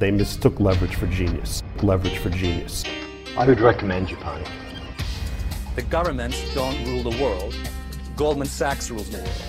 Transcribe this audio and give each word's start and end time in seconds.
They 0.00 0.10
mistook 0.10 0.58
leverage 0.60 0.96
for 0.96 1.06
genius. 1.06 1.62
Leverage 1.82 2.18
for 2.20 2.30
genius. 2.30 2.84
I 3.36 3.44
would 3.46 3.60
recommend 3.60 4.08
Japan. 4.08 4.42
The 5.76 5.82
governments 5.82 6.38
don't 6.54 6.86
rule 6.86 7.02
the 7.02 7.22
world. 7.22 7.54
Goldman 8.16 8.48
Sachs 8.48 8.90
rules 8.90 9.10
the 9.10 9.18
world. 9.18 9.42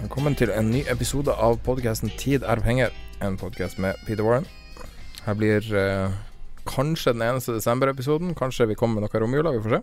Velkommen 0.00 0.34
til 0.34 0.48
en 0.48 0.70
ny 0.70 0.80
episode 0.88 1.34
av 1.36 1.58
podkasten 1.66 2.08
Tid 2.16 2.40
er 2.40 2.62
penger, 2.64 2.88
en 3.20 3.36
podkast 3.36 3.76
med 3.78 4.00
Peter 4.06 4.24
Warren. 4.24 4.48
Her 5.26 5.36
blir 5.36 5.68
eh, 5.76 6.14
kanskje 6.64 7.12
den 7.12 7.26
eneste 7.26 7.52
desember-episoden. 7.52 8.32
Kanskje 8.34 8.70
vi 8.70 8.78
kommer 8.80 8.96
med 8.96 9.10
noe 9.10 9.20
romjula, 9.20 9.52
vi 9.58 9.60
får 9.66 9.76
se. 9.76 9.82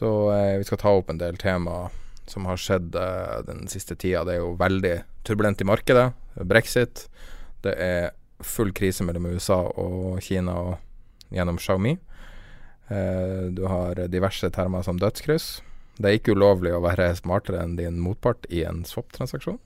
Så 0.00 0.10
eh, 0.34 0.56
vi 0.58 0.66
skal 0.66 0.82
ta 0.82 0.96
opp 0.98 1.14
en 1.14 1.22
del 1.22 1.38
tema 1.38 1.92
som 2.26 2.50
har 2.50 2.58
skjedd 2.58 2.98
eh, 2.98 3.38
den 3.46 3.70
siste 3.70 3.94
tida. 3.94 4.24
Det 4.26 4.34
er 4.34 4.42
jo 4.42 4.56
veldig 4.58 4.96
turbulent 5.22 5.62
i 5.62 5.68
markedet. 5.70 6.08
Brexit. 6.34 7.08
Det 7.64 7.74
er 7.76 8.10
full 8.40 8.72
krise 8.76 9.04
mellom 9.04 9.26
USA 9.34 9.60
og 9.78 10.20
Kina 10.24 10.54
og 10.56 11.32
gjennom 11.34 11.58
Xiaomi. 11.60 11.96
Eh, 12.90 13.48
du 13.54 13.66
har 13.70 14.00
diverse 14.10 14.50
termer 14.50 14.82
som 14.86 14.98
dødskryss. 14.98 15.60
Det 16.00 16.08
er 16.08 16.16
ikke 16.16 16.34
ulovlig 16.36 16.72
å 16.72 16.82
være 16.82 17.12
smartere 17.18 17.60
enn 17.62 17.76
din 17.76 18.00
motpart 18.00 18.48
i 18.48 18.64
en 18.64 18.84
swap-transaksjon. 18.88 19.58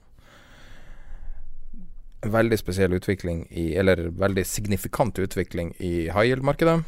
Veldig 2.25 2.57
spesiell 2.57 2.95
utvikling 2.97 3.45
i 3.53 3.75
Eller 3.77 4.09
veldig 4.09 4.45
signifikant 4.45 5.19
utvikling 5.19 5.75
i 5.79 6.09
high 6.09 6.31
yield-markedet. 6.31 6.83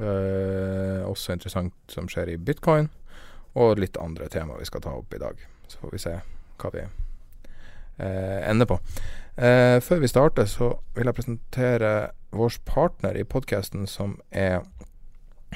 Eh, 0.00 1.02
også 1.04 1.34
interessant 1.34 1.74
som 1.88 2.08
skjer 2.08 2.34
i 2.34 2.40
bitcoin. 2.40 2.88
Og 3.54 3.78
litt 3.78 3.98
andre 4.00 4.28
tema 4.28 4.58
vi 4.58 4.64
skal 4.68 4.80
ta 4.80 4.94
opp 4.96 5.14
i 5.14 5.22
dag. 5.22 5.36
Så 5.68 5.78
får 5.82 5.94
vi 5.94 6.02
se 6.06 6.16
hva 6.60 6.74
vi 6.74 6.86
ender 8.00 8.68
på. 8.70 8.80
Eh, 9.40 9.78
før 9.80 10.02
vi 10.02 10.10
starter, 10.10 10.48
så 10.50 10.74
vil 10.96 11.08
jeg 11.08 11.16
presentere 11.16 11.92
vår 12.36 12.58
partner 12.68 13.16
i 13.16 13.24
podkasten, 13.24 13.86
som 13.88 14.18
er 14.30 14.60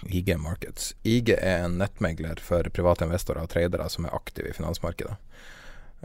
IG 0.09 0.33
Markets. 0.41 0.95
IG 1.05 1.35
er 1.37 1.67
en 1.67 1.77
nettmegler 1.79 2.41
for 2.43 2.67
private 2.75 3.07
investorer 3.07 3.45
og 3.45 3.53
tradere 3.53 3.91
som 3.93 4.09
er 4.09 4.17
aktive 4.17 4.51
i 4.51 4.57
finansmarkedet. 4.57 5.19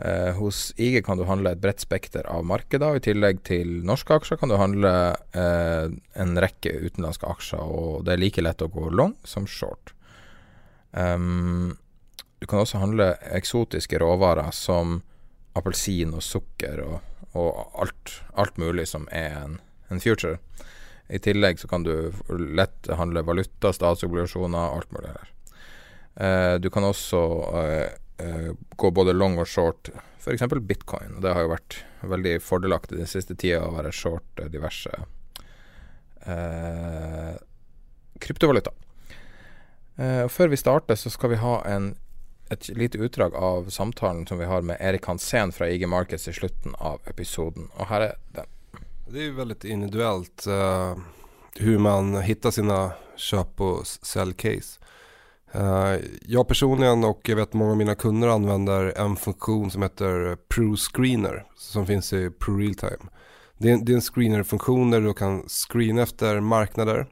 Eh, 0.00 0.30
hos 0.36 0.70
IG 0.76 1.00
kan 1.04 1.18
du 1.18 1.24
handle 1.28 1.54
et 1.54 1.60
bredt 1.60 1.82
spekter 1.82 2.28
av 2.28 2.44
markeder, 2.44 2.92
og 2.92 3.00
i 3.00 3.06
tillegg 3.08 3.42
til 3.48 3.80
norske 3.88 4.14
aksjer 4.16 4.40
kan 4.40 4.52
du 4.52 4.58
handle 4.60 4.92
eh, 5.36 5.88
en 6.20 6.40
rekke 6.40 6.76
utenlandske 6.84 7.32
aksjer, 7.32 7.64
og 7.64 8.04
det 8.04 8.14
er 8.14 8.22
like 8.22 8.44
lett 8.44 8.64
å 8.64 8.70
gå 8.72 8.88
long 8.92 9.16
som 9.24 9.48
short. 9.48 9.94
Um, 10.92 11.78
du 12.40 12.48
kan 12.50 12.64
også 12.64 12.80
handle 12.80 13.12
eksotiske 13.30 14.00
råvarer 14.00 14.50
som 14.56 15.00
appelsin 15.60 16.14
og 16.16 16.24
sukker 16.24 16.82
og, 16.84 17.00
og 17.38 17.80
alt, 17.84 18.14
alt, 18.40 18.56
mulig 18.60 18.88
som 18.90 19.06
er 19.14 19.36
en, 19.38 19.58
en 19.88 20.02
future. 20.02 20.38
I 21.10 21.18
tillegg 21.22 21.60
så 21.60 21.68
kan 21.70 21.84
du 21.86 22.12
lett 22.38 22.90
handle 22.94 23.22
valuta, 23.26 23.72
statsobligasjoner, 23.74 24.76
alt 24.76 24.92
mulig 24.94 25.12
her. 25.14 25.30
Eh, 26.20 26.54
du 26.62 26.70
kan 26.70 26.84
også 26.84 27.20
eh, 27.62 27.88
uh, 28.20 28.50
gå 28.76 28.90
både 28.94 29.14
long 29.16 29.38
og 29.40 29.48
short, 29.48 29.90
f.eks. 30.20 30.44
bitcoin. 30.66 31.18
Det 31.22 31.32
har 31.34 31.46
jo 31.46 31.54
vært 31.54 31.80
veldig 32.10 32.36
fordelaktig 32.44 32.98
den 32.98 33.10
siste 33.10 33.36
tida 33.38 33.62
å 33.64 33.74
være 33.76 33.94
short 33.94 34.44
diverse 34.52 34.92
kryptovaluta. 38.20 38.74
før 40.28 40.50
vi 40.52 40.58
starter, 40.60 40.98
så 41.00 41.08
skal 41.10 41.32
vi 41.32 41.38
ha 41.40 41.54
en, 41.64 41.94
et 42.50 42.68
lite 42.68 42.98
utdrag 42.98 43.34
av 43.34 43.70
samtalen 43.70 44.26
som 44.26 44.38
vi 44.38 44.44
har 44.44 44.62
med 44.62 44.76
Erik 44.80 45.06
Hansen 45.06 45.52
fra 45.52 45.68
IG 45.68 45.88
Markets 45.88 46.28
i 46.28 46.32
slutten 46.32 46.74
av 46.78 47.00
episoden. 47.06 47.68
Og 47.78 47.86
her 47.86 48.00
er 48.00 48.16
den. 48.34 48.50
Det 49.10 49.22
er 49.22 49.28
jo 49.28 49.38
veldig 49.38 49.56
individuelt 49.70 50.46
uh, 50.46 50.98
hur 51.58 51.78
man 51.78 52.16
hittar 52.22 52.54
sine 52.54 52.78
köp 53.16 53.60
og 53.60 53.86
säljcase. 53.86 54.78
Uh, 55.54 55.98
jeg 56.30 56.46
personlig 56.46 56.90
og 56.90 57.26
jeg 57.26 57.38
vet 57.38 57.54
mange 57.58 57.74
av 57.74 57.78
mine 57.78 57.94
kunder 57.98 58.34
anvender 58.34 58.92
en 58.98 59.16
funksjon 59.18 59.70
som 59.70 59.86
heter 59.86 60.36
ProScreener, 60.50 61.44
som 61.58 61.86
finnes 61.86 62.12
i 62.14 62.28
ProRealtime. 62.30 63.10
Det 63.58 63.72
er, 63.72 63.78
det 63.82 63.94
er 63.94 63.98
en 63.98 64.06
screener-funksjon 64.06 64.94
der 64.94 65.02
du 65.04 65.12
kan 65.14 65.42
screena 65.50 66.06
efter 66.06 66.40
marknader 66.40 67.10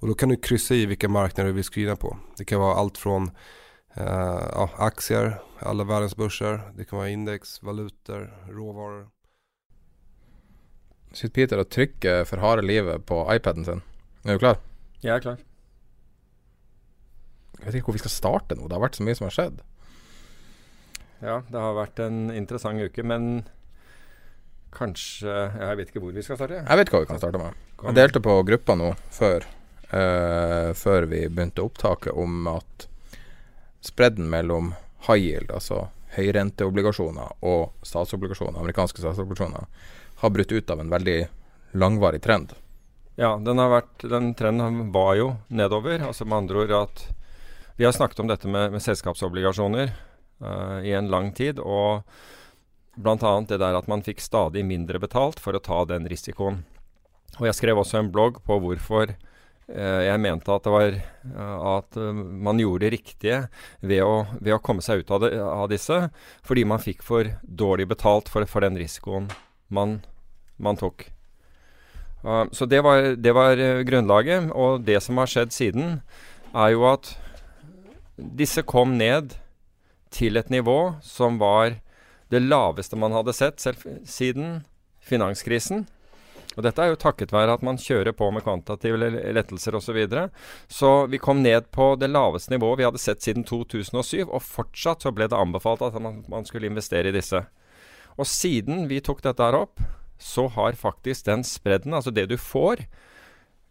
Og 0.00 0.08
da 0.08 0.14
kan 0.14 0.30
du 0.30 0.36
kryssa 0.40 0.74
i 0.74 0.86
hvilke 0.88 1.10
marknader 1.12 1.50
du 1.50 1.58
vil 1.58 1.66
screena 1.66 1.96
på. 1.96 2.14
Det 2.38 2.46
kan 2.48 2.62
være 2.62 2.78
alt 2.80 2.96
uh, 3.04 3.26
ja, 4.04 4.66
aktier, 4.78 5.38
alla 5.60 5.84
världens 5.84 6.16
börser, 6.16 6.60
det 6.76 6.84
kan 6.84 6.98
vara 6.98 7.08
index, 7.08 7.62
valutor, 7.62 8.30
råvaror. 8.48 9.08
Sitter 11.12 11.34
Peter 11.34 11.60
og 11.60 11.70
trykker 11.74 12.24
for 12.28 12.42
harde 12.42 12.62
livet 12.62 13.06
på 13.06 13.22
iPaden 13.34 13.66
sin. 13.66 13.80
Er 14.24 14.36
du 14.36 14.42
klar? 14.42 14.60
Jeg 15.02 15.16
er 15.16 15.24
klar. 15.24 15.40
Jeg 17.58 17.66
vet 17.66 17.80
ikke 17.80 17.90
hvor 17.90 17.96
vi 17.98 18.02
skal 18.04 18.14
starte 18.14 18.56
nå. 18.56 18.68
Det 18.68 18.76
har 18.76 18.84
vært 18.84 18.98
så 19.00 19.06
mye 19.06 19.18
som 19.18 19.26
har 19.26 19.34
skjedd. 19.36 19.62
Ja, 21.20 21.40
det 21.50 21.60
har 21.60 21.74
vært 21.76 22.00
en 22.00 22.30
interessant 22.32 22.80
uke, 22.80 23.04
men 23.04 23.42
kanskje 24.70 25.26
Jeg 25.26 25.78
vet 25.80 25.88
ikke 25.90 26.02
hvor 26.04 26.14
vi 26.14 26.22
skal 26.22 26.38
starte. 26.38 26.60
Jeg 26.62 26.80
vet 26.80 26.92
hva 26.92 27.02
vi 27.02 27.10
kan 27.10 27.20
starte 27.20 27.40
med. 27.42 27.58
Jeg 27.82 27.96
delte 27.98 28.22
på 28.22 28.36
gruppa 28.46 28.76
nå 28.78 28.92
før, 29.12 29.44
uh, 29.90 30.70
før 30.78 31.08
vi 31.10 31.24
begynte 31.26 31.64
opptaket, 31.64 32.14
om 32.14 32.46
at 32.52 32.86
spredden 33.84 34.28
mellom 34.30 34.74
high 35.06 35.20
yield, 35.20 35.50
altså 35.50 35.88
høyrenteobligasjoner, 36.16 37.36
og 37.46 37.86
statsobligasjoner, 37.86 38.58
amerikanske 38.60 39.02
statsobligasjoner, 39.02 39.68
har 40.20 40.34
brutt 40.34 40.52
ut 40.52 40.70
av 40.70 40.82
en 40.82 40.90
veldig 40.90 41.20
langvarig 41.80 42.20
trend. 42.22 42.52
Ja, 43.20 43.34
den, 43.36 43.60
vært, 43.70 44.02
den 44.08 44.32
trenden 44.34 44.90
var 44.94 45.14
jo 45.18 45.32
nedover. 45.48 46.00
Altså 46.08 46.24
med 46.24 46.44
andre 46.44 46.64
ord 46.64 46.76
at 46.78 47.06
Vi 47.76 47.84
har 47.84 47.92
snakket 47.96 48.20
om 48.20 48.28
dette 48.28 48.48
med, 48.48 48.72
med 48.72 48.82
selskapsobligasjoner 48.84 49.92
uh, 50.44 50.80
i 50.84 50.92
en 50.92 51.08
lang 51.12 51.30
tid. 51.36 51.60
Og 51.60 52.02
bl.a. 52.96 53.32
det 53.48 53.60
der 53.60 53.76
at 53.76 53.88
man 53.88 54.04
fikk 54.04 54.20
stadig 54.20 54.64
mindre 54.68 55.00
betalt 55.00 55.40
for 55.40 55.56
å 55.56 55.62
ta 55.64 55.82
den 55.88 56.08
risikoen. 56.08 56.62
Og 57.38 57.48
jeg 57.48 57.56
skrev 57.56 57.80
også 57.80 58.00
en 58.00 58.10
blogg 58.12 58.42
på 58.44 58.58
hvorfor 58.60 59.14
jeg 59.70 60.20
mente 60.22 60.52
at, 60.54 60.66
var, 60.70 60.96
uh, 61.34 61.58
at 61.76 61.98
man 61.98 62.58
gjorde 62.60 62.86
det 62.86 62.92
riktige 62.96 63.38
ved 63.80 64.02
å, 64.04 64.24
ved 64.40 64.56
å 64.56 64.60
komme 64.64 64.82
seg 64.84 65.04
ut 65.04 65.12
av, 65.14 65.22
det, 65.24 65.30
av, 65.40 65.66
disse, 65.70 65.98
fordi 66.46 66.64
man 66.66 66.82
fikk 66.82 67.04
for 67.06 67.30
dårlig 67.42 67.88
betalt 67.92 68.30
for, 68.32 68.46
for 68.50 68.66
den 68.66 68.78
risikoen 68.80 69.28
man, 69.70 70.00
man 70.58 70.80
tok. 70.80 71.06
Uh, 72.24 72.46
så 72.52 72.66
det 72.66 72.82
var, 72.86 73.12
det 73.14 73.34
var 73.36 73.62
grunnlaget. 73.86 74.50
Og 74.52 74.82
det 74.86 74.98
som 75.04 75.20
har 75.22 75.30
skjedd 75.30 75.54
siden, 75.54 76.00
er 76.50 76.74
jo 76.74 76.88
at 76.90 77.14
disse 78.20 78.64
kom 78.66 78.98
ned 78.98 79.36
til 80.10 80.36
et 80.36 80.50
nivå 80.50 80.96
som 81.06 81.38
var 81.40 81.78
det 82.30 82.42
laveste 82.42 82.98
man 82.98 83.14
hadde 83.14 83.34
sett 83.34 83.62
selv 83.62 83.82
siden 84.06 84.60
finanskrisen. 85.02 85.86
Og 86.56 86.64
Dette 86.66 86.82
er 86.82 86.90
jo 86.90 86.98
takket 86.98 87.30
være 87.30 87.54
at 87.54 87.62
man 87.62 87.78
kjører 87.78 88.14
på 88.16 88.26
med 88.34 88.42
kvantitative 88.42 88.98
lettelser 89.36 89.76
osv. 89.78 89.86
Så, 89.90 89.94
videre. 89.94 90.28
så 90.66 90.90
vi 91.10 91.20
kom 91.22 91.44
ned 91.44 91.70
på 91.74 91.92
det 91.98 92.10
laveste 92.10 92.50
nivået 92.52 92.80
vi 92.80 92.86
hadde 92.88 93.02
sett 93.02 93.22
siden 93.22 93.46
2007, 93.46 94.26
og 94.26 94.42
fortsatt 94.42 95.06
så 95.06 95.14
ble 95.14 95.28
det 95.30 95.38
anbefalt 95.38 95.82
at 95.86 95.98
man, 96.02 96.24
man 96.30 96.46
skulle 96.46 96.70
investere 96.70 97.10
i 97.10 97.14
disse. 97.14 97.44
Og 98.18 98.26
siden 98.26 98.88
vi 98.90 99.00
tok 99.02 99.22
dette 99.22 99.46
her 99.46 99.58
opp, 99.58 99.82
så 100.20 100.48
har 100.52 100.76
faktisk 100.76 101.24
den 101.30 101.46
spredden, 101.46 101.94
altså 101.96 102.12
det 102.12 102.26
du 102.28 102.36
får 102.36 102.84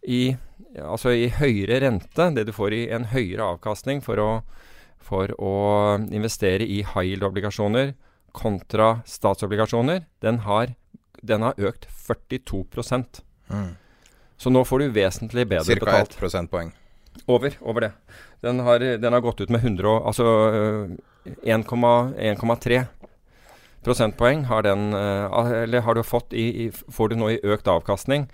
i, 0.08 0.36
altså 0.82 1.14
i 1.14 1.28
høyere 1.36 1.82
rente, 1.84 2.30
det 2.34 2.48
du 2.48 2.54
får 2.56 2.74
i 2.74 2.84
en 2.96 3.10
høyere 3.12 3.52
avkastning 3.56 4.02
for 4.02 4.22
å, 4.24 4.30
for 5.04 5.36
å 5.36 5.56
investere 6.10 6.66
i 6.66 6.82
high 6.82 7.12
yield-obligasjoner 7.12 7.94
kontra 8.36 9.00
statsobligasjoner, 9.10 10.06
den 10.24 10.42
har, 10.46 10.74
den 11.22 11.46
har 11.46 11.58
økt 11.58 11.88
42 12.08 12.74
mm. 13.50 13.72
Så 14.40 14.52
nå 14.54 14.64
får 14.66 14.80
du 14.80 14.94
vesentlig 14.96 15.48
bedre 15.48 15.68
Cirka 15.68 15.86
betalt. 15.86 16.14
Ca. 16.14 16.16
1 16.16 16.20
prosentpoeng. 16.20 16.72
Over, 17.28 17.58
over 17.62 17.88
det. 17.88 17.92
Den 18.42 18.60
har, 18.64 18.80
den 18.80 19.14
har, 19.14 19.22
gått 19.22 19.42
ut 19.42 19.50
med 19.50 19.64
100, 19.66 19.90
altså 20.08 20.26
1,3 21.44 22.84
prosentpoeng 23.84 24.46
har 24.48 24.64
den 24.64 24.94
Eller 24.94 25.82
har 25.82 25.96
du 25.96 26.04
fått 26.04 26.34
i, 26.34 26.66
i, 26.66 26.72
får 26.72 27.10
du 27.10 27.20
nå 27.20 27.30
i 27.34 27.42
økt 27.44 27.68
avkastning. 27.68 28.30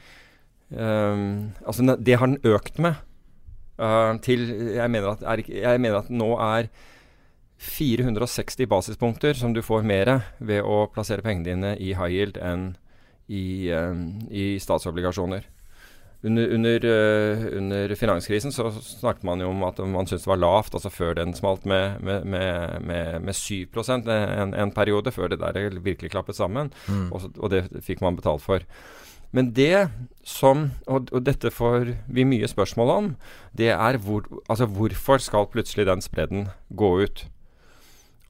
Um, 0.69 1.53
altså 1.65 1.95
det 1.97 2.17
har 2.17 2.27
den 2.27 2.41
økt 2.43 2.79
med. 2.81 3.01
Uh, 3.77 4.15
til 4.23 4.47
jeg 4.75 4.91
mener, 4.91 5.17
at, 5.17 5.49
jeg 5.49 5.81
mener 5.81 5.99
at 5.99 6.09
nå 6.09 6.31
er 6.39 6.69
460 7.57 8.67
basispunkter 8.67 9.33
som 9.33 9.53
du 9.53 9.61
får 9.63 9.85
mer 9.87 10.11
ved 10.39 10.63
å 10.63 10.85
plassere 10.91 11.23
pengene 11.25 11.47
dine 11.47 11.75
i 11.79 11.93
high 11.95 12.11
yield 12.11 12.39
enn 12.41 12.73
i, 13.27 13.71
um, 13.73 14.07
i 14.29 14.55
statsobligasjoner. 14.61 15.47
Under, 16.25 16.49
under, 16.55 16.85
uh, 16.85 17.45
under, 17.57 17.95
finanskrisen 17.95 18.53
så 18.53 18.71
snakket 18.81 19.25
man 19.27 19.41
jo 19.43 19.51
om 19.51 19.63
at 19.67 19.77
man 19.77 20.07
syntes 20.09 20.25
det 20.25 20.31
var 20.31 20.41
lavt, 20.41 20.73
altså 20.73 20.89
før 20.89 21.17
den 21.19 21.35
smalt 21.37 21.67
med, 21.69 22.01
med, 22.01 22.25
med, 22.25 22.81
med, 22.81 23.21
med 23.27 23.35
7 23.37 23.67
en, 23.93 24.53
en, 24.53 24.71
periode, 24.73 25.13
før 25.13 25.29
det 25.29 25.39
der 25.39 25.79
virkelig 25.79 26.11
klappet 26.11 26.35
sammen. 26.35 26.73
Mm. 26.87 27.11
Og, 27.13 27.29
og, 27.37 27.49
det 27.53 27.83
fikk 27.85 28.01
man 28.01 28.17
betalt 28.17 28.41
for. 28.41 28.65
Men 29.35 29.51
det 29.53 29.89
som, 30.23 30.71
og, 30.87 31.11
og, 31.11 31.25
dette 31.25 31.51
får 31.51 31.93
vi 32.07 32.25
mye 32.25 32.47
spørsmål 32.47 32.89
om, 32.89 33.13
det 33.53 33.69
er 33.75 33.97
hvor, 34.01 34.25
altså 34.49 34.65
hvorfor 34.65 35.21
skal 35.21 35.49
plutselig 35.51 35.85
den 35.85 36.01
spredden 36.01 36.47
gå 36.73 36.91
ut? 37.03 37.25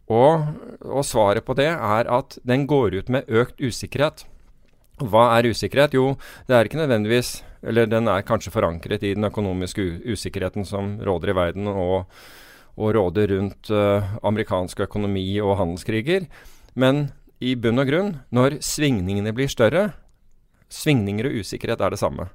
Og, 0.06 0.46
og, 0.86 1.02
svaret 1.06 1.46
på 1.46 1.56
det 1.58 1.72
er 1.72 2.10
at 2.14 2.38
den 2.46 2.68
går 2.70 3.00
ut 3.00 3.10
med 3.10 3.30
økt 3.30 3.62
usikkerhet. 3.62 4.26
Hva 5.02 5.32
er 5.36 5.50
usikkerhet? 5.50 5.96
Jo, 5.98 6.14
det 6.48 6.56
er 6.56 6.70
ikke 6.70 6.80
nødvendigvis 6.80 7.44
Eller 7.66 7.90
den 7.90 8.08
er 8.08 8.22
kanskje 8.22 8.54
forankret 8.54 9.04
i 9.04 9.16
den 9.16 9.26
økonomiske 9.26 9.82
usikkerheten 10.06 10.64
som 10.64 11.00
råder 11.02 11.32
i 11.32 11.36
verden, 11.36 11.68
og, 11.68 12.06
og 12.78 12.94
råder 12.94 13.34
rundt 13.34 13.72
uh, 13.74 14.06
amerikansk 14.22 14.84
økonomi 14.86 15.40
og 15.42 15.58
handelskriger. 15.58 16.28
Men 16.76 17.10
i 17.42 17.56
bunn 17.56 17.82
og 17.82 17.90
grunn, 17.90 18.12
når 18.30 18.60
svingningene 18.62 19.34
blir 19.34 19.50
større 19.50 19.96
Svingninger 20.70 21.30
og 21.30 21.42
usikkerhet 21.42 21.82
er 21.82 21.94
det 21.94 22.02
samme. 22.02 22.30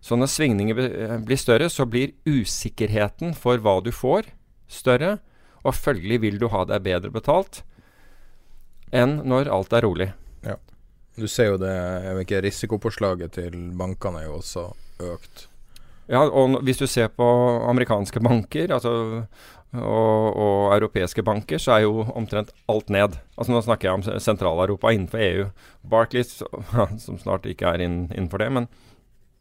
Så 0.00 0.16
når 0.16 0.30
svingninger 0.30 0.78
eh, 0.86 1.16
blir 1.24 1.40
større, 1.40 1.68
så 1.72 1.86
blir 1.88 2.14
usikkerheten 2.26 3.34
for 3.34 3.58
hva 3.62 3.80
du 3.82 3.90
får, 3.94 4.30
større 4.68 5.18
og 5.66 5.74
følgelig 5.76 6.20
vil 6.22 6.38
du 6.40 6.48
ha 6.52 6.64
deg 6.68 6.84
bedre 6.86 7.12
betalt 7.14 7.62
enn 8.94 9.18
når 9.26 9.50
alt 9.50 9.74
er 9.74 9.82
rolig. 9.86 10.08
Ja. 10.46 10.56
Du 11.18 11.26
ser 11.30 11.52
jo 11.52 11.58
det 11.60 11.74
ikke, 12.22 12.42
Risikopåslaget 12.44 13.34
til 13.38 13.56
bankene 13.76 14.22
er 14.22 14.28
jo 14.28 14.38
også 14.38 14.68
økt. 15.02 15.48
Ja, 16.06 16.22
og 16.22 16.60
hvis 16.62 16.78
du 16.78 16.86
ser 16.86 17.10
på 17.10 17.26
amerikanske 17.66 18.20
banker 18.22 18.70
altså, 18.76 18.92
og, 19.74 20.36
og, 20.38 20.74
europeiske 20.76 21.24
banker, 21.26 21.58
så 21.58 21.74
er 21.74 21.82
jo 21.82 22.04
omtrent 22.14 22.52
alt 22.70 22.92
ned. 22.94 23.18
Altså 23.34 23.52
Nå 23.52 23.62
snakker 23.66 23.88
jeg 23.88 23.98
om 23.98 24.20
Sentral-Europa 24.22 24.92
innenfor 24.94 25.24
EU. 25.24 25.48
Barclays, 25.82 26.38
som 27.04 27.18
snart 27.18 27.48
ikke 27.50 27.74
er 27.74 27.82
inn, 27.88 28.04
innenfor 28.14 28.44
det, 28.44 28.52
men, 28.54 28.70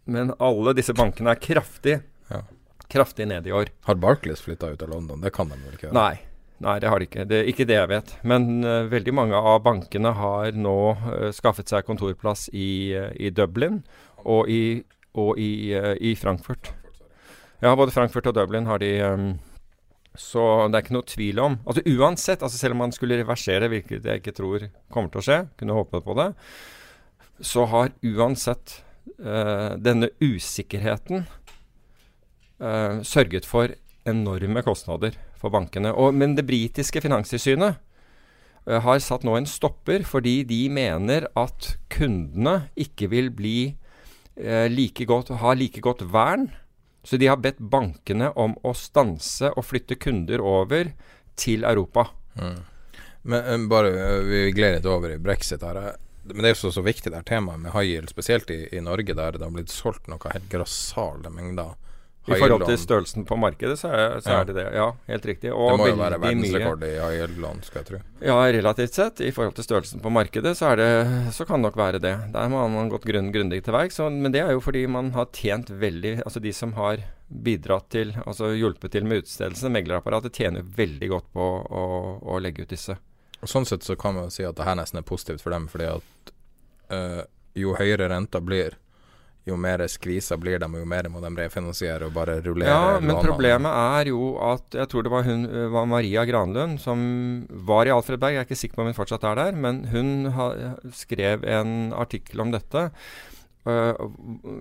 men 0.09 0.33
alle 0.41 0.73
disse 0.77 0.95
bankene 0.97 1.35
er 1.35 1.43
kraftig 1.43 1.99
kraftig 2.91 3.27
ned 3.27 3.47
i 3.47 3.53
år. 3.55 3.71
Har 3.87 3.99
Barclays 3.99 4.41
flytta 4.41 4.69
ut 4.73 4.81
av 4.81 4.89
London? 4.89 5.21
Det 5.21 5.33
kan 5.35 5.49
de 5.49 5.59
vel 5.59 5.77
ikke 5.77 5.89
gjøre? 5.89 5.97
Nei. 5.97 6.35
Nei, 6.63 6.77
det 6.79 6.87
har 6.87 7.01
de 7.01 7.07
ikke. 7.09 7.25
Det, 7.27 7.39
er 7.41 7.49
ikke 7.51 7.67
det 7.67 7.75
jeg 7.75 7.91
vet. 7.91 8.11
Men 8.27 8.63
uh, 8.63 8.87
veldig 8.87 9.13
mange 9.15 9.39
av 9.39 9.59
bankene 9.65 10.13
har 10.15 10.55
nå 10.55 10.77
uh, 10.95 11.31
skaffet 11.35 11.71
seg 11.71 11.87
kontorplass 11.87 12.47
i, 12.55 12.95
uh, 12.95 13.09
i 13.19 13.31
Dublin 13.35 13.81
og 14.23 14.47
i, 14.49 14.79
og 15.19 15.35
i, 15.39 15.75
i, 15.99 16.13
Frankfurt. 16.17 16.71
Ja, 17.61 17.75
både 17.75 17.93
Frankfurt 17.93 18.31
og 18.31 18.37
Dublin 18.37 18.65
har 18.67 18.79
de 18.81 18.89
um, 19.03 19.27
Så 20.17 20.41
det 20.71 20.79
er 20.79 20.83
ikke 20.83 20.95
noe 20.95 21.07
tvil 21.07 21.39
om 21.43 21.53
Altså 21.63 21.83
Uansett, 21.87 22.43
altså 22.43 22.57
selv 22.57 22.75
om 22.75 22.81
man 22.83 22.95
skulle 22.95 23.19
reversere, 23.19 23.69
hvilket 23.71 24.07
jeg 24.07 24.23
ikke 24.23 24.33
tror 24.35 24.65
kommer 24.91 25.11
til 25.13 25.21
å 25.21 25.25
skje, 25.27 25.37
kunne 25.59 25.77
håpe 25.77 26.01
på 26.03 26.17
det, 26.17 26.27
så 27.43 27.67
har 27.69 27.93
uansett 28.03 28.79
denne 29.15 30.09
usikkerheten 30.23 31.27
uh, 32.61 33.01
sørget 33.05 33.47
for 33.47 33.73
enorme 34.05 34.61
kostnader 34.65 35.17
for 35.39 35.53
bankene. 35.53 35.93
Og, 35.93 36.13
men 36.15 36.35
det 36.37 36.47
britiske 36.47 37.01
finanstilsynet 37.03 37.79
uh, 37.79 38.79
har 38.85 39.01
satt 39.03 39.25
nå 39.25 39.37
en 39.39 39.49
stopper 39.49 40.05
fordi 40.07 40.41
de 40.47 40.61
mener 40.73 41.29
at 41.37 41.75
kundene 41.93 42.69
ikke 42.79 43.09
vil 43.13 43.31
bli 43.35 43.57
uh, 44.41 44.67
like 44.71 45.07
godt, 45.09 45.33
ha 45.41 45.55
like 45.57 45.83
godt 45.83 46.05
vern. 46.13 46.49
Så 47.05 47.19
de 47.21 47.29
har 47.29 47.37
bedt 47.37 47.59
bankene 47.61 48.31
om 48.33 48.55
å 48.65 48.73
stanse 48.73 49.51
og 49.53 49.67
flytte 49.67 49.97
kunder 50.01 50.41
over 50.41 50.89
til 51.37 51.67
Europa. 51.67 52.07
Mm. 52.39 52.63
Men 53.29 53.67
bare, 53.69 53.91
Vi 54.25 54.51
gleder 54.53 54.79
litt 54.79 54.89
over 54.89 55.13
i 55.13 55.21
brexit 55.21 55.61
her. 55.61 55.97
Men 56.25 56.41
det 56.41 56.49
er 56.49 56.55
jo 56.57 56.71
så, 56.73 56.81
viktig 56.81 57.11
det 57.11 57.19
her 57.19 57.27
temaet 57.27 57.61
med 57.61 57.73
high 57.75 57.91
yield, 57.91 58.09
spesielt 58.09 58.49
i, 58.49 58.63
i 58.73 58.81
Norge, 58.81 59.13
der 59.13 59.37
det 59.37 59.45
har 59.45 59.53
blitt 59.53 59.73
solgt 59.73 60.09
noe 60.09 60.33
helt 60.33 60.49
grassale 60.49 61.29
mengder 61.29 61.75
i 62.25 62.37
forhold 62.39 62.65
til 62.65 62.77
størrelsen 62.81 63.25
på 63.29 63.37
markedet, 63.37 63.77
så 63.79 63.91
er, 63.93 64.19
så 64.23 64.31
ja. 64.31 64.39
er, 64.41 64.47
det 64.49 64.55
det. 64.57 64.65
Ja, 64.73 64.87
helt 65.11 65.25
riktig. 65.29 65.51
Og 65.53 65.71
det 65.71 65.81
må 65.81 65.89
jo 65.91 65.97
være 65.99 66.19
verdensrekord 66.23 66.85
i 66.87 66.93
high-yield-lån, 66.95 67.61
skal 67.67 67.81
jeg 67.81 67.89
tro. 67.89 67.99
Ja, 68.25 68.37
relativt 68.55 68.97
sett. 68.97 69.21
I 69.21 69.33
forhold 69.35 69.57
til 69.59 69.67
størrelsen 69.67 70.01
på 70.01 70.13
markedet, 70.13 70.55
så, 70.57 70.71
det, 70.79 70.89
så 71.37 71.45
kan 71.45 71.61
det 71.61 71.69
nok 71.69 71.77
være 71.79 72.01
det. 72.01 72.15
Der 72.33 72.49
må 72.51 72.63
man 72.73 72.89
gått 72.93 73.05
grunn, 73.05 73.29
grundig 73.35 73.61
til 73.65 73.75
verks. 73.77 74.01
Men 74.09 74.33
det 74.33 74.41
er 74.41 74.55
jo 74.55 74.63
fordi 74.63 74.85
man 74.89 75.13
har 75.17 75.29
tjent 75.35 75.69
veldig 75.69 76.17
Altså 76.25 76.41
de 76.41 76.51
som 76.55 76.73
har 76.77 77.03
bidratt 77.27 77.89
til, 77.93 78.13
altså 78.25 78.51
hjulpet 78.53 78.93
til 78.93 79.05
med 79.09 79.23
utstedelsen, 79.23 79.73
meglerapparatet, 79.73 80.33
tjener 80.37 80.65
veldig 80.77 81.09
godt 81.09 81.29
på 81.33 81.45
å, 81.45 81.85
å, 82.21 82.39
legge 82.41 82.65
ut 82.65 82.73
disse. 82.73 82.97
Og 83.41 83.49
Sånn 83.49 83.65
sett 83.67 83.85
så 83.85 83.97
kan 83.99 84.17
man 84.17 84.33
si 84.33 84.45
at 84.45 84.57
det 84.57 84.67
her 84.67 84.77
nesten 84.77 85.01
er 85.01 85.07
positivt 85.07 85.43
for 85.43 85.53
dem, 85.53 85.65
fordi 85.71 85.89
at 85.89 86.33
øh, 86.93 87.23
jo 87.57 87.73
høyere 87.79 88.09
renta 88.11 88.41
blir, 88.43 88.77
jo 89.45 89.57
mer 89.61 89.83
skvisa 89.91 90.37
blir 90.41 90.57
de, 90.61 90.69
jo 90.79 90.87
mer 90.89 91.07
må 91.13 91.21
de 91.21 91.29
refinansiere 91.37 92.07
og 92.07 92.15
bare 92.15 92.39
rullere. 92.41 92.71
Ja, 92.71 92.97
men 93.01 93.19
problemet 93.21 93.69
er 93.69 94.09
jo 94.09 94.33
at 94.41 94.73
jeg 94.73 94.89
tror 94.89 95.05
det 95.05 95.13
var 95.13 95.27
hun 95.27 95.45
var 95.73 95.85
Maria 95.89 96.25
Granlund 96.25 96.81
som 96.81 97.05
var 97.67 97.85
i 97.85 97.93
Alfred 97.93 98.21
Berg, 98.21 98.37
jeg 98.37 98.43
er 98.43 98.49
ikke 98.49 98.59
sikker 98.63 98.79
på 98.79 98.85
om 98.85 98.89
hun 98.89 98.97
fortsatt 98.97 99.27
er 99.29 99.39
der, 99.39 99.61
men 99.67 99.85
hun 99.93 100.31
ha, 100.33 100.49
skrev 100.97 101.45
en 101.45 101.93
artikkel 101.93 102.41
om 102.41 102.55
dette. 102.55 102.89
Uh, 103.65 103.97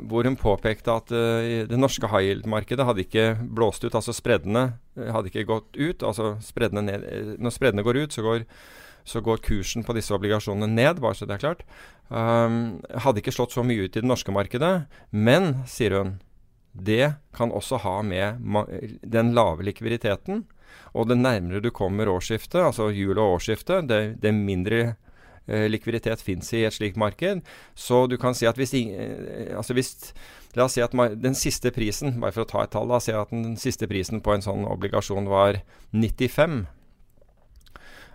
hvor 0.09 0.25
hun 0.25 0.37
påpekte 0.41 0.93
at 0.93 1.11
uh, 1.13 1.65
det 1.69 1.77
norske 1.77 2.09
high 2.09 2.31
yield-markedet 2.31 2.87
hadde 2.89 3.05
ikke 3.05 3.27
blåst 3.57 3.85
ut. 3.85 3.93
Altså 3.93 4.15
spreddene 4.17 4.79
hadde 4.97 5.29
ikke 5.29 5.49
gått 5.49 5.77
ut. 5.77 6.01
altså 6.01 6.39
spreddene 6.45 6.87
ned, 6.89 7.37
Når 7.37 7.53
spreddene 7.53 7.85
går 7.85 8.05
ut, 8.05 8.17
så 8.17 8.25
går 8.25 8.47
så 9.05 9.21
går 9.21 9.43
kursen 9.45 9.85
på 9.85 9.93
disse 9.97 10.15
obligasjonene 10.17 10.71
ned, 10.73 11.01
bare 11.05 11.17
så 11.17 11.29
det 11.29 11.37
er 11.37 11.43
klart. 11.43 11.67
Um, 12.09 12.83
hadde 13.01 13.23
ikke 13.23 13.33
slått 13.35 13.55
så 13.57 13.65
mye 13.65 13.87
ut 13.87 13.97
i 13.97 14.03
det 14.03 14.09
norske 14.09 14.33
markedet. 14.35 14.75
Men, 15.11 15.65
sier 15.71 15.97
hun, 15.99 16.17
det 16.75 17.15
kan 17.37 17.55
også 17.55 17.81
ha 17.85 18.01
med 18.03 18.43
den 19.03 19.33
lave 19.37 19.65
likviditeten. 19.67 20.45
Og 20.95 21.09
det 21.09 21.19
nærmere 21.21 21.63
du 21.63 21.71
kommer 21.75 22.11
årsskiftet, 22.11 22.61
altså 22.63 22.91
jul 22.91 23.19
og 23.19 23.39
årsskiftet, 23.39 23.87
det, 23.91 24.01
det 24.23 24.35
mindre 24.35 24.81
eh, 25.47 25.67
likviditet 25.71 26.23
fins 26.23 26.51
i 26.55 26.65
et 26.67 26.75
slikt 26.75 26.99
marked. 26.99 27.45
Så 27.75 28.07
du 28.11 28.17
kan 28.19 28.35
si 28.35 28.47
at 28.51 28.59
hvis, 28.59 28.75
eh, 28.75 29.55
altså 29.57 29.77
hvis 29.77 29.95
La 30.55 30.69
oss 30.69 30.77
si 30.77 30.83
at 30.85 30.93
den 31.19 31.35
siste 31.35 31.73
prisen, 31.75 32.21
bare 32.23 32.31
for 32.31 32.45
å 32.45 32.47
ta 32.47 32.61
et 32.63 32.71
tall, 32.71 32.87
la 32.87 33.01
oss 33.01 33.09
si 33.09 33.15
at 33.15 33.33
den 33.35 33.57
siste 33.59 33.89
prisen 33.91 34.21
på 34.23 34.37
en 34.37 34.45
sånn 34.45 34.63
obligasjon 34.71 35.27
var 35.27 35.59
95 35.91 36.61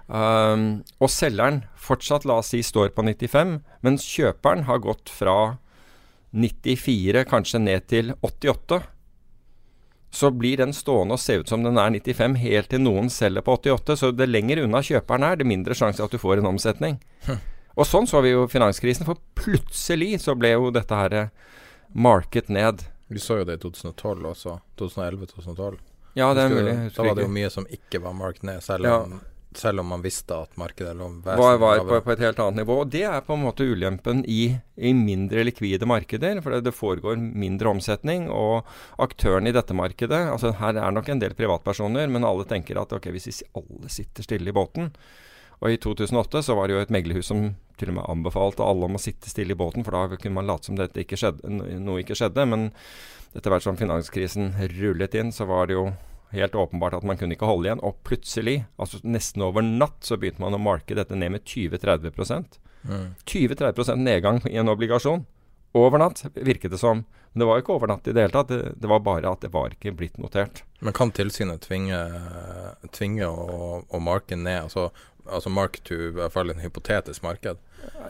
Um, 0.10 0.82
og 0.98 1.12
selgeren 1.14 1.64
fortsatt, 1.78 2.26
la 2.26 2.40
oss 2.42 2.50
si, 2.56 2.64
står 2.66 2.96
på 2.96 3.04
95, 3.06 3.60
mens 3.86 4.06
kjøperen 4.10 4.66
har 4.66 4.82
gått 4.82 5.12
fra 5.14 5.60
94 6.34 7.26
kanskje 7.30 7.62
ned 7.62 7.86
til 7.92 8.16
88. 8.26 8.82
Så 10.10 10.32
blir 10.34 10.58
den 10.58 10.74
stående 10.74 11.14
og 11.14 11.22
se 11.22 11.38
ut 11.38 11.52
som 11.52 11.62
den 11.62 11.78
er 11.78 11.94
95 11.94 12.40
helt 12.42 12.72
til 12.74 12.82
noen 12.82 13.12
selger 13.14 13.46
på 13.46 13.60
88. 13.60 14.00
Så 14.02 14.12
det 14.18 14.32
lenger 14.32 14.64
unna 14.64 14.82
kjøperen 14.82 15.28
er, 15.28 15.38
det 15.38 15.50
mindre 15.50 15.78
sjanse 15.78 16.02
at 16.02 16.14
du 16.14 16.18
får 16.22 16.42
en 16.42 16.50
omsetning. 16.56 16.98
Hm. 17.28 17.38
Og 17.78 17.86
sånn 17.86 18.10
så 18.10 18.24
vi 18.26 18.34
jo 18.34 18.48
finanskrisen, 18.50 19.06
for 19.06 19.22
plutselig 19.38 20.16
så 20.26 20.34
ble 20.36 20.56
jo 20.56 20.72
dette 20.74 20.98
her 20.98 21.16
eh, 21.16 21.30
market 21.94 22.50
ned. 22.50 22.82
Vi 23.14 23.22
så 23.22 23.40
jo 23.40 23.46
det 23.46 23.60
i 23.60 23.62
2012 23.62 24.26
også. 24.34 24.58
2011-2012. 24.82 25.78
Ja, 26.18 26.34
det 26.34 26.48
er 26.48 26.56
mulig. 26.58 26.74
Da 26.98 27.06
var 27.06 27.16
det 27.16 27.30
jo 27.30 27.32
mye 27.38 27.54
som 27.54 27.70
ikke 27.70 28.02
var 28.02 28.18
marked 28.18 28.50
ned, 28.50 28.66
selv 28.66 28.90
om 28.90 29.14
Ja. 29.14 29.22
Selv 29.56 29.82
om 29.82 29.88
man 29.88 30.02
visste 30.02 30.36
at 30.36 30.58
markedet 30.62 30.92
lå 30.98 31.08
var, 31.26 31.58
var 31.58 31.80
på, 31.86 32.00
på 32.06 32.12
et 32.14 32.22
helt 32.22 32.40
annet 32.44 32.62
nivå. 32.62 32.82
Og 32.84 32.92
det 32.94 33.04
er 33.10 33.24
på 33.26 33.34
en 33.34 33.46
måte 33.48 33.66
ulempen 33.66 34.22
i, 34.30 34.52
i 34.78 34.92
mindre 34.94 35.44
likvide 35.48 35.88
markeder. 35.90 36.42
For 36.46 36.54
det, 36.54 36.68
det 36.68 36.76
foregår 36.78 37.18
mindre 37.18 37.72
omsetning, 37.74 38.28
og 38.30 38.68
aktørene 39.02 39.50
i 39.50 39.56
dette 39.56 39.76
markedet 39.78 40.22
altså 40.30 40.54
Her 40.60 40.78
er 40.78 40.94
nok 40.94 41.10
en 41.10 41.24
del 41.24 41.34
privatpersoner, 41.38 42.12
men 42.12 42.28
alle 42.28 42.46
tenker 42.50 42.78
at 42.82 42.94
ok, 42.94 43.10
hvis 43.16 43.42
alle 43.58 43.90
sitter 43.92 44.26
stille 44.26 44.52
i 44.52 44.56
båten 44.56 44.92
Og 45.60 45.74
i 45.74 45.80
2008 45.82 46.44
så 46.46 46.56
var 46.56 46.70
det 46.70 46.78
jo 46.78 46.84
et 46.84 46.94
meglerhus 46.94 47.32
som 47.32 47.50
til 47.80 47.94
og 47.94 47.98
med 47.98 48.10
anbefalte 48.12 48.64
alle 48.66 48.90
om 48.90 48.98
å 48.98 49.02
sitte 49.02 49.32
stille 49.32 49.56
i 49.56 49.60
båten, 49.60 49.86
for 49.88 49.96
da 49.96 50.20
kunne 50.20 50.36
man 50.36 50.50
late 50.50 50.68
som 50.68 50.76
dette 50.76 51.00
ikke 51.00 51.18
skjedde, 51.20 51.48
noe 51.80 52.04
ikke 52.04 52.18
skjedde. 52.20 52.44
Men 52.52 52.70
etter 53.32 53.54
hvert 53.54 53.66
som 53.66 53.80
finanskrisen 53.80 54.52
rullet 54.76 55.16
inn, 55.16 55.32
så 55.36 55.48
var 55.48 55.70
det 55.70 55.78
jo 55.78 55.86
helt 56.36 56.56
åpenbart 56.56 56.98
at 56.98 57.06
man 57.08 57.18
kunne 57.18 57.36
ikke 57.36 57.50
holde 57.50 57.70
igjen. 57.70 57.84
Og 57.86 58.00
plutselig, 58.08 58.64
altså 58.82 59.02
nesten 59.04 59.44
over 59.46 59.66
natt, 59.66 60.00
så 60.06 60.18
begynte 60.20 60.44
man 60.44 60.58
å 60.58 60.62
marke 60.62 60.98
dette 60.98 61.18
ned 61.18 61.38
med 61.38 61.46
20-30 61.46 62.60
Mm. 62.88 63.10
20-30% 63.28 64.00
nedgang 64.00 64.38
i 64.48 64.56
en 64.56 64.70
obligasjon. 64.72 65.26
Over 65.76 66.00
natt, 66.00 66.24
virket 66.34 66.72
det 66.72 66.80
som. 66.80 67.04
Men 67.34 67.42
det 67.42 67.48
var 67.50 67.58
jo 67.58 67.64
ikke 67.66 67.76
over 67.76 67.92
natt 67.92 68.08
i 68.08 68.14
det 68.16 68.24
hele 68.24 68.34
tatt. 68.34 68.48
Det, 68.50 68.74
det 68.80 68.90
var 68.90 69.04
bare 69.06 69.30
at 69.30 69.44
det 69.44 69.52
var 69.54 69.76
ikke 69.76 69.94
blitt 70.00 70.18
notert. 70.18 70.64
Men 70.80 70.96
kan 70.96 71.12
tilsynet 71.12 71.66
tvinge, 71.68 72.00
tvinge 72.96 73.28
å, 73.28 73.84
å 73.84 74.02
marke 74.02 74.38
ned? 74.40 74.70
Altså, 74.70 74.88
altså 75.28 75.52
mark 75.54 75.82
to 75.86 75.98
i 76.08 76.14
hvert 76.16 76.34
fall 76.34 76.54
en 76.54 76.64
hypotetisk 76.64 77.26
marked? 77.28 77.60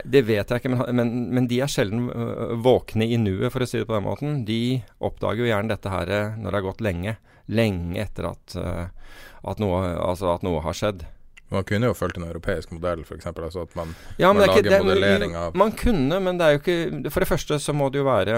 Det 0.06 0.22
vet 0.28 0.50
jeg 0.50 0.62
ikke, 0.62 0.72
men, 0.72 0.96
men, 0.96 1.12
men 1.36 1.48
de 1.50 1.60
er 1.64 1.72
sjelden 1.72 2.08
øh, 2.10 2.56
våkne 2.64 3.08
i 3.10 3.18
nuet, 3.20 3.50
for 3.54 3.64
å 3.64 3.68
si 3.70 3.82
det 3.82 3.88
på 3.90 3.98
den 3.98 4.06
måten. 4.06 4.42
De 4.48 4.80
oppdager 5.04 5.44
jo 5.44 5.50
gjerne 5.50 5.74
dette 5.74 5.92
her 5.92 6.14
øh, 6.16 6.38
når 6.40 6.50
det 6.50 6.60
har 6.60 6.68
gått 6.70 6.84
lenge. 6.86 7.16
Lenge 7.50 7.98
etter 8.04 8.30
at, 8.30 8.56
øh, 8.62 9.16
at, 9.50 9.62
noe, 9.62 9.82
altså 9.98 10.32
at 10.36 10.46
noe 10.46 10.62
har 10.66 10.78
skjedd. 10.78 11.04
Man 11.50 11.66
kunne 11.66 11.90
jo 11.90 11.98
fulgt 11.98 12.20
en 12.20 12.28
europeisk 12.28 12.74
modell, 12.76 13.02
f.eks. 13.04 13.30
Altså 13.32 13.66
at 13.66 13.78
man, 13.78 13.96
Ja, 14.22 14.30
man 14.32 14.44
er 14.46 14.54
ikke, 14.54 14.70
lager 14.70 14.70
det, 14.70 14.82
modellering 14.86 15.38
av 15.40 15.56
Man 15.58 15.74
kunne, 15.74 16.20
men 16.22 16.38
det 16.38 16.46
er 16.46 16.56
jo 16.56 16.60
ikke 16.62 17.10
For 17.10 17.26
det 17.26 17.30
første 17.32 17.58
så 17.64 17.74
må 17.74 17.88
det 17.90 18.04
jo 18.04 18.06
være 18.06 18.38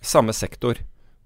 samme 0.00 0.32
sektor, 0.36 0.80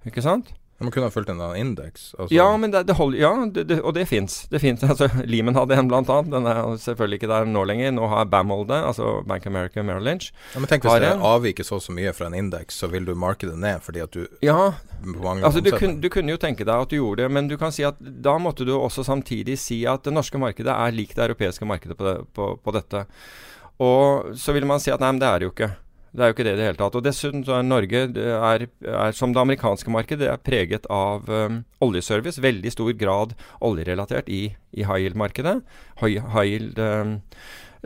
ikke 0.08 0.24
sant? 0.24 0.50
Man 0.80 0.90
kunne 0.94 1.10
ha 1.10 1.12
fulgt 1.12 1.28
en 1.28 1.40
annen 1.40 1.60
indeks. 1.60 2.14
Altså, 2.18 2.32
Ja, 2.34 2.48
men 2.56 2.72
det, 2.72 2.86
det 2.88 2.96
hold, 2.96 3.16
Ja, 3.18 3.34
det, 3.52 3.66
det, 3.68 3.80
og 3.84 3.94
det 3.94 4.06
fins. 4.08 4.46
Det 4.50 4.62
fins. 4.62 4.82
Altså, 4.90 5.10
Lehman 5.28 5.54
hadde 5.54 5.76
en, 5.76 5.88
blant 5.90 6.08
annet. 6.08 6.30
Den 6.32 6.48
er 6.48 6.62
selvfølgelig 6.80 7.20
ikke 7.20 7.30
der 7.30 7.48
nå 7.48 7.64
lenger. 7.68 7.92
Nå 7.92 8.08
har 8.08 8.24
BAML 8.32 8.64
det, 8.70 8.78
altså 8.88 9.10
Bank 9.28 9.46
America 9.46 9.84
Merrill 9.84 10.08
Lynch. 10.08 10.30
ja, 10.54 10.62
men 10.62 10.70
tenk 10.70 10.86
hvis 10.88 11.02
det 11.04 11.12
avviker 11.30 11.66
så 11.68 11.80
så 11.84 11.92
mye 11.94 12.14
fra 12.16 12.30
en 12.30 12.38
indeks, 12.38 12.80
så 12.80 12.88
vil 12.90 13.04
du 13.04 13.12
marke 13.14 13.48
det 13.50 13.58
ned 13.60 13.84
fordi 13.84 14.02
at 14.04 14.16
du 14.16 14.24
Ja, 14.44 14.72
altså 15.42 15.60
du, 15.60 15.70
kun, 15.76 16.00
du 16.00 16.08
kunne 16.12 16.32
jo 16.32 16.40
tenke 16.40 16.64
deg 16.64 16.74
at 16.74 16.90
du 16.90 16.96
gjorde 16.96 17.24
det, 17.24 17.30
men 17.32 17.48
du 17.48 17.56
kan 17.60 17.72
si 17.72 17.84
at 17.86 18.00
da 18.00 18.36
måtte 18.40 18.66
du 18.68 18.72
også 18.76 19.04
samtidig 19.06 19.58
si 19.60 19.82
at 19.88 20.04
det 20.04 20.14
norske 20.16 20.40
markedet 20.40 20.72
er 20.72 20.96
likt 20.96 21.16
det 21.16 21.28
europeiske 21.28 21.68
markedet 21.68 21.96
på, 22.00 22.16
på, 22.36 22.50
på 22.60 22.74
dette. 22.76 23.04
Og 23.80 24.34
så 24.36 24.52
vil 24.56 24.68
man 24.68 24.80
si 24.82 24.92
at 24.92 25.00
nei, 25.00 25.12
men 25.14 25.22
det 25.22 25.28
er 25.28 25.40
det 25.40 25.48
jo 25.48 25.54
ikke. 25.54 25.70
Det 26.10 26.24
er 26.24 26.30
jo 26.30 26.34
ikke 26.34 26.46
det 26.46 26.54
i 26.56 26.58
det 26.58 26.66
hele 26.66 26.80
tatt. 26.80 26.96
Og 26.98 27.04
dessuten 27.06 27.44
så 27.46 27.56
er 27.58 27.66
Norge 27.66 28.02
er, 28.10 28.66
er 28.82 29.14
som 29.14 29.34
det 29.34 29.42
amerikanske 29.44 29.92
markedet, 29.94 30.24
det 30.24 30.32
er 30.32 30.42
preget 30.42 30.88
av 30.90 31.30
um, 31.30 31.60
oljeservice. 31.86 32.42
Veldig 32.42 32.72
stor 32.74 32.90
grad 32.98 33.36
oljerelatert 33.62 34.30
i, 34.32 34.48
i 34.74 34.86
high 34.86 35.04
yield-markedet. 35.04 35.60
High, 36.02 36.18
yield 36.48 36.82
um, 36.82 37.14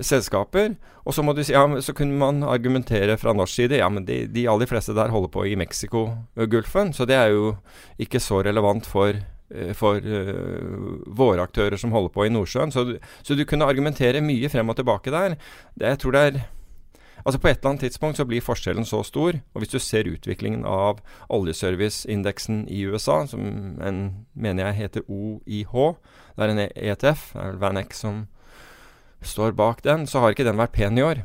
selskaper. 0.00 0.78
Og 1.04 1.12
så 1.12 1.22
må 1.22 1.34
du 1.36 1.42
si, 1.44 1.52
ja, 1.52 1.66
så 1.84 1.92
kunne 1.96 2.16
man 2.16 2.40
argumentere 2.48 3.18
fra 3.20 3.36
norsk 3.36 3.60
side 3.60 3.82
ja, 3.82 3.90
men 3.92 4.08
de, 4.08 4.22
de 4.32 4.46
aller 4.48 4.68
fleste 4.70 4.96
der 4.96 5.12
holder 5.12 5.28
på 5.34 5.44
i 5.50 5.58
Mexicogolfen, 5.60 6.94
så 6.96 7.04
det 7.04 7.18
er 7.20 7.34
jo 7.34 7.52
ikke 8.00 8.22
så 8.24 8.40
relevant 8.46 8.88
for 8.88 9.12
eh, 9.12 9.74
for 9.76 10.00
uh, 10.00 11.04
våre 11.12 11.44
aktører 11.44 11.76
som 11.76 11.92
holder 11.92 12.16
på 12.16 12.24
i 12.24 12.32
Nordsjøen. 12.32 12.72
Så, 12.72 12.88
så 13.20 13.36
du 13.36 13.44
kunne 13.44 13.68
argumentere 13.68 14.24
mye 14.24 14.48
frem 14.48 14.72
og 14.72 14.80
tilbake 14.80 15.12
der. 15.12 15.36
Det, 15.76 15.92
jeg 15.92 16.00
tror 16.00 16.16
det 16.16 16.26
er 16.30 16.44
Altså 17.24 17.40
På 17.40 17.48
et 17.48 17.58
eller 17.58 17.70
annet 17.70 17.80
tidspunkt 17.86 18.18
så 18.20 18.26
blir 18.28 18.44
forskjellen 18.44 18.84
så 18.84 19.00
stor. 19.02 19.38
Og 19.54 19.62
hvis 19.62 19.72
du 19.72 19.78
ser 19.80 20.10
utviklingen 20.10 20.66
av 20.68 21.00
oljeserviceindeksen 21.32 22.66
i 22.68 22.82
USA, 22.84 23.22
som 23.26 23.78
en, 23.80 24.00
mener 24.36 24.68
jeg 24.68 24.80
heter 24.82 25.06
OIH, 25.08 25.72
det 26.36 26.44
er 26.44 26.52
en 26.52 26.64
ETF, 26.68 27.30
det 27.32 27.40
er 27.40 27.54
vel 27.54 27.62
Van 27.62 27.80
Eck 27.80 27.96
som 27.96 28.26
står 29.24 29.56
bak 29.56 29.80
den, 29.86 30.04
så 30.06 30.20
har 30.20 30.34
ikke 30.34 30.44
den 30.44 30.60
vært 30.60 30.76
pen 30.76 31.00
i 31.00 31.06
år. 31.06 31.22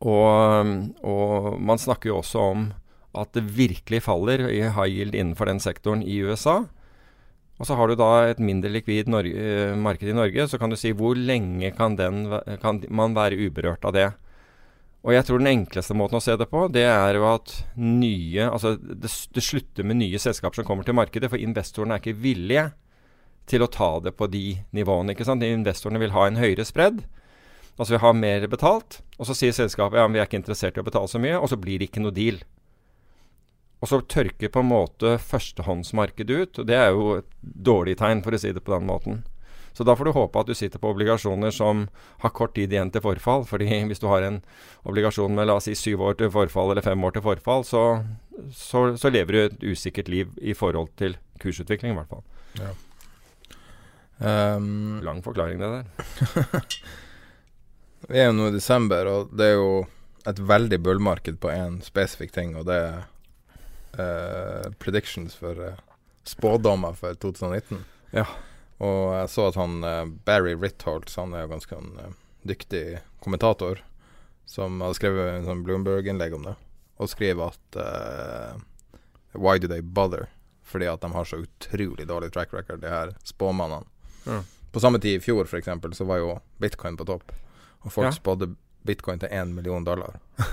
Og, 0.00 0.74
og 1.06 1.60
man 1.62 1.78
snakker 1.78 2.10
jo 2.10 2.18
også 2.18 2.42
om 2.50 2.70
at 3.20 3.30
det 3.34 3.46
virkelig 3.54 4.04
faller 4.06 4.46
i 4.48 4.62
high 4.74 4.90
yield 4.90 5.14
innenfor 5.14 5.50
den 5.50 5.62
sektoren 5.62 6.02
i 6.02 6.18
USA. 6.24 6.64
Og 7.60 7.68
så 7.68 7.76
har 7.76 7.90
du 7.90 7.98
da 8.00 8.30
et 8.30 8.40
mindre 8.40 8.72
likvid 8.72 9.10
Norge, 9.12 9.36
eh, 9.36 9.76
marked 9.76 10.08
i 10.08 10.16
Norge, 10.16 10.48
så 10.48 10.58
kan 10.58 10.72
du 10.72 10.78
si 10.80 10.94
hvor 10.96 11.14
lenge 11.14 11.70
kan, 11.76 11.94
den, 11.98 12.24
kan 12.62 12.80
man 12.88 13.14
være 13.14 13.38
uberørt 13.38 13.84
av 13.84 13.94
det? 13.94 14.08
Og 15.00 15.14
jeg 15.14 15.24
tror 15.24 15.40
den 15.40 15.48
enkleste 15.48 15.96
måten 15.96 16.18
å 16.18 16.22
se 16.22 16.34
det 16.36 16.50
på, 16.50 16.66
det 16.72 16.84
er 16.84 17.16
jo 17.16 17.24
at 17.30 17.54
nye 17.80 18.50
Altså 18.50 18.74
det, 18.76 19.08
det 19.08 19.44
slutter 19.44 19.86
med 19.86 19.96
nye 20.02 20.20
selskaper 20.20 20.60
som 20.60 20.66
kommer 20.68 20.84
til 20.84 20.96
markedet, 20.98 21.30
for 21.32 21.40
investorene 21.40 21.96
er 21.96 22.02
ikke 22.02 22.20
villige 22.20 22.66
til 23.50 23.64
å 23.64 23.70
ta 23.72 23.94
det 24.04 24.12
på 24.18 24.28
de 24.30 24.60
nivåene. 24.76 25.14
ikke 25.14 25.26
sant? 25.26 25.42
Investorene 25.42 26.02
vil 26.02 26.14
ha 26.14 26.26
en 26.28 26.38
høyere 26.38 26.66
spredd, 26.68 27.00
altså 27.76 27.96
vil 27.96 28.04
ha 28.04 28.12
mer 28.14 28.46
betalt. 28.52 29.00
Og 29.18 29.26
så 29.26 29.36
sier 29.36 29.56
selskapet 29.56 29.98
ja, 29.98 30.06
men 30.06 30.18
vi 30.18 30.22
er 30.22 30.28
ikke 30.28 30.40
interessert 30.42 30.76
i 30.76 30.84
å 30.84 30.86
betale 30.86 31.10
så 31.10 31.20
mye, 31.22 31.40
og 31.40 31.50
så 31.50 31.58
blir 31.60 31.80
det 31.80 31.90
ikke 31.90 32.04
noe 32.04 32.14
deal. 32.14 32.38
Og 33.80 33.88
så 33.88 34.02
tørker 34.04 34.52
på 34.52 34.60
en 34.60 34.70
måte 34.70 35.16
førstehåndsmarkedet 35.24 36.36
ut, 36.36 36.60
og 36.60 36.68
det 36.68 36.76
er 36.76 36.92
jo 36.92 37.06
et 37.22 37.30
dårlig 37.40 37.96
tegn, 37.98 38.20
for 38.22 38.36
å 38.36 38.40
si 38.40 38.52
det 38.52 38.62
på 38.64 38.76
den 38.76 38.86
måten. 38.88 39.22
Så 39.72 39.84
da 39.86 39.94
får 39.96 40.08
du 40.08 40.12
håpe 40.16 40.40
at 40.40 40.50
du 40.50 40.54
sitter 40.54 40.82
på 40.82 40.90
obligasjoner 40.90 41.54
som 41.54 41.86
har 42.22 42.34
kort 42.36 42.54
tid 42.56 42.72
igjen 42.72 42.90
til 42.92 43.04
forfall. 43.04 43.44
fordi 43.48 43.68
hvis 43.90 44.02
du 44.02 44.08
har 44.10 44.26
en 44.26 44.40
obligasjon 44.84 45.34
med 45.34 45.48
la 45.48 45.58
oss 45.60 45.68
si 45.70 45.74
syv 45.78 46.02
år 46.08 46.18
til 46.18 46.30
forfall 46.30 46.72
eller 46.72 46.84
fem 46.86 47.04
år 47.04 47.16
til 47.16 47.26
forfall, 47.26 47.64
så, 47.64 48.04
så, 48.52 48.96
så 48.96 49.12
lever 49.12 49.32
du 49.32 49.40
et 49.44 49.66
usikkert 49.72 50.08
liv 50.08 50.32
i 50.40 50.54
forhold 50.54 50.90
til 50.96 51.16
kursutvikling, 51.40 51.94
i 51.94 52.00
hvert 52.00 52.10
fall. 52.10 52.24
Ja. 52.60 52.72
Um, 54.20 55.00
Lang 55.04 55.22
forklaring, 55.24 55.60
det 55.60 55.70
der. 55.70 56.66
vi 58.10 58.20
er 58.20 58.28
jo 58.28 58.36
nå 58.36 58.50
i 58.50 58.58
desember, 58.58 59.08
og 59.08 59.32
det 59.32 59.46
er 59.46 59.56
jo 59.56 59.70
et 60.28 60.42
veldig 60.50 60.78
bullmarked 60.84 61.38
på 61.40 61.52
én 61.52 61.78
spesifikk 61.84 62.34
ting, 62.34 62.52
og 62.58 62.66
det 62.68 62.76
er 62.76 62.98
uh, 63.96 64.68
predictions 64.82 65.38
for 65.40 65.56
uh, 65.56 65.80
spådommer 66.28 66.92
for 66.98 67.16
2019. 67.16 67.80
Ja. 68.12 68.26
Og 68.80 69.12
jeg 69.12 69.28
så 69.28 69.46
at 69.50 69.58
han 69.60 69.84
eh, 69.84 70.06
Barry 70.24 70.54
Ritholtz, 70.56 71.16
han 71.20 71.34
er 71.36 71.44
jo 71.44 71.52
ganske 71.54 71.76
en 71.76 71.90
eh, 72.00 72.14
dyktig 72.48 72.84
kommentator, 73.20 73.82
som 74.48 74.80
har 74.82 74.94
skrevet 74.96 75.34
en 75.34 75.44
sånn 75.46 75.64
Bloomberg-innlegg 75.66 76.34
om 76.38 76.46
det, 76.48 76.54
og 77.00 77.08
skriver 77.12 77.52
at 77.52 77.76
uh, 77.78 78.56
Why 79.38 79.58
do 79.62 79.68
they 79.70 79.80
bother? 79.84 80.26
Fordi 80.66 80.88
at 80.90 81.00
de 81.04 81.10
har 81.12 81.24
så 81.28 81.42
utrolig 81.44 82.06
dårlig 82.08 82.32
track 82.34 82.52
record, 82.56 82.80
de 82.82 82.88
her 82.90 83.12
spåmannene. 83.26 83.86
Ja. 84.26 84.40
På 84.72 84.80
samme 84.82 84.98
tid 85.02 85.16
i 85.18 85.22
fjor, 85.22 85.46
eksempel, 85.58 85.94
så 85.94 86.04
var 86.08 86.18
jo 86.22 86.34
bitcoin 86.62 86.96
på 86.98 87.06
topp. 87.08 87.32
Og 87.84 87.92
folk 87.92 88.06
Ja. 88.10 88.12
spådde 88.16 88.50
bitcoin 88.86 89.18
til 89.20 89.28
én 89.28 89.52
million 89.54 89.84
dollar. 89.84 90.18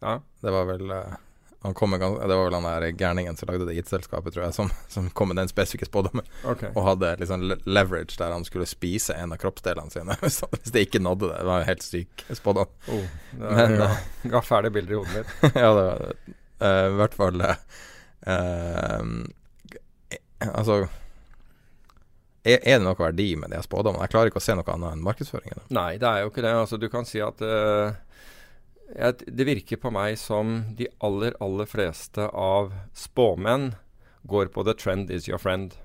Ja. 0.00 0.14
Det 0.40 0.50
var 0.50 0.64
vel 0.64 0.90
eh, 0.90 1.16
han 1.62 1.74
kom 1.74 1.90
med, 1.90 2.00
Det 2.00 2.36
var 2.36 2.44
vel 2.44 2.54
han 2.54 2.62
der 2.64 2.90
gærningen 2.96 3.36
som 3.36 3.48
lagde 3.50 3.66
det 3.68 3.74
gittselskapet, 3.76 4.32
tror 4.32 4.46
jeg, 4.46 4.54
som, 4.56 4.70
som 4.88 5.10
kom 5.10 5.28
med 5.28 5.36
den 5.36 5.48
spesifikke 5.50 5.84
spådommen. 5.90 6.24
Okay. 6.48 6.70
Og 6.72 6.86
hadde 6.86 7.10
liksom 7.20 7.44
leverage 7.68 8.16
der 8.16 8.32
han 8.32 8.46
skulle 8.48 8.68
spise 8.68 9.12
en 9.12 9.34
av 9.36 9.40
kroppsdelene 9.42 9.92
sine. 9.92 10.16
hvis 10.22 10.40
hvis 10.54 10.72
det 10.72 10.86
ikke 10.88 11.02
nådde 11.04 11.28
det. 11.28 11.36
Det 11.42 11.48
var 11.50 11.60
jo 11.60 11.68
helt 11.68 11.84
syk 11.84 12.24
spådom. 12.32 12.72
Oh, 12.88 13.04
det 13.34 13.52
Men, 13.58 13.76
ja, 13.82 13.90
ga 14.32 14.40
fæle 14.44 14.72
bilder 14.72 14.96
i 14.96 15.00
hodet 15.02 15.12
mitt. 15.18 15.28
ja, 15.62 15.68
det 15.76 15.84
var 15.84 16.00
eh, 16.64 16.86
I 16.86 16.96
hvert 17.02 17.18
fall 17.18 17.44
eh, 17.44 17.52
Altså 20.40 20.80
er, 22.40 22.56
er 22.56 22.78
det 22.78 22.84
noe 22.86 22.96
verdi 22.96 23.34
med 23.36 23.52
de 23.52 23.60
spådommene? 23.60 24.06
Jeg 24.06 24.14
klarer 24.14 24.30
ikke 24.32 24.40
å 24.40 24.44
se 24.44 24.56
noe 24.56 24.72
annet 24.72 24.94
enn 24.94 25.04
markedsføringen. 25.04 25.60
Nei, 25.76 25.98
det 26.00 26.08
er 26.08 26.22
jo 26.24 26.30
ikke 26.32 26.44
det. 26.46 26.54
Altså, 26.56 26.80
du 26.80 26.88
kan 26.88 27.04
si 27.04 27.20
at 27.20 27.42
jeg, 27.44 27.92
Det 28.90 29.46
virker 29.46 29.78
på 29.78 29.92
meg 29.94 30.18
som 30.18 30.74
de 30.78 30.88
aller, 30.98 31.36
aller 31.40 31.68
fleste 31.70 32.26
av 32.26 32.72
spåmenn 32.96 33.74
går 34.22 34.50
på 34.52 34.62
'the 34.62 34.74
trend 34.74 35.10
is 35.10 35.28
your 35.28 35.38
friend'. 35.38 35.78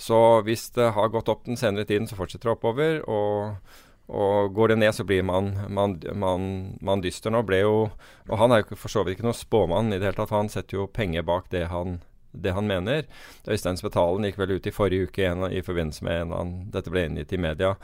Så 0.00 0.40
hvis 0.42 0.70
det 0.70 0.92
har 0.96 1.12
gått 1.12 1.28
opp 1.28 1.44
den 1.44 1.56
senere 1.60 1.84
tiden, 1.84 2.08
så 2.08 2.16
fortsetter 2.16 2.48
det 2.48 2.56
oppover. 2.56 3.00
Og, 3.04 3.56
og 4.08 4.54
går 4.56 4.72
det 4.72 4.78
ned, 4.80 4.94
så 4.96 5.04
blir 5.04 5.22
man, 5.22 5.52
man, 5.68 5.98
man, 6.14 6.46
man 6.80 7.02
dyster 7.04 7.30
nå. 7.30 7.42
Ble 7.44 7.60
jo, 7.60 7.74
og 8.28 8.38
han 8.40 8.52
er 8.52 8.64
jo 8.64 8.78
for 8.80 8.88
så 8.88 9.04
vidt 9.04 9.18
ikke 9.18 9.28
noen 9.28 9.36
spåmann 9.36 9.92
i 9.92 9.98
det 9.98 10.08
hele 10.08 10.16
tatt. 10.16 10.32
Han 10.32 10.48
setter 10.48 10.80
jo 10.80 10.86
penger 10.88 11.26
bak 11.28 11.50
det 11.52 11.66
han, 11.68 11.98
det 12.32 12.54
han 12.56 12.70
mener. 12.70 13.04
Øystein 13.44 13.76
Spetalen 13.76 14.24
gikk 14.24 14.40
vel 14.40 14.56
ut 14.56 14.70
i 14.70 14.72
forrige 14.72 15.10
uke 15.10 15.28
en, 15.28 15.44
i 15.52 15.60
forbindelse 15.66 16.08
med 16.08 16.24
en 16.24 16.34
han, 16.38 16.56
dette 16.72 16.92
ble 16.92 17.04
inngitt 17.04 17.36
i 17.36 17.42
media. 17.44 17.74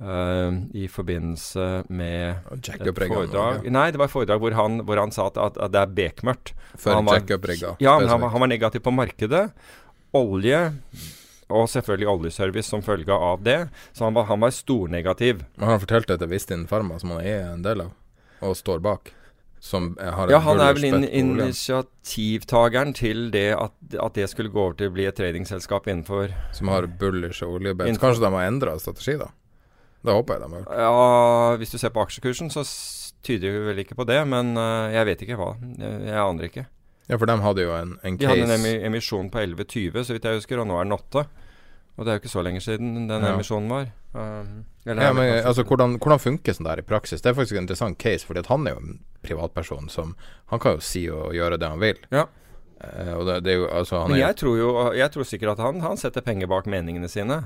Eh, 0.00 0.56
i 0.74 0.88
forbindelse 0.90 1.84
med 1.88 2.36
Jack-up-rigga 2.62 3.14
foredrag 3.14 3.58
nå, 3.62 3.64
ja. 3.64 3.70
Nei, 3.78 3.86
det 3.94 3.98
var 4.00 4.10
et 4.10 4.14
foredrag 4.14 4.40
hvor 4.42 4.56
han, 4.58 4.80
hvor 4.86 5.00
han 5.00 5.12
sa 5.14 5.26
at, 5.30 5.38
at, 5.38 5.58
det 5.72 5.80
er 5.82 5.86
bekmørkt. 5.98 6.54
Var- 6.84 7.02
jack-up-rigga, 7.18 7.76
Ja, 7.80 7.98
men 8.00 8.08
han, 8.08 8.22
han 8.22 8.40
var 8.40 8.50
negativ 8.50 8.80
på 8.84 8.92
markedet. 8.94 9.48
Olje 10.14 10.60
og 11.54 11.66
selvfølgelig 11.68 12.08
oljeservice 12.08 12.70
som 12.70 12.82
følge 12.82 13.12
av 13.12 13.42
det. 13.44 13.68
Så 13.92 14.04
han 14.06 14.14
var, 14.16 14.24
han 14.30 14.40
var 14.40 14.50
stornegativ. 14.54 15.44
Men 15.58 15.74
han 15.74 15.82
fortalte 15.82 16.14
det 16.14 16.24
til 16.24 16.32
Vistin 16.32 16.64
Pharma, 16.70 16.98
som 16.98 17.10
han 17.14 17.20
er 17.26 17.52
en 17.52 17.62
del 17.66 17.84
av, 17.84 17.92
og 18.40 18.56
står 18.56 18.80
bak. 18.84 19.12
Som 19.64 19.94
har 19.96 20.28
Ja, 20.28 20.38
han 20.44 20.60
er 20.60 20.74
vel 20.76 20.84
in 20.84 21.04
initiativtakeren 21.08 22.92
til 22.96 23.30
det 23.32 23.54
at, 23.56 23.72
at 23.96 24.14
det 24.18 24.26
skulle 24.28 24.52
gå 24.52 24.60
over 24.60 24.76
til 24.76 24.90
å 24.90 24.94
bli 24.94 25.06
et 25.08 25.16
tradingselskap 25.16 25.88
innenfor 25.88 26.34
Som 26.52 26.68
har 26.68 26.84
bullish 26.86 27.40
oljebet. 27.46 27.88
Innenfor- 27.88 28.10
Kanskje 28.12 28.26
de 28.26 28.32
har 28.34 28.44
endra 28.50 28.74
strategi, 28.78 29.16
da? 29.22 29.30
Det 30.04 30.12
håper 30.12 30.36
jeg 30.36 30.42
de 30.44 30.52
har 30.52 30.62
gjort. 30.64 30.78
Ja, 30.84 31.56
hvis 31.60 31.72
du 31.72 31.78
ser 31.80 31.92
på 31.94 32.02
aksjekursen, 32.04 32.50
så 32.52 32.64
tyder 33.24 33.54
det 33.56 33.64
vel 33.70 33.82
ikke 33.84 33.96
på 33.96 34.06
det. 34.08 34.20
Men 34.28 34.52
eh, 34.60 34.96
jeg 34.98 35.08
vet 35.10 35.24
ikke 35.24 35.38
hva. 35.40 35.54
Jeg, 35.80 36.18
aner 36.20 36.48
ikke. 36.50 36.66
Ja, 37.08 37.16
for 37.16 37.28
de 37.28 37.38
hadde 37.44 37.64
jo 37.64 37.72
en, 37.76 37.96
en 38.04 38.18
De 38.20 38.28
hadde 38.28 38.44
en 38.46 38.54
emi 38.58 38.74
emisjon 38.88 39.30
på 39.32 39.40
11,20 39.42 40.04
så 40.04 40.16
vidt 40.16 40.28
jeg 40.28 40.40
husker, 40.40 40.60
og 40.60 40.68
nå 40.68 40.76
er 40.80 40.86
den 40.88 40.96
8. 40.96 41.24
Og 41.94 42.02
det 42.04 42.10
er 42.10 42.16
jo 42.16 42.22
ikke 42.24 42.32
så 42.32 42.42
lenge 42.42 42.60
siden 42.64 42.94
den 43.06 43.22
Ja. 43.22 43.34
emisjonen 43.34 43.70
var. 43.70 43.90
Um, 44.14 44.64
eller 44.86 45.02
Ja, 45.02 45.12
men 45.12 45.44
altså, 45.46 45.62
hvordan, 45.62 45.98
hvordan 45.98 46.20
funker 46.22 46.54
sånn 46.54 46.66
der 46.66 46.82
i 46.82 46.86
praksis? 46.86 47.22
Det 47.22 47.30
er 47.30 47.36
faktisk 47.38 47.56
en 47.56 47.64
interessant 47.64 47.98
case, 47.98 48.26
fordi 48.26 48.42
han 48.48 48.66
er 48.66 48.74
jo 48.74 48.80
en 48.82 48.96
privatperson 49.22 49.88
som 49.88 50.16
Han 50.50 50.60
kan 50.60 50.76
jo 50.76 50.80
si 50.80 51.08
og 51.10 51.32
gjøre 51.34 51.58
det 51.58 51.68
han 51.68 51.80
vil. 51.80 52.00
Ja. 52.10 52.26
Uh, 52.82 53.14
og 53.18 53.26
det, 53.26 53.44
det 53.46 53.52
er 53.54 53.60
jo 53.62 53.68
altså 53.70 54.02
han 54.02 54.10
Men 54.10 54.18
jeg 54.20 54.36
tror 54.36 54.56
jo 54.58 54.92
Jeg 54.92 55.10
tror 55.14 55.24
sikkert 55.24 55.52
at 55.54 55.62
han, 55.62 55.80
han 55.80 55.96
setter 55.96 56.20
penger 56.20 56.50
bak 56.50 56.66
meningene 56.66 57.08
sine. 57.08 57.44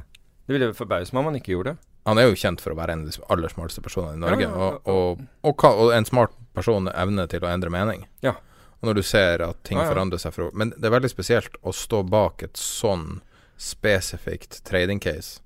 Det 0.49 0.57
ville 0.57 0.73
forbause 0.73 1.13
meg 1.13 1.21
om 1.21 1.27
han 1.29 1.35
ikke 1.37 1.53
gjorde 1.53 1.75
det. 1.75 1.89
Han 2.09 2.17
er 2.17 2.31
jo 2.31 2.37
kjent 2.41 2.63
for 2.65 2.73
å 2.73 2.77
være 2.79 2.95
en 2.97 3.03
av 3.05 3.13
de 3.13 3.25
aller 3.35 3.53
smarteste 3.53 3.83
personene 3.85 4.17
i 4.17 4.21
Norge. 4.23 4.47
Ja, 4.47 4.49
ja, 4.49 4.69
ja. 4.73 4.93
Og, 4.95 5.25
og, 5.45 5.65
og, 5.69 5.91
en 5.93 6.07
smart 6.09 6.33
person 6.57 6.89
evner 6.89 7.29
til 7.29 7.45
å 7.45 7.51
endre 7.53 7.69
mening. 7.75 8.07
Ja. 8.25 8.33
Og 8.81 8.89
når 8.89 8.97
du 8.97 9.03
ser 9.05 9.45
at 9.45 9.61
ting 9.69 9.77
forandrer 9.83 10.23
seg 10.23 10.33
for, 10.33 10.55
Men 10.57 10.73
det 10.73 10.89
er 10.89 10.95
veldig 10.95 11.11
spesielt 11.13 11.59
å 11.61 11.75
stå 11.77 12.01
bak 12.09 12.47
et 12.47 12.57
sånn 12.57 13.21
spesifikt 13.61 14.63
trading 14.65 15.03
case. 15.05 15.43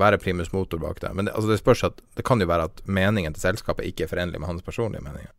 Være 0.00 0.22
primus 0.22 0.54
motor 0.56 0.80
bak 0.80 1.02
det. 1.04 1.12
Men 1.12 1.28
det, 1.28 1.34
altså 1.36 1.50
det 1.52 1.60
spørs 1.60 1.84
at 1.90 2.00
Det 2.16 2.24
kan 2.24 2.40
jo 2.40 2.48
være 2.48 2.70
at 2.70 2.80
meningen 2.86 3.36
til 3.36 3.44
selskapet 3.44 3.84
ikke 3.90 4.06
er 4.06 4.14
forenlig 4.14 4.40
med 4.40 4.48
hans 4.48 4.64
personlige 4.64 5.04
meninger. 5.04 5.34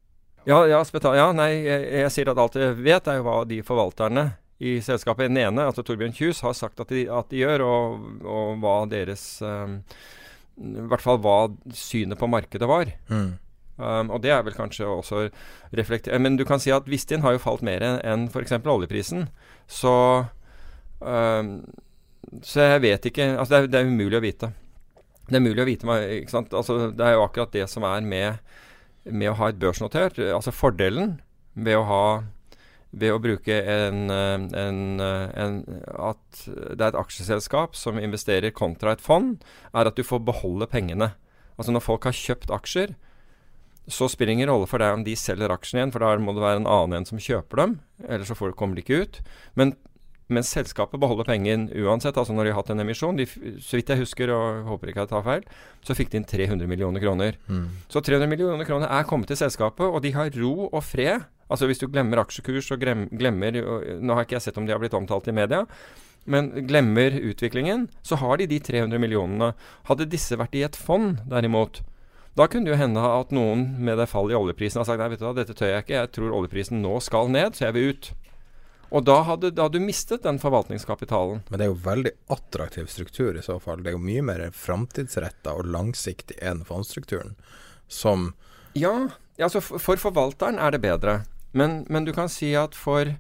Ja, 0.46 0.62
ja, 0.70 0.84
ja 1.18 1.28
nei, 1.34 1.52
jeg, 1.66 1.90
jeg 2.04 2.14
sier 2.14 2.30
at 2.36 2.38
alt 2.42 2.56
jeg 2.58 2.78
vet, 2.78 3.10
er 3.10 3.18
jo 3.18 3.26
hva 3.26 3.42
de 3.50 3.64
forvalterne 3.66 4.28
i 4.62 4.78
selskapet 4.86 5.32
Den 5.32 5.40
ene, 5.42 5.66
altså 5.66 5.84
Torbjørn 5.86 6.14
Kjus, 6.14 6.44
har 6.46 6.54
sagt 6.58 6.82
at 6.84 6.92
de, 6.94 7.08
at 7.10 7.32
de 7.32 7.42
gjør, 7.42 7.64
og, 7.66 8.10
og 8.22 8.60
hva 8.62 8.76
deres 8.92 9.24
um, 9.42 9.80
I 10.62 10.86
hvert 10.92 11.02
fall 11.02 11.22
hva 11.24 11.38
synet 11.74 12.20
på 12.22 12.30
markedet 12.30 12.70
var. 12.70 12.92
Mm. 13.10 13.32
Um, 13.82 14.12
og 14.14 14.22
det 14.22 14.34
er 14.36 14.44
vel 14.46 14.54
kanskje 14.54 14.86
også 14.86 15.24
reflektert 15.74 16.22
Men 16.22 16.36
du 16.38 16.44
kan 16.46 16.62
si 16.62 16.70
at 16.76 16.90
Vistin 16.92 17.24
har 17.24 17.34
jo 17.34 17.42
falt 17.42 17.64
mer 17.66 17.82
enn 17.82 18.28
f.eks. 18.30 18.54
oljeprisen. 18.60 19.30
Så 19.66 19.94
um, 21.00 21.56
Så 22.46 22.68
jeg 22.68 22.84
vet 22.84 23.08
ikke 23.10 23.32
Altså, 23.32 23.56
det 23.56 23.62
er, 23.62 23.72
det 23.72 23.82
er 23.82 23.90
umulig 23.90 24.20
å 24.20 24.26
vite. 24.28 24.52
Det 25.32 25.40
er 25.40 25.46
mulig 25.48 25.64
å 25.64 25.70
vite 25.70 25.98
ikke 26.20 26.36
sant? 26.36 26.54
Altså, 26.54 26.92
det 26.94 27.08
er 27.08 27.16
jo 27.16 27.26
akkurat 27.26 27.56
det 27.56 27.66
som 27.72 27.88
er 27.88 28.06
med, 28.06 28.54
med 29.10 29.32
å 29.32 29.38
ha 29.40 29.50
et 29.50 29.60
børsnotert. 29.62 30.20
Altså 30.30 30.54
fordelen 30.54 31.16
ved 31.56 31.80
å 31.80 31.88
ha 31.88 32.06
ved 32.92 33.14
å 33.14 33.22
bruke 33.24 33.56
en, 33.56 34.10
eh, 34.12 34.48
en, 34.60 35.00
eh, 35.00 35.30
en 35.36 35.84
At 35.96 36.44
det 36.46 36.82
er 36.82 36.90
et 36.92 37.00
aksjeselskap 37.00 37.76
som 37.76 38.00
investerer 38.00 38.52
kontra 38.52 38.92
et 38.92 39.02
fond, 39.02 39.42
er 39.74 39.88
at 39.88 39.96
du 39.96 40.04
får 40.04 40.26
beholde 40.26 40.68
pengene. 40.68 41.14
Altså 41.58 41.72
når 41.72 41.82
folk 41.86 42.04
har 42.04 42.12
kjøpt 42.12 42.52
aksjer, 42.52 42.96
så 43.88 44.08
spiller 44.10 44.32
det 44.32 44.40
ingen 44.40 44.50
rolle 44.50 44.68
for 44.68 44.78
deg 44.78 44.94
om 44.94 45.04
de 45.04 45.16
selger 45.16 45.50
aksjene 45.50 45.82
igjen, 45.82 45.92
for 45.92 46.00
da 46.00 46.18
må 46.18 46.34
det 46.36 46.44
være 46.44 46.62
en 46.62 46.70
annen 46.70 47.00
en 47.00 47.06
som 47.06 47.18
kjøper 47.18 47.56
dem. 47.58 47.80
Ellers 48.08 48.28
så 48.28 48.54
kommer 48.56 48.76
de 48.76 48.84
ikke 48.84 49.02
ut. 49.02 49.22
Men, 49.56 49.76
men 50.32 50.46
selskapet 50.48 51.00
beholder 51.02 51.28
pengen 51.28 51.68
uansett. 51.76 52.18
Altså 52.18 52.36
når 52.36 52.48
de 52.48 52.54
har 52.54 52.62
hatt 52.62 52.72
en 52.74 52.84
emisjon, 52.84 53.18
de, 53.20 53.28
så 53.62 53.78
vidt 53.78 53.92
jeg 53.94 54.02
husker, 54.02 54.32
og 54.34 54.70
håper 54.70 54.92
ikke 54.92 55.04
jeg 55.04 55.12
tar 55.12 55.26
feil, 55.28 55.48
så 55.86 55.98
fikk 55.98 56.14
de 56.14 56.22
inn 56.22 56.28
300 56.30 56.70
millioner 56.72 57.04
kroner. 57.04 57.40
Mm. 57.52 57.66
Så 57.92 58.04
300 58.06 58.32
millioner 58.32 58.68
kroner 58.68 58.92
er 58.92 59.08
kommet 59.10 59.32
til 59.32 59.40
selskapet, 59.42 59.86
og 59.88 60.02
de 60.06 60.14
har 60.16 60.32
ro 60.40 60.70
og 60.70 60.80
fred. 60.88 61.28
Altså 61.52 61.68
hvis 61.68 61.84
du 61.84 61.90
glemmer 61.92 62.24
aksjekurs 62.24 62.72
og 62.72 62.80
glemmer 62.82 63.58
og, 63.66 63.90
Nå 64.00 64.16
har 64.16 64.24
ikke 64.24 64.38
jeg 64.38 64.48
sett 64.48 64.60
om 64.62 64.68
de 64.68 64.72
har 64.72 64.80
blitt 64.80 64.96
omtalt 64.96 65.28
i 65.28 65.36
media. 65.36 65.66
Men 66.30 66.52
glemmer 66.70 67.16
utviklingen, 67.18 67.88
så 68.06 68.20
har 68.22 68.38
de 68.38 68.48
de 68.48 68.60
300 68.62 69.02
millionene. 69.02 69.54
Hadde 69.90 70.10
disse 70.10 70.38
vært 70.40 70.56
i 70.56 70.64
et 70.68 70.78
fond, 70.78 71.18
derimot, 71.28 71.82
da 72.38 72.48
kunne 72.48 72.64
det 72.64 72.72
jo 72.72 72.80
hende 72.80 73.02
at 73.04 73.34
noen 73.36 73.66
med 73.84 73.98
det 74.00 74.08
fallet 74.08 74.32
i 74.32 74.40
oljeprisen 74.40 74.80
har 74.80 74.88
sagt 74.88 75.02
nei, 75.02 75.10
vet 75.12 75.20
du 75.20 75.26
hva, 75.28 75.36
dette 75.36 75.56
tør 75.58 75.74
jeg 75.74 75.84
ikke, 75.84 75.98
jeg 75.98 76.12
tror 76.16 76.36
oljeprisen 76.38 76.80
nå 76.80 76.94
skal 77.04 77.32
ned, 77.32 77.58
så 77.58 77.68
jeg 77.68 77.76
vil 77.76 77.92
ut. 77.92 78.12
Og 78.92 79.06
da 79.08 79.22
hadde, 79.24 79.54
da 79.56 79.66
hadde 79.66 79.80
du 79.80 79.86
mistet 79.88 80.26
den 80.26 80.40
forvaltningskapitalen. 80.42 81.46
Men 81.48 81.60
det 81.60 81.66
er 81.66 81.72
jo 81.72 81.80
veldig 81.86 82.12
attraktiv 82.36 82.90
struktur 82.92 83.38
i 83.40 83.44
så 83.46 83.56
fall. 83.64 83.84
Det 83.84 83.94
er 83.94 83.96
jo 83.96 84.04
mye 84.04 84.24
mer 84.28 84.44
framtidsretta 84.56 85.54
og 85.56 85.70
langsiktig 85.72 86.36
enn 86.44 86.66
fondsstrukturen, 86.68 87.38
som 87.88 88.34
Ja, 88.76 88.94
altså 89.40 89.62
for, 89.64 89.80
for 89.84 90.00
forvalteren 90.00 90.60
er 90.60 90.76
det 90.76 90.84
bedre. 90.84 91.22
Men, 91.56 91.86
men 91.92 92.08
du 92.08 92.12
kan 92.16 92.30
si 92.32 92.52
at 92.56 92.76
for, 92.76 93.14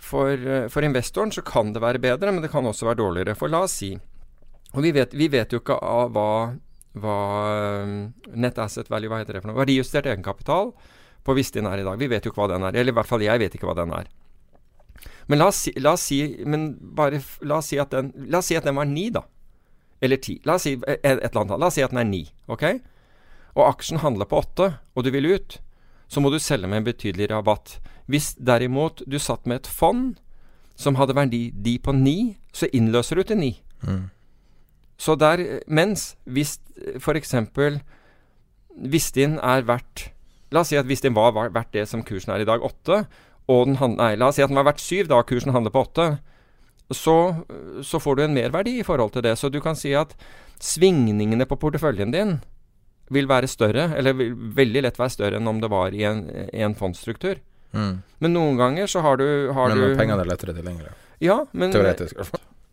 for, 0.00 0.32
eh, 0.32 0.68
for 0.72 0.84
investoren 0.84 1.32
så 1.32 1.44
kan 1.44 1.72
det 1.72 1.82
være 1.84 2.00
bedre, 2.00 2.32
men 2.32 2.44
det 2.44 2.52
kan 2.52 2.68
også 2.68 2.88
være 2.88 3.00
dårligere. 3.00 3.36
For 3.36 3.52
la 3.52 3.64
oss 3.64 3.78
si 3.80 3.94
Og 4.76 4.82
vi 4.84 4.92
vet, 4.92 5.14
vi 5.16 5.28
vet 5.32 5.52
jo 5.52 5.60
ikke 5.62 5.76
av 5.80 6.12
hva, 6.12 6.52
hva 7.00 7.18
eh, 7.48 7.96
net 8.36 8.60
asset 8.60 8.90
value, 8.92 9.08
hva 9.08 9.22
heter 9.22 9.38
det 9.38 9.44
for 9.44 9.52
noe? 9.52 9.60
Verdijustert 9.62 10.08
egenkapital 10.08 10.74
på 11.24 11.36
Vistin 11.36 11.68
er 11.68 11.80
i 11.80 11.86
dag. 11.86 11.96
Vi 11.96 12.08
vet 12.12 12.24
jo 12.24 12.32
ikke 12.32 12.44
hva 12.44 12.52
den 12.52 12.68
er. 12.68 12.76
Eller 12.76 12.92
i 12.92 12.96
hvert 12.96 13.08
fall 13.08 13.24
jeg 13.24 13.40
vet 13.40 13.56
ikke 13.56 13.68
hva 13.68 13.76
den 13.78 13.96
er. 13.96 14.08
Men 15.26 15.40
la 15.42 15.48
oss 15.50 15.64
si, 15.66 15.72
la 15.82 15.96
oss 15.96 16.04
si, 16.08 16.20
men 16.46 16.68
bare, 16.96 17.20
la 17.42 17.58
oss 17.58 17.72
si, 17.72 17.78
at 17.82 17.94
den, 17.94 18.12
la 18.30 18.38
oss 18.38 18.50
si 18.50 18.58
at 18.58 18.66
den 18.66 18.78
var 18.78 18.86
ni, 18.86 19.08
da. 19.14 19.24
Eller 20.00 20.20
ti. 20.22 20.38
La 20.46 20.58
oss 20.58 20.66
si 20.68 20.76
et, 20.76 21.00
et 21.02 21.24
eller 21.24 21.42
annet. 21.42 21.58
La 21.58 21.70
oss 21.70 21.78
si 21.78 21.84
at 21.84 21.94
den 21.94 22.02
er 22.02 22.08
ni. 22.08 22.22
ok? 22.52 22.68
Og 23.56 23.64
aksjen 23.66 24.02
handler 24.02 24.28
på 24.28 24.42
åtte, 24.44 24.74
og 24.94 25.06
du 25.06 25.10
vil 25.14 25.30
ut, 25.32 25.58
så 26.06 26.22
må 26.22 26.30
du 26.30 26.38
selge 26.42 26.68
med 26.70 26.82
en 26.82 26.88
betydelig 26.88 27.30
rabatt. 27.32 27.78
Hvis 28.06 28.34
derimot 28.38 29.02
du 29.10 29.18
satt 29.18 29.48
med 29.48 29.64
et 29.64 29.70
fond 29.70 30.14
som 30.78 30.98
hadde 31.00 31.16
verdi 31.16 31.48
de 31.50 31.78
på 31.82 31.94
ni, 31.96 32.36
så 32.54 32.68
innløser 32.70 33.18
du 33.18 33.26
til 33.26 33.40
ni. 33.40 33.52
Mm. 33.82 34.04
Så 35.00 35.16
der, 35.18 35.42
mens 35.66 36.14
hvis 36.24 36.58
f.eks. 37.00 37.34
Vistin 38.76 39.40
er 39.40 39.64
verdt 39.68 40.10
La 40.54 40.62
oss 40.62 40.70
si 40.70 40.76
at 40.78 40.86
Vistin 40.86 41.14
var 41.16 41.32
var 41.34 41.50
verdt 41.50 41.72
det 41.74 41.88
som 41.90 42.04
kursen 42.06 42.30
er 42.30 42.44
i 42.44 42.46
dag, 42.46 42.62
åtte, 42.62 43.00
og 43.46 43.68
den 43.68 43.78
hand, 43.78 43.98
nei, 44.00 44.14
la 44.18 44.30
oss 44.30 44.38
si 44.38 44.44
at 44.44 44.50
den 44.50 44.58
var 44.58 44.66
verdt 44.68 44.82
syv 44.82 45.10
da 45.10 45.20
kursen 45.26 45.54
handler 45.54 45.74
på 45.74 45.84
åtte, 45.86 46.06
så, 46.94 47.16
så 47.82 48.00
får 48.02 48.16
du 48.16 48.24
en 48.24 48.34
merverdi 48.34 48.78
i 48.80 48.86
forhold 48.86 49.14
til 49.14 49.24
det. 49.26 49.34
Så 49.38 49.50
du 49.50 49.60
kan 49.62 49.78
si 49.78 49.92
at 49.98 50.14
svingningene 50.62 51.46
på 51.46 51.58
porteføljen 51.58 52.14
din 52.14 52.36
vil 53.14 53.28
være 53.30 53.50
større, 53.50 53.90
eller 53.98 54.16
vil 54.18 54.34
veldig 54.34 54.82
lett 54.86 54.98
være 54.98 55.14
større 55.14 55.38
enn 55.38 55.50
om 55.50 55.60
det 55.62 55.70
var 55.70 55.94
i 55.94 56.02
en, 56.08 56.24
i 56.50 56.62
en 56.66 56.74
fondsstruktur. 56.78 57.38
mm. 57.72 57.94
Men 58.18 58.34
noen 58.34 58.58
ganger 58.58 58.90
så 58.90 59.02
har 59.04 59.18
du, 59.20 59.26
har 59.54 59.74
Men 59.74 59.82
du 59.82 59.98
pengene 59.98 60.24
er 60.24 60.30
lettere 60.30 60.54
tilgjengelige. 60.56 60.94
Ja, 61.22 61.44
men 61.52 61.72
Teoretisk, 61.72 62.18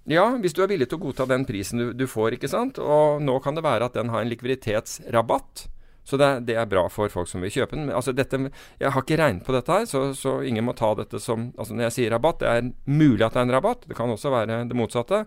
ja, 0.10 0.26
hvis 0.42 0.56
du 0.56 0.60
er 0.64 0.68
villig 0.68 0.90
til 0.92 1.00
å 1.00 1.04
godta 1.06 1.28
den 1.30 1.46
prisen 1.48 1.80
du, 1.80 1.86
du 1.96 2.04
får, 2.12 2.36
ikke 2.36 2.50
sant. 2.52 2.80
Og 2.82 3.22
nå 3.24 3.38
kan 3.44 3.56
det 3.56 3.64
være 3.64 3.88
at 3.88 3.96
den 3.96 4.12
har 4.12 4.24
en 4.24 4.32
likviditetsrabatt. 4.32 5.68
Så 6.04 6.18
det, 6.20 6.30
det 6.50 6.58
er 6.60 6.68
bra 6.68 6.82
for 6.92 7.08
folk 7.12 7.30
som 7.32 7.44
vil 7.46 7.52
kjøpe 7.54 7.78
den. 7.78 7.86
Men 7.88 7.96
altså 7.96 8.12
dette, 8.16 8.40
jeg 8.82 8.92
har 8.92 9.06
ikke 9.06 9.18
regnet 9.22 9.46
på 9.48 9.56
dette 9.56 9.72
her, 9.72 9.86
så, 9.88 10.02
så 10.18 10.42
ingen 10.44 10.66
må 10.68 10.74
ta 10.76 10.90
dette 11.00 11.22
som 11.24 11.46
Altså 11.56 11.78
når 11.78 11.88
jeg 11.88 11.96
sier 11.98 12.12
rabatt, 12.12 12.42
det 12.44 12.50
er 12.52 12.68
mulig 12.92 13.24
at 13.24 13.38
det 13.38 13.40
er 13.44 13.48
en 13.48 13.56
rabatt. 13.56 13.88
Det 13.88 13.96
kan 13.96 14.12
også 14.12 14.34
være 14.34 14.60
det 14.68 14.76
motsatte. 14.78 15.24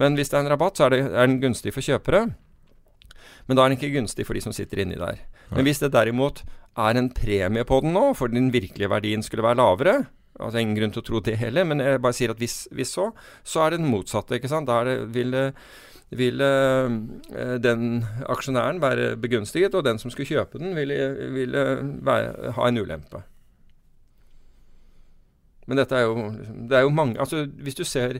Men 0.00 0.16
hvis 0.16 0.32
det 0.32 0.38
er 0.40 0.46
en 0.46 0.52
rabatt, 0.54 0.80
så 0.80 0.88
er, 0.88 0.96
det, 0.96 1.02
er 1.12 1.28
den 1.28 1.40
gunstig 1.44 1.74
for 1.76 1.84
kjøpere. 1.84 2.24
Men 3.46 3.56
da 3.58 3.64
er 3.64 3.72
den 3.72 3.78
ikke 3.78 3.92
gunstig 3.98 4.24
for 4.26 4.36
de 4.36 4.42
som 4.44 4.54
sitter 4.56 4.80
inni 4.84 4.96
der. 5.00 5.20
Men 5.52 5.66
hvis 5.68 5.82
det 5.82 5.92
derimot 5.92 6.40
er 6.80 6.98
en 6.98 7.12
premie 7.14 7.66
på 7.68 7.82
den 7.84 7.92
nå, 7.94 8.08
for 8.18 8.32
den 8.32 8.48
virkelige 8.54 8.90
verdien 8.90 9.22
skulle 9.22 9.44
være 9.44 9.60
lavere 9.60 9.98
Altså 10.42 10.58
Ingen 10.58 10.74
grunn 10.74 10.90
til 10.90 10.98
å 10.98 11.06
tro 11.06 11.20
det 11.22 11.36
heller, 11.38 11.62
men 11.68 11.78
jeg 11.78 12.00
bare 12.02 12.16
sier 12.16 12.32
at 12.32 12.40
hvis, 12.42 12.64
hvis 12.74 12.90
så, 12.96 13.04
så 13.46 13.60
er 13.62 13.70
det 13.70 13.84
den 13.84 13.92
motsatte. 13.92 14.34
ikke 14.34 14.50
sant? 14.50 14.66
Da 14.66 14.80
det, 14.82 14.96
vil, 15.14 15.30
det- 15.30 15.52
vil 16.10 16.40
eh, 16.40 16.90
den 17.62 18.04
aksjonæren 18.28 18.80
være 18.82 19.16
begunstiget, 19.16 19.74
og 19.74 19.84
den 19.84 19.98
som 19.98 20.10
skulle 20.10 20.28
kjøpe 20.28 20.58
den, 20.58 20.76
ville, 20.76 21.30
ville 21.32 21.64
være, 22.02 22.52
ha 22.52 22.68
en 22.68 22.78
ulempe. 22.78 23.22
Men 25.66 25.80
dette 25.80 25.96
er 25.96 26.04
jo, 26.04 26.28
det 26.68 26.76
er 26.76 26.82
jo 26.84 26.92
mange 26.92 27.16
altså 27.20 27.46
Hvis 27.48 27.74
du 27.74 27.84
ser 27.88 28.18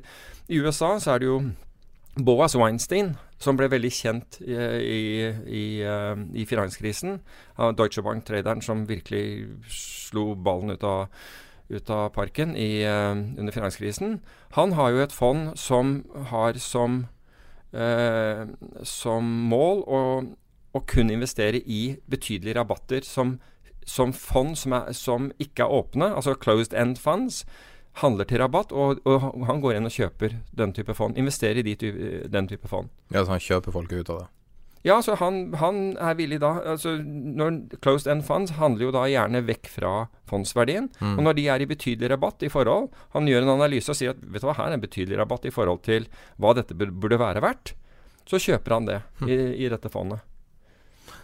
I 0.48 0.60
USA, 0.60 0.98
så 0.98 1.10
er 1.10 1.18
det 1.18 1.26
jo 1.26 1.42
Boas 2.14 2.54
Weinstein, 2.56 3.16
som 3.42 3.56
ble 3.58 3.66
veldig 3.72 3.90
kjent 3.90 4.36
i, 4.40 4.54
i, 4.54 5.00
i, 5.50 5.64
eh, 5.82 6.44
finanskrisen. 6.46 7.18
av 7.56 7.74
Deutsche 7.74 8.02
Bank-traderen 8.02 8.62
som 8.62 8.88
virkelig 8.88 9.48
slo 9.66 10.34
ballen 10.34 10.70
ut 10.70 10.84
av, 10.84 11.08
ut 11.70 11.90
av 11.90 12.12
parken 12.14 12.54
eh, 12.54 13.10
under 13.10 13.52
finanskrisen. 13.52 14.20
Han 14.54 14.72
har 14.72 14.90
jo 14.90 15.02
et 15.02 15.12
fond 15.12 15.58
som 15.58 16.04
har 16.30 16.54
som 16.54 17.06
eh, 17.74 18.46
som 18.86 19.28
mål 19.50 19.84
å, 19.84 20.00
kun 20.90 21.12
investere 21.14 21.60
i 21.60 21.96
betydelige 22.10 22.56
rabatter 22.58 23.04
som, 23.06 23.36
som 23.86 24.14
fond 24.16 24.56
som, 24.58 24.74
er, 24.74 24.90
som 24.96 25.28
ikke 25.38 25.66
er 25.66 25.76
åpne, 25.76 26.08
altså 26.16 26.34
closed 26.34 26.74
end 26.74 26.98
funds, 26.98 27.44
handler 28.02 28.26
til 28.26 28.42
rabatt, 28.42 28.72
og, 28.74 29.04
og 29.06 29.44
han 29.46 29.60
går 29.62 29.78
inn 29.78 29.86
og 29.86 29.94
kjøper 29.94 30.40
den 30.58 30.74
type 30.74 30.96
fond. 30.98 31.14
Investerer 31.18 31.62
i 31.62 31.76
de 31.78 31.92
den 32.26 32.48
type 32.50 32.66
fond. 32.66 32.90
Ja, 33.14 33.22
så 33.22 33.36
han 33.36 33.44
kjøper 33.44 33.76
folk 33.76 33.92
ut 33.94 34.10
av 34.10 34.24
det? 34.24 34.30
Ja, 34.84 34.98
så 35.02 35.14
han, 35.16 35.54
han, 35.56 35.94
er 35.96 36.16
villig 36.18 36.42
da 36.42 36.58
altså 36.74 36.90
når 37.00 37.78
Closed 37.80 38.10
end 38.12 38.26
funds 38.26 38.52
handler 38.58 38.84
jo 38.84 38.90
da 38.92 39.06
gjerne 39.08 39.40
vekk 39.48 39.70
fra 39.72 39.92
fondsverdien. 40.28 40.90
Mm. 41.00 41.14
Og 41.14 41.24
når 41.24 41.38
de 41.38 41.46
er 41.54 41.64
i 41.64 41.68
betydelig 41.70 42.10
rabatt 42.12 42.44
i 42.44 42.50
forhold 42.52 42.90
Han 43.16 43.30
gjør 43.30 43.46
en 43.46 43.54
analyse 43.54 43.88
og 43.88 43.96
sier 43.96 44.12
at 44.12 44.20
vet 44.20 44.44
du 44.44 44.48
hva, 44.50 44.58
her 44.58 44.74
er 44.74 44.76
en 44.76 44.84
betydelig 44.84 45.16
rabatt 45.22 45.48
i 45.48 45.54
forhold 45.54 45.80
til 45.88 46.04
hva 46.36 46.52
dette 46.58 46.76
burde 46.76 47.20
være 47.20 47.40
verdt. 47.40 47.72
Så 48.28 48.42
kjøper 48.44 48.76
han 48.76 48.92
det 48.92 49.00
mm. 49.22 49.26
i, 49.28 49.40
i, 49.64 49.72
dette 49.72 49.88
fondet. 49.88 50.20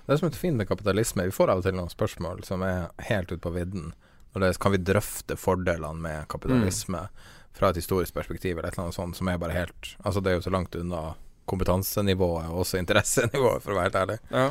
Det 0.06 0.16
er 0.16 0.24
som 0.24 0.32
et 0.32 0.40
fint 0.40 0.56
med 0.56 0.68
kapitalisme. 0.72 1.28
Vi 1.28 1.36
får 1.36 1.52
av 1.52 1.60
og 1.60 1.68
til 1.68 1.76
noen 1.76 1.92
spørsmål 1.92 2.40
som 2.48 2.64
er 2.64 2.88
helt 3.12 3.28
ute 3.28 3.44
på 3.44 3.52
vidden. 3.60 3.92
Når 4.32 4.46
det, 4.46 4.54
kan 4.62 4.72
vi 4.72 4.84
drøfte 4.88 5.36
fordelene 5.36 6.00
med 6.00 6.30
kapitalisme 6.32 7.10
mm. 7.10 7.32
fra 7.60 7.74
et 7.74 7.84
historisk 7.84 8.16
perspektiv, 8.16 8.56
eller 8.56 8.70
et 8.70 8.78
eller 8.78 8.88
annet 8.88 9.02
sånt 9.02 9.20
som 9.20 9.28
er 9.28 9.42
bare 9.42 9.58
helt 9.58 9.96
Altså, 10.00 10.24
det 10.24 10.32
er 10.32 10.40
jo 10.40 10.48
så 10.48 10.54
langt 10.54 10.80
unna 10.80 11.10
kompetansenivået 11.50 12.52
og 12.52 12.62
også 12.64 12.78
interessenivået, 12.80 13.64
for 13.64 13.74
å 13.74 13.80
være 13.80 13.90
helt 13.90 14.00
ærlig. 14.04 14.20
Ja. 14.30 14.46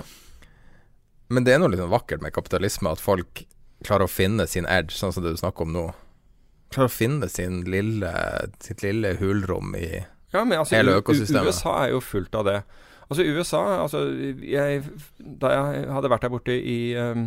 Men 1.30 1.46
det 1.46 1.56
er 1.56 1.62
noe 1.62 1.72
litt 1.72 1.82
sånn 1.82 1.94
vakkert 1.94 2.24
med 2.26 2.34
kapitalisme, 2.36 2.92
at 2.92 3.02
folk 3.04 3.44
klarer 3.86 4.08
å 4.08 4.12
finne 4.12 4.48
sin 4.50 4.68
edge, 4.70 4.98
sånn 4.98 5.14
som 5.16 5.24
det 5.24 5.36
du 5.36 5.42
snakker 5.42 5.68
om 5.68 5.76
nå. 5.76 5.86
Klarer 6.74 6.90
å 6.90 6.94
finne 6.94 7.30
sin 7.32 7.62
lille, 7.70 8.14
sitt 8.64 8.84
lille 8.86 9.16
hulrom 9.22 9.76
i 9.78 10.04
ja, 10.30 10.44
men 10.44 10.60
altså, 10.60 10.76
hele 10.78 11.00
økosystemet. 11.00 11.50
USA 11.50 11.76
er 11.84 11.94
jo 11.96 12.02
fullt 12.06 12.36
av 12.38 12.46
det. 12.46 12.60
Altså 13.10 13.26
USA 13.26 13.62
altså, 13.82 14.04
jeg, 14.46 14.84
Da 15.18 15.54
jeg 15.56 15.86
hadde 15.90 16.12
vært 16.14 16.26
der 16.28 16.30
borte 16.30 16.54
i, 16.54 16.94
um, 16.94 17.24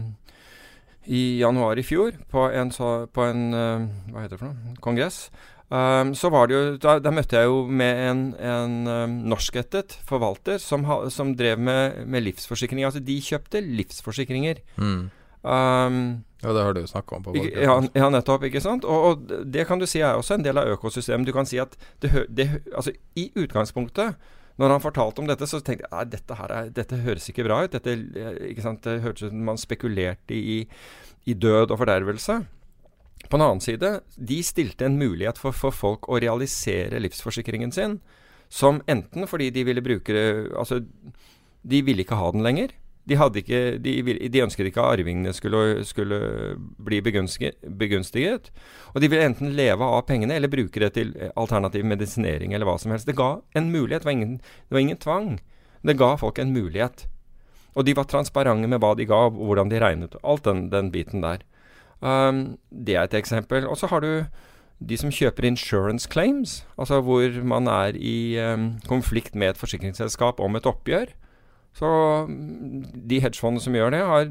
i 1.10 1.22
januar 1.40 1.78
i 1.78 1.82
fjor, 1.86 2.14
på 2.30 2.46
en, 2.54 2.70
så, 2.70 3.08
på 3.10 3.26
en 3.26 3.48
uh, 3.50 3.88
Hva 4.12 4.22
heter 4.22 4.36
det 4.36 4.42
for 4.44 4.52
noe? 4.52 4.76
Kongress. 4.84 5.24
Um, 5.72 6.10
så 6.14 6.28
var 6.28 6.48
det 6.48 6.56
jo, 6.56 6.64
da, 6.82 6.98
da, 7.00 7.10
møtte 7.14 7.38
jeg 7.38 7.48
jo 7.48 7.62
med 7.64 8.00
en, 8.10 8.18
en 8.36 8.74
um, 8.90 9.14
norskættet 9.32 9.94
forvalter 10.04 10.58
som, 10.60 10.84
ha, 10.84 10.98
som 11.08 11.32
drev 11.38 11.60
med, 11.60 12.02
med, 12.04 12.26
livsforsikring. 12.26 12.84
Altså 12.84 13.00
de 13.00 13.16
kjøpte 13.24 13.62
livsforsikringer. 13.64 14.60
Mm. 14.76 15.06
Um, 15.42 15.96
ja, 16.42 16.52
det 16.52 16.66
har 16.66 16.76
du 16.76 16.82
snakka 16.86 17.16
om 17.16 17.24
på 17.24 17.32
valget. 17.32 17.56
Ja, 17.62 17.78
ja, 17.96 18.10
nettopp. 18.12 18.44
ikke 18.50 18.60
sant? 18.60 18.84
Og, 18.84 19.08
og, 19.08 19.32
det 19.48 19.64
kan 19.70 19.80
du 19.80 19.88
si 19.88 20.02
er 20.02 20.18
også 20.18 20.36
en 20.36 20.44
del 20.44 20.60
av 20.60 20.68
økosystemet. 20.74 21.26
Du 21.26 21.32
kan 21.32 21.48
si 21.48 21.60
at 21.62 21.76
det, 22.04 22.12
det, 22.28 22.50
altså, 22.76 22.92
i 23.16 23.30
utgangspunktet 23.32 24.18
når 24.60 24.74
han 24.74 24.82
fortalte 24.84 25.22
om 25.22 25.28
dette, 25.30 25.46
så 25.48 25.62
tenkte 25.64 25.86
jeg 25.88 25.96
at 25.96 26.10
dette, 26.12 26.36
er, 26.36 26.72
dette 26.76 26.98
høres 27.06 27.28
ikke 27.30 27.46
bra 27.46 27.62
ut. 27.64 27.72
Dette, 27.72 27.94
ikke 28.50 28.64
sant? 28.64 28.84
Det 28.84 29.00
hørtes 29.04 29.30
ut 29.30 29.32
som 29.32 29.46
man 29.48 29.60
spekulerte 29.60 30.36
i, 30.36 30.58
i 31.24 31.34
død 31.34 31.72
og 31.72 31.80
fordervelse. 31.80 32.42
På 33.28 33.38
den 33.38 33.46
annen 33.46 33.62
side, 33.64 34.00
de 34.16 34.42
stilte 34.44 34.86
en 34.86 34.98
mulighet 35.00 35.38
for, 35.40 35.56
for, 35.56 35.74
folk 35.74 36.08
å 36.08 36.20
realisere 36.20 37.00
livsforsikringen 37.00 37.72
sin, 37.72 38.00
som 38.52 38.82
enten 38.90 39.28
fordi 39.30 39.50
de 39.54 39.64
ville 39.64 39.84
bruke 39.84 40.12
det 40.12 40.26
Altså, 40.58 40.82
de 41.62 41.82
ville 41.86 42.04
ikke 42.04 42.18
ha 42.18 42.32
den 42.34 42.44
lenger. 42.44 42.74
De, 43.08 43.16
ikke, 43.16 43.60
de, 43.82 43.92
de 44.30 44.42
ønsket 44.44 44.68
ikke 44.68 44.82
at 44.82 44.98
arvingene 45.00 45.32
skulle, 45.34 45.82
skulle 45.86 46.18
bli 46.78 47.00
begunstiget. 47.02 48.50
Og 48.92 49.00
de 49.02 49.08
ville 49.10 49.24
enten 49.26 49.54
leve 49.58 49.86
av 49.86 50.04
pengene 50.06 50.36
eller 50.38 50.52
bruke 50.52 50.82
det 50.84 50.92
til 50.98 51.10
alternativ 51.34 51.86
medisinering 51.88 52.54
eller 52.54 52.68
hva 52.68 52.76
som 52.78 52.94
helst. 52.94 53.08
Det 53.08 53.18
ga 53.18 53.40
en 53.58 53.72
mulighet. 53.72 54.04
Det 54.04 54.10
var 54.10 54.18
ingen, 54.18 54.36
det 54.38 54.76
var 54.76 54.84
ingen 54.84 55.02
tvang. 55.02 55.32
Det 55.82 55.98
ga 55.98 56.12
folk 56.20 56.38
en 56.38 56.54
mulighet. 56.54 57.06
Og 57.74 57.88
de 57.88 57.96
var 57.96 58.06
transparente 58.10 58.68
med 58.68 58.82
hva 58.82 58.92
de 58.94 59.08
ga, 59.08 59.24
og 59.30 59.40
hvordan 59.48 59.72
de 59.72 59.80
regnet. 59.82 60.14
Alt 60.22 60.46
den, 60.46 60.68
den 60.70 60.92
biten 60.94 61.24
der. 61.24 61.42
Um, 62.02 62.58
det 62.70 62.96
er 62.96 63.06
et 63.06 63.14
eksempel. 63.14 63.66
Og 63.68 63.78
så 63.78 63.86
har 63.86 64.02
du 64.02 64.24
de 64.82 64.98
som 64.98 65.12
kjøper 65.14 65.46
insurance 65.46 66.08
claims, 66.10 66.64
altså 66.74 66.98
hvor 67.06 67.42
man 67.46 67.68
er 67.70 67.94
i 67.94 68.34
um, 68.42 68.72
konflikt 68.88 69.36
med 69.38 69.54
et 69.54 69.60
forsikringsselskap 69.60 70.40
om 70.42 70.58
et 70.58 70.66
oppgjør. 70.66 71.12
Så 71.78 71.88
mm, 72.28 73.06
de 73.08 73.20
hedgefondene 73.22 73.62
som 73.64 73.76
gjør 73.76 73.94
det, 73.94 74.00
har 74.08 74.26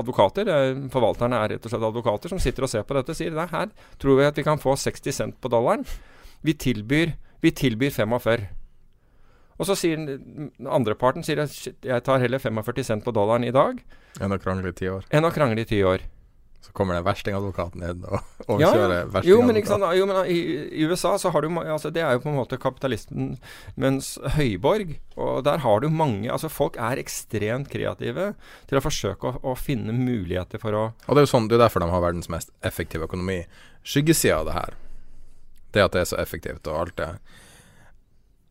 advokater. 0.00 0.48
Forvalterne 0.92 1.40
er 1.40 1.56
rett 1.56 1.66
og 1.66 1.72
slett 1.72 1.88
advokater 1.90 2.32
som 2.32 2.40
sitter 2.40 2.64
og 2.64 2.72
ser 2.72 2.86
på 2.86 2.96
dette 2.96 3.12
og 3.12 3.18
sier 3.18 3.34
nei, 3.36 3.48
her 3.50 3.74
tror 4.00 4.20
vi 4.20 4.28
at 4.28 4.38
vi 4.38 4.46
kan 4.46 4.62
få 4.62 4.76
60 4.78 5.18
cent 5.18 5.36
på 5.42 5.50
dollaren. 5.52 5.84
Vi 6.46 6.54
tilbyr, 6.56 7.12
vi 7.42 7.52
tilbyr 7.52 7.92
45. 7.92 8.46
Og 9.60 9.68
så 9.68 9.76
sier 9.76 9.98
andreparten 9.98 10.70
andre 10.72 10.94
parten 10.96 11.26
sier 11.26 11.42
at 11.42 11.52
jeg 11.84 12.04
tar 12.06 12.22
heller 12.22 12.40
45 12.40 12.86
cent 12.88 13.04
på 13.04 13.12
dollaren 13.12 13.44
i 13.44 13.52
dag. 13.52 13.82
Enn 14.22 14.32
å 14.32 14.40
krangle 14.40 14.72
i 14.72 14.78
ti 14.78 14.88
år. 14.88 15.04
Enn 15.12 15.28
å 15.28 15.34
krangle 15.34 15.66
i 15.66 15.68
ti 15.68 15.82
år. 15.84 16.06
Så 16.60 16.74
kommer 16.76 16.94
den 16.94 17.04
verstingadvokaten 17.06 17.80
inn 17.80 18.02
og 18.04 18.18
overkjører 18.52 18.92
ja, 18.92 19.04
verstingadvokaten. 19.08 19.30
Jo, 19.30 19.38
men, 19.48 19.56
ikke 19.56 19.70
sant, 19.70 19.86
jo, 19.96 20.08
men 20.10 20.18
i, 20.28 20.36
i, 20.68 20.84
USA 20.90 21.14
så 21.18 21.32
har 21.32 21.44
du 21.46 21.48
altså 21.56 21.88
Det 21.94 22.02
er 22.04 22.12
jo 22.16 22.22
på 22.24 22.28
en 22.28 22.36
måte 22.36 22.58
kapitalisten 22.60 23.30
mens 23.80 24.12
høyborg. 24.36 24.92
Og 25.16 25.40
der 25.48 25.64
har 25.64 25.80
du 25.80 25.88
mange 25.88 26.28
Altså 26.32 26.52
folk 26.52 26.76
er 26.76 27.00
ekstremt 27.00 27.72
kreative 27.72 28.32
til 28.68 28.80
å 28.80 28.84
forsøke 28.84 29.32
å, 29.32 29.40
å 29.52 29.56
finne 29.56 29.96
muligheter 29.96 30.60
for 30.60 30.76
å 30.76 30.84
Og 31.06 31.16
det 31.16 31.24
er 31.24 31.28
jo 31.28 31.32
sånn, 31.32 31.48
det 31.48 31.56
er 31.56 31.64
derfor 31.64 31.84
de 31.84 31.92
har 31.94 32.04
verdens 32.04 32.28
mest 32.32 32.52
effektive 32.66 33.08
økonomi. 33.08 33.42
Skyggesida 33.80 34.42
av 34.42 34.50
det 34.50 34.56
her, 34.58 34.80
det 35.72 35.86
at 35.86 35.96
det 35.96 36.04
er 36.04 36.10
så 36.12 36.20
effektivt 36.20 36.68
og 36.68 36.82
alt 36.82 36.98
det 37.00 37.12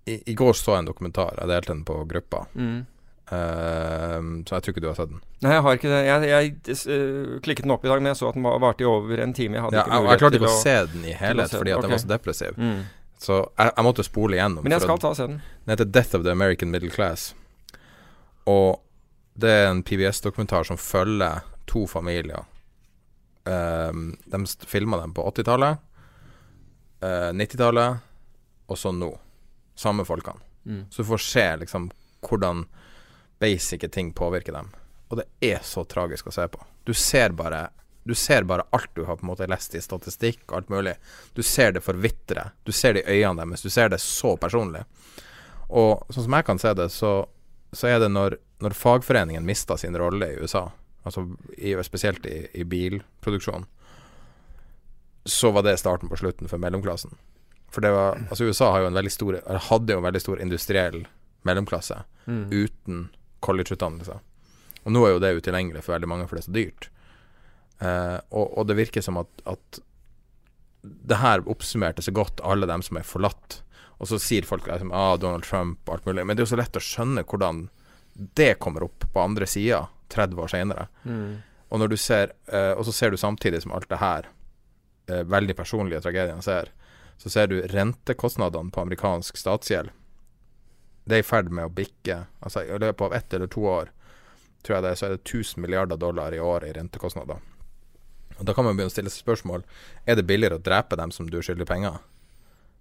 I, 0.09 0.21
i 0.33 0.37
går 0.37 0.57
så 0.57 0.73
jeg 0.73 0.81
en 0.81 0.89
dokumentar, 0.89 1.37
jeg 1.37 1.51
delte 1.51 1.75
den 1.75 1.85
på 1.85 2.01
gruppa. 2.09 2.47
Mm 2.57 2.87
Uh, 3.29 4.41
så 4.47 4.57
jeg 4.57 4.65
tror 4.65 4.73
ikke 4.73 4.81
du 4.81 4.87
har 4.89 4.95
sett 4.97 5.11
den. 5.11 5.19
Nei, 5.45 5.51
jeg 5.53 5.65
har 5.65 5.75
ikke 5.77 5.91
det. 5.91 5.99
Jeg, 6.07 6.29
jeg 6.29 6.77
uh, 6.89 7.35
klikket 7.45 7.67
den 7.67 7.73
opp 7.75 7.83
i 7.85 7.91
dag, 7.91 8.01
men 8.01 8.11
jeg 8.11 8.19
så 8.21 8.31
at 8.31 8.37
den 8.39 8.47
varte 8.47 8.85
i 8.85 8.87
over 8.89 9.21
en 9.21 9.35
time. 9.37 9.59
Jeg, 9.59 9.75
ja, 9.77 9.83
jeg, 9.85 10.07
jeg 10.09 10.21
klarte 10.23 10.39
ikke 10.39 10.49
å, 10.49 10.61
se 10.63 10.77
den 10.93 11.05
i 11.05 11.13
helhet 11.19 11.53
fordi 11.53 11.75
at 11.75 11.77
okay. 11.77 11.85
den 11.85 11.95
var 11.95 12.01
så 12.01 12.09
depressiv. 12.09 12.57
Mm. 12.57 12.79
Så 13.19 13.39
jeg, 13.51 13.83
måtte 13.83 14.05
spole 14.07 14.39
igjennom. 14.39 14.63
Men 14.65 14.77
jeg 14.77 14.85
skal 14.85 15.01
ta 15.03 15.11
og 15.11 15.19
se 15.19 15.27
den. 15.27 15.41
Den 15.65 15.75
heter 15.75 15.89
'Death 15.91 16.15
of 16.17 16.23
the 16.25 16.31
American 16.31 16.71
Middle 16.71 16.89
Class'. 16.93 17.33
Og 18.49 18.79
det 19.39 19.51
er 19.51 19.67
en 19.69 19.83
PBS-dokumentar 19.83 20.63
som 20.63 20.77
følger 20.77 21.43
to 21.67 21.85
familier. 21.87 22.47
Um, 23.45 24.17
de 24.25 24.45
filma 24.67 24.97
dem 24.97 25.13
på 25.13 25.23
80-tallet, 25.31 25.77
uh, 27.03 27.31
90-tallet 27.33 27.99
og 28.69 28.77
så 28.77 28.91
nå. 28.91 29.13
Samme 29.75 30.05
folkene. 30.05 30.41
Mm. 30.65 30.85
Så 30.89 31.01
du 31.01 31.07
får 31.07 31.23
se 31.23 31.45
liksom 31.61 31.89
hvordan 32.25 32.65
basic 33.39 33.85
ting 33.91 34.13
påvirker 34.13 34.55
dem. 34.55 34.71
Og 35.09 35.21
det 35.21 35.25
er 35.43 35.63
så 35.65 35.83
tragisk 35.89 36.29
å 36.29 36.33
se 36.33 36.47
på. 36.51 36.61
Du 36.85 36.93
ser 36.93 37.35
bare 37.37 37.69
du 38.09 38.15
ser 38.15 38.43
bare 38.47 38.63
alt 38.73 38.89
du 38.95 39.03
har 39.05 39.19
på 39.19 39.25
en 39.25 39.29
måte 39.29 39.47
lest 39.47 39.75
i 39.75 39.81
statistikk 39.81 40.47
og 40.47 40.55
alt 40.57 40.69
mulig. 40.73 40.95
Du 41.37 41.43
ser 41.45 41.75
det 41.75 41.83
forvitre. 41.85 42.47
Du 42.65 42.71
ser 42.71 42.95
det 42.95 43.03
i 43.03 43.19
øynene 43.19 43.43
deres. 43.43 43.61
Du 43.61 43.69
ser 43.69 43.91
det 43.91 43.99
så 44.01 44.31
personlig. 44.39 44.81
Og 45.69 46.07
sånn 46.09 46.25
som 46.25 46.37
jeg 46.37 46.47
kan 46.47 46.61
se 46.61 46.73
det, 46.73 46.87
så, 46.89 47.11
så 47.69 47.89
er 47.91 47.99
det 48.01 48.09
når, 48.09 48.39
når 48.63 48.77
fagforeningen 48.77 49.45
mista 49.45 49.77
sin 49.77 49.97
rolle 49.99 50.31
i 50.31 50.39
USA, 50.41 50.71
altså 51.03 51.27
i, 51.57 51.75
spesielt 51.85 52.25
i, 52.25 52.47
i 52.57 52.65
bilproduksjon, 52.65 53.67
så 55.29 55.51
var 55.53 55.67
det 55.67 55.77
starten 55.77 56.09
på 56.09 56.17
slutten 56.17 56.49
for 56.49 56.61
mellomklassen. 56.61 57.13
For 57.69 57.85
det 57.85 57.93
var 57.93 58.17
Altså, 58.29 58.49
USA 58.49 58.71
har 58.73 58.87
jo 58.87 59.09
stor, 59.13 59.37
hadde 59.69 59.93
jo 59.93 60.01
en 60.01 60.07
veldig 60.07 60.21
stor 60.23 60.41
industriell 60.41 61.03
mellomklasse 61.45 62.01
mm. 62.25 62.45
uten 62.49 63.09
collegeutdannelse. 63.45 64.19
Og 64.85 64.95
nå 64.95 65.03
er 65.05 65.13
jo 65.13 65.21
det 65.23 65.35
utilgjengelig 65.39 65.83
for 65.85 65.95
veldig 65.95 66.09
mange, 66.09 66.27
for 66.27 66.37
det 66.37 66.43
er 66.43 66.47
så 66.47 66.55
dyrt. 66.55 66.89
Eh, 67.79 68.17
og, 68.29 68.45
og, 68.57 68.67
det 68.67 68.77
virker 68.79 69.03
som 69.05 69.19
at, 69.21 69.43
at 69.49 69.81
det 70.81 71.19
her 71.19 71.43
oppsummerte 71.49 72.03
så 72.03 72.13
godt 72.15 72.43
alle 72.45 72.69
dem 72.69 72.83
som 72.85 72.99
er 72.99 73.07
forlatt. 73.07 73.61
Og 73.99 74.07
så 74.11 74.19
sier 74.21 74.47
folk 74.47 74.67
liksom, 74.67 74.93
ah, 74.95 75.15
Donald 75.19 75.43
Trump 75.47 75.83
og 75.87 75.97
alt 75.97 76.07
mulig. 76.07 76.25
Men 76.25 76.35
det 76.35 76.43
er 76.43 76.47
jo 76.47 76.53
så 76.53 76.61
lett 76.61 76.79
å 76.79 76.83
skjønne 76.83 77.25
hvordan 77.27 77.67
det 78.39 78.53
kommer 78.63 78.83
opp 78.87 79.05
på 79.11 79.21
andre 79.21 79.47
sida 79.47 79.85
30 80.11 80.43
år 80.43 80.51
seinere. 80.51 80.87
Mm. 81.03 81.39
Og, 81.69 81.79
når 81.79 81.91
du 81.91 81.97
ser, 82.01 82.33
eh, 82.49 82.73
og 82.73 82.87
så 82.87 82.95
ser 82.95 83.11
du 83.11 83.19
samtidig 83.19 83.61
som 83.63 83.75
alt 83.75 83.89
det 83.91 84.01
her 84.01 84.29
eh, 85.11 85.23
veldig 85.27 85.55
personlige 85.55 86.01
tragediene 86.03 86.43
ser, 86.43 86.71
så 87.19 87.31
ser 87.31 87.51
du 87.51 87.59
rentekostnadene 87.67 88.71
på 88.71 88.81
amerikansk 88.81 89.37
statsgjeld 89.37 89.91
det 91.03 91.15
er 91.15 91.23
i 91.23 91.27
ferd 91.27 91.49
med 91.53 91.69
å 91.69 91.73
bikke 91.73 92.23
altså 92.39 92.63
I 92.63 92.77
løpet 92.79 93.05
av 93.05 93.13
ett 93.17 93.33
eller 93.33 93.47
to 93.51 93.63
år 93.69 93.91
tror 94.65 94.75
jeg 94.75 94.83
det, 94.83 94.95
så 94.99 95.05
er 95.07 95.15
det 95.15 95.21
1000 95.23 95.61
milliarder 95.63 95.97
dollar 95.97 96.33
i 96.35 96.39
året 96.43 96.69
i 96.69 96.73
rentekostnader. 96.75 97.39
Og 98.37 98.45
Da 98.45 98.53
kan 98.53 98.65
man 98.65 98.75
begynne 98.75 98.91
å 98.91 98.93
stille 98.93 99.11
seg 99.11 99.23
spørsmål 99.23 99.63
Er 100.05 100.15
det 100.19 100.25
billigere 100.27 100.59
å 100.59 100.63
drepe 100.63 100.97
dem 100.99 101.11
som 101.15 101.29
du 101.29 101.39
skylder 101.43 101.67
penger, 101.67 101.99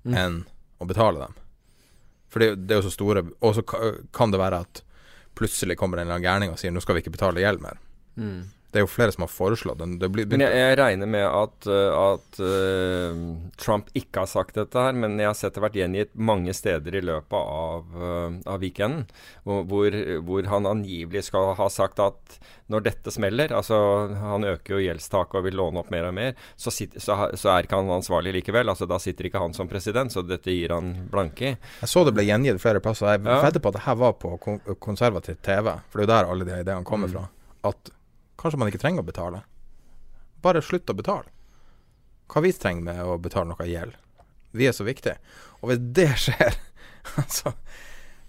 mm. 0.05 0.15
enn 0.15 0.43
å 0.79 0.87
betale 0.87 1.23
dem. 1.23 1.39
For 2.29 2.43
det, 2.43 2.67
det, 2.67 2.75
er 2.75 2.83
jo 2.83 2.89
så 2.89 2.95
store 2.95 3.25
Og 3.41 3.57
så 3.57 3.65
kan 4.15 4.35
det 4.35 4.43
være 4.43 4.63
at 4.67 4.83
plutselig 5.39 5.79
kommer 5.79 5.99
en 5.99 6.09
eller 6.09 6.19
annen 6.19 6.27
gærning 6.27 6.53
og 6.53 6.59
sier 6.59 6.73
nå 6.75 6.83
skal 6.83 6.97
vi 6.97 7.05
ikke 7.05 7.15
betale 7.15 7.43
gjeld 7.43 7.63
mer. 7.63 7.79
Mm. 8.19 8.51
Det 8.69 8.83
er 8.83 8.85
jo 8.85 8.91
flere 8.91 9.13
som 9.15 9.25
har 9.25 9.31
foreslått 9.33 9.79
den. 9.81 9.95
Det 9.97 10.11
blir, 10.13 10.27
Men 10.29 10.43
jeg, 10.45 10.57
jeg 10.61 10.77
regner 10.77 11.09
med 11.09 11.25
at, 11.25 11.69
uh, 11.73 12.13
at 12.13 12.41
uh, 12.45 13.21
Trump 13.57 13.89
ikke 13.97 14.27
har 14.27 14.29
sagt 14.29 14.59
dette 14.61 14.83
her, 14.85 14.93
men 14.93 15.17
jeg 15.17 15.31
har 15.31 15.39
sett 15.39 15.57
det 15.57 15.63
vært 15.65 15.79
gjengitt 15.81 16.13
mange 16.13 16.53
steder 16.53 16.99
i 17.01 17.03
løpet 17.09 17.39
av, 17.39 17.97
uh, 17.97 18.37
av 18.45 18.61
weekenden, 18.61 19.07
hvor, 19.49 19.97
hvor, 20.21 20.51
han 20.53 20.69
angivelig 20.69 21.25
skal 21.31 21.55
ha 21.57 21.71
sagt 21.73 22.03
at 22.05 22.37
når 22.69 22.85
dette 22.85 23.13
smeller, 23.15 23.55
altså 23.57 23.79
han 24.21 24.45
øker 24.45 24.77
jo 24.77 24.85
gjeldstaket 24.85 25.41
og 25.41 25.49
vil 25.49 25.57
låne 25.63 25.81
opp 25.81 25.89
mer 25.95 26.11
og 26.11 26.17
mer, 26.21 26.37
så, 26.61 26.69
sitter, 26.69 27.01
så, 27.01 27.17
så, 27.33 27.55
er 27.55 27.65
ikke 27.65 27.81
han 27.81 27.97
ansvarlig 27.97 28.37
likevel. 28.37 28.69
altså 28.69 28.85
Da 28.91 29.01
sitter 29.01 29.31
ikke 29.31 29.41
han 29.41 29.57
som 29.57 29.71
president, 29.73 30.13
så 30.13 30.21
dette 30.21 30.53
gir 30.53 30.77
han 30.77 30.93
blanke 31.09 31.55
i. 31.55 31.57
Jeg 31.81 31.89
så 31.97 32.05
det 32.05 32.13
ble 32.19 32.29
gjengitt 32.29 32.61
flere 32.61 32.85
plasser. 32.85 33.15
Jeg 33.17 33.25
ja. 33.25 33.41
vedder 33.47 33.65
på 33.65 33.73
at 33.73 33.81
det 33.81 33.87
her 33.89 34.01
var 34.05 34.19
på 34.21 34.37
konservativ 34.77 35.41
TV, 35.41 35.73
for 35.89 36.03
det 36.03 36.05
er 36.05 36.11
jo 36.11 36.13
der 36.13 36.35
alle 36.35 36.49
de 36.51 36.59
ideene 36.67 36.85
kommer 36.85 37.09
mm. 37.09 37.17
fra. 37.17 37.31
At 37.73 37.97
Kanskje 38.39 38.61
man 38.61 38.71
ikke 38.71 38.81
trenger 38.83 39.03
å 39.03 39.09
betale. 39.09 39.43
Bare 40.45 40.63
slutt 40.63 40.91
å 40.91 40.97
betale. 40.97 41.27
Hva 42.29 42.43
vi 42.45 42.53
trenger 42.53 42.85
med 42.91 43.03
å 43.03 43.17
betale 43.21 43.51
noe 43.51 43.67
gjeld? 43.67 43.97
Vi 44.57 44.69
er 44.69 44.75
så 44.77 44.87
viktige. 44.87 45.19
Og 45.61 45.73
hvis 45.73 45.85
det 45.97 46.11
skjer, 46.27 46.59
altså 47.17 47.55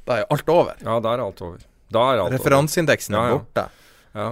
Da 0.08 0.22
er 0.22 0.30
alt 0.34 0.50
over. 0.50 0.78
Ja, 0.82 1.00
da 1.04 1.14
er 1.14 1.24
alt 1.24 1.42
over. 1.46 1.66
Er 1.90 2.22
alt 2.22 2.34
Referanseindeksen 2.34 3.18
er 3.18 3.20
ja, 3.20 3.30
ja. 3.30 3.40
borte. 3.40 3.66
Ja. 4.14 4.30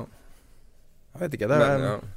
Jeg 1.13 1.23
vet 1.23 1.37
ikke. 1.37 1.49
Det 1.49 1.57
er, 1.57 1.81
men, 1.81 2.09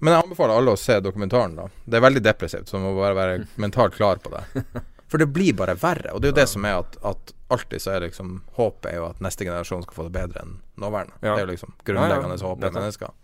men, 0.00 0.12
jeg 0.12 0.24
anbefaler 0.24 0.60
alle 0.60 0.72
å 0.76 0.80
se 0.80 0.98
dokumentaren. 1.04 1.56
da 1.58 1.66
Det 1.84 1.98
er 1.98 2.04
veldig 2.04 2.22
depressivt, 2.24 2.68
så 2.68 2.78
man 2.78 2.90
må 2.90 3.00
bare 3.00 3.16
være 3.18 3.40
mentalt 3.64 3.96
klar 3.96 4.20
på 4.24 4.32
det. 4.32 4.64
For 5.06 5.22
det 5.22 5.28
blir 5.30 5.54
bare 5.54 5.76
verre. 5.78 6.12
Og 6.14 6.22
det 6.22 6.30
er 6.30 6.32
jo 6.34 6.38
det 6.40 6.48
som 6.50 6.64
er 6.66 6.80
at, 6.80 6.96
at 7.06 7.32
alltid 7.54 7.82
så 7.82 7.94
er 7.94 8.08
liksom 8.08 8.40
Håpet 8.58 8.90
er 8.90 8.98
jo 8.98 9.06
at 9.06 9.22
neste 9.22 9.46
generasjon 9.46 9.84
skal 9.84 9.98
få 10.00 10.08
det 10.08 10.14
bedre 10.16 10.42
enn 10.42 10.56
nåværende. 10.82 11.14
Ja. 11.20 11.36
Det 11.36 11.36
er 11.36 11.46
jo 11.46 11.52
liksom 11.52 11.76
grunnleggende 11.86 12.38
håp 12.42 12.66
hos 12.66 12.74
mennesker. 12.74 13.14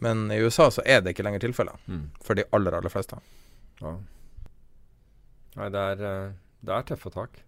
Men 0.00 0.30
i 0.32 0.38
USA 0.40 0.70
så 0.72 0.84
er 0.86 1.02
det 1.02 1.12
ikke 1.12 1.26
lenger 1.26 1.42
tilfellet. 1.44 1.82
Mm. 1.90 2.06
For 2.24 2.38
de 2.38 2.46
aller, 2.56 2.76
aller 2.78 2.92
fleste. 2.92 3.18
Ja. 3.82 3.96
Nei, 5.58 5.68
det 5.74 5.82
er, 5.92 6.04
eh, 6.06 6.36
det 6.64 6.76
er 6.76 6.86
tøffe 6.88 7.12
tak. 7.12 7.42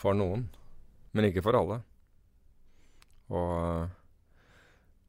For 0.00 0.16
noen. 0.16 0.48
Men 1.12 1.28
ikke 1.28 1.44
for 1.44 1.58
alle. 1.58 1.82
Og, 3.32 3.92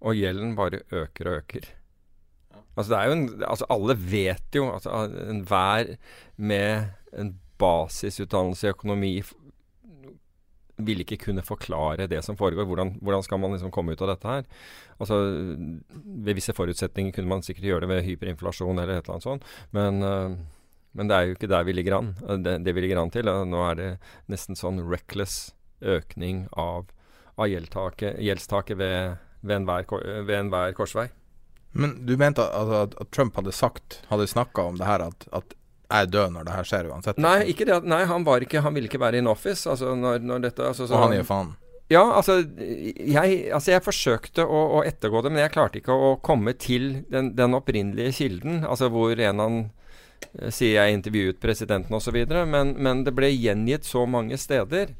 og 0.03 0.19
gjelden 0.19 0.53
bare 0.59 0.83
øker 0.91 1.31
og 1.31 1.39
øker. 1.41 1.71
Altså, 2.75 2.97
en, 2.97 3.27
altså 3.45 3.67
alle 3.73 3.95
vet 3.99 4.57
jo 4.57 4.67
at 4.71 4.87
altså, 4.87 5.23
enhver 5.29 5.95
med 6.37 6.89
en 7.17 7.35
basisutdannelse 7.61 8.67
i 8.67 8.73
økonomi 8.73 9.13
vil 10.81 11.03
ikke 11.03 11.19
kunne 11.27 11.43
forklare 11.45 12.07
det 12.09 12.23
som 12.25 12.37
foregår. 12.37 12.65
Hvordan, 12.65 12.95
hvordan 13.01 13.23
skal 13.23 13.39
man 13.39 13.53
liksom 13.53 13.71
komme 13.71 13.93
ut 13.93 14.01
av 14.01 14.13
dette 14.13 14.27
her? 14.27 14.47
Altså, 14.99 15.19
Ved 16.25 16.33
visse 16.33 16.55
forutsetninger 16.55 17.13
kunne 17.13 17.29
man 17.29 17.45
sikkert 17.45 17.69
gjøre 17.69 17.85
det 17.85 17.91
ved 17.91 18.03
hyperinflasjon 18.07 18.79
eller 18.79 18.97
et 18.97 19.05
eller 19.05 19.17
annet 19.17 19.27
sånt. 19.27 19.47
Men, 19.71 20.01
uh, 20.01 20.35
men 20.93 21.09
det 21.09 21.17
er 21.17 21.27
jo 21.27 21.37
ikke 21.37 21.51
der 21.51 21.67
vi 21.67 21.77
ligger 21.77 21.99
an. 21.99 22.13
Det, 22.43 22.57
det 22.65 22.75
vi 22.75 22.85
ligger 22.85 23.03
an 23.03 23.13
til, 23.13 23.29
uh, 23.29 23.43
nå 23.45 23.63
er 23.69 23.79
det 23.79 23.89
nesten 24.33 24.57
sånn 24.59 24.81
reckless 24.89 25.53
økning 25.83 26.47
av, 26.57 26.89
av 27.37 27.49
gjeldstaket 27.51 28.77
ved, 28.79 29.19
ved 29.43 29.59
enhver, 29.61 29.85
ved 30.25 30.39
enhver 30.39 30.73
korsvei. 30.77 31.11
Men 31.73 31.97
du 32.05 32.15
mente 32.17 32.45
at, 32.45 32.95
at 33.01 33.11
Trump 33.11 33.35
hadde 33.39 33.53
sagt, 33.55 34.01
hadde 34.11 34.29
snakka 34.29 34.69
om 34.69 34.79
det 34.79 34.87
her, 34.87 35.07
at, 35.09 35.27
at 35.33 35.55
er 35.93 36.07
død 36.09 36.33
når 36.33 36.47
det 36.47 36.55
her 36.55 36.69
skjer 36.69 36.89
uansett? 36.89 37.19
Nei, 37.21 37.39
ikke 37.53 37.67
det, 37.69 37.81
nei 37.89 38.03
han, 38.09 38.25
var 38.25 38.45
ikke, 38.45 38.63
han 38.65 38.75
ville 38.75 38.89
ikke 38.89 39.01
være 39.01 39.21
in 39.21 39.29
office. 39.29 39.65
Altså, 39.69 39.93
når, 39.97 40.23
når 40.25 40.47
dette, 40.47 40.69
altså, 40.69 40.87
og 40.89 41.05
han 41.05 41.15
gir 41.17 41.27
faen? 41.27 41.53
Ja, 41.91 42.03
altså 42.15 42.39
jeg, 42.39 43.51
altså 43.53 43.73
jeg 43.73 43.83
forsøkte 43.83 44.45
å, 44.47 44.61
å, 44.79 44.81
ettergå 44.87 45.21
det, 45.21 45.33
men 45.33 45.43
jeg 45.43 45.53
klarte 45.53 45.81
ikke 45.81 45.93
å, 45.93 46.13
komme 46.23 46.55
til 46.57 47.03
den, 47.11 47.33
den 47.37 47.57
opprinnelige 47.57 48.15
kilden. 48.21 48.63
Altså 48.65 48.89
hvor 48.93 49.19
en 49.19 49.43
han 49.43 49.57
eh, 50.39 50.49
sier 50.49 50.79
jeg 50.79 50.97
intervjuet 50.97 51.41
presidenten 51.43 51.97
osv. 51.97 52.17
Men, 52.31 52.73
men 52.79 53.03
det 53.05 53.13
ble 53.17 53.29
gjengitt 53.33 53.85
så 53.89 54.07
mange 54.09 54.39
steder 54.41 54.95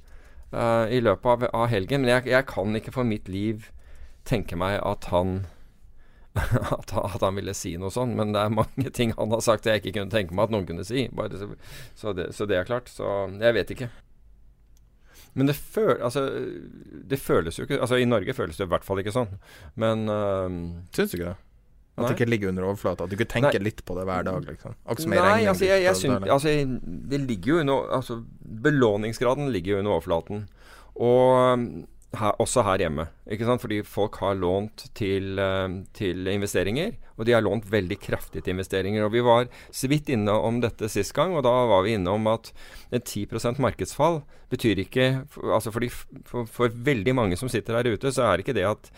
uh, 0.52 0.86
i 0.92 1.00
løpet 1.02 1.32
av, 1.32 1.48
av 1.64 1.72
helgen. 1.72 2.04
Men 2.04 2.18
jeg, 2.18 2.34
jeg, 2.36 2.50
kan 2.52 2.78
ikke 2.78 2.94
for 3.00 3.08
mitt 3.08 3.32
liv 3.32 3.72
tenke 4.28 4.60
meg 4.60 4.78
at 4.84 5.10
han 5.12 5.42
at, 6.78 7.22
han 7.22 7.36
ville 7.38 7.54
si 7.58 7.76
noe 7.78 7.94
sånn, 7.94 8.16
men 8.18 8.34
det 8.34 8.42
er 8.42 8.56
mange 8.56 8.90
ting 8.96 9.14
han 9.18 9.34
har 9.36 9.44
sagt 9.46 9.70
jeg 9.70 9.84
ikke 9.84 10.00
kunne 10.00 10.14
tenke 10.14 10.34
meg 10.34 10.48
at 10.48 10.56
noen 10.56 10.66
kunne 10.70 10.86
si. 10.88 11.06
Så, 11.14 11.54
så, 12.00 12.14
det, 12.18 12.32
så, 12.34 12.50
det, 12.50 12.58
er 12.58 12.70
klart. 12.70 12.90
Så 12.90 13.06
jeg 13.38 13.58
vet 13.60 13.74
ikke. 13.76 13.90
Men 15.34 15.50
det, 15.50 15.56
føl, 15.58 15.96
altså, 16.02 16.28
det 17.10 17.18
føles 17.18 17.58
jo 17.58 17.64
ikke 17.66 17.80
Altså 17.82 17.98
I 17.98 18.06
Norge 18.06 18.36
føles 18.38 18.60
det 18.60 18.68
i 18.68 18.70
hvert 18.70 18.86
fall 18.86 19.02
ikke 19.02 19.16
sånn. 19.16 19.32
Men 19.82 20.06
uh, 20.06 20.46
Syns 20.94 21.14
du 21.14 21.18
ikke 21.18 21.32
det? 21.32 21.40
At 21.94 22.08
det 22.10 22.16
ikke 22.18 22.30
ligger 22.30 22.50
under 22.50 22.66
overflata? 22.66 23.06
At 23.06 23.12
du 23.12 23.18
ikke 23.20 23.30
tenker 23.30 23.60
nei. 23.60 23.68
litt 23.70 23.84
på 23.86 23.94
det 23.98 24.06
hver 24.10 24.26
dag? 24.26 24.46
Liksom. 24.50 24.78
Nei, 25.14 25.44
altså, 25.46 25.68
jeg, 25.68 25.84
jeg 25.86 25.98
syns, 26.00 26.26
altså, 26.26 26.54
det 27.14 27.20
ligger 27.22 27.52
jo 27.52 27.58
under 27.62 27.92
altså, 28.00 28.18
Belåningsgraden 28.66 29.52
ligger 29.54 29.76
jo 29.76 29.82
under 29.84 29.94
overflaten. 30.00 30.48
Og 30.98 31.76
her, 32.20 32.36
også 32.42 32.64
her 32.66 32.84
hjemme. 32.84 33.08
Fordi 33.62 33.82
folk 33.88 34.20
har 34.22 34.38
lånt 34.38 34.86
til, 34.98 35.40
uh, 35.40 35.82
til, 35.96 36.28
investeringer. 36.28 36.94
Og 37.18 37.26
de 37.26 37.36
har 37.36 37.44
lånt 37.46 37.66
veldig 37.72 37.98
kraftig 38.02 38.44
til 38.44 38.54
investeringer. 38.56 39.06
Og 39.06 39.14
vi 39.14 39.24
var 39.26 39.50
så 39.72 39.90
vidt 39.92 40.10
inne 40.14 40.32
om 40.32 40.62
dette 40.64 40.90
sist 40.90 41.14
gang, 41.14 41.36
og 41.36 41.44
da 41.46 41.54
var 41.70 41.84
vi 41.86 41.98
inne 41.98 42.14
om 42.14 42.30
at 42.32 42.52
en 42.92 43.02
10% 43.02 43.62
markedsfall 43.64 44.24
betyr 44.54 44.84
ikke 44.84 45.06
Altså 45.54 45.72
fordi 45.74 45.90
for, 45.90 46.46
for, 46.46 46.70
veldig 46.70 47.16
mange 47.16 47.38
som 47.38 47.50
sitter 47.50 47.82
der 47.82 47.96
ute, 47.96 48.12
så 48.12 48.28
er 48.28 48.38
det 48.38 48.46
ikke 48.46 48.58
det 48.60 48.66
at, 48.70 48.90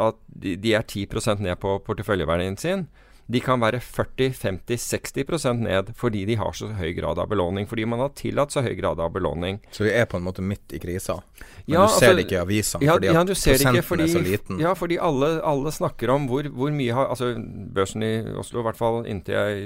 at 0.00 0.20
de, 0.28 0.56
de 0.56 0.74
er 0.74 0.84
10% 0.84 1.42
ned 1.44 1.56
på 1.60 1.78
porteføljeverdien 1.84 2.56
sin 2.56 2.86
de 3.26 3.40
kan 3.40 3.60
være 3.62 3.80
40-50-60% 3.80 5.64
ned 5.64 5.92
fordi 5.96 6.24
de 6.28 6.36
har 6.36 6.52
så 6.56 6.68
høy 6.76 6.90
grad 6.96 7.20
av 7.22 7.30
belåning. 7.30 7.66
Fordi 7.68 7.86
man 7.88 8.02
har 8.04 8.12
tillatt 8.18 8.52
så 8.52 8.60
høy 8.64 8.74
grad 8.76 9.00
av 9.00 9.14
belåning. 9.14 9.60
Så 9.72 9.86
vi 9.86 9.94
er 9.96 10.04
på 10.10 10.18
en 10.20 10.26
måte 10.26 10.44
midt 10.44 10.74
i 10.76 10.80
krisa? 10.82 11.20
Men 11.64 11.78
ja, 11.78 11.86
du 11.86 11.94
ser 11.94 12.10
altså, 12.10 12.18
det 12.18 12.26
ikke 12.26 12.36
i 12.36 12.42
avisene 12.42 12.84
ja, 12.84 12.96
fordi 12.96 13.08
ja, 13.08 13.22
prosenten 13.24 13.86
fordi, 13.88 14.04
er 14.04 14.12
så 14.12 14.22
liten? 14.24 14.60
Ja, 14.60 14.74
fordi 14.76 14.98
alle, 15.00 15.30
alle 15.44 15.72
snakker 15.72 16.12
om 16.12 16.28
hvor, 16.28 16.46
hvor, 16.52 16.72
mye 16.74 16.96
har 16.96 17.08
Altså 17.14 17.32
børsen 17.74 18.04
i 18.04 18.12
Oslo, 18.36 18.60
i 18.60 18.66
hvert 18.66 18.78
fall 18.78 19.04
inntil 19.08 19.36
jeg 19.36 19.64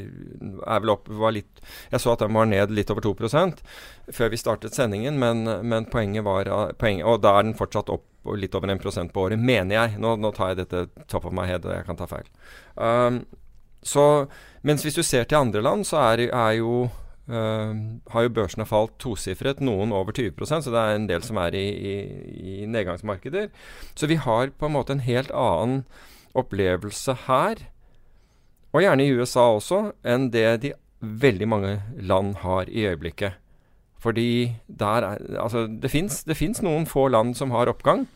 er 0.66 0.83
vel 0.85 0.92
opp 0.94 1.09
var 1.09 1.35
litt 1.35 1.62
Jeg 1.92 2.03
så 2.03 2.12
at 2.14 2.23
den 2.23 2.37
var 2.37 2.49
ned 2.51 2.75
litt 2.75 2.90
over 2.94 3.05
2% 3.05 3.62
før 4.14 4.31
vi 4.33 4.40
startet 4.40 4.77
sendingen, 4.77 5.18
men, 5.21 5.44
men 5.68 5.87
poenget 5.90 6.25
var 6.25 6.49
poenget, 6.81 7.05
Og 7.05 7.21
da 7.21 7.35
er 7.38 7.49
den 7.49 7.59
fortsatt 7.59 7.90
opp 7.92 8.07
litt 8.37 8.55
over 8.55 8.68
1% 8.68 9.12
på 9.12 9.27
året, 9.27 9.40
mener 9.40 9.75
jeg. 9.75 9.99
Nå, 10.03 10.14
nå, 10.21 10.33
tar 10.37 10.53
jeg 10.53 10.62
dette 10.62 11.05
top 11.09 11.29
of 11.29 11.35
my 11.37 11.47
head, 11.49 11.64
og 11.64 11.73
jeg 11.73 11.87
kan 11.87 11.99
ta 11.99 12.09
feil. 12.11 12.27
Um, 12.77 13.23
så, 13.88 14.07
mens 14.66 14.85
hvis 14.85 14.98
du 14.98 15.05
ser 15.07 15.29
til 15.29 15.40
andre 15.40 15.62
land, 15.64 15.87
så 15.88 16.03
er, 16.11 16.29
er 16.29 16.59
jo 16.61 16.88
Uh, 17.29 18.01
har 18.09 18.22
jo 18.24 18.31
børsene 18.33 18.64
falt 18.64 18.94
tosifret, 18.96 19.59
noen 19.61 19.90
over 19.92 20.14
20% 20.16 20.64
så 20.64 20.70
det 20.72 20.81
er 20.81 20.94
en 20.96 21.09
del 21.11 21.20
som 21.20 21.37
er 21.42 21.53
i, 21.61 21.66
i, 21.77 21.96
i, 22.40 22.55
nedgangsmarkeder. 22.64 23.51
Så 23.92 24.09
vi 24.09 24.16
har 24.16 24.48
på 24.57 24.64
en 24.64 24.72
måte 24.72 24.94
en 24.96 25.05
helt 25.05 25.29
annen 25.37 25.83
opplevelse 26.33 27.12
her, 27.27 27.61
og 28.72 28.81
gjerne 28.81 29.05
i 29.05 29.12
USA 29.12 29.44
også, 29.59 29.83
enn 30.09 30.31
det 30.33 30.46
de 30.64 30.72
veldig 31.01 31.51
mange 31.53 31.74
land 32.01 32.38
har 32.46 32.72
i 32.72 32.88
øyeblikket. 32.88 33.37
Fordi 34.01 34.57
der 34.66 35.05
er 35.05 35.18
Altså, 35.37 35.66
det 35.66 35.90
fins 35.90 36.62
noen 36.62 36.87
få 36.87 37.09
land 37.09 37.35
som 37.37 37.51
har 37.51 37.68
oppgang. 37.68 38.07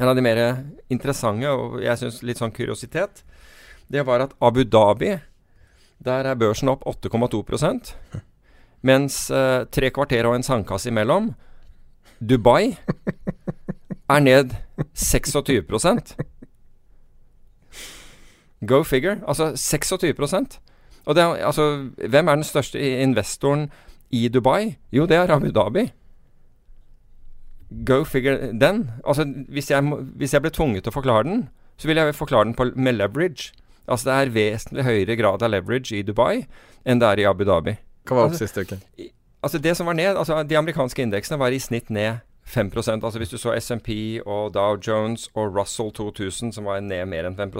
En 0.00 0.08
av 0.08 0.16
de 0.16 0.22
mer 0.22 0.64
interessante, 0.90 1.48
og 1.48 1.80
jeg 1.80 1.98
syns 1.98 2.22
litt 2.22 2.40
sånn 2.40 2.52
kuriositet, 2.52 3.24
det 3.92 4.06
var 4.06 4.24
at 4.24 4.32
Abu 4.40 4.64
Dhabi 4.64 5.18
Der 6.04 6.26
er 6.26 6.34
børsen 6.34 6.68
opp 6.68 6.82
8,2 6.86 7.94
Mens 8.82 9.30
eh, 9.30 9.64
tre 9.70 9.90
kvarter 9.90 10.26
og 10.26 10.34
en 10.34 10.42
sandkasse 10.42 10.90
imellom, 10.90 11.34
Dubai, 12.18 12.76
er 14.10 14.18
ned 14.18 14.50
26% 14.94 16.16
Go 18.66 18.82
figure. 18.82 19.20
Altså 19.28 19.56
26 19.56 20.14
Og 21.06 21.14
det 21.14 21.22
altså, 21.22 21.88
hvem 22.08 22.28
er 22.28 22.34
den 22.34 22.44
største 22.44 23.02
investoren 23.02 23.70
i 24.10 24.28
Dubai? 24.28 24.76
Jo, 24.92 25.06
det 25.06 25.16
er 25.16 25.30
Abu 25.30 25.50
Dhabi. 25.50 25.92
Go 27.86 28.04
figure 28.04 28.52
den. 28.52 28.90
Altså, 29.06 29.44
hvis 29.48 29.70
jeg, 29.70 29.82
hvis 30.16 30.34
jeg 30.34 30.42
ble 30.42 30.50
tvunget 30.50 30.84
til 30.84 30.90
å 30.90 30.94
forklare 30.94 31.24
den, 31.24 31.48
så 31.76 31.88
ville 31.88 32.02
jeg 32.02 32.14
forklare 32.14 32.44
den 32.44 32.54
på, 32.54 32.64
med 32.76 32.92
leverage. 32.92 33.52
Altså 33.86 34.08
det 34.08 34.18
er 34.18 34.34
vesentlig 34.34 34.84
høyere 34.86 35.16
grad 35.18 35.42
av 35.42 35.50
leverage 35.50 35.96
i 35.96 36.04
Dubai 36.06 36.44
enn 36.84 37.02
det 37.02 37.08
er 37.08 37.22
i 37.22 37.26
Abu 37.28 37.44
Dhabi. 37.46 37.76
Hva 38.06 38.16
var 38.16 38.28
opp 38.28 38.34
altså, 38.34 38.46
siste 38.46 38.64
uke? 38.66 39.10
Altså 39.42 39.58
det 39.62 39.76
som 39.78 39.88
var 39.90 39.98
ned, 39.98 40.16
altså 40.16 40.42
De 40.46 40.58
amerikanske 40.58 41.02
indeksene 41.02 41.38
var 41.38 41.54
i 41.54 41.58
snitt 41.62 41.90
ned 41.90 42.22
5% 42.46 43.04
Altså 43.04 43.18
Hvis 43.18 43.30
du 43.30 43.38
så 43.38 43.54
SMP 43.58 44.20
og 44.26 44.54
Dow 44.54 44.76
Jones 44.86 45.28
og 45.34 45.56
Russell 45.56 45.92
2000 45.94 46.52
som 46.52 46.66
var 46.66 46.80
ned 46.80 47.06
mer 47.10 47.26
enn 47.26 47.38
5 47.38 47.52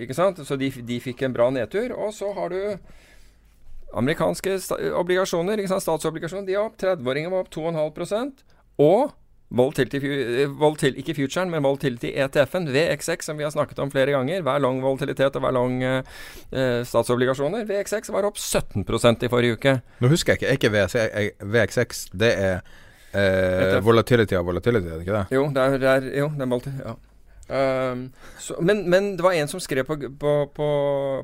ikke 0.00 0.16
sant? 0.16 0.40
Så 0.46 0.56
de, 0.56 0.70
de 0.70 1.00
fikk 1.00 1.22
en 1.22 1.32
bra 1.36 1.50
nedtur. 1.50 1.92
Og 1.92 2.14
så 2.14 2.32
har 2.32 2.48
du 2.48 2.78
amerikanske 3.94 4.58
obligasjoner, 4.94 5.58
ikke 5.58 5.68
sant? 5.68 5.82
statsobligasjoner. 5.82 6.46
De 6.46 6.56
er 6.56 6.64
opp. 6.64 6.76
30-åringer 6.80 7.30
var 7.30 7.44
opp 7.44 7.52
2,5% 7.54 8.44
Og 8.78 9.10
Volatility, 9.50 9.98
eh, 9.98 10.46
volatil, 10.46 10.94
ikke 11.00 11.16
futuren, 11.16 11.50
men 11.50 11.64
volatility 11.64 12.12
ETF-en, 12.14 12.68
VXX, 12.70 13.26
som 13.26 13.38
vi 13.40 13.42
har 13.46 13.50
snakket 13.50 13.80
om 13.82 13.90
flere 13.90 14.14
ganger. 14.14 14.44
Hver 14.46 14.62
lang 14.62 14.78
volatilitet 14.84 15.34
og 15.34 15.42
hver 15.42 15.56
lang 15.56 15.82
eh, 15.82 16.20
eh, 16.52 16.82
statsobligasjoner. 16.86 17.66
VXX 17.66 18.12
var 18.14 18.28
opp 18.28 18.38
17% 18.38 19.26
i 19.26 19.32
forrige 19.32 19.58
uke. 19.58 19.76
Nå 20.00 20.12
husker 20.12 20.36
jeg 20.36 20.40
ikke. 20.40 20.52
Er 20.52 20.60
ikke 20.60 20.72
VX, 20.76 21.42
VXX 21.56 22.04
Det 22.14 22.32
er 22.38 22.60
eh, 23.12 23.80
volatility 23.82 24.38
av 24.38 24.46
volatility, 24.46 24.86
er 24.86 24.98
det 25.00 25.06
ikke 25.08 25.18
det? 25.18 25.26
Jo, 25.34 25.46
det 25.54 25.66
er, 25.66 25.78
det 25.82 25.94
er, 25.96 26.10
jo, 26.22 26.32
det 26.36 26.46
er 26.46 26.52
multi... 26.54 26.74
Ja. 26.84 26.96
Ehm, 27.50 28.02
så, 28.38 28.54
men, 28.62 28.84
men 28.90 29.14
det 29.18 29.24
var 29.24 29.34
en 29.34 29.48
som 29.50 29.62
skrev 29.62 29.86
på, 29.88 29.96
på, 30.20 30.34
på, 30.54 30.68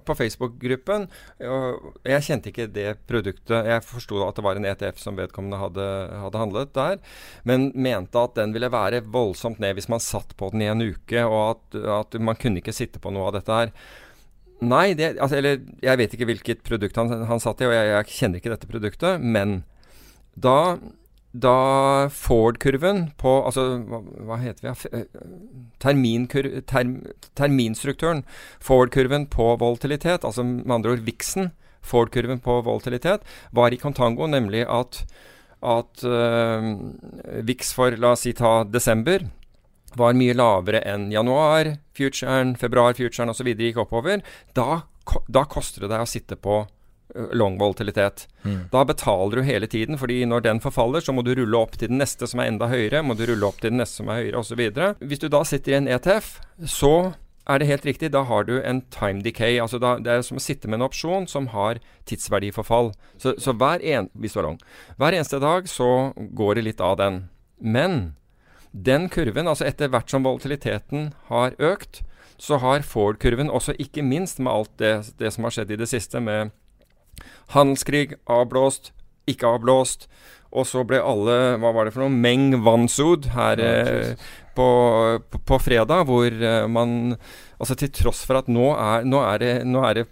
på 0.02 0.16
Facebook-gruppen 0.18 1.06
og 1.46 2.00
Jeg 2.08 2.24
kjente 2.26 2.50
ikke 2.50 2.66
det 2.72 2.88
produktet. 3.06 3.68
Jeg 3.70 3.84
forsto 3.86 4.18
at 4.26 4.38
det 4.38 4.44
var 4.46 4.58
en 4.58 4.66
ETF 4.66 4.98
som 5.02 5.18
vedkommende 5.18 5.60
hadde, 5.60 5.86
hadde 6.24 6.40
handlet 6.42 6.74
der, 6.74 6.98
men 7.46 7.70
mente 7.74 8.18
at 8.18 8.34
den 8.38 8.56
ville 8.56 8.72
være 8.72 9.04
voldsomt 9.04 9.62
ned 9.62 9.78
hvis 9.78 9.90
man 9.92 10.02
satt 10.02 10.34
på 10.38 10.50
den 10.54 10.66
i 10.66 10.70
en 10.72 10.82
uke, 10.82 11.22
og 11.22 11.38
at, 11.54 11.78
at 12.00 12.18
man 12.18 12.38
kunne 12.40 12.62
ikke 12.62 12.74
sitte 12.74 13.02
på 13.02 13.14
noe 13.14 13.30
av 13.30 13.38
dette 13.38 13.60
her. 13.60 13.72
Nei, 14.66 14.94
det, 14.96 15.14
altså, 15.20 15.38
eller 15.38 15.60
jeg 15.84 16.00
vet 16.00 16.14
ikke 16.16 16.30
hvilket 16.30 16.62
produkt 16.66 16.96
han, 16.98 17.12
han 17.28 17.42
satt 17.42 17.60
i, 17.60 17.68
og 17.68 17.74
jeg, 17.76 17.90
jeg 17.92 18.12
kjenner 18.18 18.40
ikke 18.40 18.54
dette 18.54 18.70
produktet, 18.70 19.20
men 19.22 19.60
da 20.36 20.78
da 21.42 22.08
Ford-kurven 22.12 23.10
på 23.20 23.32
Altså, 23.46 23.64
hva, 23.88 24.00
hva 24.28 24.38
heter 24.40 24.66
vi? 24.66 24.90
eh, 24.92 25.06
Terminkur, 25.82 26.48
term, 26.66 26.98
terminstrukturen. 27.38 28.24
Ford-kurven 28.60 29.28
på 29.32 29.52
volatilitet, 29.60 30.24
altså 30.24 30.44
med 30.46 30.72
andre 30.78 30.96
ord 30.96 31.06
VIX-en, 31.06 31.50
Ford-kurven 31.86 32.40
på 32.42 32.60
volatilitet, 32.66 33.26
var 33.54 33.72
i 33.74 33.78
contango, 33.78 34.26
nemlig 34.26 34.64
at, 34.66 35.02
at 35.62 36.02
uh, 36.02 36.70
VIX 37.46 37.72
for, 37.76 37.98
la 38.00 38.14
oss 38.16 38.24
si, 38.26 38.32
ta 38.34 38.64
desember, 38.64 39.28
var 39.96 40.16
mye 40.18 40.34
lavere 40.36 40.82
enn 40.88 41.10
januar, 41.14 41.76
futuren, 41.96 42.56
februar, 42.60 42.96
futuren 42.98 43.32
osv. 43.32 43.52
gikk 43.54 43.78
oppover. 43.84 44.24
Da, 44.56 44.82
da 45.28 45.44
koster 45.48 45.86
det 45.86 45.92
deg 45.94 46.04
å 46.04 46.10
sitte 46.10 46.36
på 46.40 46.64
ø, 47.14 47.28
long 47.36 47.58
volatilitet. 47.60 48.26
Da 48.72 48.84
betaler 48.84 49.36
du 49.36 49.42
hele 49.46 49.66
tiden, 49.66 49.98
fordi 49.98 50.24
når 50.24 50.44
den 50.46 50.60
forfaller, 50.60 51.00
så 51.00 51.12
må 51.12 51.22
du 51.26 51.34
rulle 51.34 51.58
opp 51.58 51.76
til 51.78 51.90
den 51.92 51.98
neste 51.98 52.26
som 52.26 52.40
er 52.40 52.50
enda 52.50 52.68
høyere, 52.70 53.02
må 53.02 53.16
du 53.18 53.26
rulle 53.26 53.46
opp 53.46 53.60
til 53.60 53.72
den 53.74 53.82
neste 53.82 54.02
som 54.02 54.10
er 54.10 54.22
høyere, 54.22 54.42
osv. 54.42 54.62
Hvis 55.02 55.22
du 55.22 55.28
da 55.28 55.44
sitter 55.44 55.72
i 55.72 55.78
en 55.80 55.88
ETF, 55.88 56.36
så 56.64 57.14
er 57.46 57.62
det 57.62 57.68
helt 57.70 57.86
riktig, 57.86 58.10
da 58.10 58.24
har 58.26 58.44
du 58.44 58.56
en 58.58 58.80
time 58.90 59.22
decay. 59.22 59.60
altså 59.62 59.78
da, 59.78 59.98
Det 59.98 60.10
er 60.12 60.22
som 60.26 60.38
å 60.38 60.42
sitte 60.42 60.68
med 60.68 60.80
en 60.80 60.88
opsjon 60.88 61.28
som 61.30 61.48
har 61.54 61.78
tidsverdiforfall. 62.06 62.92
Så, 63.18 63.36
så 63.38 63.54
hver, 63.54 63.82
en, 63.82 64.10
er 64.10 64.42
lang, 64.42 64.58
hver 64.98 65.14
eneste 65.14 65.38
dag 65.42 65.68
så 65.70 66.12
går 66.16 66.58
det 66.58 66.64
litt 66.66 66.80
av 66.80 66.96
den. 66.98 67.28
Men 67.58 68.16
den 68.72 69.08
kurven, 69.08 69.46
altså 69.48 69.64
etter 69.64 69.88
hvert 69.88 70.10
som 70.10 70.26
volatiliteten 70.26 71.12
har 71.30 71.54
økt, 71.62 72.02
så 72.36 72.58
har 72.60 72.84
Ford-kurven 72.84 73.48
også 73.48 73.72
ikke 73.80 74.04
minst 74.04 74.42
med 74.42 74.52
alt 74.52 74.72
det, 74.82 75.14
det 75.16 75.32
som 75.32 75.46
har 75.46 75.54
skjedd 75.54 75.72
i 75.72 75.78
det 75.80 75.88
siste 75.88 76.20
med 76.20 76.52
handelskrig, 77.54 78.16
avblåst, 78.30 78.92
ikke 79.30 79.48
avblåst, 79.56 80.08
og 80.56 80.66
så 80.68 80.82
ble 80.88 81.00
alle, 81.02 81.56
hva 81.60 81.72
var 81.74 81.86
det 81.86 81.94
for 81.94 82.06
noe, 82.06 82.12
Meng 82.12 82.54
Wanzhud 82.64 83.30
her 83.34 83.60
eh, 83.60 84.28
på, 84.56 84.66
på, 85.30 85.40
på 85.50 85.58
fredag, 85.60 86.06
hvor 86.08 86.30
eh, 86.30 86.66
man, 86.70 87.16
altså 87.58 87.76
til 87.78 87.92
tross 87.92 88.22
for 88.28 88.40
at 88.40 88.50
nå 88.52 88.70
er, 88.72 89.06
nå 89.08 89.20
er, 89.26 89.42
det, 89.42 89.54
nå 89.68 89.82
er 89.84 90.00
det 90.00 90.06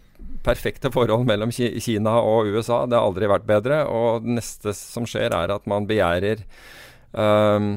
perfekte 0.45 0.90
forhold 0.93 1.25
mellom 1.29 1.53
Kina 1.55 2.19
og 2.21 2.51
USA, 2.53 2.85
det 2.85 2.99
har 2.99 3.07
aldri 3.07 3.31
vært 3.31 3.49
bedre, 3.49 3.85
og 3.88 4.25
det 4.27 4.38
neste 4.40 4.75
som 4.77 5.09
skjer 5.09 5.33
er 5.33 5.55
at 5.55 5.69
man 5.71 5.88
begjærer 5.88 6.45
um, 7.17 7.71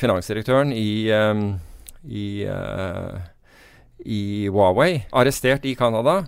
finansdirektøren 0.00 0.72
i, 0.74 1.06
um, 1.14 1.44
i, 2.02 2.26
uh, 2.50 3.20
i 4.02 4.22
Huawei, 4.50 5.04
arrestert 5.14 5.68
i 5.68 5.76
Canada. 5.78 6.24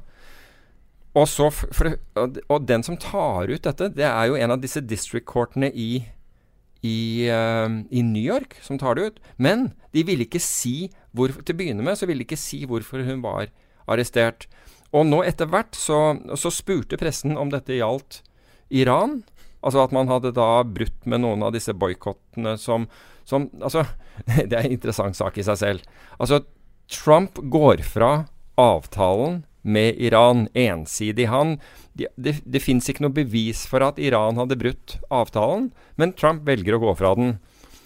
Og, 1.14 1.30
for, 1.30 1.94
og 2.50 2.66
den 2.66 2.82
som 2.82 2.98
tar 2.98 3.46
ut 3.46 3.62
dette, 3.62 3.90
det 3.94 4.06
er 4.08 4.28
jo 4.28 4.38
en 4.38 4.54
av 4.56 4.62
disse 4.62 4.82
district 4.82 5.28
courtene 5.30 5.70
i, 5.70 6.02
i, 6.82 6.98
uh, 7.30 7.70
i 7.70 8.02
New 8.02 8.22
York 8.22 8.56
som 8.64 8.80
tar 8.82 8.98
det 8.98 9.06
ut. 9.06 9.20
Men 9.38 9.68
de 9.94 10.02
ville 10.06 10.26
ikke 10.26 10.42
si 10.42 10.90
hvor, 11.14 11.30
Til 11.30 11.54
å 11.54 11.60
begynne 11.60 11.86
med 11.86 11.94
så 11.98 12.08
ville 12.10 12.24
de 12.24 12.26
ikke 12.26 12.40
si 12.40 12.64
hvorfor 12.66 13.06
hun 13.06 13.22
var 13.22 13.52
arrestert. 13.86 14.48
Og 14.94 15.06
nå 15.06 15.22
etter 15.26 15.46
hvert 15.50 15.78
så, 15.78 16.16
så 16.38 16.50
spurte 16.54 16.98
pressen 16.98 17.38
om 17.38 17.50
dette 17.52 17.78
gjaldt 17.78 18.22
Iran. 18.74 19.20
Altså 19.64 19.84
at 19.84 19.94
man 19.94 20.10
hadde 20.10 20.34
da 20.34 20.64
brutt 20.66 21.06
med 21.06 21.22
noen 21.22 21.46
av 21.46 21.54
disse 21.54 21.72
boikottene 21.78 22.58
som, 22.60 22.88
som 23.22 23.46
Altså, 23.62 23.86
det 24.50 24.50
er 24.50 24.64
en 24.64 24.74
interessant 24.74 25.14
sak 25.18 25.38
i 25.38 25.46
seg 25.46 25.62
selv. 25.62 25.88
Altså, 26.18 26.42
Trump 26.90 27.38
går 27.38 27.86
fra 27.86 28.26
avtalen 28.60 29.44
med 29.64 29.98
Iran 29.98 30.46
ensidig. 30.54 31.26
Han, 31.32 31.56
det 31.96 32.12
det, 32.16 32.36
det 32.44 32.62
fins 32.62 32.88
ikke 32.90 33.06
noe 33.06 33.16
bevis 33.16 33.64
for 33.70 33.84
at 33.86 33.98
Iran 33.98 34.38
hadde 34.40 34.60
brutt 34.60 34.98
avtalen, 35.08 35.70
men 35.96 36.14
Trump 36.14 36.44
velger 36.46 36.76
å 36.76 36.82
gå 36.84 36.94
fra 37.00 37.14
den. 37.18 37.36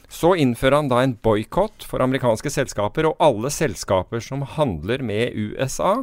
Så 0.09 0.33
innfører 0.41 0.81
han 0.81 0.89
da 0.91 1.03
en 1.05 1.19
boikott 1.23 1.85
for 1.85 2.03
amerikanske 2.03 2.51
selskaper 2.51 3.11
og 3.11 3.21
alle 3.23 3.53
selskaper 3.53 4.25
som 4.25 4.47
handler 4.57 5.05
med 5.05 5.37
USA, 5.37 6.01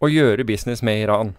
og 0.00 0.14
gjøre 0.14 0.48
business 0.48 0.80
med 0.82 1.02
Iran. 1.04 1.34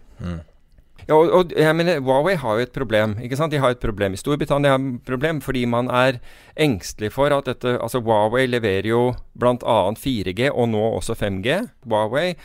Ja, 1.08 1.18
og, 1.18 1.32
og 1.34 1.54
jeg 1.58 1.76
mener, 1.76 1.98
Huawei 2.06 2.36
har 2.38 2.60
jo 2.60 2.66
et 2.68 2.76
problem. 2.76 3.16
ikke 3.26 3.38
sant? 3.40 3.54
De 3.54 3.60
har 3.62 3.74
et 3.74 3.82
problem 3.82 4.14
i 4.14 4.20
Storbritannia, 4.22 4.76
har 4.76 4.84
et 4.84 5.08
problem 5.08 5.42
fordi 5.42 5.66
man 5.66 5.90
er 5.90 6.20
engstelig 6.54 7.12
for 7.16 7.34
at 7.34 7.50
dette 7.50 7.74
altså 7.82 8.04
Huawei 8.06 8.46
leverer 8.46 8.92
jo 8.92 9.02
bl.a. 9.34 9.80
4G 9.98 10.52
og 10.52 10.70
nå 10.76 10.84
også 11.00 11.18
5G. 11.18 11.58
Huawei 11.90 12.36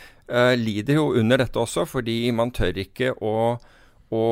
lider 0.58 0.96
jo 0.98 1.10
under 1.14 1.38
dette 1.38 1.60
også 1.62 1.84
fordi 1.86 2.32
man 2.34 2.50
tør 2.50 2.78
ikke 2.82 3.12
å, 3.22 3.34
å 4.10 4.22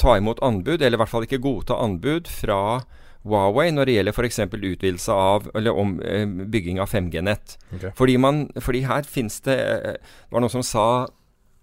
ta 0.00 0.16
imot 0.16 0.40
anbud, 0.44 0.80
eller 0.80 0.96
i 0.96 1.00
hvert 1.02 1.12
fall 1.12 1.26
ikke 1.26 1.42
godta 1.44 1.76
anbud 1.76 2.30
fra 2.30 2.80
Huawei 3.28 3.68
når 3.74 3.88
det 3.88 3.94
gjelder 3.98 4.16
f.eks. 4.16 4.38
utvidelse 4.48 5.12
av 5.12 5.50
eller 5.54 5.76
om, 5.76 5.98
eh, 6.00 6.24
bygging 6.24 6.80
av 6.80 6.88
5G-nett. 6.88 7.58
Okay. 7.74 7.92
Fordi, 7.96 8.16
fordi 8.64 8.84
her 8.88 9.02
finnes 9.04 9.40
det 9.44 9.58
eh, 9.60 9.98
Det 10.00 10.32
var 10.32 10.40
noen 10.40 10.54
som 10.56 10.64
sa 10.64 10.86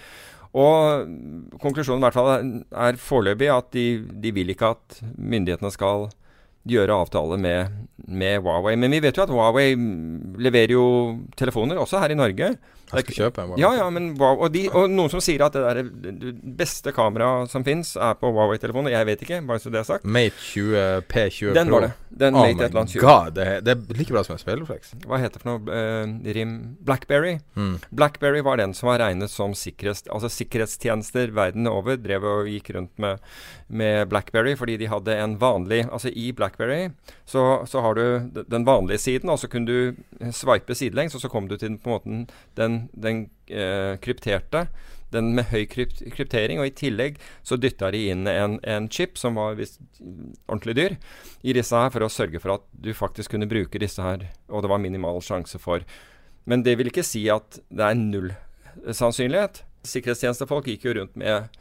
Og 0.51 1.59
konklusjonen 1.61 2.01
i 2.01 2.05
hvert 2.07 2.17
fall 2.17 2.31
er, 2.35 2.99
foreløpig 2.99 3.47
at 3.53 3.69
de, 3.75 3.85
de 4.23 4.33
vil 4.35 4.51
ikke 4.51 4.73
at 4.75 4.97
myndighetene 5.15 5.71
skal 5.71 6.09
gjøre 6.67 6.97
avtale 7.05 7.37
med, 7.41 7.77
med 8.05 8.43
Huawei. 8.43 8.75
Men 8.77 8.93
vi 8.93 8.99
vet 9.05 9.17
jo 9.17 9.23
at 9.23 9.31
Huawei 9.31 9.71
leverer 10.43 10.75
jo 10.75 10.85
telefoner 11.39 11.79
også 11.81 12.03
her 12.03 12.13
i 12.13 12.19
Norge. 12.19 12.51
Jeg 12.93 13.05
skal 13.05 13.15
kjøpe 13.17 13.41
en 13.43 13.47
Huawei. 13.51 13.61
Ja, 13.63 13.71
ja, 13.79 13.89
men 13.89 14.09
wow. 14.19 14.41
og, 14.45 14.51
de, 14.53 14.65
og 14.69 14.89
noen 14.91 15.09
som 15.13 15.21
sier 15.23 15.43
at 15.45 15.53
det, 15.55 15.61
der, 15.63 16.11
det 16.21 16.33
beste 16.59 16.91
kameraet 16.95 17.51
som 17.51 17.63
fins, 17.67 17.95
er 17.95 18.17
på 18.19 18.31
Huawei-telefoner. 18.35 18.91
Jeg 18.95 19.07
vet 19.07 19.21
ikke, 19.25 19.41
bare 19.47 19.59
så 19.63 19.71
det 19.73 19.79
er 19.81 19.87
sagt. 19.87 20.05
Mate 20.05 20.35
20 20.51 21.05
P20 21.11 21.53
Den 21.55 21.67
Pro. 21.71 21.79
var 21.79 21.87
det. 21.87 21.91
Den 22.21 22.35
oh 22.35 22.41
Mate 22.43 22.51
et 22.65 22.69
eller 22.69 22.81
annet 22.81 22.95
20. 22.97 23.01
God, 23.05 23.31
det, 23.37 23.47
er- 23.47 23.61
det 23.63 23.71
er 23.77 23.97
like 24.01 24.11
bra 24.11 24.23
som 24.27 24.35
en 24.35 24.41
spilleflex. 24.43 24.91
Hva 25.07 25.19
heter 25.21 25.39
det 25.39 25.43
for 25.45 25.53
noe? 25.53 25.77
Eh, 25.81 26.33
rim 26.35 26.55
Blackberry. 26.83 27.37
Mm. 27.55 27.77
Blackberry 27.95 28.41
var 28.43 28.59
den 28.59 28.73
som 28.75 28.89
var 28.91 28.99
regnet 28.99 29.31
som 29.31 29.53
sikkerhets, 29.55 30.03
altså 30.11 30.27
sikkerhetstjenester 30.31 31.31
verden 31.35 31.67
over. 31.71 31.95
Drev 32.01 32.23
og 32.27 32.49
gikk 32.51 32.73
rundt 32.75 32.91
med, 32.99 33.19
med 33.67 34.09
Blackberry 34.11 34.55
fordi 34.59 34.75
de 34.81 34.89
hadde 34.91 35.15
en 35.15 35.37
vanlig 35.39 35.85
Altså 35.91 36.09
i 36.11 36.31
Blackberry 36.35 36.89
så, 37.25 37.63
så 37.67 37.79
har 37.81 37.95
du 37.95 38.41
den 38.51 38.65
vanlige 38.67 38.97
siden, 38.99 39.29
og 39.31 39.39
så 39.39 39.47
kunne 39.47 39.67
du 39.67 39.95
sveipe 40.35 40.75
sidelengs, 40.75 41.15
og 41.15 41.21
så 41.23 41.29
kom 41.31 41.47
du 41.47 41.55
til 41.55 41.69
den, 41.69 41.77
på 41.79 41.89
en 41.89 41.93
måte 41.95 42.35
den, 42.59 42.75
den 42.93 43.27
eh, 43.47 43.97
krypterte. 44.01 44.67
Den 45.11 45.33
med 45.35 45.49
høy 45.51 45.65
krypt 45.67 45.99
kryptering, 46.15 46.61
og 46.61 46.69
i 46.69 46.75
tillegg 46.75 47.17
så 47.43 47.57
dytta 47.59 47.89
de 47.91 48.05
inn 48.13 48.29
en, 48.31 48.59
en 48.63 48.87
chip 48.87 49.19
som 49.19 49.35
var 49.35 49.57
visst 49.59 49.81
ordentlig 50.47 50.77
dyr, 50.77 50.95
i 51.43 51.55
disse 51.57 51.75
her 51.75 51.91
for 51.91 52.05
å 52.05 52.11
sørge 52.11 52.39
for 52.39 52.55
at 52.55 52.63
du 52.71 52.93
faktisk 52.95 53.35
kunne 53.35 53.49
bruke 53.51 53.81
disse 53.81 54.03
her, 54.05 54.29
og 54.47 54.63
det 54.63 54.71
var 54.71 54.79
minimal 54.79 55.19
sjanse 55.25 55.59
for 55.59 55.83
Men 56.45 56.63
det 56.63 56.77
vil 56.79 56.89
ikke 56.89 57.05
si 57.05 57.27
at 57.29 57.59
det 57.69 57.85
er 57.85 57.99
null 57.99 58.31
sannsynlighet. 58.87 59.61
Sikkerhetstjenestefolk 59.85 60.69
gikk 60.71 60.87
jo 60.87 60.95
rundt 60.97 61.15
med, 61.19 61.59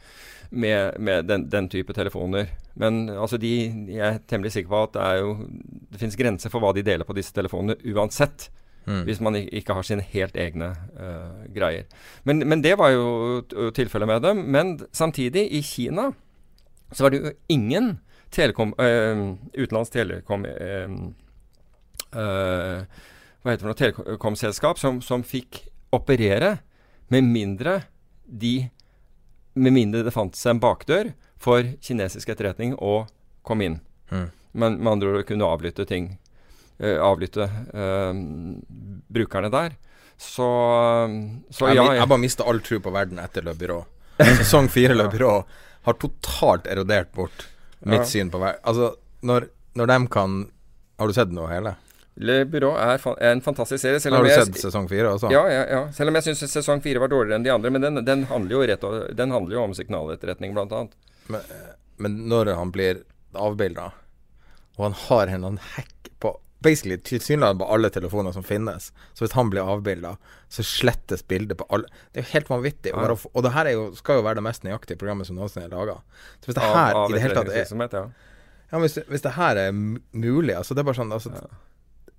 med, 0.49 0.97
med 0.99 1.27
den, 1.29 1.49
den, 1.49 1.69
type 1.69 1.93
telefoner. 1.93 2.49
Men 2.73 3.09
altså 3.09 3.37
de, 3.37 3.51
jeg 3.91 4.07
er 4.07 4.23
temmelig 4.29 4.53
sikker 4.55 4.71
på 4.71 4.81
at 4.87 4.95
det, 4.95 5.05
er 5.05 5.21
jo, 5.21 5.35
det 5.91 6.01
finnes 6.01 6.17
grenser 6.17 6.53
for 6.53 6.63
hva 6.63 6.73
de 6.77 6.85
deler 6.85 7.07
på 7.07 7.17
disse 7.17 7.35
telefonene 7.35 7.77
uansett. 7.93 8.49
Mm. 8.85 9.03
Hvis 9.05 9.19
man 9.21 9.37
ikke 9.37 9.75
har 9.77 9.85
sine 9.85 10.01
helt 10.13 10.37
egne 10.39 10.71
uh, 10.97 11.43
greier. 11.53 11.85
Men, 12.25 12.41
men, 12.49 12.63
det 12.65 12.73
var 12.81 12.89
jo 12.95 13.41
tilfellet 13.77 14.09
med 14.09 14.23
dem. 14.25 14.37
Men 14.49 14.79
samtidig, 14.91 15.47
i 15.53 15.61
Kina 15.61 16.11
så 16.91 17.05
var 17.05 17.13
det 17.13 17.21
jo 17.21 17.33
ingen 17.53 17.99
telekom, 18.33 18.73
uh, 18.81 19.37
utenlands 19.53 19.93
telekom 19.93 20.45
uh, 20.47 20.97
Hva 22.11 23.53
heter 23.53 23.69
det 23.69 23.77
telekomselskap 23.79 24.81
som, 24.81 24.99
som 25.01 25.23
fikk 25.23 25.61
operere 25.95 26.57
med 27.11 27.23
mindre 27.23 27.81
de 28.25 28.69
Med 29.53 29.73
mindre 29.75 30.03
det 30.03 30.13
fantes 30.15 30.45
en 30.47 30.59
bakdør 30.59 31.13
for 31.41 31.65
kinesisk 31.83 32.29
etterretning 32.29 32.75
å 32.77 33.05
komme 33.43 33.65
inn. 33.65 33.79
Mm. 34.11 34.27
Men 34.51 34.77
med 34.77 34.91
andre 34.91 35.09
ord 35.11 35.25
kunne 35.27 35.47
avlytte 35.47 35.87
ting. 35.89 36.13
Uh, 36.81 36.97
avlytte 37.05 37.45
uh, 37.45 38.11
brukerne 39.13 39.51
der. 39.53 39.77
Så, 40.21 40.47
så 41.49 41.67
jeg, 41.69 41.77
ja 41.77 41.83
jeg, 41.87 41.97
jeg 41.97 42.09
bare 42.09 42.21
mista 42.21 42.45
all 42.45 42.61
tro 42.65 42.77
på 42.81 42.93
verden 42.93 43.21
etter 43.21 43.45
Le 43.45 43.55
Byrå. 43.57 43.79
Sesong 44.21 44.69
fire 44.69 44.97
Le 44.97 45.07
Byrå 45.13 45.35
har 45.87 45.97
totalt 46.01 46.67
erodert 46.69 47.09
bort 47.17 47.47
mitt 47.79 48.03
ja. 48.03 48.09
syn 48.09 48.29
på 48.33 48.41
verden. 48.41 48.61
Altså, 48.63 48.91
når, 49.25 49.47
når 49.73 49.89
de 49.89 49.97
kan 50.13 50.43
Har 51.01 51.09
du 51.09 51.13
sett 51.17 51.31
noe 51.33 51.49
hele? 51.49 51.73
Le 52.21 52.43
Byrå 52.45 52.75
er, 52.77 52.99
er, 53.15 53.31
en 53.31 53.41
fantastisk 53.41 53.81
serie. 53.81 54.01
Selv 54.03 54.19
har 54.19 54.27
du 54.27 54.29
sett 54.29 54.59
sesong 54.61 54.85
fire 54.91 55.15
også? 55.15 55.31
Ja, 55.33 55.41
ja, 55.49 55.63
ja. 55.69 55.79
Selv 55.95 56.11
om 56.11 56.19
jeg 56.19 56.27
syns 56.27 56.43
sesong 56.51 56.83
fire 56.83 57.01
var 57.01 57.09
dårligere 57.09 57.39
enn 57.39 57.47
de 57.47 57.53
andre. 57.53 57.71
Men 57.73 57.85
den, 57.85 58.01
den, 58.05 58.25
handler, 58.29 58.57
jo 58.57 58.67
rett, 58.69 58.85
den 59.17 59.33
handler 59.33 59.57
jo 59.57 59.63
om 59.63 59.73
signaletterretning, 59.77 60.53
blant 60.57 60.75
annet. 60.75 60.93
Men, 61.31 61.55
men 62.03 62.19
når 62.29 62.53
han 62.59 62.73
blir 62.75 63.01
avbilda, 63.33 63.89
og 64.77 64.85
han 64.85 64.97
har 65.07 65.33
en 65.33 65.57
hack 65.73 66.11
på 66.21 66.35
Basically 66.61 66.97
tilsynelatende 66.97 67.63
på 67.63 67.73
alle 67.73 67.89
telefoner 67.89 68.35
som 68.35 68.43
finnes. 68.45 68.91
Så 69.13 69.25
hvis 69.25 69.33
han 69.33 69.49
blir 69.49 69.65
avbilda, 69.65 70.15
så 70.49 70.63
slettes 70.63 71.23
bildet 71.27 71.57
på 71.57 71.65
alle 71.73 71.89
Det 72.11 72.21
er 72.21 72.27
jo 72.27 72.33
helt 72.35 72.51
vanvittig. 72.51 72.93
Ja. 72.93 73.07
Og, 73.09 73.25
og 73.33 73.45
det 73.45 73.53
her 73.55 73.71
jo, 73.73 73.87
skal 73.97 74.19
jo 74.19 74.25
være 74.27 74.37
det 74.41 74.45
mest 74.45 74.67
nøyaktige 74.67 75.01
programmet 75.01 75.29
som 75.29 75.39
noensinne 75.39 75.65
er 75.65 75.73
laga. 75.73 75.97
Så 76.39 76.51
hvis 76.51 76.59
det 76.59 76.67
her 76.67 76.93
av, 76.93 77.01
av 77.01 77.09
i 77.09 77.17
det 77.17 77.23
hele 77.25 77.39
tatt 77.39 77.49
er 77.49 77.97
ja. 77.97 78.05
ja 78.73 78.83
hvis, 78.85 78.99
hvis, 79.09 79.25
det 79.25 79.33
her 79.39 79.63
er 79.63 79.73
mulig, 79.73 80.55
altså 80.57 80.77
det 80.77 80.83
er 80.83 80.89
bare 80.91 81.01
sånn 81.01 81.17
altså. 81.17 81.33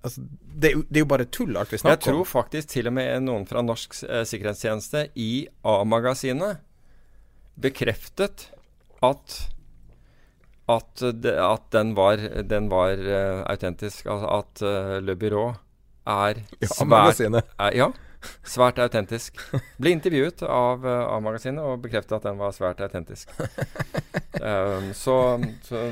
Altså, 0.03 0.19
det, 0.19 0.73
det, 0.89 0.97
er 0.97 1.05
jo 1.05 1.07
bare 1.13 1.25
tull, 1.31 1.55
alt 1.55 1.71
vi 1.71 1.79
snakker 1.79 1.95
om. 1.95 1.95
Jeg 1.95 2.03
tror 2.09 2.27
faktisk 2.27 2.73
til 2.73 2.89
og 2.89 2.97
med 2.97 3.23
noen 3.23 3.45
fra 3.47 3.61
Norsk 3.63 3.95
eh, 4.03 4.25
sikkerhetstjeneste 4.27 5.05
i 5.15 5.31
A-magasinet 5.63 6.59
bekreftet 7.63 8.49
at 9.05 9.37
at, 10.69 11.03
at 11.03 11.67
den 11.75 11.91
var, 11.95 12.21
den 12.47 12.69
var 12.71 12.95
uh, 12.95 13.43
autentisk. 13.51 14.05
Altså 14.05 14.29
at 14.39 14.63
uh, 14.63 14.95
Le 15.03 15.15
Byrå 15.19 15.49
er 16.07 16.39
svært, 16.77 17.19
er, 17.19 17.75
ja, 17.75 17.89
svært 18.47 18.79
autentisk. 18.83 19.39
Ble 19.81 19.95
intervjuet 19.97 20.45
av 20.47 20.85
uh, 20.87 21.15
A-magasinet 21.17 21.63
og 21.63 21.83
bekreftet 21.83 22.17
at 22.19 22.27
den 22.29 22.39
var 22.39 22.55
svært 22.55 22.83
autentisk. 22.85 23.31
um, 24.39 24.91
så, 25.03 25.17
så, 25.67 25.85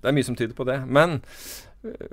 det 0.00 0.10
er 0.10 0.16
mye 0.16 0.30
som 0.30 0.38
tyder 0.38 0.56
på 0.56 0.68
det. 0.68 0.82
Men 0.86 1.20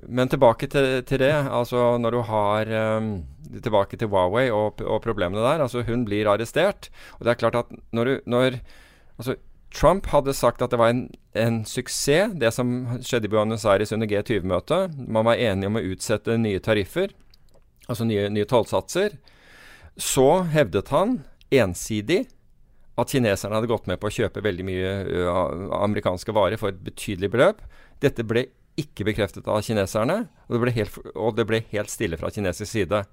men 0.03 0.27
tilbake 0.27 0.67
til, 0.67 1.03
til, 1.07 1.21
det. 1.21 1.31
altså 1.31 1.97
Når 1.97 2.11
du 2.11 2.21
har 2.27 2.71
um, 2.97 3.23
Tilbake 3.63 3.95
til 3.95 4.09
Huawei 4.11 4.49
og, 4.51 4.81
og, 4.81 5.01
problemene 5.01 5.39
der. 5.39 5.61
altså 5.63 5.83
Hun 5.87 6.03
blir 6.05 6.27
arrestert. 6.27 6.89
Og 7.19 7.25
det 7.25 7.31
er 7.31 7.39
klart 7.39 7.55
at 7.55 7.71
når, 7.91 8.03
du, 8.05 8.19
når 8.25 8.59
altså 9.17 9.35
Trump 9.71 10.09
hadde 10.11 10.33
sagt 10.35 10.61
at 10.61 10.73
det 10.73 10.79
var 10.81 10.91
en, 10.91 11.05
en 11.37 11.61
suksess, 11.67 12.33
det 12.35 12.51
som 12.55 12.99
skjedde 12.99 13.29
i 13.29 13.31
Buenos 13.31 13.65
Aires 13.65 13.93
under 13.95 14.09
G20-møtet. 14.09 14.97
Man 15.07 15.27
var 15.27 15.39
enige 15.39 15.71
om 15.71 15.79
å 15.79 15.85
utsette 15.93 16.35
nye 16.39 16.59
tariffer, 16.63 17.13
altså 17.87 18.07
nye, 18.07 18.27
nye 18.33 18.47
tollsatser. 18.49 19.15
Så 19.95 20.27
hevdet 20.51 20.91
han 20.91 21.21
ensidig 21.51 22.25
at 22.99 23.11
kineserne 23.11 23.55
hadde 23.57 23.71
gått 23.71 23.87
med 23.87 23.99
på 24.01 24.09
å 24.09 24.13
kjøpe 24.13 24.43
veldig 24.43 24.65
mye 24.67 24.91
amerikanske 25.79 26.35
varer 26.35 26.59
for 26.59 26.73
et 26.73 26.83
betydelig 26.83 27.31
beløp. 27.33 27.63
Dette 28.03 28.25
ble 28.27 28.49
ikke 28.79 29.05
bekreftet 29.07 29.47
av 29.51 29.63
kineserne, 29.65 30.25
og 30.47 30.55
det 30.55 30.61
ble 30.63 30.75
helt, 30.75 30.99
det 31.37 31.47
ble 31.47 31.63
helt 31.71 31.91
stille 31.91 32.19
fra 32.19 32.31
kinesisk 32.33 32.69
side. 32.71 33.03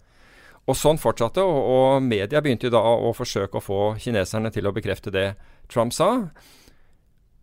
Og 0.68 0.76
sånn 0.76 1.00
fortsatte, 1.00 1.42
og, 1.42 1.58
og 1.72 2.02
media 2.04 2.42
begynte 2.44 2.68
jo 2.68 2.74
da 2.74 2.82
å 2.82 3.14
forsøke 3.16 3.58
å 3.58 3.64
få 3.64 3.80
kineserne 4.02 4.52
til 4.54 4.68
å 4.68 4.74
bekrefte 4.76 5.12
det 5.14 5.30
Trump 5.72 5.94
sa. 5.96 6.28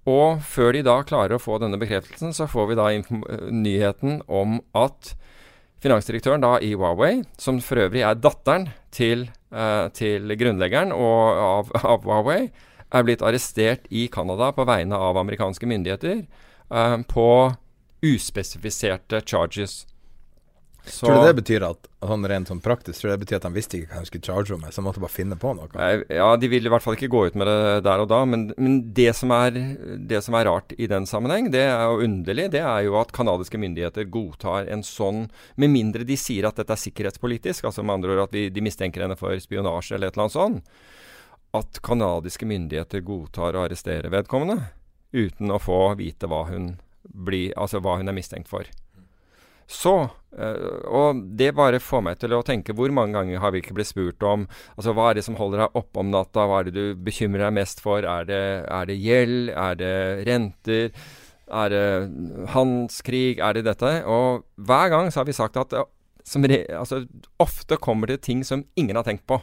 Og 0.06 0.42
før 0.46 0.76
de 0.76 0.84
da 0.86 1.00
klarer 1.06 1.38
å 1.38 1.42
få 1.42 1.58
denne 1.62 1.80
bekreftelsen, 1.82 2.34
så 2.36 2.46
får 2.50 2.68
vi 2.70 2.78
da 2.78 2.90
nyheten 3.50 4.20
om 4.30 4.60
at 4.78 5.16
finansdirektøren 5.86 6.44
da 6.44 6.56
i 6.62 6.74
Huawei, 6.78 7.24
som 7.42 7.60
for 7.64 7.86
øvrig 7.86 8.04
er 8.06 8.18
datteren 8.18 8.70
til, 8.94 9.28
uh, 9.54 9.90
til 9.94 10.30
grunnleggeren 10.38 10.94
av, 10.94 11.74
av, 11.82 12.06
Huawei, 12.06 12.50
er 12.96 13.06
blitt 13.06 13.26
arrestert 13.26 13.90
i 13.90 14.06
Canada 14.14 14.52
på 14.56 14.66
vegne 14.70 14.98
av 14.98 15.18
amerikanske 15.20 15.68
myndigheter 15.70 16.24
uh, 16.70 17.02
på 17.10 17.30
uspesifiserte 18.06 19.24
charges. 19.26 19.84
Så, 20.86 21.06
tror 21.06 21.16
du 21.18 21.28
det 21.28 21.38
betyr 21.40 21.64
at 21.66 21.88
sånn 22.06 22.26
rent 22.30 22.50
sånn 22.52 22.62
praktisk 22.62 23.02
Tror 23.02 23.10
du 23.10 23.14
det 23.16 23.22
betyr 23.24 23.40
at 23.40 23.46
han 23.48 23.56
visste 23.56 23.80
ikke 23.80 23.90
hva 23.90 24.00
han 24.00 24.08
skulle 24.08 24.28
charge 24.28 24.58
med, 24.62 24.74
så 24.74 24.82
han 24.82 24.86
måtte 24.88 25.02
bare 25.02 25.14
finne 25.14 25.38
på 25.42 25.54
noe? 25.58 25.88
Ja, 26.14 26.28
de 26.38 26.50
vil 26.52 26.68
i 26.68 26.72
hvert 26.72 26.86
fall 26.86 26.98
ikke 26.98 27.10
gå 27.12 27.24
ut 27.30 27.38
med 27.40 27.50
det 27.50 27.82
der 27.88 28.04
og 28.04 28.10
da. 28.12 28.22
Men, 28.30 28.48
men 28.62 28.78
det, 28.98 29.10
som 29.18 29.34
er, 29.34 29.58
det, 29.98 30.22
som 30.26 30.38
er, 30.38 30.46
rart 30.46 30.76
i 30.78 30.90
den 30.92 31.08
sammenheng, 31.10 31.50
det 31.54 31.64
er 31.66 31.88
jo 31.90 32.06
underlig, 32.06 32.48
det 32.54 32.62
er 32.62 32.86
jo 32.86 33.00
at 33.02 33.14
canadiske 33.16 33.60
myndigheter 33.62 34.06
godtar 34.14 34.70
en 34.72 34.86
sånn 34.86 35.26
Med 35.62 35.72
mindre 35.74 36.06
de 36.06 36.18
sier 36.20 36.46
at 36.48 36.60
dette 36.60 36.74
er 36.76 36.82
sikkerhetspolitisk, 36.82 37.66
altså 37.66 37.84
med 37.84 37.98
andre 37.98 38.16
ord 38.16 38.26
at 38.28 38.36
vi, 38.36 38.48
de 38.54 38.64
mistenker 38.64 39.06
henne 39.06 39.18
for 39.20 39.34
spionasje 39.42 39.98
eller 39.98 40.12
et 40.12 40.18
eller 40.18 40.28
annet 40.28 40.38
sånt, 40.38 40.80
at 41.56 41.80
canadiske 41.86 42.48
myndigheter 42.48 43.04
godtar 43.06 43.56
å 43.56 43.66
arrestere 43.66 44.12
vedkommende 44.12 44.60
uten 45.16 45.54
å 45.54 45.62
få 45.62 45.80
vite 46.00 46.28
hva 46.30 46.44
hun 46.50 46.74
bli, 47.06 47.48
altså 47.56 47.80
hva 47.84 47.98
hun 48.00 48.12
er 48.12 48.18
mistenkt 48.18 48.52
for. 48.52 48.68
Så, 49.66 49.96
øh, 50.38 50.82
og 50.86 51.22
det 51.38 51.56
bare 51.58 51.82
får 51.82 52.04
meg 52.06 52.20
til 52.22 52.36
å 52.38 52.44
tenke 52.46 52.76
hvor 52.78 52.92
mange 52.94 53.18
ganger 53.18 53.42
har 53.42 53.54
vi 53.54 53.64
ikke 53.64 53.74
blitt 53.78 53.90
spurt 53.90 54.22
om 54.26 54.46
altså 54.76 54.94
hva 54.94 55.10
er 55.10 55.18
det 55.18 55.26
som 55.26 55.38
holder 55.40 55.64
deg 55.64 55.80
oppe 55.82 56.04
om 56.04 56.12
natta, 56.14 56.46
hva 56.46 56.62
er 56.62 56.70
det 56.70 56.76
du 56.76 57.02
bekymrer 57.08 57.48
deg 57.48 57.56
mest 57.58 57.82
for, 57.82 58.06
er 58.06 58.30
det, 58.30 58.44
er 58.70 58.90
det 58.90 59.00
gjeld, 59.02 59.50
er 59.50 59.80
det 59.82 59.96
renter, 60.30 61.10
er 61.46 61.74
det 61.74 61.88
handelskrig, 62.54 63.40
er 63.42 63.58
det 63.58 63.66
dette? 63.68 63.92
Og 64.10 64.46
hver 64.56 64.94
gang 64.94 65.10
så 65.10 65.22
har 65.22 65.30
vi 65.30 65.38
sagt 65.38 65.58
at 65.62 65.74
re, 65.74 66.62
altså, 66.74 67.06
ofte 67.42 67.78
kommer 67.78 68.10
det 68.10 68.24
ting 68.26 68.44
som 68.46 68.66
ingen 68.76 68.98
har 68.98 69.06
tenkt 69.06 69.26
på. 69.30 69.40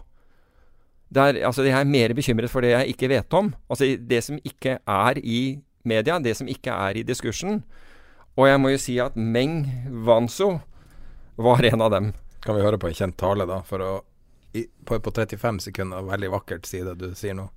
Det 1.12 1.23
er, 1.23 1.43
altså, 1.47 1.62
jeg 1.66 1.77
er 1.79 1.89
mer 1.89 2.14
bekymret 2.16 2.51
for 2.51 2.64
det 2.64 2.73
jeg 2.73 2.95
ikke 2.95 3.11
vet 3.12 3.35
om. 3.37 3.53
Altså 3.70 3.91
det 3.97 4.23
som 4.25 4.39
ikke 4.45 4.79
er 4.81 5.18
i 5.23 5.61
media, 5.85 6.18
det 6.18 6.37
som 6.39 6.49
ikke 6.49 6.73
er 6.73 6.97
i 6.97 7.07
diskursen. 7.07 7.62
Og 8.37 8.49
jeg 8.49 8.61
må 8.61 8.72
jo 8.72 8.80
si 8.80 8.99
at 9.03 9.16
Meng 9.16 9.66
Wanzo 10.07 10.55
var 11.37 11.64
en 11.68 11.85
av 11.85 11.91
dem. 11.93 12.12
Kan 12.43 12.57
vi 12.57 12.64
høre 12.64 12.78
på 12.80 12.89
en 12.89 12.97
kjent 12.97 13.18
tale, 13.20 13.47
da, 13.47 13.61
for 13.66 13.85
å 13.85 13.91
i, 14.53 14.66
på, 14.85 14.99
på 15.01 15.11
35 15.16 15.62
sekunder 15.68 16.05
veldig 16.05 16.28
vakkert 16.33 16.66
si 16.68 16.83
det 16.85 16.99
du 17.01 17.12
sier 17.16 17.37
nå? 17.39 17.49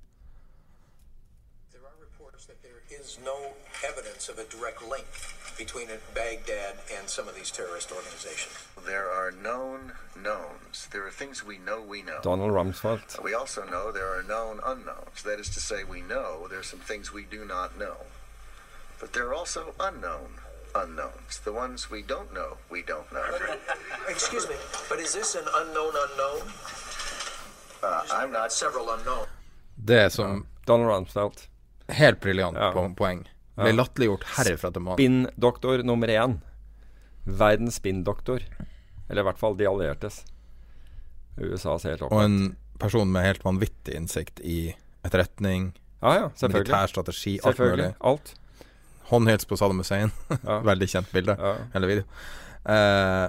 of 4.28 4.38
a 4.40 4.44
direct 4.50 4.82
link 4.82 5.06
between 5.56 5.88
Baghdad 6.14 6.74
and 6.98 7.08
some 7.08 7.28
of 7.28 7.34
these 7.34 7.50
terrorist 7.50 7.92
organizations. 7.92 8.52
There 8.84 9.08
are 9.08 9.30
known 9.30 9.92
knowns. 10.16 10.88
There 10.90 11.06
are 11.06 11.10
things 11.10 11.44
we 11.44 11.58
know 11.58 11.80
we 11.80 12.02
know. 12.02 12.18
Donald 12.22 12.50
Rumsfeld. 12.50 13.22
We 13.22 13.34
also 13.34 13.64
know 13.64 13.92
there 13.92 14.12
are 14.18 14.22
known 14.22 14.60
unknowns. 14.64 15.22
That 15.22 15.38
is 15.38 15.48
to 15.50 15.60
say, 15.60 15.84
we 15.84 16.00
know 16.02 16.46
there 16.50 16.58
are 16.58 16.64
some 16.64 16.80
things 16.80 17.12
we 17.12 17.24
do 17.24 17.44
not 17.44 17.78
know. 17.78 17.96
But 19.00 19.12
there 19.12 19.28
are 19.28 19.34
also 19.34 19.74
unknown 19.78 20.40
unknowns. 20.82 21.40
The 21.44 21.52
ones 21.52 21.90
we 21.90 22.02
don't 22.02 22.30
know, 22.32 22.56
we 22.70 22.82
don't 22.82 23.10
know. 23.10 23.24
Excuse 24.08 24.48
me, 24.48 24.56
but 24.88 25.00
is 25.00 25.12
this 25.12 25.34
an 25.34 25.48
unknown 25.60 25.94
unknown? 26.04 26.52
Uh, 27.82 28.02
I'm 28.18 28.32
not 28.32 28.52
several 28.52 28.88
unknown. 28.98 29.26
Det 29.74 30.00
er 30.00 30.08
som 30.08 30.46
Donald 30.66 30.90
Rumsfeld. 30.90 31.40
Helt 31.88 32.20
briljant 32.20 32.56
ja. 32.56 32.72
på 32.72 32.94
poeng. 32.98 33.26
Ble 33.56 33.72
ja. 33.72 33.76
latterliggjort 33.76 34.24
herifra 34.36 34.70
til 34.72 34.82
månen. 34.84 34.98
Spinndoktor 34.98 35.82
nummer 35.82 36.08
én. 36.08 36.38
Verdens 37.24 37.78
spinndoktor. 37.80 38.42
Eller 39.08 39.22
i 39.22 39.26
hvert 39.28 39.38
fall 39.38 39.56
de 39.56 39.68
alliertes. 39.68 40.24
USAs 41.36 41.84
helt 41.84 42.02
opplagt. 42.02 42.16
Og 42.16 42.24
en 42.24 42.56
person 42.80 43.12
med 43.12 43.24
helt 43.24 43.44
vanvittig 43.44 43.94
innsikt 43.96 44.40
i 44.44 44.74
etterretning, 45.06 45.70
ja, 46.02 46.12
ja, 46.18 46.48
militær 46.48 46.90
strategi, 46.90 47.38
alt 47.44 47.58
mulig. 47.58 47.92
Alt. 48.00 48.34
Håndhils 49.10 49.46
på 49.48 49.58
Saddam 49.58 49.82
Hussein. 49.82 50.12
Ja. 50.46 50.60
veldig 50.66 50.88
kjent 50.90 51.12
bilde. 51.12 51.36
Ja. 51.38 51.54
Eller 51.74 51.90
video. 51.90 52.04
Eh, 52.66 53.26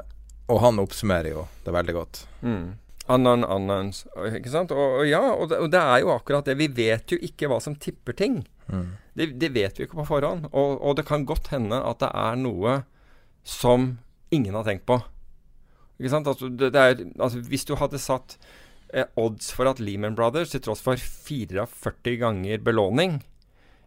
og 0.47 0.59
han 0.63 0.79
oppsummerer 0.81 1.33
jo 1.33 1.47
det 1.65 1.73
veldig 1.75 1.95
godt. 1.97 2.21
Mm. 2.41 2.75
Unknown 3.07 3.45
unknowns. 3.45 4.03
Ikke 4.35 4.51
sant? 4.51 4.71
Og, 4.75 5.01
og 5.01 5.07
ja, 5.07 5.21
og 5.31 5.51
det, 5.51 5.59
og 5.63 5.71
det, 5.71 5.81
er 5.81 6.03
jo 6.03 6.13
akkurat 6.15 6.47
det. 6.47 6.57
Vi 6.59 6.69
vet 6.75 7.13
jo 7.13 7.19
ikke 7.23 7.49
hva 7.51 7.59
som 7.63 7.75
tipper 7.79 8.15
ting. 8.17 8.41
Mm. 8.67 8.87
Det, 9.15 9.27
det, 9.39 9.51
vet 9.55 9.79
vi 9.79 9.87
ikke 9.87 10.01
på 10.01 10.07
forhånd. 10.09 10.49
Og, 10.51 10.77
og, 10.81 10.95
det 10.99 11.07
kan 11.07 11.27
godt 11.27 11.51
hende 11.53 11.79
at 11.79 12.01
det 12.03 12.11
er 12.11 12.39
noe 12.39 12.81
som 13.47 13.93
ingen 14.33 14.57
har 14.59 14.67
tenkt 14.67 14.87
på. 14.89 14.99
Ikke 15.97 16.13
sant? 16.13 16.27
Altså, 16.29 16.51
det, 16.51 16.73
det 16.75 16.83
er, 16.83 17.05
altså, 17.15 17.41
hvis 17.47 17.65
du 17.67 17.77
hadde 17.79 18.01
satt 18.01 18.35
eh, 18.93 19.07
odds 19.19 19.53
for 19.55 19.71
at 19.71 19.79
Lehman 19.83 20.17
Brothers, 20.17 20.51
til 20.53 20.63
tross 20.63 20.83
for 20.83 20.99
44 20.99 22.17
ganger 22.19 22.63
belåning, 22.63 23.21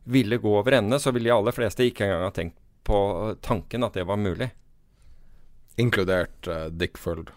ville 0.04 0.38
gå 0.40 0.52
over 0.58 0.78
ende, 0.78 0.98
så 1.00 1.12
ville 1.12 1.28
de 1.30 1.36
aller 1.36 1.54
fleste 1.54 1.86
ikke 1.86 2.06
engang 2.06 2.26
ha 2.26 2.32
tenkt 2.34 2.56
på 2.86 2.98
tanken 3.44 3.84
at 3.86 3.96
det 3.98 4.06
var 4.08 4.18
mulig. 4.20 4.50
Inkludert 5.80 6.48
uh, 6.48 6.66
Dick 6.72 6.98
Fold. 6.98 7.30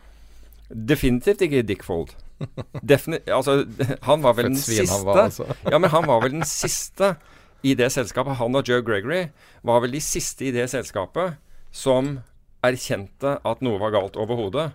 Definitivt 0.70 1.44
ikke 1.46 1.64
Dick 1.68 1.84
Fold. 1.86 2.16
Defini 2.82 3.20
altså, 3.38 3.64
han 4.02 4.24
var 4.24 4.36
vel 4.40 4.52
den 4.52 4.60
siste 4.60 5.00
var, 5.06 5.26
altså. 5.28 5.48
Ja, 5.72 5.78
men 5.78 5.92
han 5.94 6.08
var 6.08 6.24
vel 6.24 6.38
den 6.40 6.48
siste 6.48 7.16
i 7.64 7.76
det 7.80 7.92
selskapet. 7.94 8.38
Han 8.40 8.56
og 8.60 8.68
Joe 8.68 8.84
Gregory 8.84 9.28
var 9.64 9.84
vel 9.84 9.96
de 9.96 10.02
siste 10.04 10.50
i 10.50 10.54
det 10.56 10.70
selskapet 10.72 11.38
som 11.74 12.18
erkjente 12.64 13.38
at 13.44 13.64
noe 13.64 13.80
var 13.82 13.94
galt 13.96 14.20
overhodet. 14.20 14.72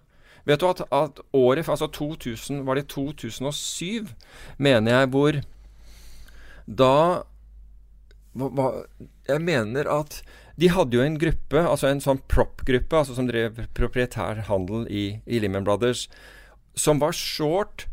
Vet 0.49 0.63
du 0.63 0.69
at, 0.69 0.81
at 0.95 1.21
året 1.37 1.69
Altså 1.69 1.91
2000 1.93 2.63
Var 2.65 2.79
det 2.79 2.87
2007, 2.89 4.07
mener 4.57 4.93
jeg, 4.93 5.09
hvor 5.13 5.41
Da 6.65 6.95
hva, 8.37 8.49
hva, 8.53 8.69
Jeg 9.29 9.45
mener 9.45 9.89
at 9.91 10.21
de 10.59 10.73
hadde 10.75 10.97
jo 10.97 11.05
en 11.05 11.19
gruppe, 11.21 11.61
altså 11.63 11.87
en 11.87 12.03
sånn 12.03 12.19
prop-gruppe, 12.27 12.99
altså 12.99 13.15
som 13.15 13.29
drev 13.29 13.61
proprietær 13.79 14.43
handel 14.49 14.89
i, 14.91 15.21
i 15.23 15.39
Lehman 15.39 15.67
Brothers, 15.67 16.09
som 16.75 16.99
var 16.99 17.15
short 17.15 17.87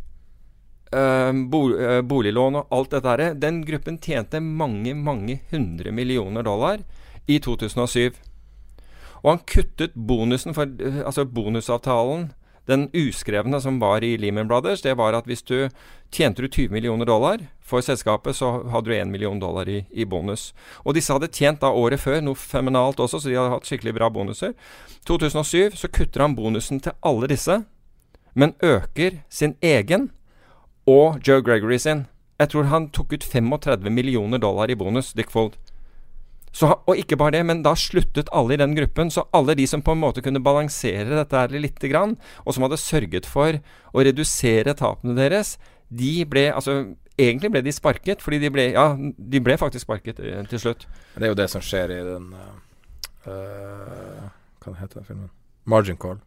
uh, 0.96 2.02
boliglån 2.10 2.62
og 2.62 2.74
alt 2.74 2.96
dette 2.96 3.14
her. 3.14 3.36
Den 3.38 3.62
gruppen 3.68 4.00
tjente 4.02 4.42
mange, 4.42 4.96
mange 4.98 5.40
hundre 5.52 5.94
millioner 5.94 6.46
dollar 6.46 6.82
i 7.30 7.38
2007. 7.42 8.18
Og 9.24 9.30
han 9.32 9.46
kuttet 9.50 9.96
bonusen 9.98 10.54
for 10.58 10.70
uh, 10.70 11.02
Altså 11.06 11.26
bonusavtalen 11.26 12.32
den 12.68 12.88
uskrevne 12.94 13.60
som 13.62 13.80
var 13.80 14.04
i 14.04 14.16
Lehman 14.18 14.48
Brothers, 14.48 14.82
det 14.82 14.96
var 14.98 15.14
at 15.14 15.28
hvis 15.30 15.44
du 15.46 15.70
tjente 16.12 16.42
du 16.42 16.48
20 16.48 16.74
millioner 16.74 17.06
dollar 17.06 17.44
for 17.62 17.82
selskapet, 17.82 18.36
så 18.36 18.52
hadde 18.72 18.90
du 18.90 18.96
1 18.96 19.12
million 19.12 19.40
dollar 19.40 19.70
i, 19.70 19.84
i, 19.92 20.06
bonus. 20.06 20.54
Og 20.84 20.96
disse 20.96 21.14
hadde 21.14 21.32
tjent 21.34 21.62
da 21.62 21.72
året 21.74 22.02
før 22.02 22.22
noe 22.22 22.38
feminalt 22.38 23.00
også, 23.00 23.20
så 23.20 23.30
de 23.30 23.38
hadde 23.38 23.54
hatt 23.54 23.70
skikkelig 23.70 23.96
bra 23.98 24.10
bonuser. 24.10 24.54
2007 25.06 25.78
så 25.78 25.90
kutter 25.90 26.26
han 26.26 26.36
bonusen 26.38 26.82
til 26.82 26.98
alle 27.06 27.30
disse, 27.30 27.62
men 28.34 28.56
øker 28.64 29.22
sin 29.30 29.56
egen 29.62 30.12
og 30.86 31.22
Joe 31.26 31.42
Gregory 31.42 31.78
sin. 31.82 32.06
Jeg 32.40 32.52
tror 32.52 32.68
han 32.70 32.90
tok 32.92 33.14
ut 33.14 33.24
35 33.24 33.90
millioner 33.90 34.42
dollar 34.42 34.70
i 34.70 34.76
bonus, 34.76 35.14
Dick 35.14 35.32
Fold. 35.32 35.56
Så, 36.56 36.70
og 36.72 36.96
ikke 36.96 37.18
bare 37.20 37.36
det, 37.36 37.42
men 37.50 37.64
da 37.66 37.74
sluttet 37.76 38.30
alle 38.36 38.56
i 38.56 38.60
den 38.62 38.76
gruppen. 38.78 39.10
Så 39.12 39.26
alle 39.36 39.58
de 39.60 39.66
som 39.68 39.84
på 39.84 39.92
en 39.92 40.00
måte 40.00 40.24
kunne 40.24 40.44
balansere 40.44 41.18
dette 41.18 41.42
her 41.42 41.90
grann, 41.92 42.16
og 42.46 42.56
som 42.56 42.64
hadde 42.64 42.80
sørget 42.80 43.28
for 43.28 43.60
å 43.92 44.06
redusere 44.08 44.74
tapene 44.74 45.18
deres, 45.20 45.58
de 45.90 46.24
ble 46.26 46.52
altså 46.54 46.96
Egentlig 47.16 47.48
ble 47.48 47.62
de 47.64 47.72
sparket, 47.72 48.20
fordi 48.20 48.42
de 48.44 48.50
ble 48.52 48.64
Ja, 48.74 48.90
de 49.00 49.40
ble 49.40 49.56
faktisk 49.56 49.86
sparket 49.86 50.18
uh, 50.20 50.42
til 50.52 50.60
slutt. 50.60 50.82
Det 51.16 51.24
er 51.24 51.32
jo 51.32 51.38
det 51.40 51.46
som 51.48 51.62
skjer 51.64 51.94
i 51.96 52.00
den 52.04 52.26
uh, 53.24 54.26
Hva 54.60 54.74
heter 54.82 55.00
den 55.00 55.08
filmen? 55.08 55.30
Margin 55.64 55.96
Call. 55.96 56.20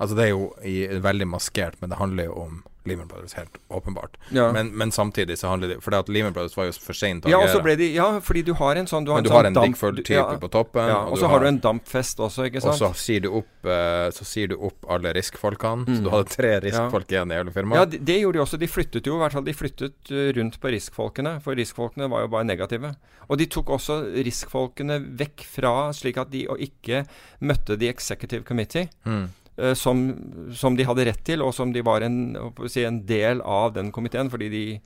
Altså 0.00 0.16
Det 0.16 0.24
er 0.24 0.30
jo 0.32 0.46
i, 0.64 0.86
veldig 0.88 1.28
maskert, 1.28 1.76
men 1.82 1.92
det 1.92 2.00
handler 2.00 2.30
jo 2.30 2.38
om 2.46 2.62
Lehman 2.84 3.08
Brothers, 3.08 3.34
helt 3.34 3.58
åpenbart. 3.68 4.16
Ja. 4.30 4.52
Men, 4.52 4.72
men, 4.76 4.92
samtidig 4.92 5.38
så 5.38 5.48
handler 5.52 5.68
det 5.68 5.80
For 5.84 5.94
at 5.94 6.08
Lehman 6.08 6.32
Brothers 6.32 6.56
var 6.56 6.66
jo 6.66 6.74
for 6.82 6.96
seint 6.98 7.26
å 7.26 7.30
ja. 7.30 7.38
De, 7.62 7.88
ja, 7.94 8.06
fordi 8.24 8.42
du 8.42 8.52
har 8.58 8.78
en 8.80 8.88
sånn 8.90 9.06
du 9.06 9.12
har 9.12 9.20
Men 9.20 9.26
du 9.26 9.30
sånn 9.30 9.38
har 9.38 9.48
en 9.50 9.58
Dickford-type 9.58 10.16
ja, 10.18 10.38
på 10.42 10.50
toppen. 10.52 10.90
Ja, 10.90 10.98
og 11.06 11.20
så 11.20 11.30
har, 11.30 11.44
du 11.44 11.50
en 11.52 11.60
dampfest 11.62 12.20
også, 12.22 12.48
ikke 12.50 12.62
sant. 12.64 12.74
Og 12.74 12.80
så 12.80 13.04
sier 13.04 13.22
du 13.22 13.30
opp, 13.38 13.52
uh, 13.68 14.08
så 14.14 14.26
sier 14.26 14.50
du 14.50 14.56
opp 14.58 14.88
alle 14.90 15.12
riskfolkene. 15.16 15.86
Mm. 15.86 15.96
Så 15.96 16.06
du 16.06 16.10
hadde 16.12 16.34
tre 16.34 16.52
riskfolk 16.66 17.14
igjen 17.14 17.34
i 17.34 17.38
hele 17.38 17.54
firmaet. 17.54 17.78
Ja, 17.78 17.88
det, 17.92 18.02
det, 18.08 18.18
gjorde 18.24 18.40
de 18.40 18.44
også. 18.46 18.60
De 18.62 18.70
flyttet 18.70 19.10
jo 19.10 19.16
i 19.18 19.22
hvert 19.22 19.36
fall 19.36 19.46
De 19.46 19.56
flyttet 19.56 20.12
uh, 20.14 20.24
rundt 20.38 20.58
på 20.62 20.74
riskfolkene, 20.74 21.36
for 21.44 21.58
riskfolkene 21.58 22.10
var 22.12 22.26
jo 22.26 22.32
bare 22.34 22.48
negative. 22.48 22.94
Og 23.30 23.38
de 23.38 23.46
tok 23.50 23.70
også 23.78 24.00
riskfolkene 24.26 24.98
vekk 25.22 25.46
fra, 25.48 25.76
slik 25.96 26.18
at 26.20 26.32
de 26.34 26.48
ikke 26.66 27.04
møtte 27.46 27.78
The 27.78 27.92
Executive 27.92 28.42
Committee. 28.48 28.90
Mm. 29.06 29.30
Eh, 29.56 29.74
som, 29.74 30.16
som, 30.54 30.76
de 30.76 30.86
hadde 30.88 31.04
rett 31.04 31.24
til, 31.24 31.42
og 31.44 31.52
som 31.54 31.72
de 31.72 31.82
var 31.84 32.04
en, 32.06 32.36
si, 32.68 32.84
en 32.88 33.02
del 33.06 33.42
av 33.44 33.74
den 33.76 33.92
komiteen. 33.92 34.30
de 34.30 34.80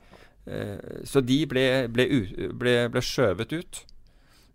eh, 0.45 1.03
Så 1.03 1.21
de 1.21 1.45
ble, 1.47 1.87
ble, 1.87 2.07
ble, 2.51 2.75
ble, 2.91 3.01
skjøvet 3.03 3.53
ut 3.53 3.85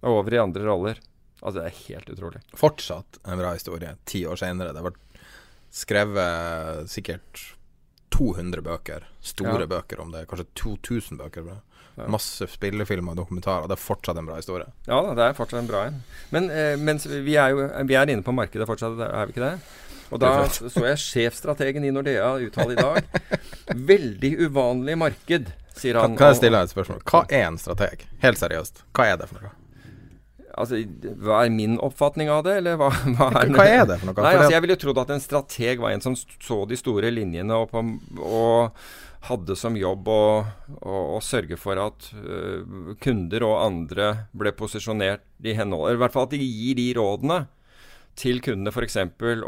og 0.02 0.18
over 0.18 0.34
i 0.34 0.42
andre 0.42 0.66
roller. 0.66 1.00
Altså, 1.40 1.60
det 1.60 1.66
er 1.66 1.80
helt 1.88 2.12
utrolig. 2.12 2.42
Fortsatt 2.58 3.18
en 3.24 3.38
bra 3.38 3.54
historie, 3.54 3.96
ti 4.04 4.24
år 4.26 4.36
senere. 4.36 4.74
Det 4.74 4.82
har 4.82 4.90
vært 4.90 5.28
skrevet 5.72 6.90
sikkert 6.92 7.44
200 8.12 8.60
bøker, 8.66 9.06
store 9.24 9.64
ja. 9.64 9.68
bøker 9.70 10.02
om 10.02 10.10
det. 10.12 10.26
Kanskje 10.28 10.50
2000 10.60 11.22
bøker. 11.22 11.46
Ja. 11.96 12.08
Masse 12.12 12.46
spillefilmer 12.48 13.14
og 13.14 13.22
dokumentarer. 13.22 13.68
Det 13.70 13.78
er 13.78 13.80
fortsatt 13.80 14.18
en 14.20 14.28
bra 14.28 14.36
historie. 14.40 14.68
Ja 14.88 15.00
det 15.16 15.24
er 15.24 15.36
fortsatt 15.36 15.62
en 15.62 15.70
bra 15.70 15.86
en. 15.88 16.02
Men 16.34 16.50
eh, 16.52 16.76
vi 17.24 17.36
er 17.40 17.54
jo 17.54 17.64
vi 17.88 17.96
er 17.96 18.12
inne 18.12 18.24
på 18.24 18.34
markedet 18.36 18.68
fortsatt, 18.68 19.00
er 19.06 19.28
vi 19.28 19.34
ikke 19.36 19.44
det? 19.44 19.56
Og 20.12 20.20
da 20.20 20.32
så 20.52 20.84
jeg 20.90 21.00
sjefstrategen 21.00 21.86
i 21.88 21.92
Nordea 21.94 22.34
uttale 22.44 22.76
i 22.76 22.78
dag. 22.78 23.08
Veldig 23.92 24.32
uvanlig 24.44 24.98
marked, 25.00 25.50
sier 25.78 25.98
han. 26.00 26.18
Kan 26.20 26.34
jeg 26.34 26.42
stille 26.42 26.60
deg 26.60 26.68
et 26.68 26.74
spørsmål? 26.74 27.02
Hva 27.08 27.24
er 27.32 27.48
en 27.48 27.58
strateg? 27.60 28.06
Helt 28.24 28.40
seriøst. 28.40 28.84
Hva 28.92 29.08
er 29.14 29.20
det 29.22 29.28
for 29.30 29.40
noe? 29.40 29.54
Altså, 30.52 30.82
Hva 31.24 31.46
er 31.46 31.52
min 31.54 31.78
oppfatning 31.80 32.28
av 32.32 32.42
det, 32.44 32.58
eller 32.60 32.76
hva, 32.80 32.90
hva 33.16 33.30
er 33.40 33.54
Hva 33.54 33.64
er 33.64 33.86
det 33.88 33.96
for 34.02 34.10
noe? 34.10 34.18
Nei, 34.20 34.34
altså, 34.36 34.52
Jeg 34.52 34.64
ville 34.66 34.76
trodd 34.82 35.00
at 35.00 35.14
en 35.14 35.24
strateg 35.24 35.80
var 35.80 35.96
en 35.96 36.04
som 36.04 36.18
så 36.18 36.58
de 36.68 36.76
store 36.76 37.12
linjene 37.14 37.56
og, 37.56 37.72
på, 37.72 37.82
og 38.20 38.84
hadde 39.30 39.56
som 39.56 39.78
jobb 39.78 40.10
å, 40.10 40.22
å, 40.82 41.00
å 41.16 41.18
sørge 41.24 41.56
for 41.60 41.78
at 41.80 42.10
uh, 42.18 42.92
kunder 43.00 43.46
og 43.46 43.60
andre 43.62 44.12
ble 44.36 44.52
posisjonert 44.58 45.24
i 45.46 45.54
henhold 45.56 45.88
Eller 45.88 46.00
i 46.00 46.02
hvert 46.04 46.16
fall 46.16 46.26
at 46.26 46.34
de 46.34 46.42
gir 46.42 46.76
de 46.80 46.88
rådene 46.98 47.44
til 48.18 48.42
kundene 48.44 48.72
f.eks. 48.72 48.98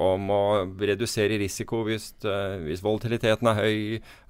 om 0.01 0.31
å 0.33 0.43
redusere 0.81 1.39
risiko 1.41 1.83
hvis, 1.87 2.12
uh, 2.25 2.57
hvis 2.65 2.83
volatiliteten 2.85 3.51
er 3.51 3.59
høy. 3.61 3.79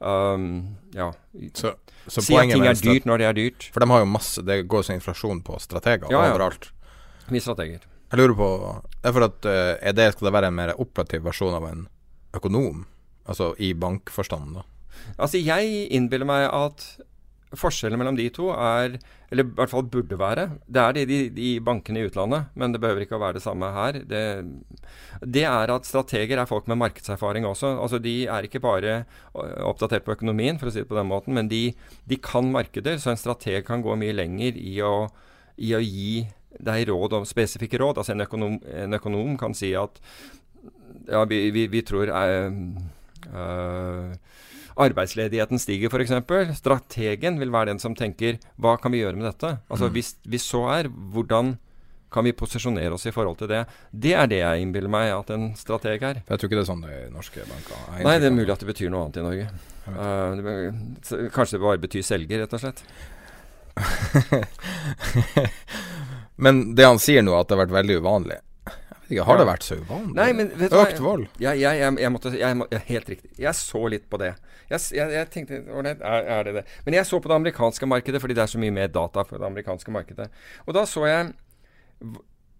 Um, 0.00 0.48
ja. 0.96 1.12
Så, 1.54 1.74
så 2.08 2.24
si 2.24 2.36
at 2.38 2.50
ting 2.50 2.66
er 2.66 2.78
dyrt 2.78 3.08
når 3.08 3.22
det 3.22 3.28
er 3.28 3.38
dyrt. 3.38 3.68
For 3.74 3.84
de 3.84 3.90
har 3.92 4.04
jo 4.04 4.10
masse 4.10 4.42
Det 4.46 4.60
går 4.70 4.86
jo 4.86 4.96
inflasjon 4.98 5.42
på 5.46 5.58
strateger 5.62 6.12
ja, 6.12 6.26
overalt. 6.32 6.70
Vi 7.30 7.42
strateger. 7.42 7.86
Jeg 8.10 8.20
lurer 8.20 8.36
på 8.38 8.50
er 9.04 9.26
at 9.28 9.48
uh, 9.48 9.74
er 9.80 9.96
det, 9.96 10.10
Skal 10.14 10.28
det 10.28 10.36
være 10.36 10.52
en 10.52 10.58
mer 10.58 10.74
operativ 10.78 11.24
versjon 11.26 11.56
av 11.56 11.66
en 11.70 11.86
økonom? 12.36 12.84
Altså 13.24 13.54
i 13.62 13.72
bankforstand, 13.78 14.58
da? 14.58 14.66
Altså, 15.16 15.38
jeg 15.40 15.88
innbiller 15.94 16.28
meg 16.28 16.46
at 16.48 16.84
Forskjellen 17.58 18.00
mellom 18.00 18.16
de 18.18 18.26
to 18.34 18.48
er, 18.54 18.96
eller 19.32 19.46
i 19.46 19.54
hvert 19.58 19.72
fall 19.72 19.86
burde 19.90 20.18
være 20.18 20.46
Det 20.66 20.82
er 20.82 20.96
det 20.96 21.18
i 21.40 21.50
bankene 21.64 22.02
i 22.02 22.08
utlandet, 22.08 22.50
men 22.54 22.74
det 22.74 22.80
behøver 22.82 23.04
ikke 23.04 23.18
å 23.18 23.22
være 23.22 23.38
det 23.38 23.44
samme 23.44 23.70
her. 23.74 23.98
Det, 24.08 24.22
det, 25.22 25.44
er 25.48 25.72
at 25.74 25.88
strateger 25.88 26.40
er 26.40 26.50
folk 26.50 26.68
med 26.70 26.80
markedserfaring 26.82 27.46
også. 27.48 27.74
Altså 27.80 28.00
De 28.02 28.14
er 28.30 28.48
ikke 28.48 28.62
bare 28.64 29.02
oppdatert 29.34 30.06
på 30.06 30.14
økonomien, 30.16 30.60
for 30.60 30.70
å 30.70 30.74
si 30.74 30.82
det 30.82 30.90
på 30.90 30.98
den 30.98 31.10
måten, 31.10 31.34
men 31.36 31.50
de, 31.50 31.66
de 32.08 32.20
kan 32.22 32.50
markeder. 32.54 32.98
Så 33.02 33.12
en 33.12 33.20
strateg 33.20 33.66
kan 33.66 33.84
gå 33.84 33.98
mye 34.00 34.16
lenger 34.16 34.58
i 34.60 34.78
å, 34.84 35.08
i 35.56 35.74
å 35.76 35.82
gi 35.82 36.24
deg 36.62 36.88
råd 36.88 37.18
om 37.18 37.26
spesifikke 37.28 37.80
råd. 37.82 38.00
Altså 38.00 38.14
en 38.14 38.24
økonom, 38.26 38.58
en 38.84 38.98
økonom 38.98 39.38
kan 39.40 39.56
si 39.56 39.74
at 39.78 39.98
ja, 41.08 41.24
vi, 41.28 41.50
vi, 41.54 41.66
vi 41.72 41.82
tror 41.86 42.10
uh, 42.14 42.52
uh, 43.34 44.14
arbeidsledigheten 44.80 45.60
stiger 45.62 45.92
f.eks. 45.92 46.12
Strategen 46.58 47.38
vil 47.40 47.52
være 47.54 47.70
den 47.72 47.80
som 47.82 47.94
tenker 47.98 48.40
hva 48.60 48.76
kan 48.80 48.92
vi 48.94 49.02
gjøre 49.02 49.18
med 49.18 49.26
dette? 49.30 49.50
Altså 49.68 49.88
mm. 49.88 49.94
hvis, 49.96 50.10
hvis, 50.26 50.46
så 50.50 50.62
er, 50.74 50.88
hvordan 50.88 51.54
kan 52.14 52.26
vi 52.26 52.36
posisjonere 52.36 52.94
oss 52.94 53.06
i 53.10 53.14
forhold 53.14 53.38
til 53.40 53.50
det? 53.50 53.62
Det 53.90 54.14
er 54.14 54.26
det 54.30 54.40
jeg 54.42 54.62
innbiller 54.62 54.92
meg 54.92 55.10
at 55.14 55.30
en 55.34 55.44
strateg 55.58 56.02
er. 56.06 56.16
Jeg 56.22 56.38
tror 56.38 56.50
ikke 56.50 56.60
det 56.60 56.64
er 56.64 56.70
sånn 56.70 56.84
det 56.84 56.92
er 56.94 57.08
i 57.08 57.14
norske 57.14 57.40
banker. 57.48 57.74
Nei, 58.06 58.18
det 58.22 58.28
er 58.30 58.36
mulig 58.36 58.54
at 58.54 58.62
det 58.62 58.70
betyr 58.70 58.90
noe 58.94 59.02
annet 59.06 59.18
i 59.18 59.26
Norge. 59.26 59.46
Uh, 59.84 59.90
kanskje 61.34 61.58
det 61.58 61.66
bare 61.66 61.82
betyr 61.82 62.06
selger, 62.06 62.36
rett 62.44 62.54
og 62.54 62.62
slett. 62.62 62.80
Men 66.44 66.54
det 66.78 66.86
han 66.86 67.02
sier 67.02 67.22
nå, 67.26 67.32
at 67.34 67.50
det 67.50 67.56
har 67.56 67.64
vært 67.64 67.78
veldig 67.82 67.96
uvanlig 68.02 68.38
ikke, 69.14 69.26
har 69.28 69.40
det 69.40 69.46
vært 69.48 69.66
så 69.66 69.78
uvanlig? 69.80 70.14
Nei, 70.18 70.28
men 70.36 70.50
Økt 70.66 71.00
vold? 71.02 71.24
Jeg, 71.42 71.60
jeg, 71.62 71.80
jeg, 71.80 71.96
jeg 72.02 72.12
måtte, 72.12 72.32
må, 72.60 72.68
Helt 72.90 73.08
riktig. 73.14 73.30
Jeg 73.40 73.58
så 73.58 73.80
litt 73.94 74.06
på 74.10 74.20
det. 74.20 74.34
Jeg, 74.70 75.24
tenkte 75.32 75.60
er, 75.62 75.96
er, 76.02 76.44
det 76.46 76.54
det? 76.58 76.64
Men 76.86 76.98
jeg 76.98 77.08
så 77.08 77.20
på 77.20 77.30
det 77.30 77.38
amerikanske 77.38 77.88
markedet, 77.88 78.20
fordi 78.22 78.36
det 78.36 78.44
er 78.44 78.52
så 78.54 78.60
mye 78.62 78.74
mer 78.74 78.92
data 78.92 79.24
for 79.26 79.40
det 79.40 79.48
amerikanske 79.48 79.94
markedet. 79.94 80.30
Og 80.66 80.76
da 80.76 80.86
så 80.88 81.08
jeg 81.10 81.34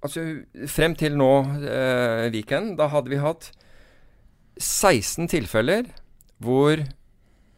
Altså, 0.05 0.21
frem 0.69 0.93
til 1.01 1.15
nå, 1.17 1.31
eh, 1.65 2.27
weekend, 2.29 2.75
da 2.77 2.91
hadde 2.93 3.09
vi 3.09 3.17
hatt 3.23 3.47
16 4.61 5.31
tilfeller 5.33 5.87
hvor 6.45 6.83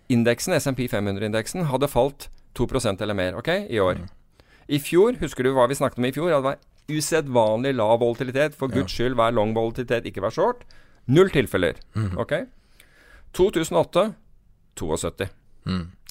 indeksen, 0.08 0.54
SMP 0.54 0.86
500-indeksen, 0.86 1.66
hadde 1.72 1.88
falt 1.90 2.28
2% 2.54 3.02
eller 3.02 3.18
mer 3.18 3.34
ok, 3.40 3.50
i 3.66 3.80
år. 3.82 3.98
I 4.68 4.78
fjor, 4.78 5.18
husker 5.20 5.42
du 5.42 5.52
hva 5.56 5.66
vi 5.66 5.78
snakket 5.78 5.98
om 5.98 6.06
i 6.06 6.14
fjor? 6.14 6.30
At 6.30 6.38
det 6.38 6.46
var 6.46 6.62
usedvanlig 6.88 7.74
lav 7.76 8.00
volatilitet. 8.00 8.54
For 8.58 8.68
guds 8.72 8.92
skyld, 8.94 9.16
vær 9.18 9.34
long 9.34 9.54
volatilitet, 9.56 10.06
ikke 10.06 10.22
vær 10.24 10.34
short. 10.34 10.64
Null 11.06 11.30
tilfeller. 11.34 11.78
Ok? 12.18 12.32
2008 13.36 14.14
72. 14.76 15.28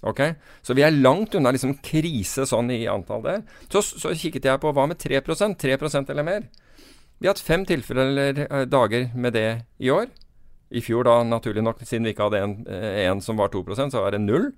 Ok? 0.06 0.22
Så 0.62 0.76
vi 0.78 0.84
er 0.86 0.92
langt 0.92 1.36
unna 1.36 1.54
liksom 1.56 1.78
krise 1.86 2.46
sånn 2.50 2.70
i 2.76 2.84
antall 2.92 3.24
der. 3.26 3.42
Så, 3.72 3.82
så 3.82 4.14
kikket 4.14 4.46
jeg 4.46 4.62
på 4.62 4.74
hva 4.76 4.88
med 4.92 5.00
3% 5.02 5.58
3% 5.62 6.12
eller 6.14 6.28
mer. 6.28 6.46
Vi 7.18 7.28
har 7.28 7.36
hatt 7.36 7.46
fem 7.46 7.64
tilfeller 7.66 8.12
eller 8.12 8.46
eh, 8.46 8.66
dager 8.68 9.10
med 9.16 9.34
det 9.38 9.50
i 9.80 9.92
år. 9.94 10.10
I 10.76 10.82
fjor, 10.84 11.06
da, 11.08 11.20
naturlig 11.24 11.64
nok, 11.64 11.84
siden 11.86 12.08
vi 12.08 12.12
ikke 12.14 12.28
hadde 12.28 12.42
en, 12.44 12.56
eh, 12.68 13.06
en 13.08 13.22
som 13.24 13.38
var 13.40 13.54
2% 13.54 13.94
så 13.94 14.04
var 14.04 14.16
det 14.16 14.22
null. 14.26 14.52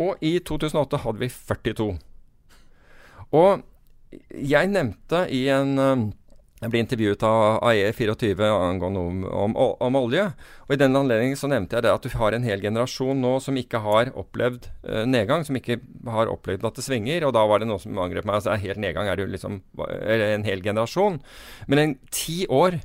Og 0.00 0.16
i 0.24 0.38
2008 0.40 1.02
hadde 1.04 1.22
vi 1.22 1.28
42. 1.30 1.90
Og 3.36 3.62
jeg 4.10 4.70
nevnte 4.72 5.26
i 5.30 5.44
en 5.52 5.76
eh, 5.78 6.08
Jeg 6.60 6.72
ble 6.74 6.80
intervjuet 6.82 7.22
av 7.24 7.62
AE24 7.70 8.48
angående 8.52 9.00
om, 9.00 9.20
om, 9.24 9.54
om, 9.80 9.96
olje. 9.96 10.26
Og 10.66 10.74
i 10.74 10.80
den 10.82 10.98
anledning 10.98 11.32
så 11.40 11.48
nevnte 11.48 11.78
jeg 11.78 11.86
det 11.86 11.94
at 11.94 12.04
du 12.04 12.12
har 12.20 12.36
en 12.36 12.44
hel 12.44 12.60
generasjon 12.60 13.16
nå 13.16 13.38
som 13.40 13.56
ikke 13.56 13.80
har 13.80 14.10
opplevd 14.12 14.68
uh, 14.84 15.06
nedgang. 15.08 15.46
Som 15.48 15.56
ikke 15.56 15.78
har 16.04 16.28
opplevd 16.28 16.68
at 16.68 16.76
det 16.76 16.84
svinger. 16.84 17.24
Og 17.24 17.32
da 17.32 17.46
var 17.48 17.62
det 17.62 17.70
noe 17.70 17.80
som 17.80 17.96
angrep 17.96 18.28
meg. 18.28 18.42
Altså 18.42 18.58
helt 18.60 18.82
nedgang 18.84 19.08
er 19.08 19.16
det 19.16 19.30
liksom 19.32 19.62
en 19.80 20.44
hel 20.44 20.60
generasjon. 20.60 21.16
Men 21.64 21.80
en 21.80 21.96
ti 22.12 22.42
år 22.44 22.76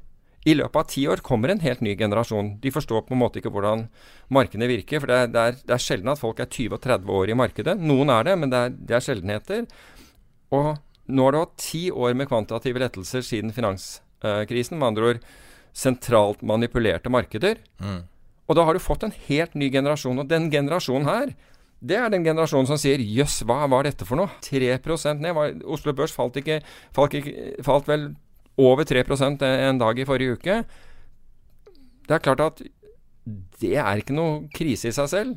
i 0.46 0.54
løpet 0.54 0.78
av 0.78 0.88
ti 0.94 1.04
år 1.10 1.26
kommer 1.26 1.50
en 1.52 1.62
helt 1.64 1.84
ny 1.84 1.98
generasjon. 1.98 2.56
De 2.62 2.72
forstår 2.72 3.04
på 3.08 3.16
en 3.16 3.24
måte 3.26 3.42
ikke 3.42 3.52
hvordan 3.52 3.88
markedene 4.32 4.70
virker. 4.70 5.02
For 5.02 5.10
det 5.10 5.20
er, 5.20 5.32
det, 5.34 5.44
er, 5.44 5.62
det 5.66 5.76
er, 5.76 5.82
sjelden 5.82 6.16
at 6.16 6.22
folk 6.22 6.40
er 6.40 6.48
20 6.48 6.78
og 6.78 6.84
30 6.84 7.16
år 7.20 7.34
i 7.34 7.38
markedet. 7.44 7.76
Noen 7.82 8.14
er 8.14 8.28
det, 8.30 8.36
men 8.40 8.54
det 8.54 8.60
er, 8.62 8.76
det 8.78 8.96
er 8.96 9.08
sjeldenheter. 9.08 9.66
Og 10.54 10.76
nå 11.08 11.26
har 11.28 11.36
du 11.36 11.42
hatt 11.44 11.58
ti 11.62 11.88
år 11.94 12.16
med 12.18 12.30
kvantitative 12.30 12.82
lettelser 12.82 13.26
siden 13.26 13.54
finanskrisen. 13.56 14.80
Med 14.80 14.88
andre 14.88 15.10
ord 15.14 15.26
sentralt 15.76 16.44
manipulerte 16.46 17.12
markeder. 17.12 17.60
Mm. 17.84 18.06
Og 18.46 18.58
da 18.58 18.66
har 18.66 18.78
du 18.78 18.84
fått 18.84 19.04
en 19.06 19.16
helt 19.28 19.56
ny 19.58 19.70
generasjon. 19.74 20.22
Og 20.22 20.30
den 20.30 20.50
generasjonen 20.54 21.10
her, 21.10 21.34
det 21.86 21.98
er 22.00 22.12
den 22.14 22.26
generasjonen 22.26 22.70
som 22.70 22.80
sier 22.82 23.02
'jøss, 23.02 23.44
hva 23.46 23.66
var 23.70 23.84
dette 23.84 24.06
for 24.06 24.18
noe?' 24.18 24.32
3% 24.42 25.22
ned. 25.22 25.64
Oslo 25.66 25.94
Børs 25.94 26.14
falt, 26.14 26.38
ikke, 26.38 26.62
falt, 26.94 27.14
ikke, 27.14 27.62
falt 27.64 27.88
vel 27.88 28.16
over 28.58 28.84
3% 28.88 29.44
en 29.44 29.78
dag 29.78 30.00
i 30.00 30.06
forrige 30.08 30.38
uke. 30.40 30.64
Det 32.08 32.16
er 32.16 32.24
klart 32.24 32.40
at 32.40 32.62
det 33.60 33.76
er 33.76 33.98
ikke 33.98 34.16
noe 34.16 34.48
krise 34.54 34.90
i 34.90 34.96
seg 34.96 35.10
selv. 35.10 35.36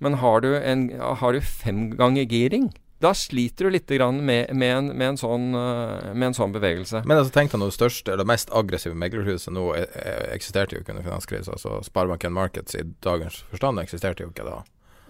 Men 0.00 0.16
har 0.20 0.40
du, 0.40 0.54
en, 0.56 0.88
har 0.98 1.32
du 1.32 1.40
fem 1.40 1.90
ganger 1.96 2.24
giring, 2.24 2.70
da 3.00 3.14
sliter 3.16 3.64
du 3.64 3.70
litt 3.70 3.90
med, 3.90 4.50
med, 4.52 4.76
en, 4.76 4.88
med, 4.92 5.06
en 5.08 5.18
sånn, 5.18 5.46
eh, 5.56 6.10
med, 6.12 6.26
en, 6.30 6.36
sånn, 6.36 6.52
bevegelse. 6.52 7.00
Men 7.08 7.16
altså, 7.16 7.32
tenk 7.32 7.54
deg 7.54 7.62
noe 7.62 7.72
største, 7.72 8.12
eller 8.12 8.28
mest 8.28 8.52
aggressive 8.52 8.94
meglerhuset 8.94 9.54
nå 9.56 9.70
eh, 9.78 9.86
eh, 9.96 10.26
eksisterte 10.34 10.76
jo 10.76 10.84
ikke 10.84 10.92
under 10.92 11.06
finanskrisa. 11.06 11.56
Altså, 11.56 11.78
Sparebanken 11.86 12.34
Markets 12.36 12.76
i 12.76 12.84
dagens 13.04 13.40
forstand 13.52 13.80
eksisterte 13.80 14.26
jo 14.26 14.34
ikke 14.34 14.44
da. 14.44 14.60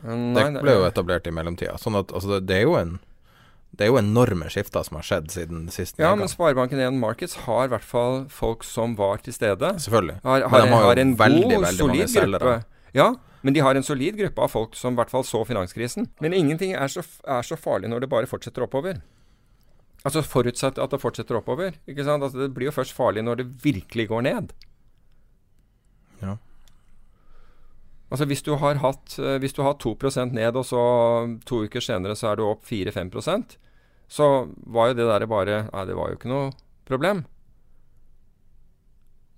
Nei, 0.06 0.46
det 0.54 0.62
ble 0.62 0.78
jo 0.78 0.86
etablert 0.86 1.26
i 1.26 1.34
mellomtida. 1.34 1.74
Sånn 1.82 1.98
at 1.98 2.14
altså, 2.14 2.38
det 2.38 2.60
er 2.62 2.68
jo 2.68 2.76
en 2.78 3.00
det 3.70 3.86
er 3.86 3.92
jo 3.92 4.00
enorme 4.00 4.48
skifter 4.50 4.82
som 4.82 4.96
har 4.98 5.04
skjedd 5.06 5.28
siden 5.30 5.66
sist. 5.70 5.98
Ja, 6.02 6.10
men 6.18 6.30
Sparebanken 6.30 6.80
1 6.82 6.96
Markets 6.98 7.36
har 7.44 7.68
i 7.68 7.70
hvert 7.70 7.86
fall 7.86 8.24
folk 8.32 8.64
som 8.66 8.96
var 8.98 9.22
til 9.22 9.34
stede. 9.34 9.70
Selvfølgelig. 9.82 10.16
Har, 10.24 10.42
har, 10.42 10.50
men 10.50 10.66
de 10.66 10.72
har, 10.74 10.86
jo 10.86 11.04
en 11.04 11.12
veldig, 11.20 11.44
god, 11.44 11.66
veldig 11.68 11.86
mange 11.92 12.08
selgere. 12.10 12.56
Ja, 12.96 13.12
men 13.40 13.56
de 13.56 13.62
har 13.64 13.74
en 13.74 13.86
solid 13.86 14.18
gruppe 14.18 14.42
av 14.44 14.52
folk 14.52 14.76
som 14.76 14.94
i 14.94 15.00
hvert 15.00 15.12
fall 15.12 15.24
så 15.24 15.40
finanskrisen. 15.48 16.10
Men 16.20 16.36
ingenting 16.36 16.74
er 16.76 16.92
så, 16.92 17.04
er 17.24 17.46
så 17.46 17.56
farlig 17.56 17.88
når 17.88 18.04
det 18.04 18.10
bare 18.12 18.28
fortsetter 18.28 18.66
oppover. 18.66 19.00
Altså 20.04 20.22
forutsatt 20.24 20.80
at 20.80 20.92
det 20.92 21.00
fortsetter 21.00 21.38
oppover. 21.38 21.78
ikke 21.88 22.04
sant? 22.04 22.22
Altså, 22.22 22.44
det 22.44 22.54
blir 22.56 22.68
jo 22.68 22.76
først 22.76 22.96
farlig 22.96 23.24
når 23.24 23.40
det 23.40 23.48
virkelig 23.64 24.08
går 24.12 24.26
ned. 24.28 24.52
Ja. 26.20 26.36
Altså 28.10 28.26
Hvis 28.28 28.42
du 28.42 28.54
har 28.60 28.80
hatt, 28.82 29.18
eh, 29.18 29.38
hvis 29.38 29.56
du 29.56 29.62
har 29.62 29.78
2% 29.80 30.32
ned, 30.36 30.56
og 30.56 30.64
så 30.66 30.84
to 31.46 31.64
uker 31.64 31.80
senere 31.80 32.16
så 32.16 32.32
er 32.32 32.40
du 32.40 32.48
opp 32.48 32.64
4-5% 32.68 33.56
så 34.10 34.26
var 34.66 34.90
jo 34.90 34.98
det 34.98 35.06
der 35.06 35.26
bare 35.30 35.60
Nei, 35.70 35.84
det 35.86 35.94
var 35.94 36.10
jo 36.10 36.18
ikke 36.18 36.32
noe 36.32 36.50
problem. 36.88 37.22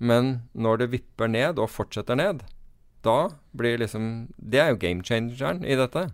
Men 0.00 0.48
når 0.56 0.80
det 0.80 0.92
vipper 0.96 1.28
ned 1.30 1.60
og 1.60 1.70
fortsetter 1.70 2.16
ned, 2.18 2.40
da 3.02 3.30
blir 3.52 3.80
liksom 3.82 4.32
Det 4.36 4.60
er 4.62 4.72
jo 4.72 4.80
game 4.80 5.04
changeren 5.04 5.64
i 5.64 5.76
dette. 5.78 6.08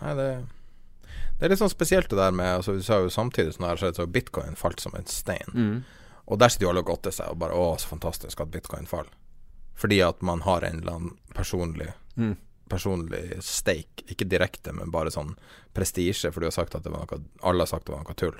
Nei, 0.00 0.14
det 0.14 0.28
Det 1.38 1.46
er 1.46 1.54
litt 1.54 1.62
sånn 1.62 1.72
spesielt 1.72 2.10
det 2.12 2.18
der 2.20 2.34
med 2.36 2.60
altså 2.60 2.76
Vi 2.76 2.84
sa 2.84 3.00
jo 3.00 3.12
samtidig 3.12 3.54
som 3.54 3.64
det 3.64 3.72
har 3.72 3.80
skjedd, 3.82 3.96
så 3.96 4.04
har 4.04 4.12
bitcoin 4.14 4.58
falt 4.60 4.80
som 4.80 4.94
en 4.94 5.08
stein. 5.08 5.54
Mm. 5.54 5.80
Og 6.30 6.38
der 6.38 6.52
sitter 6.52 6.68
jo 6.68 6.74
alle 6.74 6.84
og 6.84 6.92
godter 6.92 7.14
seg 7.14 7.32
og 7.32 7.40
bare 7.42 7.56
Å, 7.56 7.72
så 7.80 7.90
fantastisk 7.90 8.40
at 8.40 8.52
bitcoin 8.52 8.86
faller. 8.86 9.12
Fordi 9.80 10.02
at 10.04 10.20
man 10.22 10.44
har 10.44 10.64
en 10.66 10.82
eller 10.82 10.98
annen 10.98 11.18
personlig 11.34 11.90
mm. 12.16 12.36
Personlig 12.70 13.40
stake, 13.42 14.04
ikke 14.12 14.28
direkte, 14.30 14.70
men 14.70 14.92
bare 14.94 15.10
sånn 15.10 15.32
prestisje, 15.74 16.30
for 16.30 16.38
du 16.38 16.46
har 16.46 16.54
sagt 16.54 16.76
at 16.78 16.84
det 16.84 16.92
var 16.94 17.02
noe 17.02 17.24
Alle 17.42 17.64
har 17.64 17.70
sagt 17.72 17.88
det 17.88 17.96
var 17.96 18.04
noe 18.06 18.14
tull. 18.14 18.36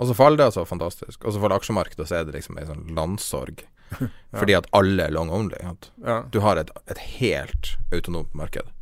Og 0.00 0.08
så 0.08 0.14
faller 0.16 0.40
det, 0.40 0.46
altså 0.48 0.64
fantastisk. 0.64 1.24
Og 1.24 1.34
så 1.34 1.42
faller 1.42 1.60
aksjemarkedet, 1.60 2.04
og 2.04 2.08
så 2.08 2.16
er 2.16 2.24
det 2.24 2.38
liksom 2.38 2.56
en 2.56 2.70
sånn 2.70 2.86
landsorg. 2.96 3.66
Fordi 4.40 4.56
at 4.58 4.66
alle 4.76 5.06
er 5.06 5.14
long 5.14 5.30
only. 5.30 5.58
Ja. 6.04 6.24
Du 6.32 6.40
har 6.44 6.60
et, 6.60 6.70
et, 6.90 6.98
helt 7.20 7.76
autonomt 7.92 8.34
marked. 8.34 8.72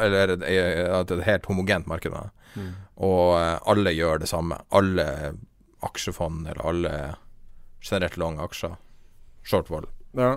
Eller 0.00 0.34
et, 0.36 0.44
et 0.44 1.24
helt 1.24 1.46
homogent 1.46 1.86
marked. 1.90 2.14
Mm. 2.54 2.72
Og 2.96 3.34
uh, 3.34 3.56
alle 3.70 3.94
gjør 3.96 4.22
det 4.22 4.30
samme. 4.30 4.60
Alle 4.70 5.06
aksjefond 5.84 6.48
eller 6.48 6.66
alle 6.68 6.94
generelt 7.84 8.16
long 8.20 8.40
aksjer. 8.40 8.76
Short 9.44 9.70
wall. 9.70 9.88
Ja. 10.16 10.36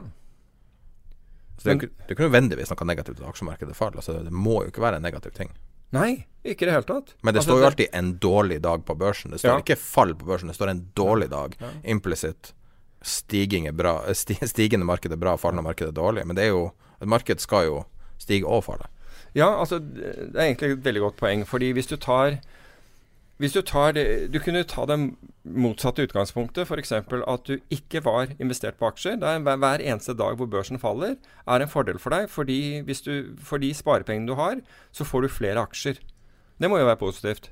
Så 1.58 1.70
det, 1.70 1.76
er, 1.76 1.80
det 1.88 2.12
er 2.12 2.16
ikke 2.18 2.28
nødvendigvis 2.28 2.72
noe 2.72 2.88
negativt 2.90 3.22
at 3.22 3.30
aksjemarkedet 3.32 3.78
faller. 3.78 4.02
Altså, 4.02 4.20
det 4.26 4.34
må 4.34 4.62
jo 4.62 4.72
ikke 4.72 4.84
være 4.84 5.00
en 5.00 5.08
negativ 5.08 5.34
ting. 5.38 5.54
Nei, 5.96 6.28
ikke 6.44 6.66
i 6.66 6.68
det 6.68 6.76
hele 6.76 6.88
tatt. 6.88 7.14
Men 7.24 7.34
det 7.34 7.42
altså, 7.42 7.54
står 7.54 7.62
jo 7.62 7.68
alltid 7.70 7.88
'en 7.96 8.12
dårlig 8.20 8.60
dag' 8.64 8.84
på 8.86 8.96
børsen. 8.96 9.32
Det 9.32 9.40
står 9.40 9.54
ja. 9.54 9.60
ikke 9.64 9.80
'fall' 9.80 10.16
på 10.20 10.28
børsen, 10.28 10.52
det 10.52 10.56
står 10.56 10.70
'en 10.74 10.86
dårlig 10.94 11.30
dag'. 11.32 11.56
Ja. 11.60 11.70
Implicit 11.84 12.54
stigende, 13.08 13.74
bra, 13.76 14.00
stigende 14.54 14.88
marked 14.88 15.14
er 15.14 15.22
bra, 15.22 15.38
fallende 15.40 15.66
marked 15.66 15.90
er 15.90 15.96
dårlig. 15.96 16.28
Men 16.28 16.38
det 16.38 16.48
er 16.48 16.54
jo 16.54 16.68
et 17.02 17.10
marked 17.10 17.42
skal 17.44 17.70
jo 17.70 17.82
stige 18.22 18.48
og 18.48 18.66
falle. 18.68 18.90
Ja, 19.38 19.52
altså 19.60 19.80
det 19.80 20.34
er 20.34 20.48
egentlig 20.48 20.72
et 20.72 20.86
veldig 20.86 21.04
godt 21.04 21.20
poeng. 21.20 21.44
Fordi 21.48 21.72
hvis 21.78 21.90
du 21.90 21.98
tar 22.02 22.40
hvis 23.38 23.54
du 23.54 23.62
tar 23.62 23.94
det 23.94 24.32
Du 24.34 24.40
kunne 24.42 24.64
ta 24.66 24.86
det 24.90 24.98
motsatte 25.46 26.04
utgangspunktet. 26.08 26.68
F.eks. 26.68 26.92
at 26.92 27.44
du 27.46 27.60
ikke 27.70 28.02
var 28.04 28.34
investert 28.40 28.80
på 28.80 28.90
aksjer. 28.90 29.20
Det 29.22 29.28
er 29.28 29.62
hver 29.62 29.84
eneste 29.84 30.18
dag 30.18 30.36
hvor 30.36 30.50
børsen 30.50 30.80
faller, 30.80 31.16
er 31.48 31.62
en 31.62 31.70
fordel 31.70 32.00
for 32.00 32.10
deg. 32.10 32.30
Fordi 32.30 32.82
hvis 32.82 33.02
du, 33.02 33.38
for 33.38 33.62
de 33.62 33.74
sparepengene 33.74 34.28
du 34.28 34.36
har, 34.36 34.60
så 34.92 35.06
får 35.06 35.22
du 35.22 35.28
flere 35.30 35.62
aksjer. 35.62 36.02
Det 36.58 36.70
må 36.70 36.82
jo 36.82 36.90
være 36.90 37.00
positivt. 37.00 37.52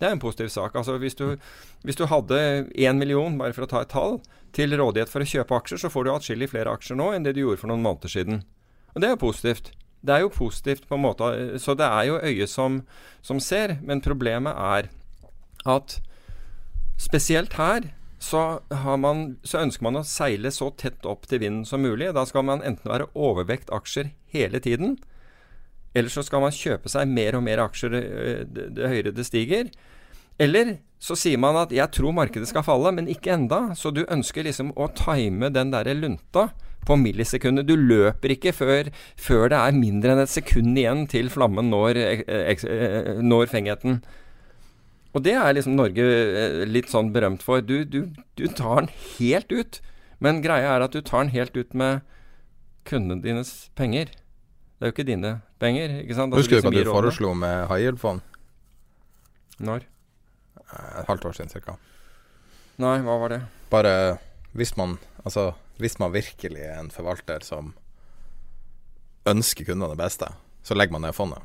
Det 0.00 0.08
er 0.08 0.16
en 0.16 0.20
positiv 0.20 0.48
sak. 0.48 0.74
Altså 0.74 0.96
hvis 0.98 1.14
du, 1.14 1.36
hvis 1.84 1.96
du 1.96 2.06
hadde 2.06 2.66
én 2.74 2.98
million, 2.98 3.38
bare 3.38 3.52
for 3.52 3.64
å 3.64 3.70
ta 3.70 3.84
et 3.84 3.92
tall, 3.92 4.18
til 4.56 4.76
rådighet 4.78 5.12
for 5.12 5.22
å 5.22 5.28
kjøpe 5.28 5.58
aksjer, 5.58 5.82
så 5.82 5.90
får 5.92 6.06
du 6.06 6.12
atskillig 6.14 6.50
flere 6.52 6.72
aksjer 6.72 6.98
nå 6.98 7.10
enn 7.12 7.26
det 7.26 7.34
du 7.36 7.42
gjorde 7.44 7.60
for 7.62 7.72
noen 7.72 7.84
måneder 7.84 8.12
siden. 8.12 8.40
Og 8.94 9.02
det 9.02 9.08
er 9.08 9.16
jo 9.16 9.24
positivt. 9.26 9.72
Det 10.06 10.14
er 10.14 10.24
jo 10.24 10.32
positivt 10.32 10.86
på 10.88 10.96
en 10.96 11.04
måte. 11.04 11.28
Så 11.60 11.74
det 11.76 11.86
er 11.86 12.08
jo 12.08 12.20
øyet 12.22 12.52
som, 12.52 12.80
som 13.24 13.40
ser. 13.42 13.76
Men 13.84 14.04
problemet 14.04 14.56
er 14.56 14.88
at 15.66 15.98
spesielt 17.00 17.58
her 17.60 17.90
så, 18.22 18.60
man, 18.96 19.36
så, 19.44 19.60
ønsker 19.60 19.84
man 19.84 20.00
å 20.00 20.06
seile 20.06 20.50
så 20.54 20.70
tett 20.78 21.04
opp 21.06 21.26
til 21.28 21.42
vinden 21.42 21.66
som 21.68 21.84
mulig. 21.84 22.14
Da 22.16 22.24
skal 22.28 22.46
man 22.48 22.64
enten 22.64 22.88
være 22.88 23.10
overvekt 23.12 23.72
aksjer 23.74 24.14
hele 24.32 24.60
tiden, 24.62 24.96
eller 25.96 26.12
så 26.12 26.24
skal 26.24 26.42
man 26.44 26.54
kjøpe 26.54 26.90
seg 26.92 27.08
mer 27.08 27.36
og 27.36 27.44
mer 27.46 27.62
aksjer 27.62 27.94
eh, 28.00 28.40
det, 28.48 28.70
det 28.76 28.88
høyere 28.92 29.12
det 29.16 29.26
stiger. 29.28 29.70
Eller 30.38 30.78
så 30.98 31.16
sier 31.16 31.38
man 31.38 31.56
at 31.56 31.70
'jeg 31.70 31.90
tror 31.92 32.12
markedet 32.12 32.48
skal 32.48 32.62
falle', 32.62 32.92
men 32.92 33.08
ikke 33.08 33.32
enda. 33.32 33.74
Så 33.74 33.92
du 33.92 34.04
ønsker 34.04 34.44
liksom 34.44 34.72
å 34.74 34.88
time 34.94 35.50
den 35.50 35.70
derre 35.70 35.94
lunta 35.94 36.50
på 36.86 36.96
millisekundet. 36.96 37.66
Du 37.66 37.76
løper 37.76 38.34
ikke 38.34 38.52
før, 38.52 38.90
før, 39.16 39.48
det 39.48 39.58
er 39.58 39.72
mindre 39.72 40.12
enn 40.12 40.22
et 40.22 40.32
sekund 40.32 40.76
igjen 40.78 41.06
til 41.08 41.28
flammen 41.28 41.70
når, 41.70 41.96
eh, 41.96 43.22
når 43.22 43.46
fengheten. 43.46 44.02
Og 45.14 45.22
det 45.22 45.32
er 45.32 45.54
liksom 45.54 45.76
Norge 45.76 46.04
eh, 46.04 46.64
litt 46.68 46.88
sånn 46.92 47.12
berømt 47.12 47.42
for. 47.42 47.60
Du, 47.60 47.84
du, 47.84 48.12
du 48.36 48.46
tar 48.48 48.84
den 48.84 48.90
helt 49.18 49.52
ut. 49.52 49.80
Men 50.20 50.42
greia 50.42 50.76
er 50.76 50.84
at 50.84 50.92
du 50.92 51.00
tar 51.00 51.24
den 51.24 51.32
helt 51.32 51.56
ut 51.56 51.74
med 51.74 52.00
kundene 52.84 53.22
dines 53.22 53.70
penger. 53.76 54.06
Det 54.76 54.84
er 54.84 54.90
jo 54.90 54.94
ikke 54.94 55.08
dine 55.08 55.40
penger. 55.60 56.00
ikke 56.02 56.14
sant? 56.14 56.32
Altså, 56.32 56.44
Husker 56.44 56.60
du 56.60 56.68
hva 56.68 56.84
du 56.84 56.92
foreslo 56.92 57.34
med 57.34 57.68
high 57.68 57.84
yield-fond? 57.84 58.20
Når? 59.58 59.86
Eh, 60.72 61.00
et 61.00 61.10
halvt 61.10 61.28
år 61.30 61.36
siden 61.38 61.52
ca. 61.52 61.76
Nei, 62.82 62.98
hva 63.04 63.18
var 63.22 63.34
det? 63.34 63.42
Bare 63.72 63.92
hvis 64.56 64.76
man 64.76 64.98
Altså, 65.26 65.56
hvis 65.82 65.98
man 65.98 66.12
virkelig 66.14 66.60
er 66.62 66.76
en 66.78 66.90
forvalter 66.94 67.42
som 67.42 67.72
ønsker 69.26 69.66
kundene 69.66 69.88
det 69.90 69.98
beste, 69.98 70.28
så 70.62 70.76
legger 70.78 70.94
man 70.94 71.02
ned 71.02 71.16
fondet. 71.16 71.42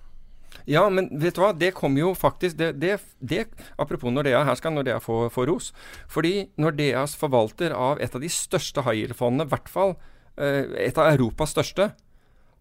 Ja, 0.69 0.83
men 0.93 1.07
vet 1.17 1.33
du 1.33 1.41
hva, 1.41 1.49
det 1.57 1.71
kom 1.73 1.95
jo 1.97 2.11
faktisk 2.13 2.59
det, 2.59 2.75
det, 2.77 2.99
det, 3.17 3.47
Apropos 3.81 4.13
Nordea, 4.13 4.43
her 4.45 4.59
skal 4.59 4.75
Nordea 4.75 4.99
få, 5.01 5.23
få 5.33 5.47
ros. 5.49 5.71
Fordi 6.11 6.51
Nordeas 6.61 7.15
forvalter 7.17 7.73
av 7.73 8.01
et 8.03 8.13
av 8.13 8.21
de 8.21 8.29
største 8.29 8.83
high 8.85 9.01
yield-fondene, 9.01 9.47
i 9.47 9.53
hvert 9.55 9.71
fall 9.71 9.95
eh, 10.37 10.69
et 10.85 11.01
av 11.01 11.09
Europas 11.15 11.55
største, 11.55 11.91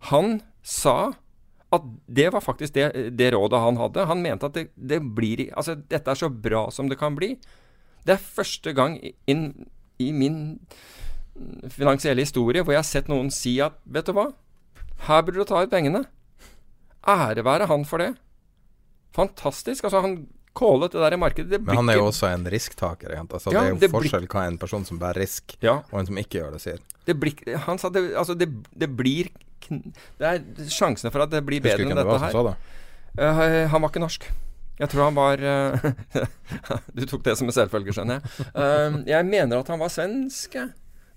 han 0.09 0.39
sa 0.65 1.13
at 1.71 1.85
det 2.11 2.29
var 2.35 2.43
faktisk 2.43 2.75
det, 2.75 2.87
det 3.15 3.31
rådet 3.35 3.61
han 3.63 3.79
hadde. 3.79 4.07
Han 4.11 4.23
mente 4.25 4.49
at 4.49 4.57
det, 4.57 4.69
det, 4.75 5.01
blir 5.15 5.47
Altså, 5.55 5.77
dette 5.79 6.11
er 6.11 6.19
så 6.19 6.31
bra 6.31 6.65
som 6.75 6.89
det 6.91 6.99
kan 6.99 7.15
bli. 7.19 7.37
Det 8.07 8.17
er 8.17 8.25
første 8.39 8.73
gang 8.75 8.97
inn 9.31 9.45
i 10.01 10.11
min 10.17 10.59
finansielle 11.73 12.25
historie 12.25 12.65
hvor 12.65 12.75
jeg 12.75 12.83
har 12.83 12.89
sett 12.89 13.11
noen 13.11 13.31
si 13.33 13.55
at 13.63 13.79
vet 13.85 14.09
du 14.09 14.17
hva, 14.17 14.31
her 15.07 15.23
burde 15.25 15.41
du 15.41 15.49
ta 15.49 15.63
ut 15.63 15.73
pengene. 15.73 16.03
Ære 17.09 17.45
være 17.47 17.69
han 17.71 17.87
for 17.89 18.03
det. 18.03 18.11
Fantastisk. 19.17 19.87
Altså, 19.87 20.03
han 20.05 20.19
kålet 20.57 20.93
det 20.93 21.01
der 21.01 21.15
i 21.15 21.21
markedet. 21.21 21.51
Det 21.55 21.61
Men 21.65 21.77
han 21.85 21.93
er 21.93 22.01
jo 22.01 22.09
også 22.11 22.29
en 22.33 22.45
risktaker. 22.51 23.15
Altså, 23.15 23.53
Ja, 23.55 23.63
det 23.63 23.69
er 23.69 23.75
jo 23.77 23.81
det 23.85 23.91
forskjell 23.95 24.27
hva 24.27 24.47
en 24.49 24.59
person 24.59 24.85
som 24.85 24.99
bærer 24.99 25.23
risk, 25.23 25.57
Ja. 25.63 25.81
og 25.93 26.01
en 26.01 26.07
som 26.11 26.19
ikke 26.19 26.41
gjør 26.41 26.53
det, 26.53 26.61
sier. 26.61 26.83
Det 27.07 27.15
blir, 27.19 27.57
han 27.57 27.79
sa 27.79 27.89
det, 27.89 28.15
altså 28.15 28.35
det, 28.35 28.51
det 28.77 28.91
blir 28.97 29.31
Det 30.21 30.29
er 30.31 30.71
sjansene 30.73 31.13
for 31.15 31.25
at 31.27 31.33
det 31.33 31.43
blir 31.47 31.63
bedre 31.65 31.87
enn 31.87 31.95
det 31.95 32.01
dette 32.03 32.11
var 32.13 32.25
her. 32.27 32.37
som 32.37 32.51
det? 32.51 32.57
Eh, 33.21 33.67
han 33.73 33.83
var 33.83 33.91
ikke 33.93 34.03
norsk. 34.03 34.29
Jeg 34.81 34.89
tror 34.89 35.11
han 35.11 35.17
var 35.17 35.43
uh, 35.45 35.91
Du 36.97 37.03
tok 37.05 37.25
det 37.27 37.35
som 37.37 37.51
en 37.51 37.53
selvfølge, 37.53 37.93
skjønner 37.93 38.21
jeg. 38.21 38.47
Uh, 38.55 39.03
jeg 39.11 39.27
mener 39.29 39.61
at 39.61 39.69
han 39.69 39.83
var 39.83 39.93
svensk. 39.93 40.57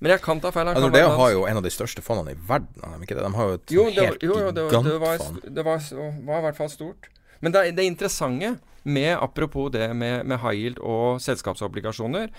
Men 0.03 0.11
jeg 0.11 0.23
kan 0.25 0.41
ta 0.43 0.51
feil. 0.51 0.67
Han 0.67 0.75
Altså, 0.75 0.89
Nordea 0.89 1.13
har 1.15 1.31
jo 1.31 1.45
en 1.47 1.61
av 1.61 1.63
de 1.63 1.71
største 1.71 2.03
fondene 2.03 2.33
i 2.35 2.39
verden, 2.49 2.99
de? 2.99 3.15
De 3.15 3.31
har 3.37 3.53
jo 3.53 3.59
et 3.59 3.71
jo, 3.71 3.85
sånn 3.85 3.95
det, 3.95 4.03
var- 4.03 4.09
helt 4.11 4.25
jo, 4.27 4.33
det, 4.35 4.65
var- 4.67 4.83
det, 4.89 4.97
var, 4.99 5.25
det 5.59 5.65
var, 5.69 5.85
var 6.27 6.41
i 6.41 6.45
hvert 6.49 6.59
fall 6.59 6.71
stort. 6.73 7.07
Men 7.39 7.55
det, 7.55 7.63
det 7.77 7.85
interessante 7.87 8.57
med 8.83 9.15
apropos 9.15 9.69
det 9.71 9.93
med, 9.95 10.25
med 10.27 10.41
high 10.43 10.59
yield 10.59 10.79
og 10.83 11.21
selskapsobligasjoner, 11.23 12.33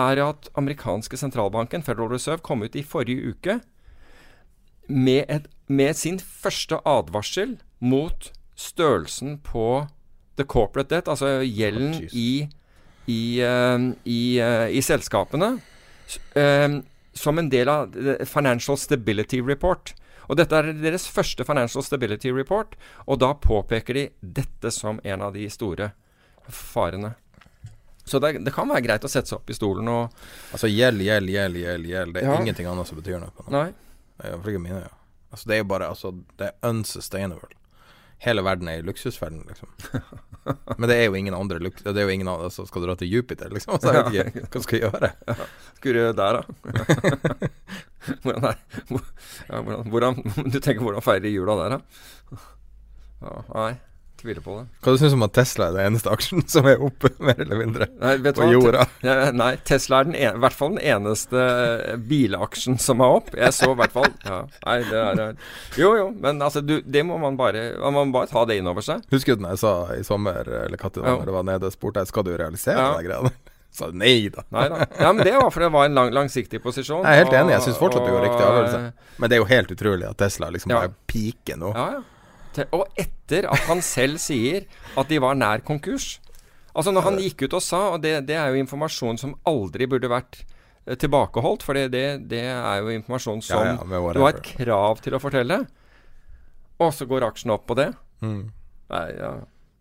er 0.00 0.22
at 0.24 0.48
amerikanske 0.56 1.20
sentralbanken, 1.20 1.84
Federal 1.84 2.08
Reserve, 2.08 2.40
kom 2.40 2.64
ut 2.64 2.76
i 2.76 2.84
forrige 2.84 3.34
uke 3.34 3.58
med, 4.90 5.24
et, 5.30 5.46
med 5.70 5.96
sin 5.96 6.18
første 6.18 6.80
advarsel 6.88 7.56
mot 7.80 8.30
størrelsen 8.60 9.38
på 9.46 9.86
the 10.36 10.44
corporate 10.44 10.90
debt, 10.92 11.08
altså 11.08 11.38
gjelden 11.46 11.94
Oh, 11.94 12.16
i, 12.16 12.48
i, 13.10 13.22
uh, 13.44 13.86
i, 14.04 14.20
uh, 14.42 14.66
i 14.68 14.82
selskapene, 14.84 15.54
eh, 16.38 16.76
som 17.14 17.38
en 17.40 17.48
del 17.52 17.68
av 17.68 17.94
Financial 18.28 18.78
Stability 18.78 19.40
Report. 19.44 19.94
Og 20.30 20.38
dette 20.38 20.54
er 20.54 20.70
deres 20.78 21.08
første 21.10 21.44
Financial 21.44 21.82
Stability 21.82 22.30
Report, 22.30 22.76
og 23.06 23.18
da 23.22 23.32
påpeker 23.34 23.96
de 23.98 24.04
dette 24.22 24.70
som 24.72 25.00
en 25.02 25.24
av 25.26 25.34
de 25.34 25.48
store 25.50 25.90
farene. 26.50 27.14
Så 28.06 28.18
det, 28.22 28.38
det 28.46 28.52
kan 28.54 28.70
være 28.70 28.82
greit 28.86 29.04
å 29.06 29.10
sette 29.10 29.30
seg 29.30 29.38
opp 29.40 29.50
i 29.52 29.54
stolen 29.54 29.86
og 29.90 30.14
Altså 30.54 30.70
gjeld, 30.70 31.02
gjeld, 31.04 31.30
gjeld, 31.30 31.58
gjeld, 31.60 31.86
gjeld. 31.90 32.14
Det 32.16 32.22
er 32.22 32.30
Ja. 32.30 32.38
ingenting 32.40 32.66
annet 32.70 32.88
som 32.88 32.98
betyr 32.98 33.20
noe. 33.22 33.44
Nei. 33.52 33.68
Iallfall 34.24 34.54
ikke 34.54 34.62
mine 34.66 34.82
øyne. 34.82 34.96
Altså, 35.30 35.48
det 35.48 35.54
er 35.54 35.62
jo 35.62 35.70
bare 35.70 35.88
altså, 35.88 36.10
Det 36.38 36.46
er 36.50 36.68
unsustainable. 36.68 37.56
Hele 38.20 38.42
verden 38.44 38.68
er 38.68 38.80
i 38.80 38.84
luksusverden, 38.84 39.44
liksom. 39.48 39.68
Men 40.78 40.88
det 40.90 40.96
er 40.96 41.06
jo 41.06 41.14
ingen 41.16 41.34
andre 41.34 41.58
luks... 41.58 41.82
Det 41.82 41.96
er 41.96 42.04
jo 42.04 42.12
ingen 42.12 42.28
andre 42.28 42.50
altså, 42.50 42.66
Skal 42.68 42.84
dra 42.84 42.94
til 43.00 43.08
Jupiter, 43.08 43.48
liksom? 43.48 43.78
Så 43.80 43.94
jeg 43.94 44.10
vet 44.12 44.36
ikke 44.36 44.48
hva 44.52 44.62
skal 44.64 44.78
jeg 44.78 44.90
gjøre. 44.90 45.10
Skulle 45.78 46.02
du 46.02 46.18
der, 46.18 46.36
da? 46.36 47.48
hvordan 48.22 48.44
er 48.50 48.58
ja, 49.48 49.60
hvordan, 49.60 49.88
hvordan, 49.88 50.20
Du 50.52 50.58
tenker 50.60 50.82
hvordan 50.84 51.04
feirer 51.04 51.32
jula 51.32 51.56
der, 51.62 51.78
da? 51.78 52.42
Ja, 53.20 53.40
nei, 53.54 53.72
tviler 54.20 54.42
på 54.44 54.54
det. 54.58 54.64
Hva 54.84 54.92
du 54.94 54.98
syns 55.00 55.14
du 55.14 55.16
om 55.18 55.24
at 55.26 55.32
Tesla 55.36 55.66
er 55.68 55.76
den 55.76 55.86
eneste 55.90 56.10
aksjen 56.12 56.44
som 56.48 56.66
er 56.70 56.82
oppe, 56.86 57.10
mer 57.18 57.40
eller 57.40 57.58
mindre, 57.60 57.88
Nei, 58.00 58.12
vet 58.24 58.36
på 58.38 58.44
hva? 58.46 58.52
jorda? 58.54 58.84
Te- 59.00 59.32
nei, 59.36 59.50
Tesla 59.68 60.00
er 60.00 60.04
den 60.10 60.14
en, 60.20 60.38
i 60.38 60.42
hvert 60.44 60.56
fall 60.56 60.74
den 60.76 60.82
eneste 60.94 61.44
eh, 61.44 61.96
bilaksjen 62.10 62.78
som 62.80 63.00
er 63.04 63.16
opp. 63.20 63.30
Jeg 63.36 63.52
så 63.56 63.70
i 63.72 63.78
hvert 63.80 63.92
fall 63.96 64.08
ja, 64.24 64.40
Nei, 64.66 64.78
det 64.90 65.02
er 65.04 65.22
er- 65.26 65.36
Jo, 65.80 65.92
jo, 65.98 66.08
men 66.20 66.40
altså, 66.42 66.62
du, 66.64 66.78
det 66.84 67.04
må 67.06 67.18
man 67.20 67.36
bare 67.40 67.66
Man 67.80 67.94
må 67.96 68.06
bare 68.14 68.30
ta 68.30 68.44
det 68.48 68.58
inn 68.60 68.68
over 68.70 68.84
seg. 68.84 69.02
Husker 69.12 69.36
du 69.36 69.42
når 69.46 69.56
jeg 69.56 69.64
sa 69.66 69.74
i 69.96 70.02
sommer, 70.06 70.44
eller 70.46 70.76
når 70.76 71.06
Ja. 71.06 71.16
det 71.24 71.32
var 71.40 71.42
nede, 71.48 71.70
spurte 71.74 72.00
jeg 72.04 72.12
skal 72.12 72.24
du 72.28 72.36
realisere 72.36 72.78
Ja. 72.78 72.92
de 72.98 73.08
greiene? 73.08 73.32
Sa 73.70 73.86
nei 73.94 74.28
da. 74.34 74.42
Nei 74.50 74.64
da. 74.66 74.86
Ja, 74.98 75.12
men 75.14 75.22
det 75.24 75.30
var 75.38 75.50
fordi 75.54 75.68
det 75.68 75.72
var 75.76 75.84
en 75.86 75.94
lang, 75.94 76.08
langsiktig 76.10 76.58
posisjon. 76.60 77.04
Jeg 77.06 77.12
er 77.20 77.20
helt 77.24 77.36
enig, 77.38 77.52
jeg 77.54 77.60
og- 77.60 77.66
syns 77.68 77.78
fortsatt 77.78 78.02
det 78.02 78.10
går 78.16 78.24
riktig 78.26 78.40
og, 78.42 78.48
avgjørelse. 78.50 78.80
Men 79.22 79.30
det 79.30 79.36
er 79.36 79.38
jo 79.38 79.46
helt 79.46 79.70
utrolig 79.76 80.08
at 80.08 80.16
Tesla 80.18 80.48
liksom 80.50 80.72
Ja. 80.74 80.80
bare 80.80 80.94
piker 81.06 81.56
nå. 81.60 81.70
Ja, 81.76 81.84
ja. 81.92 82.00
Og 82.74 82.86
etter 82.98 83.46
at 83.50 83.66
han 83.68 83.82
selv 83.84 84.20
sier 84.22 84.66
at 84.98 85.10
de 85.10 85.20
var 85.22 85.38
nær 85.38 85.62
konkurs. 85.66 86.18
Altså 86.74 86.94
når 86.94 87.06
han 87.08 87.18
gikk 87.22 87.46
ut 87.46 87.58
og 87.58 87.62
sa, 87.64 87.82
og 87.96 88.02
det, 88.04 88.14
det 88.28 88.38
er 88.38 88.52
jo 88.52 88.62
informasjon 88.62 89.18
som 89.20 89.34
aldri 89.48 89.88
burde 89.90 90.10
vært 90.10 90.42
eh, 90.86 90.96
tilbakeholdt, 90.98 91.64
for 91.66 91.78
det, 91.78 91.90
det, 92.30 92.44
er 92.46 92.82
jo 92.82 92.92
informasjon 92.94 93.42
som 93.42 93.64
Ja, 93.66 93.76
ja, 93.76 94.02
du 94.14 94.22
har 94.22 94.36
et 94.36 94.52
krav 94.54 95.02
til 95.04 95.16
å 95.18 95.22
fortelle. 95.22 95.64
Og 96.80 96.92
så 96.96 97.06
går 97.08 97.26
aksjen 97.26 97.52
opp 97.54 97.66
på 97.68 97.76
det. 97.78 97.90
Mm. 98.24 98.44
Nei, 98.90 99.06
ja. 99.18 99.32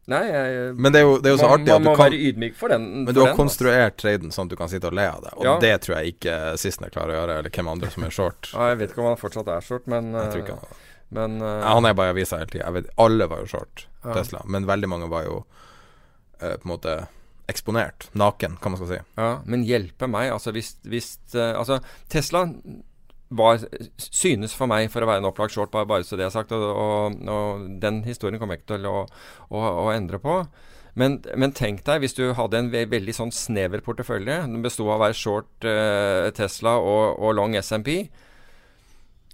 Nei 0.09 0.23
jeg, 0.25 0.73
Men 0.81 0.93
det 0.93 1.01
er 1.03 1.05
jo, 1.05 1.15
det 1.21 1.29
er 1.29 1.35
jo 1.35 1.39
så 1.39 1.49
man, 1.51 1.59
artig 1.59 1.73
man 1.75 1.85
må 1.85 1.93
kan 1.93 2.07
være 2.09 2.19
ydmyk 2.29 2.55
for 2.57 2.73
den. 2.73 2.85
Men 2.95 3.09
for 3.09 3.13
du 3.13 3.19
har 3.21 3.27
den, 3.27 3.33
altså. 3.35 3.43
konstruert 3.43 3.97
traden 4.01 4.33
sånn 4.33 4.49
at 4.49 4.53
du 4.53 4.57
kan 4.59 4.71
sitte 4.71 4.89
og 4.89 4.97
le 4.97 5.05
av 5.05 5.21
det, 5.25 5.33
og 5.37 5.45
Ja. 5.45 5.55
det 5.61 5.73
tror 5.85 5.99
jeg 5.99 6.15
ikke 6.15 6.37
Sissener 6.57 6.93
klarer 6.93 7.13
å 7.13 7.17
gjøre, 7.19 7.39
eller 7.43 7.53
hvem 7.53 7.69
andre 7.75 7.91
som 7.93 8.05
er 8.07 8.15
short. 8.15 8.49
Ja, 8.55 8.71
jeg 8.71 8.79
vet 8.81 8.93
ikke 8.93 9.03
om 9.03 9.11
han 9.11 9.21
fortsatt 9.21 9.51
er 9.53 9.65
short, 9.65 9.85
men 9.91 10.11
Jeg 10.17 10.31
tror 10.33 10.43
ikke 10.45 10.57
eh, 10.57 10.63
han 10.65 10.79
Men 11.15 11.39
uh, 11.41 11.63
Han 11.65 11.87
er 11.89 11.95
bare 11.97 12.11
i 12.11 12.17
avisa 12.17 12.41
hele 12.41 12.51
tida. 12.53 12.69
Alle 13.01 13.29
var 13.29 13.45
jo 13.45 13.53
short 13.55 13.87
Ja. 14.03 14.13
Tesla, 14.15 14.43
men 14.47 14.67
veldig 14.69 14.87
mange 14.87 15.09
var 15.11 15.25
jo 15.25 15.39
uh, 15.41 16.53
på 16.55 16.63
en 16.63 16.71
måte 16.71 16.99
eksponert. 17.49 18.11
Naken, 18.13 18.59
kan 18.61 18.71
man 18.71 18.79
skal 18.79 18.91
si. 18.91 18.99
Ja, 19.17 19.31
men 19.49 19.65
hjelpe 19.67 20.07
meg. 20.07 20.29
Altså 20.31 20.53
hvis, 20.55 20.75
hvis 20.85 21.17
uh, 21.33 21.57
Altså, 21.57 21.79
Tesla 22.13 22.45
var, 23.29 23.61
synes 23.97 24.55
for 24.57 24.69
meg 24.69 24.89
for 24.93 25.05
å 25.05 25.09
være 25.09 25.21
en 25.21 25.29
opplagt 25.29 25.53
short, 25.53 25.71
bare, 25.73 25.87
bare 25.89 26.05
så 26.05 26.17
det 26.17 26.27
er 26.27 26.33
sagt. 26.33 26.53
Og, 26.55 26.65
og, 26.69 27.19
og 27.29 27.67
den 27.81 28.03
historien 28.07 28.41
kommer 28.41 28.57
jeg 28.57 28.63
ikke 28.63 28.75
til 28.75 28.89
å, 28.89 29.03
å, 29.49 29.63
å 29.85 29.89
endre 29.93 30.21
på. 30.21 30.41
Men, 30.99 31.19
men 31.37 31.53
tenk 31.55 31.83
deg 31.87 32.01
hvis 32.03 32.17
du 32.17 32.31
hadde 32.35 32.59
en 32.59 32.71
ve 32.73 32.83
veldig 32.89 33.13
sånn 33.15 33.33
snever 33.35 33.83
portefølje. 33.85 34.41
Den 34.49 34.63
besto 34.65 34.87
av 34.87 34.97
å 34.97 35.03
være 35.05 35.17
short 35.17 35.67
eh, 35.67 36.29
Tesla 36.35 36.75
og, 36.81 37.19
og 37.21 37.35
long 37.37 37.55
SMP. 37.59 38.01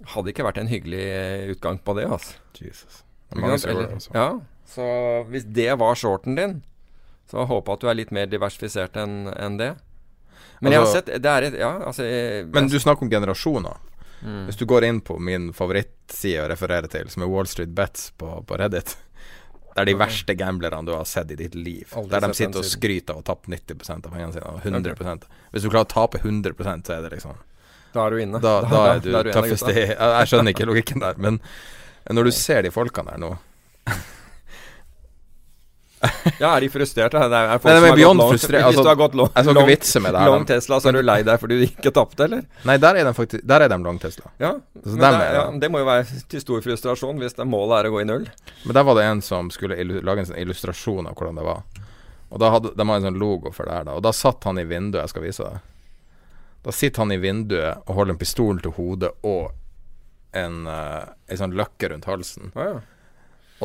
Hadde 0.04 0.32
ikke 0.32 0.44
vært 0.44 0.58
en 0.60 0.68
hyggelig 0.68 1.04
eh, 1.08 1.50
utgang 1.54 1.78
på 1.80 1.94
det, 1.96 2.04
altså. 2.12 2.34
Jesus. 2.60 3.02
Det 3.32 3.40
mange 3.40 3.56
altså. 3.56 4.12
Ja, 4.14 4.40
så 4.68 4.84
hvis 5.30 5.46
det 5.56 5.70
var 5.80 5.94
shorten 5.98 6.36
din, 6.36 6.62
så 7.30 7.46
håper 7.48 7.72
jeg 7.72 7.76
at 7.78 7.80
du 7.80 7.88
er 7.90 7.98
litt 7.98 8.12
mer 8.14 8.26
diversifisert 8.30 8.96
enn 9.00 9.32
en 9.32 9.56
det. 9.56 9.72
Men 10.60 10.72
jeg 10.72 10.80
har 10.80 10.86
Altså- 10.86 11.02
sett 11.04 11.22
Det 11.22 11.26
er 11.26 11.42
et 11.42 11.54
Ja, 11.58 11.78
altså 11.84 12.02
jeg, 12.04 12.46
Men 12.52 12.68
du 12.68 12.78
snakker 12.78 13.02
om 13.02 13.10
generasjoner. 13.10 13.76
Mm. 14.22 14.46
Hvis 14.46 14.56
du 14.56 14.64
går 14.64 14.84
inn 14.84 15.00
på 15.00 15.18
min 15.20 15.52
favorittside 15.52 16.44
å 16.44 16.48
referere 16.48 16.88
til, 16.88 17.08
som 17.10 17.22
er 17.22 17.28
Wall 17.28 17.46
Street 17.46 17.74
Bets 17.74 18.10
på, 18.16 18.44
på 18.46 18.56
Reddit 18.58 18.96
Det 19.76 19.82
er 19.82 19.84
de 19.84 19.94
verste 19.94 20.34
gamblerne 20.34 20.86
du 20.86 20.92
har 20.92 21.04
sett 21.04 21.30
i 21.30 21.36
ditt 21.36 21.54
liv. 21.54 21.92
Aldri 21.92 22.10
der 22.10 22.20
de 22.28 22.34
sitter 22.34 22.58
og 22.62 22.64
skryter 22.64 23.12
av 23.12 23.20
å 23.20 23.24
tapt 23.24 23.46
90 23.46 24.06
av 24.06 24.10
pengene 24.10 24.32
sine. 24.32 24.44
og 24.46 24.60
100 24.64 25.26
Hvis 25.52 25.62
du 25.62 25.68
klarer 25.68 25.84
å 25.84 25.92
tape 25.92 26.18
100% 26.18 26.86
så 26.86 26.96
er 26.96 27.02
det 27.02 27.12
liksom 27.18 27.36
Da 27.96 28.04
er 28.06 28.12
du 28.16 28.22
inne. 28.22 28.40
Da, 28.44 28.54
da 28.68 28.82
er 28.92 29.00
du 29.00 29.10
du 29.10 29.32
tøffest 29.32 29.70
i 29.72 29.78
jeg, 29.80 30.28
skjønner 30.30 30.52
ikke 30.52 30.68
logikken 30.68 31.00
der, 31.02 31.16
men 31.16 31.40
når 32.12 32.28
du 32.28 32.34
ser 32.36 32.62
de 32.66 32.70
folkene 32.74 33.14
der 33.16 33.22
nå 33.24 33.32
Ja, 36.38 36.50
er 36.52 36.60
de 36.60 36.68
frustrerte? 36.70 37.18
Det 37.32 37.38
er, 37.38 37.58
folk 37.58 37.72
Nei, 37.72 37.78
som 37.80 37.86
har 37.88 37.96
gått 37.96 38.18
langt. 38.20 38.34
Hvis 38.36 38.52
altså, 38.60 38.82
du 38.84 38.88
har 38.90 38.98
gått 39.00 39.14
long, 39.16 39.30
jeg 39.32 39.46
skal 39.46 39.56
ikke 39.56 39.70
vitse 39.70 40.02
med 40.04 40.12
det 40.12 40.20
her, 40.20 40.30
long. 40.34 40.44
Tesla, 40.50 40.78
så 40.84 40.90
er 40.90 40.98
du 40.98 41.00
lei 41.06 41.16
deg 41.26 41.40
fordi 41.40 41.56
du 41.56 41.64
ikke 41.66 41.92
tapte, 41.96 42.26
eller? 42.26 42.42
Nei, 42.68 42.76
der 42.82 42.98
er 43.00 43.08
de 43.08 43.14
faktisk 43.16 43.46
Der 43.48 43.64
er 43.64 43.72
de 43.72 43.78
long 43.86 44.00
Tesla. 44.02 44.28
Ja, 44.42 44.50
det, 44.76 44.96
er- 45.08 45.38
ja, 45.38 45.44
det 45.62 45.70
må 45.72 45.80
jo 45.80 45.88
være 45.88 46.20
til 46.28 46.42
stor 46.44 46.60
frustrasjon 46.66 47.22
hvis 47.22 47.38
det 47.38 47.46
målet 47.48 47.78
er 47.80 47.88
å 47.88 47.94
gå 47.96 48.02
i 48.04 48.08
null. 48.12 48.26
Men 48.66 48.76
der 48.76 48.86
var 48.90 49.00
det 49.00 49.06
en 49.08 49.24
som 49.24 49.48
skulle 49.54 49.78
lage 50.04 50.26
en 50.26 50.28
sånn 50.34 50.42
illustrasjon 50.44 51.08
av 51.08 51.16
hvordan 51.16 51.40
det 51.40 51.46
var. 51.48 51.64
Og 52.28 52.42
da 52.42 52.52
hadde 52.52 52.74
de 52.76 52.84
hadde 52.90 53.00
en 53.00 53.08
sånn 53.08 53.20
logo 53.22 53.54
for 53.56 53.64
det 53.70 53.80
her, 53.80 53.88
da. 53.88 53.96
Og 53.96 54.04
da 54.04 54.12
satt 54.12 54.44
han 54.44 54.60
i 54.60 54.66
vinduet, 54.68 55.00
jeg 55.06 55.14
skal 55.14 55.24
vise 55.24 55.48
deg. 55.48 55.64
Da 56.66 56.74
sitter 56.74 57.04
han 57.04 57.14
i 57.14 57.20
vinduet 57.22 57.84
og 57.86 57.94
holder 57.94 58.16
en 58.16 58.18
pistol 58.20 58.58
til 58.64 58.72
hodet 58.74 59.12
og 59.22 59.52
en, 60.36 60.64
uh, 60.66 61.04
en 61.30 61.38
sånn 61.40 61.54
løkke 61.56 61.92
rundt 61.92 62.08
halsen. 62.10 62.50
Ja, 62.58 62.64
ja. 62.74 62.80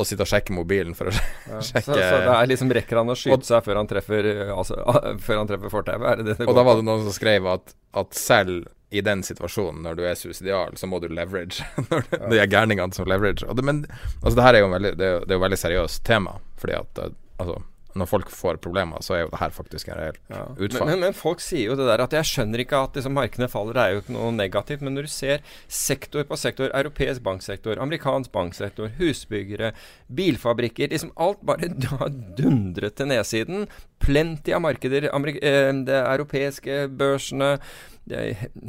Og 0.00 0.06
sitter 0.08 0.24
og 0.24 0.30
sjekker 0.30 0.54
mobilen 0.56 0.94
for 0.96 1.10
å 1.10 1.12
Ja. 1.50 1.58
Så, 1.60 1.74
sjekke 1.74 1.96
så 1.98 2.20
det 2.24 2.30
er 2.32 2.46
liksom 2.48 2.70
rekker 2.72 2.96
han 3.02 3.10
å 3.12 3.16
skyte 3.18 3.34
Og- 3.36 3.44
seg 3.44 3.66
før 3.66 3.76
han 3.82 3.90
treffer 3.90 4.28
Altså 4.54 4.78
før 5.26 5.40
han 5.42 5.50
treffer 5.50 5.72
fortauet? 5.74 6.22
Og 6.38 6.46
går 6.48 6.56
da 6.56 6.64
var 6.64 6.78
det 6.80 6.86
noen 6.88 7.02
som 7.04 7.12
skrev 7.12 7.48
at, 7.52 7.74
at 8.00 8.16
selv 8.16 8.70
i 8.92 9.00
den 9.04 9.20
situasjonen, 9.24 9.82
når 9.84 9.98
du 9.98 10.02
er 10.08 10.16
suicidal, 10.20 10.74
så 10.80 10.84
må 10.88 10.98
du 11.00 11.06
leverage. 11.12 11.64
når 11.90 12.02
du, 12.08 12.16
De 12.32 12.38
er 12.40 12.48
gærningene 12.52 12.92
som 12.96 13.06
leverage. 13.08 13.44
Og 13.48 13.56
det, 13.56 13.64
men 13.64 13.78
altså, 14.22 14.34
det 14.36 14.44
her 14.44 14.54
er 14.58 14.60
jo 14.60 14.66
en 14.70 14.74
veldig, 14.78 14.90
det 15.00 15.06
er, 15.06 15.14
jo- 15.14 15.22
det 15.26 15.32
er 15.32 15.38
jo 15.38 15.44
veldig 15.46 15.58
seriøst 15.62 16.02
tema. 16.08 16.34
Fordi 16.60 16.74
at 16.76 17.00
eh, 17.06 17.14
altså, 17.40 17.56
når 17.98 18.08
folk 18.08 18.30
får 18.32 18.56
problemer, 18.64 19.02
så 19.04 19.14
er 19.16 19.20
jo 19.24 19.30
det 19.32 19.40
her 19.42 19.52
faktisk 19.52 19.88
en 19.92 19.98
reell 19.98 20.18
Ja. 20.32 20.46
utfall. 20.56 20.86
Men, 20.88 20.94
men, 20.94 21.00
men 21.10 21.16
folk 21.18 21.40
sier 21.44 21.66
jo 21.70 21.76
det 21.76 21.86
der 21.90 22.02
at 22.04 22.14
jeg 22.16 22.24
skjønner 22.30 22.62
ikke 22.64 22.80
at 22.86 22.94
liksom, 22.96 23.12
markedene 23.18 23.48
faller, 23.52 23.76
det 23.76 23.82
er 23.82 23.92
jo 23.96 24.02
ikke 24.04 24.14
noe 24.16 24.32
negativt. 24.32 24.82
Men 24.86 24.96
når 24.96 25.08
du 25.08 25.12
ser 25.12 25.44
sektor 25.68 26.24
på 26.28 26.38
sektor, 26.40 26.70
europeisk 26.72 27.22
banksektor, 27.26 27.80
amerikansk 27.82 28.32
banksektor, 28.32 28.92
husbyggere, 28.98 29.72
bilfabrikker 30.12 30.92
liksom 30.92 31.12
Alt 31.20 31.42
bare 31.46 31.68
har 32.00 32.12
dundret 32.38 32.96
til 32.98 33.10
nedsiden. 33.12 33.66
Plenty 34.02 34.54
av 34.56 34.62
markeder. 34.64 35.10
Amerik 35.14 35.38
eh, 35.44 35.70
det 35.86 35.98
europeiske 36.02 36.86
børsene. 36.98 37.58
Det, 38.08 38.18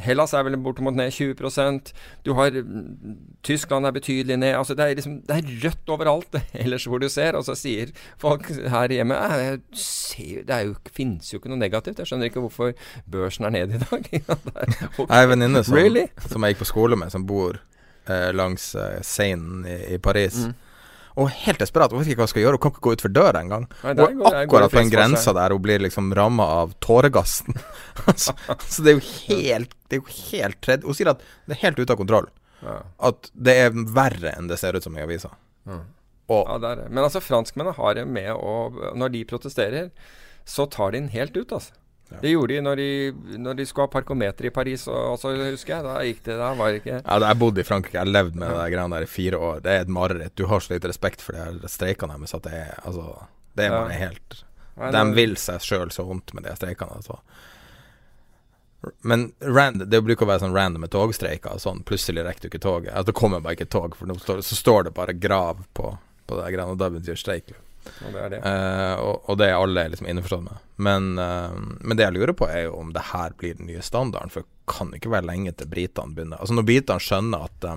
Hellas 0.06 0.34
er 0.38 0.44
vel 0.46 0.58
bortimot 0.62 0.94
ned 0.94 1.10
20% 1.10 1.88
Du 2.22 2.36
har 2.38 2.54
mm, 2.54 3.16
Tyskland 3.44 3.88
er 3.90 3.96
betydelig 3.96 4.38
ned. 4.38 4.54
altså 4.60 4.76
Det 4.78 4.86
er 4.86 4.96
liksom 5.00 5.16
det 5.26 5.38
er 5.40 5.50
rødt 5.64 5.90
overalt 5.96 6.38
ellers 6.64 6.86
hvor 6.86 7.02
du 7.02 7.08
ser. 7.10 7.34
Og 7.40 7.46
så 7.48 7.56
sier 7.58 7.90
folk 8.22 8.46
her 8.70 8.94
hjemme 8.94 9.18
ser, 9.74 10.44
Det 10.48 10.60
jo, 10.68 10.76
finnes 10.94 11.34
jo 11.34 11.40
ikke 11.42 11.50
noe 11.50 11.62
negativt. 11.62 12.00
Jeg 12.04 12.12
skjønner 12.12 12.30
ikke 12.30 12.44
hvorfor 12.46 12.74
børsen 13.10 13.46
er 13.50 13.56
ned 13.58 13.74
i 13.74 13.82
dag. 13.82 14.10
Jeg 14.14 15.10
har 15.10 15.24
en 15.24 15.30
venninne 15.34 15.64
som, 15.66 15.76
Really? 15.78 16.08
som 16.30 16.44
jeg 16.46 16.54
gikk 16.54 16.62
på 16.64 16.70
skole 16.70 16.98
med, 17.00 17.10
som 17.14 17.26
bor 17.28 17.58
eh, 18.08 18.30
langs 18.36 18.76
eh, 18.76 19.00
Seinen 19.02 19.66
i, 19.66 19.96
i 19.96 19.98
Paris. 19.98 20.44
Mm. 20.46 20.54
Og 21.20 21.30
helt 21.44 21.62
desperat. 21.62 21.92
Hun 21.94 22.02
vet 22.02 22.10
ikke 22.12 22.24
hva 22.24 22.28
hun 22.28 22.32
skal 22.32 22.44
gjøre. 22.44 22.58
Hun 22.58 22.64
kan 22.64 22.74
ikke 22.74 22.86
gå 22.88 22.94
utfor 22.98 23.12
døra 23.14 23.42
engang. 23.44 23.68
Hun 23.84 24.00
er 24.02 24.40
akkurat 24.44 24.74
på 24.74 24.82
en 24.82 24.92
grensa 24.94 25.34
der 25.38 25.54
hun 25.54 25.62
blir 25.62 25.84
liksom 25.84 26.14
ramma 26.18 26.48
av 26.62 26.74
tåregassen. 26.84 27.58
så, 28.16 28.34
så 28.66 28.86
det 28.86 28.96
er 28.96 28.98
jo 28.98 29.04
helt 29.28 29.76
Det 29.88 30.00
er 30.00 30.02
jo 30.02 30.16
helt 30.32 30.58
tredje 30.66 30.90
Hun 30.90 30.98
sier 30.98 31.12
at 31.14 31.22
det 31.46 31.58
er 31.58 31.62
helt 31.68 31.84
ute 31.84 31.94
av 31.94 32.00
kontroll. 32.02 32.32
Ja. 32.64 32.80
At 33.12 33.30
det 33.34 33.58
er 33.66 33.76
verre 33.76 34.34
enn 34.38 34.50
det 34.50 34.58
ser 34.62 34.78
ut 34.78 34.86
som 34.86 34.98
i 34.98 35.04
avisa. 35.06 35.34
Og 35.70 35.84
Ja. 36.50 36.76
Men 36.88 37.04
altså, 37.04 37.22
franskmennene 37.22 37.76
har 37.78 37.96
det 38.00 38.06
med 38.08 38.32
å 38.34 38.94
Når 38.96 39.12
de 39.14 39.24
protesterer, 39.28 39.90
så 40.46 40.66
tar 40.72 40.92
de 40.92 41.04
den 41.04 41.14
helt 41.14 41.36
ut, 41.38 41.52
altså. 41.52 41.76
Det 42.22 42.30
gjorde 42.30 42.54
de 42.54 42.62
når 42.62 42.76
de, 42.78 42.88
når 43.42 43.56
de 43.58 43.66
skulle 43.66 43.88
ha 43.88 43.92
parkometer 43.94 44.46
i 44.46 44.50
Paris, 44.54 44.84
og, 44.88 45.14
og 45.14 45.20
så 45.20 45.32
husker 45.34 45.74
jeg. 45.76 45.84
Da 45.88 45.94
gikk 46.06 46.20
det 46.28 46.36
Da 46.38 46.54
var 46.60 46.70
det 46.72 46.82
ikke 46.84 47.00
Ja, 47.02 47.18
jeg 47.24 47.40
bodde 47.42 47.64
i 47.64 47.66
Frankrike, 47.66 47.96
jeg 47.98 48.06
har 48.06 48.12
levd 48.12 48.36
med 48.36 48.50
de 48.54 48.66
greiene 48.76 48.96
der 49.00 49.08
i 49.08 49.10
fire 49.10 49.40
år. 49.40 49.62
Det 49.66 49.72
er 49.74 49.82
et 49.88 49.94
mareritt. 49.96 50.36
Du 50.38 50.46
har 50.52 50.60
så 50.62 50.74
lite 50.76 50.92
respekt 50.92 51.22
for 51.26 51.34
de 51.34 51.42
her 51.42 51.72
streikene 51.74 52.20
deres 52.20 52.36
at 52.38 52.44
det 52.46 52.54
er 52.54 52.76
Altså, 52.84 53.08
det 53.56 53.66
er 53.66 53.72
Ja. 53.72 53.80
bare 53.82 53.98
helt 54.04 54.44
Nei, 54.78 54.92
De 54.92 54.98
det- 55.06 55.16
vil 55.16 55.36
seg 55.38 55.60
sjøl 55.62 55.90
så 55.94 56.04
vondt 56.06 56.34
med 56.34 56.44
de 56.44 56.56
streikene. 56.56 56.96
Altså. 56.98 57.20
Men 59.02 59.32
rand, 59.42 59.86
det 59.90 60.02
bruker 60.04 60.26
å 60.26 60.28
være 60.28 60.42
sånn 60.44 60.54
random 60.56 60.82
med 60.82 60.92
togstreiker. 60.92 61.56
Sånn, 61.62 61.84
plutselig 61.88 62.26
rekker 62.26 62.42
du 62.42 62.50
ikke 62.50 62.62
toget. 62.66 62.92
Altså, 62.92 63.06
det 63.12 63.16
kommer 63.16 63.40
bare 63.44 63.56
ikke 63.56 63.70
tog, 63.72 63.96
for 63.96 64.06
står, 64.20 64.42
så 64.44 64.56
står 64.60 64.84
det 64.90 64.94
bare 64.98 65.14
grav 65.14 65.62
på, 65.74 65.98
på 66.28 66.36
de 66.40 66.50
greiene, 66.52 66.72
og 66.74 66.78
da 66.82 66.90
betyr 66.90 67.16
streik. 67.20 67.54
Og 68.06 68.14
det 68.16 68.22
er 68.24 68.30
det. 68.34 68.40
Uh, 68.44 68.96
og, 69.04 69.30
og 69.30 69.40
det 69.40 69.50
er 69.50 69.58
alle 69.58 69.88
liksom 69.94 70.08
innforstått 70.12 70.46
med. 70.46 70.62
Men, 70.88 71.10
uh, 71.20 71.58
men 71.82 72.00
det 72.00 72.08
jeg 72.08 72.18
lurer 72.18 72.36
på, 72.38 72.48
er 72.50 72.68
jo 72.68 72.78
om 72.80 72.94
det 72.96 73.10
her 73.14 73.36
blir 73.40 73.58
den 73.60 73.70
nye 73.72 73.84
standarden. 73.86 74.34
For 74.34 74.46
det 74.46 74.74
kan 74.74 74.94
ikke 74.96 75.12
være 75.12 75.28
lenge 75.28 75.52
til 75.60 75.68
britene 75.68 76.16
begynner 76.16 76.40
Altså 76.40 76.56
Når 76.56 76.66
britene 76.70 77.04
skjønner 77.04 77.50
at 77.50 77.58
de 77.66 77.76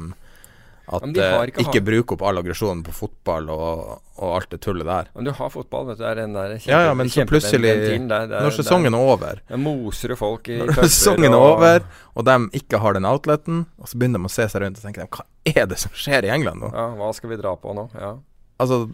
at 0.87 1.03
de 1.03 1.23
eh, 1.23 1.37
ikke 1.51 1.65
ikke, 1.65 1.81
bruker 1.83 2.15
opp 2.15 2.23
all 2.29 2.39
aggresjonen 2.39 2.83
på 2.87 2.93
fotball 2.95 3.49
og, 3.51 3.81
og 4.23 4.35
alt 4.37 4.53
det 4.55 4.61
tullet 4.63 4.87
der. 4.87 5.09
Men 5.17 5.27
du 5.27 5.33
har 5.35 5.51
fotball, 5.51 5.89
vet 5.89 5.99
du. 5.99 6.05
Det 6.05 6.11
er 6.13 6.21
den 6.21 6.37
der 6.37 6.53
kjempe, 6.55 6.71
Ja, 6.71 6.83
ja, 6.87 6.93
men 6.95 7.11
så 7.11 7.25
plutselig 7.27 7.73
der- 7.73 8.29
der- 8.31 8.45
Når 8.47 8.55
sesongen 8.55 8.95
er 8.95 8.99
over 8.99 9.41
Da 9.49 9.59
moser 9.59 10.15
du 10.15 10.17
folk 10.17 10.49
i 10.49 10.61
Når 10.61 10.73
sesongen 10.85 11.33
er 11.33 11.39
over, 11.39 11.83
og 12.15 12.25
de 12.25 12.37
ikke 12.61 12.79
har 12.79 12.95
den 12.95 13.05
outleten, 13.05 13.67
og 13.81 13.89
så 13.89 13.99
begynner 13.99 14.23
de 14.23 14.31
å 14.31 14.35
se 14.37 14.47
seg 14.47 14.63
rundt 14.63 14.79
og 14.79 14.87
tenker 14.87 15.03
de, 15.03 15.09
hva 15.11 15.27
er 15.57 15.67
det 15.67 15.79
som 15.83 15.91
skjer 15.91 16.29
i 16.29 16.31
England 16.31 16.63
nå? 16.63 16.71
Ja, 16.71 16.87
hva 16.95 17.11
skal 17.15 17.35
vi 17.35 17.41
dra 17.43 17.57
på 17.59 17.75
nå? 17.75 17.89
Ja. 17.99 18.15
Altså 18.63 18.87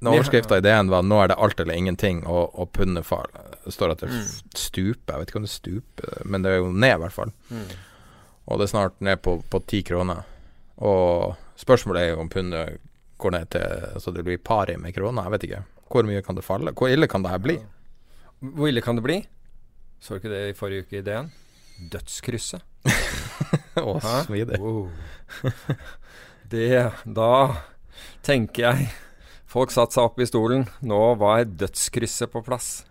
Når 0.00 0.16
overskrifta 0.16 0.56
i 0.56 0.64
DN 0.64 0.88
var 0.88 1.02
'nå 1.02 1.22
er 1.22 1.28
det 1.28 1.36
alt 1.38 1.60
eller 1.60 1.74
ingenting', 1.74 2.22
og, 2.26 2.54
og 2.58 2.72
pundet 2.72 3.04
far 3.04 3.26
Det 3.64 3.72
står 3.74 3.90
at 3.90 3.98
det 4.00 4.08
Mm. 4.08 4.22
stuper. 4.56 5.12
Jeg 5.12 5.18
vet 5.20 5.28
ikke 5.28 5.36
om 5.36 5.42
det 5.42 5.50
stuper, 5.50 6.22
men 6.24 6.42
det 6.42 6.50
er 6.52 6.56
jo 6.56 6.70
ned, 6.72 6.94
i 6.94 6.98
hvert 7.02 7.12
fall. 7.12 7.32
Mm. 7.50 7.66
Og 8.48 8.58
det 8.58 8.64
er 8.64 8.72
snart 8.78 9.00
ned 9.00 9.16
på 9.22 9.42
på 9.50 9.58
ti 9.66 9.82
kroner. 9.82 10.24
Og 10.78 11.36
spørsmålet 11.58 12.00
er 12.02 12.08
jo 12.14 12.20
om 12.20 12.28
pundet 12.28 12.78
går 13.18 13.30
ned 13.30 13.50
til 13.50 14.00
Så 14.00 14.10
det 14.14 14.24
blir 14.24 14.38
pari 14.38 14.76
med 14.76 14.94
kroner. 14.94 15.22
Jeg 15.24 15.30
vet 15.32 15.42
ikke. 15.44 15.64
Hvor 15.90 16.02
mye 16.06 16.22
kan 16.22 16.34
det 16.34 16.44
falle? 16.44 16.72
Hvor 16.72 16.88
ille 16.88 17.06
kan 17.06 17.22
det 17.22 17.30
her 17.30 17.38
bli? 17.38 17.58
Hvor 18.42 18.68
ille 18.68 18.80
kan 18.80 18.96
det 18.96 19.02
bli? 19.04 19.26
Så 20.00 20.08
du 20.08 20.14
ikke 20.16 20.30
det 20.30 20.48
i 20.48 20.58
forrige 20.58 20.80
uke 20.86 20.98
i 20.98 21.02
DN? 21.02 21.30
Dødskrysset. 21.90 22.62
Å, 23.76 24.00
smidig. 24.24 24.58
Wow. 24.58 24.88
Det 26.50 26.92
Da 27.06 27.56
tenker 28.22 28.62
jeg 28.72 28.88
Folk 29.50 29.72
satte 29.74 29.96
seg 29.96 30.06
opp 30.06 30.20
i 30.22 30.28
stolen. 30.28 30.68
Nå 30.86 31.00
var 31.18 31.42
dødskrysset 31.42 32.30
på 32.30 32.42
plass. 32.46 32.84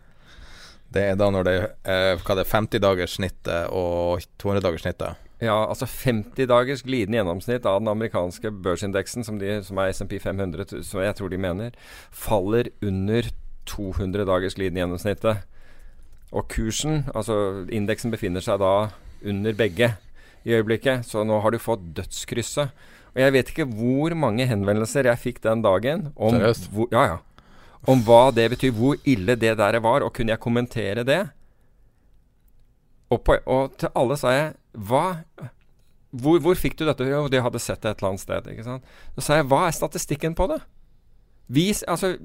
Det 0.92 1.06
er 1.12 1.18
da 1.20 1.30
når 1.32 1.46
det 1.46 1.54
er 1.56 2.18
eh, 2.18 2.32
er 2.34 2.50
50-dagerssnittet 2.50 3.70
og 3.72 4.26
200-dagerssnittet. 4.42 5.26
Ja, 5.40 5.56
altså 5.70 5.88
50 5.88 6.50
dagers 6.52 6.82
glidende 6.84 7.22
gjennomsnitt 7.22 7.68
av 7.70 7.80
den 7.80 7.88
amerikanske 7.88 8.52
børsindeksen, 8.52 9.24
som, 9.24 9.38
de, 9.40 9.62
som 9.64 9.80
er 9.80 9.94
SMP 9.96 10.18
500, 10.20 10.82
som 10.84 11.00
jeg 11.00 11.16
tror 11.16 11.32
de 11.32 11.40
mener, 11.40 11.78
faller 12.12 12.68
under 12.84 13.30
200 13.70 14.28
dagers 14.28 14.58
glidende 14.60 14.84
gjennomsnittet. 14.84 15.46
Og 16.36 16.50
kursen, 16.52 17.06
altså 17.16 17.64
indeksen 17.72 18.12
befinner 18.12 18.44
seg 18.44 18.60
da 18.60 18.90
under 19.24 19.56
begge 19.56 19.94
i 20.44 20.58
øyeblikket, 20.58 21.08
så 21.08 21.24
nå 21.24 21.40
har 21.40 21.56
du 21.56 21.62
fått 21.62 21.88
dødskrysset. 21.96 22.76
Og 23.16 23.24
jeg 23.24 23.36
vet 23.36 23.52
ikke 23.52 23.68
hvor 23.68 24.14
mange 24.18 24.46
henvendelser 24.50 25.10
jeg 25.10 25.24
fikk 25.24 25.42
den 25.46 25.64
dagen 25.66 26.10
om, 26.16 26.38
hvor, 26.74 26.90
ja, 26.94 27.06
ja, 27.16 27.18
om 27.90 28.02
hva 28.06 28.30
det 28.36 28.50
betyr, 28.54 28.74
hvor 28.76 29.00
ille 29.08 29.36
det 29.40 29.56
der 29.58 29.80
var, 29.84 30.04
og 30.06 30.14
kunne 30.16 30.36
jeg 30.36 30.44
kommentere 30.44 31.06
det? 31.08 31.24
Og, 33.10 33.24
på, 33.26 33.40
og 33.50 33.74
til 33.82 33.90
alle 33.98 34.20
sa 34.22 34.34
jeg 34.36 34.52
Hva 34.78 35.06
hvor, 36.10 36.40
hvor 36.42 36.58
fikk 36.58 36.76
du 36.78 36.88
dette? 36.88 37.06
Jo, 37.06 37.28
de 37.30 37.42
hadde 37.42 37.62
sett 37.62 37.82
det 37.84 37.92
et 37.92 38.00
eller 38.00 38.12
annet 38.14 38.22
sted. 38.24 38.48
Ikke 38.50 38.66
sant? 38.66 38.94
Så 39.14 39.26
sa 39.26 39.40
jeg 39.40 39.46
Hva 39.50 39.68
er 39.68 39.76
statistikken 39.78 40.36
på 40.38 40.48
det? 40.50 40.58
Vis 41.54 41.84
Altså 41.90 42.16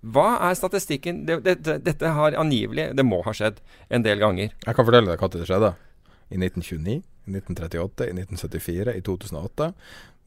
Hva 0.00 0.30
er 0.48 0.56
statistikken? 0.56 1.24
Det, 1.28 1.38
det, 1.44 1.58
det, 1.66 1.78
dette 1.84 2.12
har 2.16 2.36
angivelig 2.40 2.90
Det 2.96 3.04
må 3.04 3.20
ha 3.26 3.34
skjedd 3.36 3.60
en 3.92 4.04
del 4.04 4.20
ganger. 4.22 4.54
Jeg 4.64 4.78
kan 4.78 4.88
fortelle 4.88 5.12
deg 5.12 5.20
når 5.20 5.34
det 5.36 5.48
skjedde. 5.50 5.72
I 6.28 6.36
1929, 6.36 7.02
i 7.28 7.36
1938, 7.36 8.08
i 8.08 8.14
1974, 8.16 8.94
i 8.96 9.02
2008. 9.06 9.72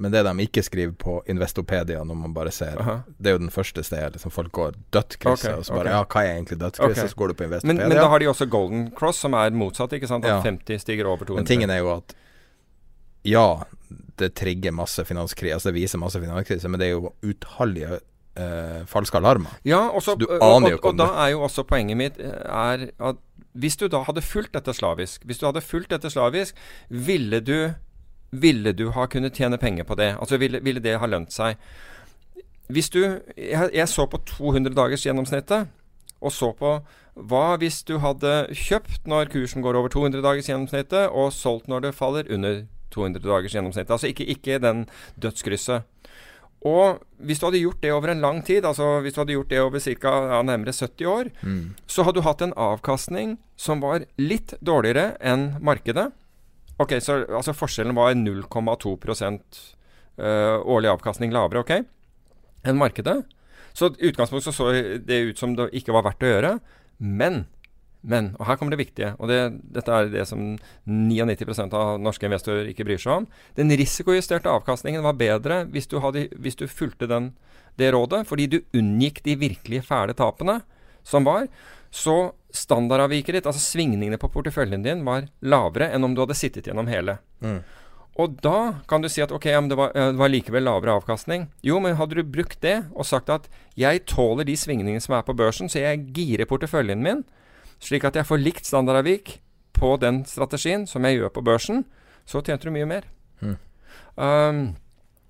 Men 0.02 0.14
det 0.14 0.24
de 0.26 0.46
ikke 0.46 0.64
skriver 0.66 0.94
på 0.98 1.20
Investopedia 1.30 2.02
når 2.04 2.18
man 2.18 2.32
bare 2.34 2.52
ser 2.54 2.80
Aha. 2.82 2.96
Det 3.18 3.30
er 3.30 3.36
jo 3.36 3.42
den 3.44 3.52
første 3.54 3.84
stedet 3.86 4.16
liksom 4.16 4.34
folk 4.34 4.52
går 4.52 4.80
dødskrysset, 4.96 5.52
okay, 5.52 5.60
og 5.60 5.66
så 5.66 5.76
bare 5.76 5.92
okay. 5.92 5.94
Ja, 5.94 6.06
hva 6.08 6.24
er 6.26 6.40
egentlig 6.40 6.58
dødskrysset? 6.64 6.98
Okay. 6.98 7.12
Så 7.12 7.20
går 7.20 7.28
du 7.28 7.34
på 7.38 7.46
Investopedia. 7.50 7.88
men 7.88 7.98
da 7.98 8.08
har 8.10 8.24
de 8.24 8.30
også 8.32 8.48
Golden 8.50 8.88
Cross, 8.98 9.22
som 9.28 9.38
er 9.38 9.54
motsatt. 9.54 9.94
ikke 9.94 10.10
sant? 10.10 10.26
At 10.26 10.32
Ja. 10.32 10.42
50 10.42 10.82
stiger 10.82 11.06
over 11.06 11.26
200. 11.26 11.36
Men 11.36 11.46
tingen 11.46 11.70
er 11.70 11.84
jo 11.84 11.94
at 11.94 12.16
ja, 13.24 13.64
det 14.18 14.34
trigger 14.34 14.72
masse 14.72 15.06
finanskrise, 15.06 15.54
altså 15.54 15.70
det 15.70 15.76
viser 15.76 16.02
masse 16.02 16.22
finanskrise, 16.22 16.70
men 16.70 16.80
det 16.80 16.88
er 16.88 16.96
jo 16.96 17.14
utallige 17.22 18.00
eh, 18.36 18.82
falske 18.90 19.18
alarmer. 19.18 19.54
Ja, 19.66 19.88
også, 19.90 20.12
så, 20.12 20.18
du 20.18 20.26
og, 20.26 20.42
aner 20.42 20.74
jo 20.74 20.78
om 20.78 20.80
ikke 20.80 20.94
og 20.94 20.98
da 21.02 21.10
er 21.26 21.34
jo 21.36 21.44
også 21.46 21.66
poenget 21.68 22.00
mitt 22.00 22.20
eh, 22.20 22.32
er 22.32 22.88
at 22.98 23.22
hvis 23.54 23.78
du 23.78 23.88
da 23.92 24.04
hadde 24.08 24.24
fulgt 24.24 24.54
dette 24.56 24.74
slavisk, 24.74 25.26
hvis 25.28 25.42
du 25.42 25.48
hadde 25.48 25.64
fulgt 25.64 25.92
dette 25.92 26.10
slavisk, 26.10 26.56
ville 26.90 27.42
du, 27.44 27.74
ville 28.32 28.74
du 28.74 28.90
ha 28.96 29.08
kunnet 29.12 29.36
tjene 29.36 29.60
penger 29.60 29.88
på 29.88 29.98
det? 30.00 30.14
Altså 30.20 30.40
ville, 30.42 30.62
ville 30.64 30.84
det 30.84 31.00
ha 31.00 31.10
lønt 31.10 31.34
seg? 31.36 31.60
Hvis 32.72 32.90
du 32.90 33.02
jeg, 33.04 33.70
jeg 33.74 33.88
så 33.92 34.08
på 34.08 34.22
200 34.38 34.76
dagers 34.76 35.04
gjennomsnittet, 35.06 35.68
og 36.22 36.32
så 36.32 36.52
på 36.56 36.78
hva 37.12 37.46
hvis 37.60 37.82
du 37.84 37.98
hadde 38.00 38.54
kjøpt 38.56 39.10
når 39.10 39.32
kursen 39.34 39.64
går 39.66 39.76
over 39.76 39.92
200 39.92 40.24
dagers 40.24 40.48
gjennomsnittet, 40.48 41.10
og 41.10 41.34
solgt 41.36 41.68
når 41.68 41.88
det 41.88 41.98
faller 41.98 42.30
under 42.32 42.64
200 42.96 43.26
dagers 43.26 43.56
gjennomsnittet? 43.58 43.92
Altså 43.92 44.08
ikke, 44.08 44.30
ikke 44.32 44.62
den 44.64 44.86
dødskrysset. 45.22 45.84
Og 46.68 47.00
hvis 47.26 47.40
du 47.42 47.48
hadde 47.48 47.62
gjort 47.62 47.82
det 47.82 47.92
over 47.94 48.12
en 48.14 48.22
lang 48.22 48.42
tid, 48.46 48.66
altså 48.66 49.00
hvis 49.02 49.16
du 49.16 49.22
hadde 49.24 49.34
gjort 49.34 49.50
det 49.50 49.62
over 49.64 49.80
ca. 49.82 50.12
Ja, 50.36 50.42
nærmere 50.46 50.74
70 50.74 51.06
år, 51.10 51.32
Mm. 51.42 51.74
så 51.88 52.04
hadde 52.06 52.22
du 52.22 52.22
hatt 52.28 52.42
en 52.42 52.54
avkastning 52.54 53.38
som 53.58 53.82
var 53.82 54.06
litt 54.18 54.54
dårligere 54.62 55.18
enn 55.20 55.58
markedet. 55.62 56.12
Ok, 56.80 56.94
så 57.02 57.26
altså 57.30 57.54
forskjellen 57.54 57.96
var 57.96 58.14
0,2 58.14 58.94
uh, 60.18 60.60
årlig 60.66 60.90
avkastning 60.90 61.32
lavere, 61.34 61.60
ok, 61.62 61.86
enn 62.66 62.78
markedet. 62.78 63.24
Så 63.74 63.92
i 64.00 64.10
utgangspunktet 64.12 64.54
så, 64.54 64.54
så 64.54 64.72
det 65.00 65.22
ut 65.32 65.40
som 65.40 65.56
det 65.56 65.70
ikke 65.78 65.94
var 65.96 66.04
verdt 66.04 66.26
å 66.26 66.32
gjøre. 66.32 66.54
Men, 67.00 67.46
men, 68.02 68.32
og 68.40 68.48
her 68.50 68.58
kommer 68.58 68.74
det 68.74 68.82
viktige, 68.82 69.12
og 69.22 69.30
det, 69.30 69.40
dette 69.76 69.94
er 69.94 70.10
det 70.10 70.24
som 70.30 70.56
99% 70.90 71.74
av 71.78 72.00
norske 72.02 72.26
investorer 72.26 72.72
ikke 72.72 72.86
bryr 72.88 73.02
seg 73.02 73.22
om. 73.22 73.28
Den 73.58 73.74
risikojusterte 73.78 74.50
avkastningen 74.50 75.06
var 75.06 75.20
bedre 75.20 75.62
hvis 75.70 75.90
du, 75.92 76.00
hadde, 76.02 76.26
hvis 76.42 76.58
du 76.58 76.66
fulgte 76.66 77.10
den, 77.12 77.32
det 77.78 77.92
rådet, 77.94 78.24
fordi 78.28 78.48
du 78.50 78.58
unngikk 78.78 79.22
de 79.24 79.38
virkelig 79.40 79.84
fæle 79.88 80.16
tapene 80.18 80.60
som 81.08 81.28
var. 81.28 81.46
Så 81.92 82.34
standardavviket 82.56 83.38
ditt, 83.38 83.48
altså 83.48 83.62
svingningene 83.62 84.20
på 84.20 84.32
porteføljen 84.34 84.84
din, 84.84 85.06
var 85.08 85.30
lavere 85.46 85.92
enn 85.94 86.08
om 86.08 86.16
du 86.16 86.24
hadde 86.24 86.40
sittet 86.40 86.68
gjennom 86.68 86.90
hele. 86.92 87.20
Mm. 87.44 87.62
Og 88.20 88.34
da 88.44 88.82
kan 88.92 89.04
du 89.04 89.08
si 89.12 89.22
at 89.24 89.32
ok, 89.32 89.46
det 89.72 89.78
var, 89.78 89.94
det 89.96 90.20
var 90.20 90.32
likevel 90.32 90.66
lavere 90.68 90.98
avkastning. 91.00 91.46
Jo, 91.64 91.78
men 91.84 91.96
hadde 92.00 92.18
du 92.18 92.28
brukt 92.28 92.60
det 92.66 92.82
og 92.92 93.08
sagt 93.08 93.32
at 93.32 93.48
jeg 93.80 94.04
tåler 94.10 94.48
de 94.48 94.58
svingningene 94.60 95.04
som 95.04 95.16
er 95.16 95.24
på 95.28 95.38
børsen, 95.38 95.72
så 95.72 95.84
jeg 95.86 96.10
girer 96.16 96.50
porteføljen 96.50 97.06
min 97.06 97.24
slik 97.82 98.06
at 98.08 98.20
jeg 98.20 98.28
får 98.30 98.42
likt 98.42 98.70
standardavvik 98.70 99.40
på 99.78 99.96
den 100.02 100.22
strategien 100.30 100.86
som 100.90 101.06
jeg 101.08 101.20
gjør 101.20 101.34
på 101.34 101.46
børsen, 101.46 101.86
så 102.30 102.44
tjente 102.46 102.70
du 102.70 102.76
mye 102.76 102.90
mer. 102.90 103.08
Mm. 103.42 103.58
Um, 104.16 104.62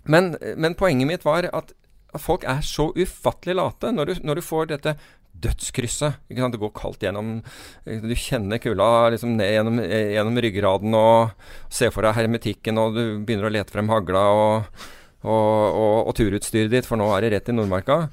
men, 0.03 0.35
men 0.57 0.75
poenget 0.75 1.07
mitt 1.07 1.25
var 1.25 1.47
at 1.47 1.71
folk 2.19 2.43
er 2.49 2.63
så 2.65 2.89
ufattelig 2.97 3.55
late. 3.55 3.93
Når 3.95 4.09
du, 4.09 4.13
når 4.27 4.39
du 4.39 4.43
får 4.45 4.71
dette 4.73 4.95
dødskrysset. 5.41 6.19
Det 6.29 6.59
går 6.61 6.73
kaldt 6.75 7.05
gjennom 7.05 7.39
Du 7.85 8.15
kjenner 8.19 8.61
kulda 8.61 9.09
liksom 9.13 9.35
ned 9.37 9.53
gjennom, 9.55 9.79
gjennom, 9.81 10.39
ryggraden 10.45 10.97
og 10.97 11.47
ser 11.71 11.93
for 11.93 12.05
deg 12.05 12.17
hermetikken, 12.19 12.77
og 12.77 12.97
du 12.97 13.03
begynner 13.25 13.49
å 13.49 13.53
lete 13.53 13.73
frem 13.73 13.89
hagla 13.91 14.25
og, 14.35 14.83
og, 15.23 15.31
og, 15.31 15.95
og 16.11 16.15
turutstyret 16.17 16.73
ditt, 16.73 16.89
for 16.89 16.99
nå 16.99 17.09
er 17.15 17.25
det 17.25 17.33
rett 17.35 17.51
i 17.51 17.55
Nordmarka. 17.55 18.03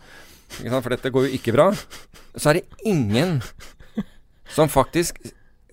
For 0.49 0.95
dette 0.95 1.13
går 1.13 1.29
jo 1.29 1.41
ikke 1.41 1.57
bra. 1.57 1.69
Så 2.39 2.53
er 2.53 2.61
det 2.61 2.87
ingen 2.89 3.39
som 4.55 4.71
faktisk 4.73 5.21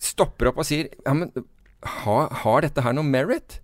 stopper 0.01 0.51
opp 0.51 0.63
og 0.63 0.67
sier 0.67 0.89
Ja, 1.05 1.13
men 1.15 1.31
har, 1.85 2.31
har 2.43 2.65
dette 2.65 2.81
her 2.81 2.95
noe 2.97 3.05
merit? 3.05 3.59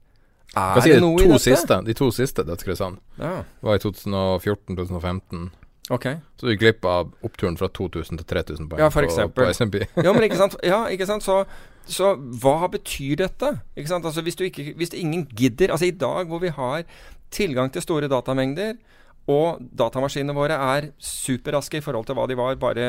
Er 0.51 0.75
Hva 0.75 0.83
sier 0.83 0.99
det 0.99 1.03
noe 1.05 1.21
i 1.21 1.25
dette? 1.29 1.41
Siste, 1.45 1.79
de 1.87 1.95
to 1.97 2.09
siste 2.13 2.43
dødskryssene 2.45 2.99
ja. 3.21 3.41
var 3.63 3.79
i 3.79 3.81
2014-2015. 3.83 5.49
Okay. 5.91 6.19
Så 6.37 6.45
du 6.45 6.51
gikk 6.53 6.61
glipp 6.61 6.87
av 6.87 7.09
oppturen 7.25 7.57
fra 7.59 7.67
2000 7.71 8.21
til 8.21 8.27
3000 8.27 8.69
poeng 8.69 8.83
ja, 8.83 8.91
for 8.93 9.07
eksempel. 9.07 9.47
på, 9.47 9.55
SMP. 9.55 9.81
ja, 10.05 10.13
men 10.13 10.27
ikke 10.27 10.39
sant, 10.39 10.55
ja, 10.71 10.83
ikke 10.93 11.07
sant? 11.09 11.25
Så, 11.25 11.41
så, 11.89 12.13
hva 12.43 12.69
betyr 12.71 13.23
dette? 13.23 13.55
Ikke 13.75 13.93
sant? 13.93 14.07
Altså, 14.07 14.23
hvis, 14.25 14.37
du 14.39 14.45
ikke, 14.47 14.71
hvis 14.77 14.93
ingen 14.95 15.25
gidder 15.27 15.73
Altså 15.73 15.89
I 15.89 15.95
dag 15.95 16.29
hvor 16.29 16.43
vi 16.43 16.53
har 16.53 16.85
tilgang 17.31 17.71
til 17.71 17.83
store 17.83 18.11
datamengder, 18.11 18.75
og 19.31 19.61
datamaskinene 19.79 20.35
våre 20.35 20.57
er 20.75 20.89
superraske 20.99 21.79
i 21.79 21.83
forhold 21.85 22.09
til 22.09 22.17
hva 22.17 22.25
de 22.27 22.35
var 22.35 22.57
bare 22.59 22.87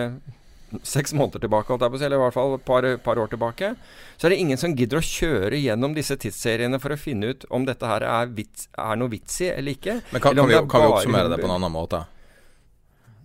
seks 0.82 1.12
måneder 1.12 1.42
tilbake, 1.44 1.74
eller 1.74 2.16
i 2.16 2.20
hvert 2.22 2.34
fall 2.34 2.56
et 2.56 2.64
par, 2.64 2.86
par, 3.04 3.20
år 3.20 3.30
tilbake, 3.32 3.74
så 4.16 4.26
er 4.26 4.34
det 4.34 4.40
ingen 4.42 4.60
som 4.60 4.74
gidder 4.76 5.00
å 5.00 5.04
kjøre 5.04 5.60
gjennom 5.60 5.94
disse 5.96 6.16
tidsseriene 6.20 6.80
for 6.82 6.94
å 6.94 6.98
finne 7.00 7.32
ut 7.32 7.46
om 7.50 7.66
dette 7.68 7.88
her 7.88 8.06
er, 8.06 8.32
vits, 8.36 8.68
er 8.78 8.98
noe 9.00 9.12
vits 9.12 9.40
i 9.44 9.50
eller 9.52 9.76
ikke. 9.76 10.00
Men 10.10 10.24
kan, 10.24 10.36
kan, 10.36 10.48
vi, 10.48 10.58
kan 10.72 10.84
vi, 10.84 10.90
oppsummere 10.96 11.32
det 11.32 11.40
på 11.42 11.48
en 11.50 11.56
annen 11.58 11.74
måte? 11.74 12.04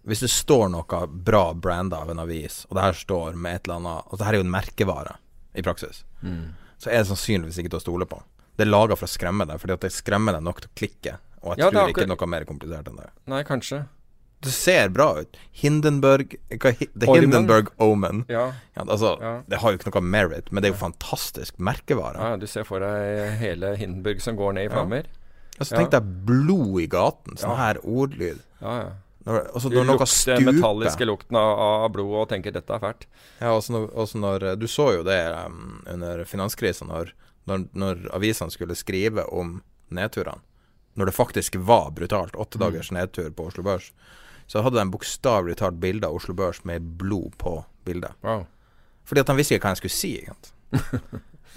Hvis 0.08 0.24
det 0.24 0.32
står 0.32 0.70
noe 0.72 1.02
bra 1.12 1.52
branda 1.54 2.00
av 2.04 2.14
en 2.14 2.24
avis, 2.24 2.62
og 2.70 2.78
det 2.78 2.86
her 2.86 2.96
står 2.96 3.36
med 3.36 3.60
et 3.60 3.68
eller 3.68 3.82
annet 3.82 4.08
Og 4.08 4.20
det 4.20 4.28
her 4.28 4.38
er 4.38 4.40
jo 4.40 4.46
en 4.46 4.54
merkevare 4.54 5.18
i 5.58 5.64
praksis, 5.66 6.06
mm. 6.22 6.44
så 6.80 6.92
er 6.94 7.02
det 7.02 7.10
sannsynligvis 7.10 7.60
ikke 7.60 7.74
til 7.74 7.82
å 7.82 7.84
stole 7.84 8.08
på. 8.08 8.22
Det 8.56 8.64
er 8.64 8.72
laga 8.72 8.96
for 8.98 9.06
å 9.06 9.12
skremme 9.12 9.46
deg, 9.50 9.60
fordi 9.62 9.76
at 9.76 9.84
det 9.84 9.92
skremmer 9.94 10.38
deg 10.38 10.46
nok 10.48 10.64
til 10.64 10.72
å 10.72 10.78
klikke. 10.80 11.18
Og 11.44 11.52
jeg 11.54 11.66
ja, 11.66 11.70
tror 11.70 11.92
ikke 11.92 12.06
det 12.06 12.08
er 12.08 12.14
noe 12.14 12.30
mer 12.32 12.48
komplisert 12.48 12.88
enn 12.90 13.02
det. 13.02 13.10
Nei, 13.30 13.42
kanskje. 13.46 13.84
Det 14.40 14.52
ser 14.54 14.90
bra 14.94 15.08
ut. 15.20 15.38
Hindenburg 15.52 16.36
hva, 16.62 16.72
The. 16.78 17.08
Hindenburg 17.10 17.72
Omen. 17.82 18.24
Ja. 18.30 18.52
Ja, 18.74 18.84
altså, 18.86 19.16
ja. 19.22 19.34
Det 19.50 19.62
har 19.64 19.74
jo 19.74 19.80
ikke 19.80 19.90
noe 19.90 20.04
merit, 20.06 20.52
men 20.52 20.62
det 20.62 20.70
er 20.70 20.76
jo 20.76 20.82
fantastisk 20.84 21.58
merkevare. 21.58 22.22
Ja, 22.22 22.38
Du 22.38 22.46
ser 22.50 22.68
for 22.68 22.84
deg 22.84 23.34
hele 23.42 23.74
Hindenburg 23.80 24.22
som 24.22 24.38
går 24.38 24.60
ned 24.60 24.70
i 24.70 24.74
flammer. 24.74 25.10
Ja, 25.58 25.66
så 25.66 25.74
tenk 25.74 25.90
deg 25.96 26.10
blod 26.28 26.84
i 26.84 26.88
gaten. 26.92 27.38
Sånn 27.42 27.58
her 27.58 27.82
ordlyd. 27.82 28.44
Ja, 28.62 28.76
ja. 28.84 28.92
Når, 29.28 29.42
altså, 29.52 29.70
når 29.74 29.88
noe 29.90 30.06
stuper 30.08 30.40
Den 30.40 30.56
metalliske 30.56 31.06
lukten 31.10 31.36
av, 31.36 31.50
av 31.84 31.90
blod 31.92 32.14
og 32.16 32.30
tenker 32.32 32.54
'dette 32.56 32.72
er 32.72 32.80
fælt'. 32.80 33.08
Ja, 33.42 33.50
også 33.52 33.74
når, 33.74 33.90
også 33.92 34.22
når 34.22 34.46
Du 34.56 34.68
så 34.72 34.86
jo 34.96 35.02
det 35.04 35.20
um, 35.34 35.82
under 35.84 36.24
finanskrisa, 36.24 36.88
når, 36.88 37.12
når, 37.50 37.66
når 37.74 38.06
avisene 38.16 38.54
skulle 38.54 38.78
skrive 38.78 39.26
om 39.28 39.58
nedturene. 39.90 40.40
Når 40.96 41.12
det 41.12 41.14
faktisk 41.18 41.58
var 41.60 41.92
brutalt. 41.92 42.38
Åtte 42.40 42.58
mm. 42.58 42.64
dagers 42.64 42.92
nedtur 42.96 43.28
på 43.36 43.50
Oslo 43.50 43.66
Børs 43.68 43.92
så 44.48 44.64
hadde 44.64 44.80
de 44.80 44.92
bokstavelig 44.94 45.58
talt 45.60 45.80
bilde 45.82 46.08
av 46.08 46.18
Oslo 46.18 46.36
Børs 46.38 46.64
med 46.68 46.96
blod 47.00 47.36
på 47.42 47.60
bildet. 47.88 48.16
Wow. 48.24 48.46
Fordi 49.08 49.24
at 49.24 49.32
han 49.32 49.40
visste 49.40 49.56
ikke 49.56 49.68
hva 49.68 49.76
han 49.76 49.80
skulle 49.80 49.96
si. 49.96 50.14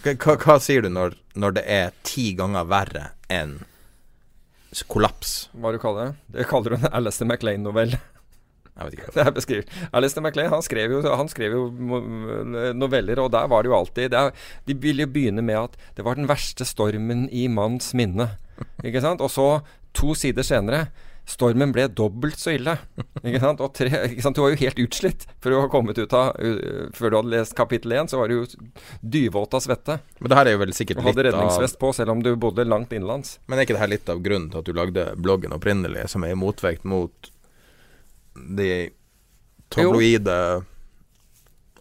hva, 0.04 0.36
hva, 0.36 0.58
sier 0.62 0.86
du 0.86 0.90
når, 0.92 1.16
når, 1.38 1.58
det 1.58 1.66
er 1.70 1.92
ti 2.06 2.30
ganger 2.38 2.68
verre 2.70 3.10
enn 3.30 3.58
kollaps? 4.90 5.50
Hva 5.58 5.74
du 5.74 5.80
kaller 5.82 6.10
det? 6.10 6.38
Det 6.38 6.48
kaller 6.50 6.74
du 6.74 6.80
en 6.80 6.92
Alistair 7.00 7.30
MacLean-novelle. 7.30 7.98
Jeg 8.80 8.86
vet 8.86 8.96
ikke. 8.96 9.12
Det 9.12 9.56
er. 9.58 9.72
Alistair 9.98 10.24
MacLean 10.24 10.52
han 10.54 10.62
skrev, 10.64 10.94
jo, 10.94 11.00
han 11.04 11.28
skrev 11.28 11.56
jo 11.56 11.64
noveller, 12.78 13.20
og 13.20 13.32
der 13.34 13.50
var 13.50 13.62
det 13.62 13.70
jo 13.70 13.76
alltid 13.76 14.14
det 14.14 14.22
De 14.68 14.76
ville 14.78 15.04
jo 15.04 15.10
begynne 15.12 15.44
med 15.44 15.58
at 15.58 15.76
det 15.98 16.06
var 16.06 16.16
den 16.16 16.30
verste 16.30 16.64
stormen 16.64 17.26
i 17.28 17.46
manns 17.52 17.92
minne. 17.98 18.30
Ikke 18.86 19.02
sant? 19.04 19.20
Og 19.20 19.30
så, 19.32 19.48
to 19.96 20.14
sider 20.16 20.46
senere 20.46 20.86
Stormen 21.28 21.72
ble 21.74 21.86
dobbelt 21.94 22.38
så 22.40 22.54
ille. 22.56 22.74
Ikke 23.26 23.40
sant? 23.42 23.60
Og 23.62 23.72
tre, 23.76 23.90
ikke 24.10 24.24
sant? 24.24 24.38
Du 24.38 24.42
var 24.42 24.54
jo 24.54 24.60
helt 24.62 24.80
utslitt 24.82 25.26
før 25.42 25.52
du 25.52 25.56
hadde 25.58 25.72
kommet 25.72 26.00
ut 26.00 26.14
av 26.16 26.32
uh, 26.40 26.88
Før 26.96 27.12
du 27.12 27.16
hadde 27.20 27.32
lest 27.34 27.54
kapittel 27.58 27.94
én, 27.98 28.10
så 28.10 28.20
var 28.20 28.30
du 28.30 28.40
jo 28.40 28.70
dyvåt 29.00 29.54
av 29.54 29.64
svette. 29.64 29.98
Men 30.18 30.32
det 30.32 30.38
her 30.40 30.50
er 30.50 30.56
jo 30.56 30.62
vel 30.64 30.74
sikkert 30.76 31.00
litt 31.00 31.04
av 31.04 31.12
Du 31.12 31.12
hadde 31.12 31.26
redningsvest 31.28 31.80
på, 31.82 31.92
selv 31.96 32.14
om 32.16 32.24
du 32.24 32.32
bodde 32.40 32.66
langt 32.66 32.94
innenlands. 32.96 33.38
Men 33.46 33.60
er 33.60 33.68
ikke 33.68 33.76
det 33.78 33.84
her 33.84 33.92
litt 33.92 34.10
av 34.12 34.24
grunnen 34.24 34.50
til 34.50 34.62
at 34.62 34.70
du 34.70 34.74
lagde 34.76 35.06
bloggen 35.20 35.54
opprinnelig, 35.56 36.08
som 36.12 36.26
er 36.26 36.34
i 36.34 36.40
motvekt 36.40 36.88
mot 36.88 37.32
de 38.34 38.72
tabloide 39.70 40.36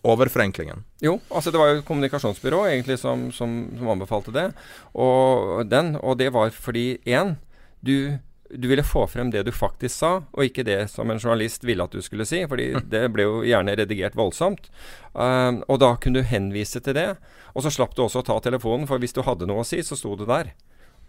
overforenklingen? 0.05 0.83
Jo, 1.03 1.17
altså 1.29 1.51
det 1.51 1.59
var 1.59 1.73
jo 1.73 1.83
kommunikasjonsbyrå 1.87 2.63
egentlig 2.69 2.99
som, 3.01 3.29
som, 3.35 3.61
som 3.77 3.91
anbefalte 3.91 4.33
det. 4.35 4.47
Og 4.93 5.63
den, 5.69 5.95
og 5.99 6.19
det 6.19 6.31
var 6.35 6.53
fordi 6.55 6.99
én, 7.07 7.35
du 7.81 8.19
du 8.50 8.68
ville 8.68 8.84
få 8.84 9.08
frem 9.08 9.32
det 9.32 9.43
du 9.43 9.52
faktisk 9.54 9.95
sa, 9.95 10.12
og 10.32 10.45
ikke 10.45 10.66
det 10.66 10.80
som 10.91 11.10
en 11.10 11.20
journalist 11.22 11.64
ville 11.68 11.86
at 11.86 11.93
du 11.93 12.02
skulle 12.02 12.26
si. 12.26 12.41
fordi 12.50 12.72
det 12.93 13.04
ble 13.14 13.28
jo 13.28 13.43
gjerne 13.45 13.76
redigert 13.78 14.18
voldsomt. 14.18 14.72
Um, 15.14 15.62
og 15.68 15.80
da 15.84 15.93
kunne 16.02 16.22
du 16.22 16.30
henvise 16.30 16.82
til 16.82 16.97
det. 16.97 17.10
Og 17.54 17.66
så 17.66 17.74
slapp 17.74 17.95
du 17.95 18.04
også 18.06 18.24
å 18.24 18.28
ta 18.28 18.39
telefonen, 18.43 18.88
for 18.89 19.02
hvis 19.02 19.14
du 19.14 19.22
hadde 19.26 19.50
noe 19.50 19.64
å 19.64 19.68
si, 19.68 19.82
så 19.86 19.97
sto 20.00 20.16
du 20.18 20.26
der. 20.30 20.54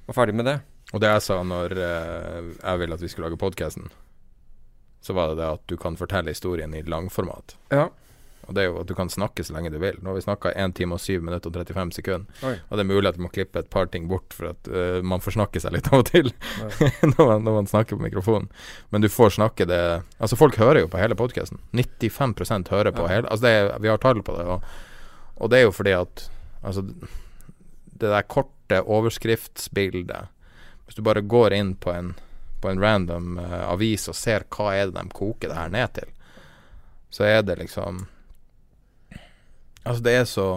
Og 0.09 0.17
ferdig 0.17 0.37
med 0.37 0.49
det. 0.49 0.59
Og 0.93 1.03
det 1.03 1.13
jeg 1.13 1.25
sa 1.29 1.41
når 1.47 1.77
uh, 1.79 2.53
jeg 2.59 2.83
ville 2.83 2.99
at 2.99 3.05
vi 3.05 3.11
skulle 3.13 3.31
lage 3.31 3.41
podkasten, 3.41 3.91
så 5.01 5.17
var 5.17 5.33
det 5.33 5.41
det 5.41 5.49
at 5.49 5.65
du 5.71 5.77
kan 5.81 5.97
fortelle 5.97 6.35
historien 6.35 6.75
i 6.77 6.85
langformat. 6.85 7.57
Ja. 7.73 7.89
Og 8.51 8.57
det 8.57 8.65
er 8.65 8.73
jo 8.73 8.81
at 8.81 8.89
du 8.91 8.97
kan 8.99 9.11
snakke 9.13 9.45
så 9.47 9.55
lenge 9.55 9.71
du 9.71 9.77
vil. 9.79 9.99
Nå 10.03 10.11
har 10.11 10.17
vi 10.19 10.25
snakka 10.25 10.51
1 10.59 10.73
time 10.75 10.97
og 10.97 11.01
7 11.05 11.23
minutter 11.23 11.53
og 11.53 11.69
35 11.71 11.93
sekunder. 12.01 12.41
Oi. 12.43 12.57
Og 12.59 12.73
det 12.75 12.83
er 12.83 12.89
mulig 12.89 13.11
at 13.13 13.21
vi 13.21 13.23
må 13.23 13.31
klippe 13.31 13.63
et 13.63 13.71
par 13.71 13.87
ting 13.93 14.09
bort 14.11 14.35
for 14.35 14.51
at 14.51 14.71
uh, 14.75 14.99
man 15.07 15.23
får 15.23 15.37
snakke 15.37 15.63
seg 15.63 15.77
litt 15.77 15.87
av 15.93 16.03
og 16.03 16.09
til 16.11 16.33
når, 17.13 17.21
man, 17.21 17.47
når, 17.47 17.61
man, 17.61 17.71
snakker 17.71 17.95
på 17.95 18.09
mikrofonen. 18.09 18.51
Men 18.91 19.07
du 19.07 19.09
får 19.13 19.37
snakke 19.39 19.69
det 19.71 19.81
Altså, 20.19 20.35
folk 20.35 20.59
hører 20.59 20.83
jo 20.83 20.91
på 20.91 20.99
hele 20.99 21.15
podkasten. 21.15 21.63
95 21.71 22.75
hører 22.75 22.91
på 22.91 23.07
ja. 23.07 23.15
hele 23.15 23.31
Altså, 23.31 23.47
er, 23.47 23.71
vi 23.79 23.93
har 23.93 24.03
tall 24.03 24.27
på 24.27 24.35
det. 24.35 24.51
Og, 24.51 24.67
og, 25.37 25.55
det 25.55 25.61
er 25.61 25.67
jo 25.69 25.77
fordi 25.79 25.95
at 26.01 26.27
Altså, 26.67 26.83
det 26.83 28.11
der 28.11 28.27
korte 28.27 28.83
overskriftsbildet 28.83 30.27
Hvis 30.85 30.99
du 30.99 31.07
bare 31.07 31.23
går 31.23 31.55
inn 31.55 31.77
på 31.79 31.95
en, 31.95 32.17
på 32.59 32.75
en 32.75 32.83
random 32.83 33.39
uh, 33.39 33.69
avis 33.71 34.11
og 34.11 34.19
ser 34.19 34.51
hva 34.51 34.75
er 34.75 34.91
det 34.91 34.99
de 34.99 35.15
koker 35.15 35.55
det 35.55 35.61
her 35.61 35.71
ned 35.71 35.95
til, 35.95 36.11
så 37.15 37.31
er 37.31 37.45
det 37.47 37.61
liksom 37.63 38.09
Altså, 39.83 40.03
det 40.05 40.15
er 40.17 40.27
så 40.29 40.49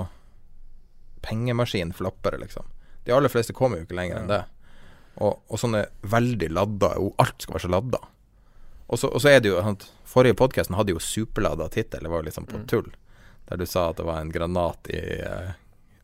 pengemaskin 1.23 1.93
flappere, 1.95 2.37
liksom. 2.41 2.65
De 3.03 3.11
aller 3.15 3.31
fleste 3.31 3.55
kommer 3.55 3.79
jo 3.79 3.87
ikke 3.87 3.97
lenger 3.97 4.19
enn 4.19 4.31
det. 4.31 4.41
Og, 5.23 5.43
og 5.47 5.59
sånne 5.61 5.83
veldig 6.09 6.47
ladda 6.49 6.95
Alt 6.97 7.43
skal 7.43 7.53
være 7.53 7.65
så 7.67 7.69
ladda. 7.69 7.99
Og 8.87 8.99
så, 8.99 9.09
og 9.09 9.21
så 9.21 9.29
er 9.29 9.43
det 9.43 9.51
jo 9.51 9.61
Forrige 10.09 10.37
podkasten 10.37 10.75
hadde 10.77 10.93
jo 10.93 11.01
superladda 11.01 11.69
tittel, 11.73 12.03
det 12.03 12.11
var 12.11 12.21
jo 12.21 12.27
liksom 12.27 12.45
på 12.45 12.59
mm. 12.61 12.67
tull. 12.69 12.91
Der 13.49 13.57
du 13.57 13.65
sa 13.65 13.87
at 13.89 13.97
det 13.97 14.05
var 14.05 14.19
en 14.21 14.31
granat 14.31 14.89
i 14.93 14.99
uh, 15.25 15.55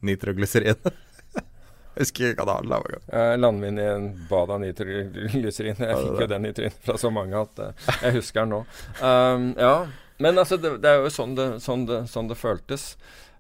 nitroglyserin. 0.01 0.80
Jeg 1.99 2.05
husker 2.05 2.32
ikke 2.32 2.41
hva 2.41 2.47
det 2.47 2.55
handla 2.57 2.80
om. 2.80 3.05
Uh, 3.11 3.34
Landmine 3.38 3.84
i 3.84 3.91
en 3.91 4.07
bad 4.30 4.53
av 4.55 4.61
nitroglyserin. 4.63 5.84
Jeg 5.84 5.99
fikk 5.99 6.24
jo 6.24 6.30
den 6.32 6.47
i 6.49 6.53
trynet 6.55 6.82
fra 6.88 6.95
så 7.01 7.11
mange 7.13 7.38
at 7.38 7.61
uh, 7.61 7.89
jeg 7.99 8.15
husker 8.17 8.45
den 8.45 8.53
nå. 8.55 8.59
Um, 9.03 9.49
ja, 9.59 9.74
men 10.20 10.38
altså, 10.38 10.59
det, 10.59 10.78
det, 10.84 10.91
er 10.91 11.03
jo 11.03 11.11
sånn 11.13 11.34
det, 11.38 11.47
sånn 11.63 11.88
det, 11.89 12.03
sånn 12.11 12.30
det 12.30 12.38
føltes. 12.39 12.93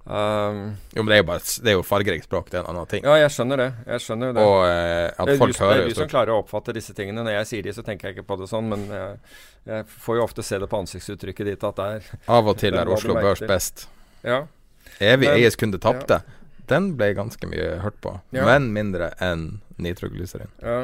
Um, 0.09 0.77
jo, 0.95 1.03
men 1.03 1.11
det 1.11 1.17
er 1.17 1.19
jo 1.19 1.25
bare 1.27 1.41
Det 1.61 1.69
er 1.69 1.75
jo 1.75 1.81
fargerikt 1.85 2.25
språk, 2.25 2.47
det 2.49 2.57
er 2.57 2.63
en 2.63 2.71
annen 2.71 2.87
ting. 2.89 3.03
Ja, 3.05 3.17
jeg 3.19 3.33
skjønner 3.35 3.61
det. 3.61 3.67
Jeg 3.91 4.05
skjønner 4.05 4.31
det. 4.33 4.45
Og 4.47 4.63
eh, 4.65 5.09
at 5.11 5.33
folk 5.41 5.59
hører 5.59 5.75
Det 5.75 5.83
er 5.83 5.91
du 5.91 5.99
som 5.99 6.09
klarer 6.09 6.33
å 6.33 6.39
oppfatte 6.41 6.73
disse 6.73 6.95
tingene. 6.97 7.25
Når 7.27 7.35
jeg 7.35 7.49
sier 7.51 7.67
de, 7.67 7.75
så 7.75 7.83
tenker 7.85 8.09
jeg 8.09 8.17
ikke 8.17 8.29
på 8.31 8.39
det 8.39 8.47
sånn, 8.49 8.71
men 8.71 8.87
jeg, 8.89 9.19
jeg 9.69 9.85
får 10.07 10.21
jo 10.21 10.25
ofte 10.25 10.45
se 10.47 10.61
det 10.63 10.71
på 10.71 10.81
ansiktsuttrykket 10.81 11.51
ditt 11.51 11.67
at 11.67 11.81
det 11.81 11.89
er 11.97 12.09
Av 12.39 12.49
og 12.49 12.57
til 12.63 12.77
er 12.81 12.93
Oslo 12.95 13.19
Børs 13.19 13.43
best. 13.45 13.85
Ja. 14.25 14.45
Evig 15.03 15.29
eies 15.29 15.59
kunde 15.59 15.77
tapte. 15.83 16.23
Ja. 16.23 16.39
Den 16.69 16.93
ble 16.97 17.11
ganske 17.17 17.49
mye 17.49 17.79
hørt 17.83 17.97
på, 18.01 18.13
ja. 18.33 18.45
men 18.45 18.69
mindre 18.73 19.11
enn 19.25 19.59
nitroglyserin. 19.81 20.51
Ja. 20.61 20.83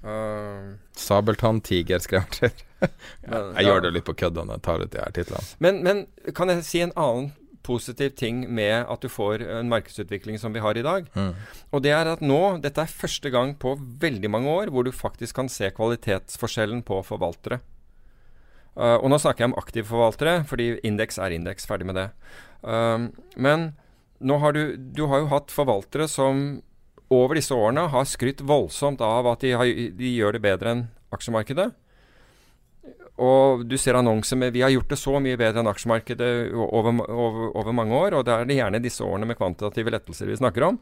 Uh, 0.00 0.78
Sabeltanntiger, 0.96 2.00
skrev 2.00 2.24
han 2.24 2.54
jeg 3.58 3.66
gjør 3.66 3.82
det 3.84 3.90
litt 3.92 4.06
på 4.06 4.14
kødd 4.16 4.38
når 4.38 4.54
jeg 4.54 4.64
tar 4.64 4.80
ut 4.80 4.92
de 4.94 5.02
her 5.02 5.12
titlene. 5.12 5.48
Men, 5.60 5.82
men, 5.84 6.02
kan 6.36 6.48
jeg 6.48 6.64
si 6.64 6.80
en 6.80 6.94
annen 6.96 7.30
positiv 7.66 8.14
ting 8.16 8.46
med 8.48 8.86
at 8.88 9.02
du 9.04 9.10
får 9.12 9.44
en 9.58 9.68
markedsutvikling 9.68 10.38
som 10.40 10.54
vi 10.56 10.62
har 10.64 10.78
i 10.80 10.84
dag. 10.86 11.10
Mm. 11.12 11.34
Og 11.76 11.82
det 11.84 11.92
er 11.92 12.08
at 12.08 12.22
nå, 12.24 12.40
dette 12.64 12.80
er 12.80 12.94
første 13.02 13.28
gang 13.32 13.52
på 13.60 13.74
veldig 14.00 14.30
mange 14.32 14.48
år 14.48 14.72
hvor 14.72 14.86
du 14.86 14.94
faktisk 14.96 15.36
kan 15.36 15.52
se 15.52 15.68
kvalitetsforskjellen 15.76 16.80
på 16.88 17.02
forvaltere. 17.04 17.60
Uh, 18.78 18.96
og 18.96 19.10
nå 19.12 19.18
snakker 19.20 19.44
jeg 19.44 19.50
om 19.50 19.58
aktive 19.60 19.90
forvaltere, 19.90 20.40
fordi 20.48 20.72
indeks 20.86 21.20
er 21.20 21.36
indeks. 21.36 21.68
Ferdig 21.68 21.90
med 21.90 22.00
det. 22.00 22.08
Uh, 22.64 23.10
men 23.36 23.72
nå 24.24 24.40
har 24.40 24.56
du, 24.56 24.76
du 24.76 25.04
har 25.10 25.22
jo 25.22 25.30
hatt 25.32 25.52
forvaltere 25.52 26.08
som 26.08 26.60
over 27.10 27.38
disse 27.38 27.54
årene 27.54 27.88
har 27.90 28.08
skrytt 28.08 28.42
voldsomt 28.46 29.02
av 29.02 29.26
at 29.32 29.42
de, 29.42 29.54
har, 29.58 29.66
de 29.98 30.10
gjør 30.14 30.36
det 30.36 30.42
bedre 30.44 30.74
enn 30.74 30.82
aksjemarkedet. 31.14 31.70
Og 33.20 33.66
du 33.68 33.76
ser 33.76 33.98
annonser 33.98 34.38
med 34.38 34.52
'Vi 34.52 34.62
har 34.62 34.70
gjort 34.70 34.88
det 34.88 34.98
så 34.98 35.20
mye 35.20 35.36
bedre 35.36 35.60
enn 35.60 35.68
aksjemarkedet 35.68 36.54
over, 36.54 37.02
over, 37.10 37.56
over 37.56 37.72
mange 37.72 37.92
år', 37.92 38.16
og 38.16 38.24
da 38.24 38.40
er 38.40 38.44
det 38.44 38.56
gjerne 38.56 38.82
disse 38.82 39.04
årene 39.04 39.26
med 39.26 39.36
kvantitative 39.36 39.90
lettelser 39.90 40.26
vi 40.26 40.36
snakker 40.36 40.62
om. 40.62 40.78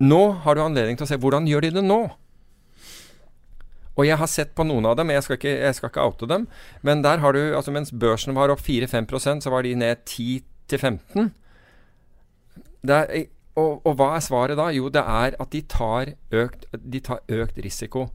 Nå 0.00 0.32
har 0.44 0.54
du 0.54 0.62
anledning 0.62 0.96
til 0.96 1.04
å 1.04 1.08
se 1.08 1.18
hvordan 1.18 1.48
gjør 1.48 1.60
de 1.66 1.70
det 1.70 1.84
nå. 1.84 2.10
Og 3.98 4.06
jeg 4.06 4.16
har 4.16 4.30
sett 4.30 4.54
på 4.54 4.64
noen 4.64 4.86
av 4.86 4.96
dem, 4.96 5.10
jeg 5.10 5.22
skal 5.22 5.36
ikke, 5.36 5.56
jeg 5.60 5.74
skal 5.76 5.90
ikke 5.90 6.06
oute 6.06 6.28
dem, 6.28 6.46
men 6.82 7.02
der 7.02 7.18
har 7.18 7.32
du 7.32 7.56
altså 7.56 7.72
Mens 7.72 7.90
børsen 7.92 8.34
var 8.34 8.48
opp 8.48 8.60
4-5% 8.60 9.44
så 9.44 9.50
var 9.50 9.62
de 9.62 9.74
ned 9.74 9.96
10-15. 10.06 11.30
Og, 13.58 13.80
og, 13.84 13.94
hva 13.98 14.14
er 14.16 14.24
svaret 14.24 14.58
da? 14.60 14.68
Jo, 14.74 14.88
det 14.92 15.02
er 15.02 15.36
at 15.42 15.52
de 15.52 15.60
tar 15.66 16.14
økt, 16.30 16.66
de 16.70 17.00
tar 17.02 17.22
økt 17.28 17.58
risiko. 17.64 18.06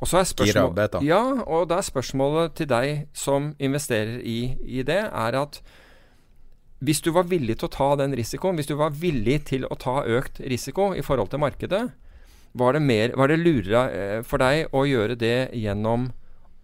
Og 0.00 0.08
så 0.08 0.22
er 0.22 0.28
spørsmålet, 0.30 0.96
ja, 1.04 1.20
og 1.44 1.66
da 1.68 1.80
er 1.80 1.84
spørsmålet 1.84 2.54
til 2.56 2.68
deg 2.70 3.08
som 3.12 3.50
investerer 3.60 4.22
i, 4.24 4.54
i, 4.64 4.80
det, 4.86 5.02
er 5.12 5.36
at 5.36 5.58
hvis 6.80 7.02
du 7.04 7.10
var 7.12 7.28
villig 7.28 7.58
til 7.60 7.68
å 7.68 7.74
ta 7.74 7.90
den 8.00 8.14
risikoen, 8.16 8.56
hvis 8.56 8.70
du 8.70 8.78
var 8.80 8.94
villig 8.96 9.42
til 9.50 9.66
å 9.68 9.76
ta 9.76 9.98
økt 10.08 10.40
risiko 10.40 10.94
i 10.96 11.04
forhold 11.04 11.28
til 11.34 11.42
markedet, 11.42 11.82
var 12.56 12.72
det, 12.74 12.80
mer, 12.82 13.12
var 13.18 13.28
det 13.28 13.42
lurere 13.42 13.82
eh, 13.92 14.22
for 14.26 14.42
deg 14.42 14.72
å 14.74 14.86
gjøre 14.88 15.18
det 15.20 15.50
gjennom 15.60 16.08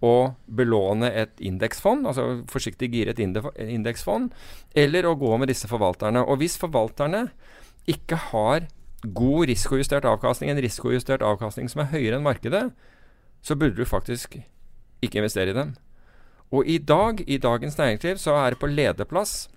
å 0.04 0.14
belåne 0.46 1.10
et 1.12 1.36
indeksfond, 1.44 2.08
altså 2.08 2.40
forsiktig 2.50 2.88
gire 2.92 3.12
et 3.14 3.20
indeksfond, 3.22 4.32
eller 4.76 5.06
å 5.08 5.14
gå 5.16 5.36
med 5.40 5.52
disse 5.52 5.68
forvalterne. 5.70 6.24
Og 6.24 6.40
hvis 6.40 6.58
forvalterne 6.60 7.26
ikke 7.86 8.18
har 8.30 8.66
god 9.14 9.46
risikojustert 9.50 10.06
avkastning, 10.08 10.50
en 10.50 10.62
risikojustert 10.62 11.22
avkastning 11.22 11.70
som 11.70 11.84
er 11.84 11.92
høyere 11.92 12.18
enn 12.18 12.26
markedet, 12.26 12.68
så 13.42 13.54
burde 13.54 13.78
du 13.78 13.86
faktisk 13.86 14.38
ikke 15.04 15.20
investere 15.20 15.52
i 15.52 15.56
dem. 15.56 15.74
Og 16.54 16.66
i 16.66 16.78
dag, 16.78 17.22
i 17.26 17.38
dagens 17.42 17.78
næringsliv, 17.78 18.18
så 18.22 18.34
er 18.38 18.54
det 18.54 18.62
på 18.62 18.70
lederplass 18.70 19.48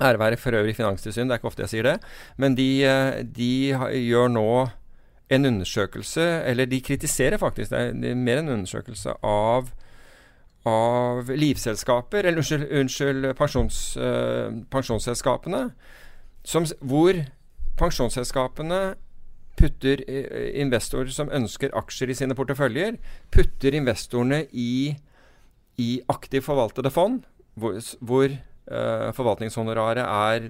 Ære 0.00 0.18
være 0.18 0.36
for 0.36 0.50
øvrig 0.56 0.76
Finanstilsynet, 0.76 1.28
det 1.28 1.34
er 1.34 1.38
ikke 1.38 1.46
ofte 1.46 1.62
jeg 1.62 1.70
sier 1.70 1.86
det. 1.86 1.98
Men 2.36 2.56
de, 2.56 2.84
eh, 2.84 3.22
de 3.22 3.76
gjør 4.08 4.28
nå 4.32 4.68
en 5.30 5.46
undersøkelse, 5.46 6.24
eller 6.48 6.64
de 6.64 6.80
kritiserer 6.80 7.36
faktisk, 7.38 7.70
det 7.70 8.10
er 8.10 8.14
mer 8.14 8.38
en 8.38 8.48
undersøkelse 8.48 9.14
av, 9.22 9.68
av 10.66 11.28
livselskaper, 11.28 12.26
eller 12.26 12.42
unnskyld, 12.42 12.66
unnskyld 12.80 13.34
pensjons, 13.38 13.96
øh, 13.96 14.64
pensjonsselskapene, 14.70 15.70
som, 16.44 16.66
hvor 16.80 17.12
pensjonsselskapene 17.82 18.82
putter 19.58 20.02
eh, 20.08 20.52
investorer 20.62 21.12
som 21.12 21.32
ønsker 21.32 21.74
aksjer 21.76 22.12
i 22.12 22.16
sine 22.16 22.36
porteføljer, 22.38 22.96
putter 23.34 23.76
investorene 23.76 24.44
i, 24.52 24.94
i 25.80 25.90
aktivt 26.12 26.48
forvaltede 26.48 26.92
fond, 26.92 27.22
hvor, 27.60 27.76
hvor 28.00 28.30
uh, 28.32 29.10
forvaltningshonoraret 29.12 30.06
er 30.06 30.48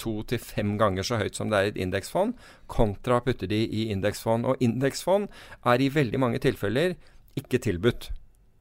to 0.00 0.18
til 0.28 0.42
fem 0.42 0.74
ganger 0.80 1.06
så 1.06 1.18
høyt 1.20 1.38
som 1.38 1.48
det 1.50 1.58
er 1.58 1.68
i 1.68 1.72
et 1.72 1.80
indeksfond, 1.86 2.34
kontra 2.68 3.20
putter 3.24 3.48
de 3.48 3.62
i 3.64 3.88
indeksfond. 3.94 4.44
Og 4.44 4.60
indeksfond 4.64 5.30
er 5.64 5.80
i 5.80 5.90
veldig 5.94 6.20
mange 6.20 6.42
tilfeller 6.42 6.98
ikke 7.38 7.62
tilbudt. 7.62 8.10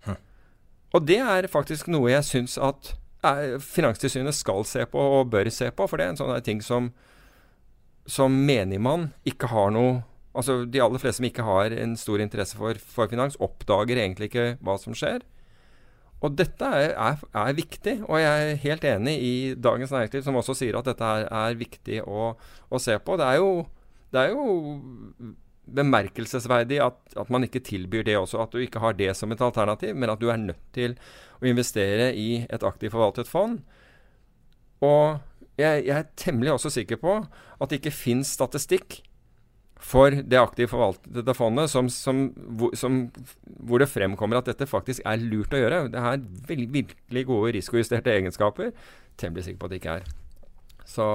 Hm. 0.07 0.19
Og 0.93 1.07
det 1.07 1.19
er 1.19 1.49
faktisk 1.51 1.89
noe 1.91 2.13
jeg 2.13 2.29
syns 2.29 2.55
at 2.61 2.93
uh, 3.25 3.59
Finanstilsynet 3.59 4.37
skal 4.37 4.63
se 4.69 4.85
på 4.87 5.09
og 5.19 5.33
bør 5.33 5.51
se 5.51 5.73
på, 5.75 5.89
for 5.89 5.99
det 5.99 6.07
er 6.07 6.15
en 6.15 6.23
sånn 6.23 6.37
ting 6.45 6.63
som 6.63 6.93
som 8.09 8.33
menigmann 8.47 9.11
ikke 9.27 9.51
har 9.53 9.71
noe 9.75 10.01
Altså 10.33 10.63
De 10.65 10.79
aller 10.81 10.97
fleste 10.97 11.19
som 11.19 11.27
ikke 11.27 11.43
har 11.45 11.75
en 11.77 11.91
stor 11.93 12.17
interesse 12.23 12.57
for, 12.57 12.73
for 12.89 13.05
finans, 13.05 13.35
oppdager 13.37 13.99
egentlig 14.01 14.31
ikke 14.31 14.45
hva 14.65 14.79
som 14.81 14.95
skjer. 14.97 15.21
Og 16.25 16.33
dette 16.39 16.63
er, 16.65 16.95
er, 16.95 17.19
er, 17.35 17.53
viktig, 17.53 17.93
og 18.07 18.17
jeg 18.17 18.47
er 18.47 18.61
helt 18.63 18.87
enig 18.87 19.13
i 19.21 19.33
Dagens 19.59 19.91
Næringsliv, 19.93 20.23
som 20.25 20.39
også 20.39 20.55
sier 20.57 20.77
at 20.79 20.87
dette 20.87 21.05
er, 21.05 21.27
er 21.27 21.59
viktig 21.59 21.99
å, 22.07 22.31
å, 22.69 22.81
se 22.81 22.95
på. 22.97 23.17
Det 23.19 23.27
er 23.27 23.41
jo, 23.41 23.49
det 24.15 24.23
jo 24.31 24.45
bemerkelsesverdig 25.83 26.79
at, 26.83 26.97
at, 27.13 27.29
man 27.33 27.45
ikke 27.45 27.63
tilbyr 27.67 28.07
det 28.07 28.15
også. 28.17 28.39
At 28.41 28.55
du 28.55 28.63
ikke 28.63 28.81
har 28.83 28.95
det 28.97 29.11
som 29.19 29.35
et 29.35 29.43
alternativ, 29.43 29.93
men 29.99 30.15
at 30.15 30.23
du 30.23 30.29
er 30.31 30.39
nødt 30.39 30.63
til 30.75 30.95
å 31.41 31.49
investere 31.51 32.13
i 32.15 32.29
et 32.47 32.65
aktivt 32.65 32.95
forvaltet 32.95 33.29
fond. 33.29 33.59
Og 34.83 35.19
jeg, 35.59 35.85
jeg, 35.85 35.95
er 35.95 36.11
temmelig 36.17 36.55
også 36.55 36.71
sikker 36.73 36.97
på 37.01 37.17
at 37.23 37.69
det 37.69 37.81
ikke 37.81 37.93
fins 37.95 38.33
statistikk 38.33 39.01
for 39.83 40.15
det 40.15 40.39
aktivt 40.39 40.71
forvaltede 40.71 41.35
fondet 41.35 41.71
som, 41.71 41.89
som, 41.91 42.25
som, 42.77 42.99
hvor 43.67 43.81
det 43.83 43.91
fremkommer 43.91 44.39
at 44.39 44.47
dette 44.47 44.67
faktisk 44.69 45.03
er 45.05 45.19
lurt 45.19 45.53
å 45.53 45.59
gjøre. 45.59 45.81
Det 45.91 45.99
er 45.99 46.21
virkelig 46.47 47.25
gode 47.27 47.51
risikojusterte 47.57 48.13
egenskaper. 48.13 48.71
Temmelig 49.19 49.47
sikker 49.47 49.59
på 49.59 49.67
at 49.67 49.73
det 49.73 49.81
ikke 49.81 49.97
er. 49.99 50.07
Så, 50.87 51.07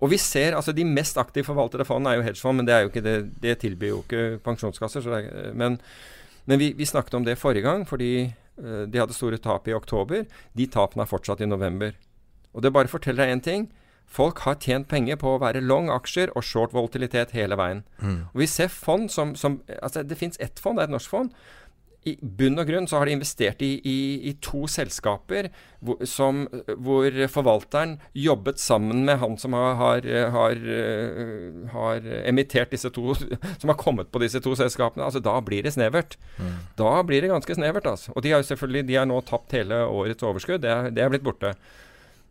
og 0.00 0.10
vi 0.12 0.18
ser, 0.20 0.56
altså 0.56 0.72
De 0.76 0.84
mest 0.88 1.20
aktivt 1.20 1.48
forvaltede 1.50 1.86
fondene 1.88 2.14
er 2.14 2.20
jo 2.20 2.26
hedgefond, 2.30 2.62
men 2.62 2.68
det, 2.68 2.80
jo 2.86 3.04
det, 3.04 3.16
det 3.44 3.58
tilbyr 3.60 3.92
jo 3.92 4.00
ikke 4.06 4.24
pensjonskasser. 4.46 5.12
Er, 5.12 5.52
men, 5.52 5.78
men 6.48 6.62
vi, 6.62 6.72
vi, 6.78 6.88
snakket 6.88 7.20
om 7.20 7.28
det 7.28 7.38
forrige 7.40 7.68
gang, 7.68 7.84
fordi 7.88 8.30
uh, 8.62 8.84
de 8.88 9.04
hadde 9.04 9.16
store 9.16 9.40
tap 9.42 9.68
i 9.68 9.76
oktober. 9.76 10.24
De 10.56 10.70
tapene 10.72 11.04
er 11.04 11.12
fortsatt 11.12 11.44
i 11.44 11.50
november. 11.50 11.92
Og 12.56 12.64
det 12.64 12.72
bare 12.72 12.90
forteller 12.90 13.26
deg 13.26 13.36
én 13.36 13.44
ting. 13.44 13.68
Folk 14.06 14.40
har 14.46 14.58
tjent 14.62 14.88
penger 14.88 15.18
på 15.20 15.34
å 15.34 15.42
være 15.42 15.64
long 15.64 15.90
aksjer 15.92 16.32
og 16.38 16.46
short 16.46 16.74
volatilitet 16.76 17.34
hele 17.36 17.58
veien. 17.58 17.84
Mm. 17.98 18.18
Og 18.32 18.42
vi 18.44 18.48
ser 18.50 18.72
fond 18.72 19.10
som, 19.12 19.34
som 19.36 19.60
altså 19.82 20.06
Det 20.06 20.18
fins 20.18 20.40
ett 20.40 20.62
fond, 20.62 20.78
det 20.78 20.86
er 20.86 20.92
et 20.92 20.96
norsk 20.96 21.10
fond. 21.10 21.32
I 22.06 22.12
bunn 22.22 22.54
og 22.62 22.68
grunn 22.68 22.84
så 22.86 23.00
har 23.00 23.08
de 23.08 23.16
investert 23.16 23.62
i, 23.66 23.72
i, 23.82 23.98
i 24.30 24.32
to 24.38 24.68
selskaper 24.70 25.48
hvor, 25.82 26.04
som, 26.06 26.44
hvor, 26.78 27.10
forvalteren 27.34 27.96
jobbet 28.14 28.62
sammen 28.62 29.02
med 29.08 29.18
han 29.18 29.34
som 29.42 29.56
har, 29.58 29.74
har, 29.80 30.06
har, 30.36 30.60
har, 31.72 32.06
emittert 32.30 32.70
disse 32.70 32.92
to 32.94 33.16
Som 33.60 33.72
har 33.72 33.80
kommet 33.80 34.12
på 34.14 34.22
disse 34.22 34.38
to 34.44 34.54
selskapene. 34.54 35.02
Altså 35.02 35.18
Da 35.24 35.34
blir 35.42 35.66
det 35.66 35.74
snevert. 35.74 36.14
Mm. 36.38 36.54
Da 36.78 36.94
blir 37.02 37.26
det 37.26 37.32
ganske 37.34 37.58
snevert. 37.58 37.90
altså. 37.90 38.14
Og 38.14 38.22
de 38.22 38.30
har 38.30 38.44
jo 38.44 38.50
selvfølgelig 38.52 38.86
de 38.86 39.00
har 39.00 39.10
nå 39.10 39.18
tapt 39.26 39.58
hele 39.58 39.82
årets 39.90 40.22
overskudd. 40.22 40.62
Det 40.62 40.70
er, 40.70 40.94
det 40.94 41.02
er 41.02 41.10
blitt 41.10 41.26
borte. 41.26 41.56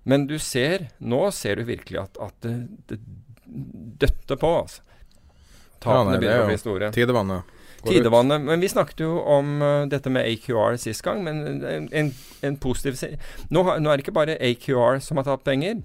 Men 0.06 0.28
du 0.30 0.36
ser, 0.40 0.90
nå 1.02 1.22
ser 1.34 1.58
du 1.60 1.66
virkelig 1.68 2.04
at, 2.04 2.20
at 2.22 2.46
det, 2.46 2.56
det 2.92 3.00
døtter 4.06 4.38
på. 4.38 4.52
altså. 4.62 4.84
Tapene 5.82 6.16
ja, 6.16 6.22
begynner 6.22 6.44
å 6.46 6.50
bli 6.50 6.60
store. 6.62 6.92
Tidevannet. 6.94 7.56
Tidevannet. 7.86 8.46
Men 8.46 8.62
vi 8.62 8.70
snakket 8.70 9.02
jo 9.06 9.18
om 9.22 9.58
uh, 9.62 9.86
dette 9.90 10.10
med 10.14 10.26
AQR 10.30 10.78
sist 10.82 11.04
gang, 11.06 11.24
men 11.26 11.42
en, 11.46 11.90
en, 11.90 12.14
en 12.46 12.58
positiv 12.62 12.98
nå, 13.50 13.62
nå, 13.64 13.90
er 13.90 13.98
det 13.98 14.06
ikke 14.06 14.16
bare 14.16 14.38
AQR 14.42 15.02
som 15.06 15.22
har 15.22 15.28
tatt 15.28 15.46
penger. 15.46 15.84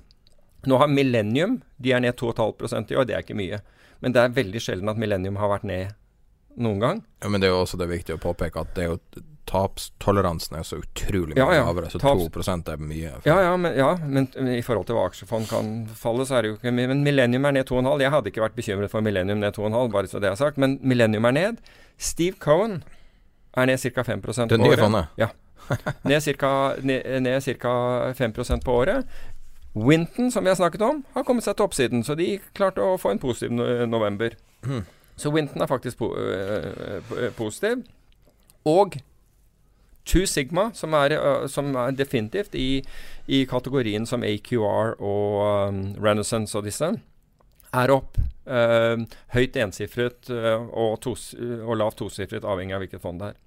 Nå 0.69 0.77
har 0.77 0.91
Millennium 0.93 1.63
De 1.81 1.95
er 1.97 2.03
ned 2.05 2.19
2,5 2.21 2.93
i 2.93 2.97
år, 3.01 3.07
det 3.09 3.17
er 3.17 3.25
ikke 3.25 3.39
mye. 3.39 3.63
Men 4.05 4.17
det 4.17 4.23
er 4.23 4.37
veldig 4.37 4.61
sjelden 4.61 4.93
at 4.93 5.01
Millennium 5.01 5.41
har 5.41 5.53
vært 5.53 5.69
ned 5.69 5.97
noen 6.61 6.81
gang. 6.83 7.03
Ja, 7.23 7.29
Men 7.33 7.41
det 7.41 7.49
er 7.49 7.55
jo 7.55 7.63
også 7.65 7.81
det 7.81 7.89
viktige 7.89 8.19
å 8.19 8.23
påpeke 8.23 8.65
at 8.65 8.73
det 8.77 8.85
er 8.85 8.95
jo 8.95 9.01
tapstoleransen 9.51 10.59
er 10.61 10.67
så 10.67 10.79
utrolig 10.79 11.35
mye 11.35 11.43
ja, 11.43 11.59
ja. 11.59 11.65
lavere, 11.67 11.91
så 11.91 11.99
Taps 11.99 12.29
2 12.31 12.55
er 12.73 12.83
mye. 12.83 13.13
Ja 13.27 13.37
ja 13.43 13.57
men, 13.59 13.75
ja 13.77 13.91
men, 14.05 14.29
i 14.55 14.63
forhold 14.63 14.87
til 14.87 14.99
hva 14.99 15.09
aksjefond 15.11 15.51
kan 15.51 15.73
falle, 15.99 16.27
så 16.29 16.39
er 16.39 16.47
det 16.47 16.53
jo 16.53 16.59
ikke 16.59 16.75
mye. 16.77 16.91
Men 16.93 17.03
Millennium 17.07 17.49
er 17.51 17.57
ned 17.59 17.71
2,5. 17.71 17.91
Jeg 18.05 18.15
hadde 18.15 18.33
ikke 18.33 18.45
vært 18.45 18.59
bekymret 18.59 18.93
for 18.93 19.05
Millennium 19.05 19.43
ned 19.43 19.59
2,5, 19.59 19.91
bare 19.95 20.11
så 20.13 20.23
det 20.23 20.31
er 20.31 20.39
sagt. 20.39 20.61
Men 20.63 20.79
Millennium 20.83 21.27
er 21.31 21.37
ned. 21.37 21.61
Steve 21.99 22.39
Cohen 22.41 22.81
er 23.59 23.67
ned 23.67 23.83
ca. 23.83 24.07
5% 24.07 24.23
på 24.23 24.31
året. 24.31 24.55
Det 24.55 24.63
nye 24.63 24.79
fondet? 24.79 25.19
Ja. 25.19 25.33
Ned 26.07 26.23
ca. 26.23 26.55
Ned, 26.83 27.11
ned 27.27 28.17
5 28.17 28.65
på 28.65 28.73
året. 28.73 29.21
Winton, 29.75 30.31
som 30.31 30.45
vi 30.45 30.51
har 30.51 30.57
snakket 30.59 30.83
om, 30.83 31.05
har 31.15 31.27
kommet 31.27 31.47
seg 31.47 31.55
til 31.57 31.69
oppsiden, 31.69 32.03
så 32.03 32.17
de 32.19 32.41
klarte 32.59 32.83
å 32.83 32.97
få 32.99 33.13
en 33.15 33.23
positiv 33.23 33.53
november. 33.87 34.35
Mm. 34.67 34.83
Så 35.21 35.31
Winton 35.31 35.63
er 35.63 35.71
faktisk 35.71 36.01
po 36.01 36.15
øh, 36.17 37.31
positiv. 37.37 37.85
Og 38.67 38.97
Two 40.09 40.27
Sigma, 40.27 40.71
som 40.75 40.95
er, 40.97 41.15
som 41.53 41.75
er 41.77 41.93
definitivt 41.95 42.55
i, 42.59 42.83
i, 43.27 43.45
kategorien 43.47 44.07
som 44.09 44.25
AQR 44.27 44.97
og 44.97 45.69
um, 45.69 45.83
Renaissance 46.01 46.57
og 46.59 46.67
disse, 46.67 46.89
er 47.71 47.93
opp. 47.95 48.19
Uh, 48.51 49.05
høyt 49.37 49.59
ensifret 49.61 50.33
uh, 50.33 50.65
og, 50.73 50.97
tos, 51.05 51.31
og 51.39 51.77
lavt 51.77 52.01
tosifret, 52.01 52.47
avhengig 52.49 52.75
av 52.75 52.83
hvilket 52.83 53.05
fond 53.05 53.23
det 53.23 53.35
er. 53.35 53.39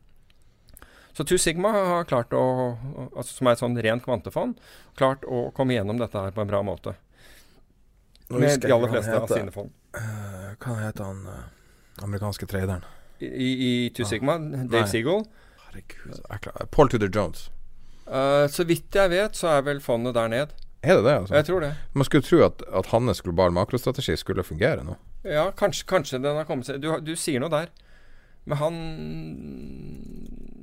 Så 1.14 1.24
Two 1.24 1.38
Sigma 1.38 1.70
har 1.76 2.08
klart 2.10 2.34
å, 2.34 2.44
altså 3.14 3.30
som 3.36 3.50
er 3.50 3.58
et 3.58 3.62
sånn 3.62 3.76
rent 3.86 4.06
kvantefond, 4.06 4.62
klart 4.98 5.26
å 5.30 5.50
komme 5.54 5.76
gjennom 5.76 6.00
dette 6.02 6.18
her 6.18 6.34
på 6.34 6.42
en 6.42 6.50
bra 6.50 6.64
måte. 6.66 6.96
Med 8.34 8.64
de 8.64 8.72
aller 8.74 8.90
fleste 8.90 9.20
av 9.20 9.30
sine 9.30 9.54
fond. 9.54 9.70
Uh, 9.94 10.56
hva 10.64 10.80
heter 10.80 11.06
han 11.06 11.22
uh, 11.30 11.44
amerikanske 12.06 12.48
traderen? 12.50 12.86
I, 13.22 13.52
i 13.54 13.74
Two 13.94 14.08
Sigma? 14.10 14.40
Ah, 14.40 14.66
Dave 14.66 14.88
Seagull? 14.90 15.22
Herregud, 15.74 16.72
Paul 16.72 16.90
Tudor 16.90 17.10
Jones. 17.10 17.50
Uh, 18.08 18.46
så 18.52 18.66
vidt 18.68 18.96
jeg 18.96 19.10
vet, 19.14 19.38
så 19.38 19.56
er 19.58 19.66
vel 19.66 19.82
fondet 19.82 20.16
der 20.18 20.30
ned. 20.32 20.54
Er 20.84 21.00
det 21.00 21.06
det? 21.06 21.16
altså? 21.16 21.36
Jeg 21.36 21.46
tror 21.48 21.64
det. 21.64 21.72
Man 21.94 22.06
skulle 22.06 22.28
tro 22.28 22.42
at, 22.44 22.64
at 22.68 22.90
hans 22.92 23.22
global 23.24 23.54
makrostrategi 23.56 24.16
skulle 24.20 24.44
fungere 24.44 24.84
nå. 24.84 24.98
Ja, 25.24 25.48
kanskje, 25.56 25.88
kanskje 25.88 26.20
den 26.20 26.36
har 26.36 26.48
kommet 26.48 26.68
seg 26.68 26.82
du, 26.84 26.90
du, 27.00 27.14
sier 27.16 27.40
noe 27.40 27.52
der. 27.54 27.72
Men 28.44 28.60
han 28.60 28.80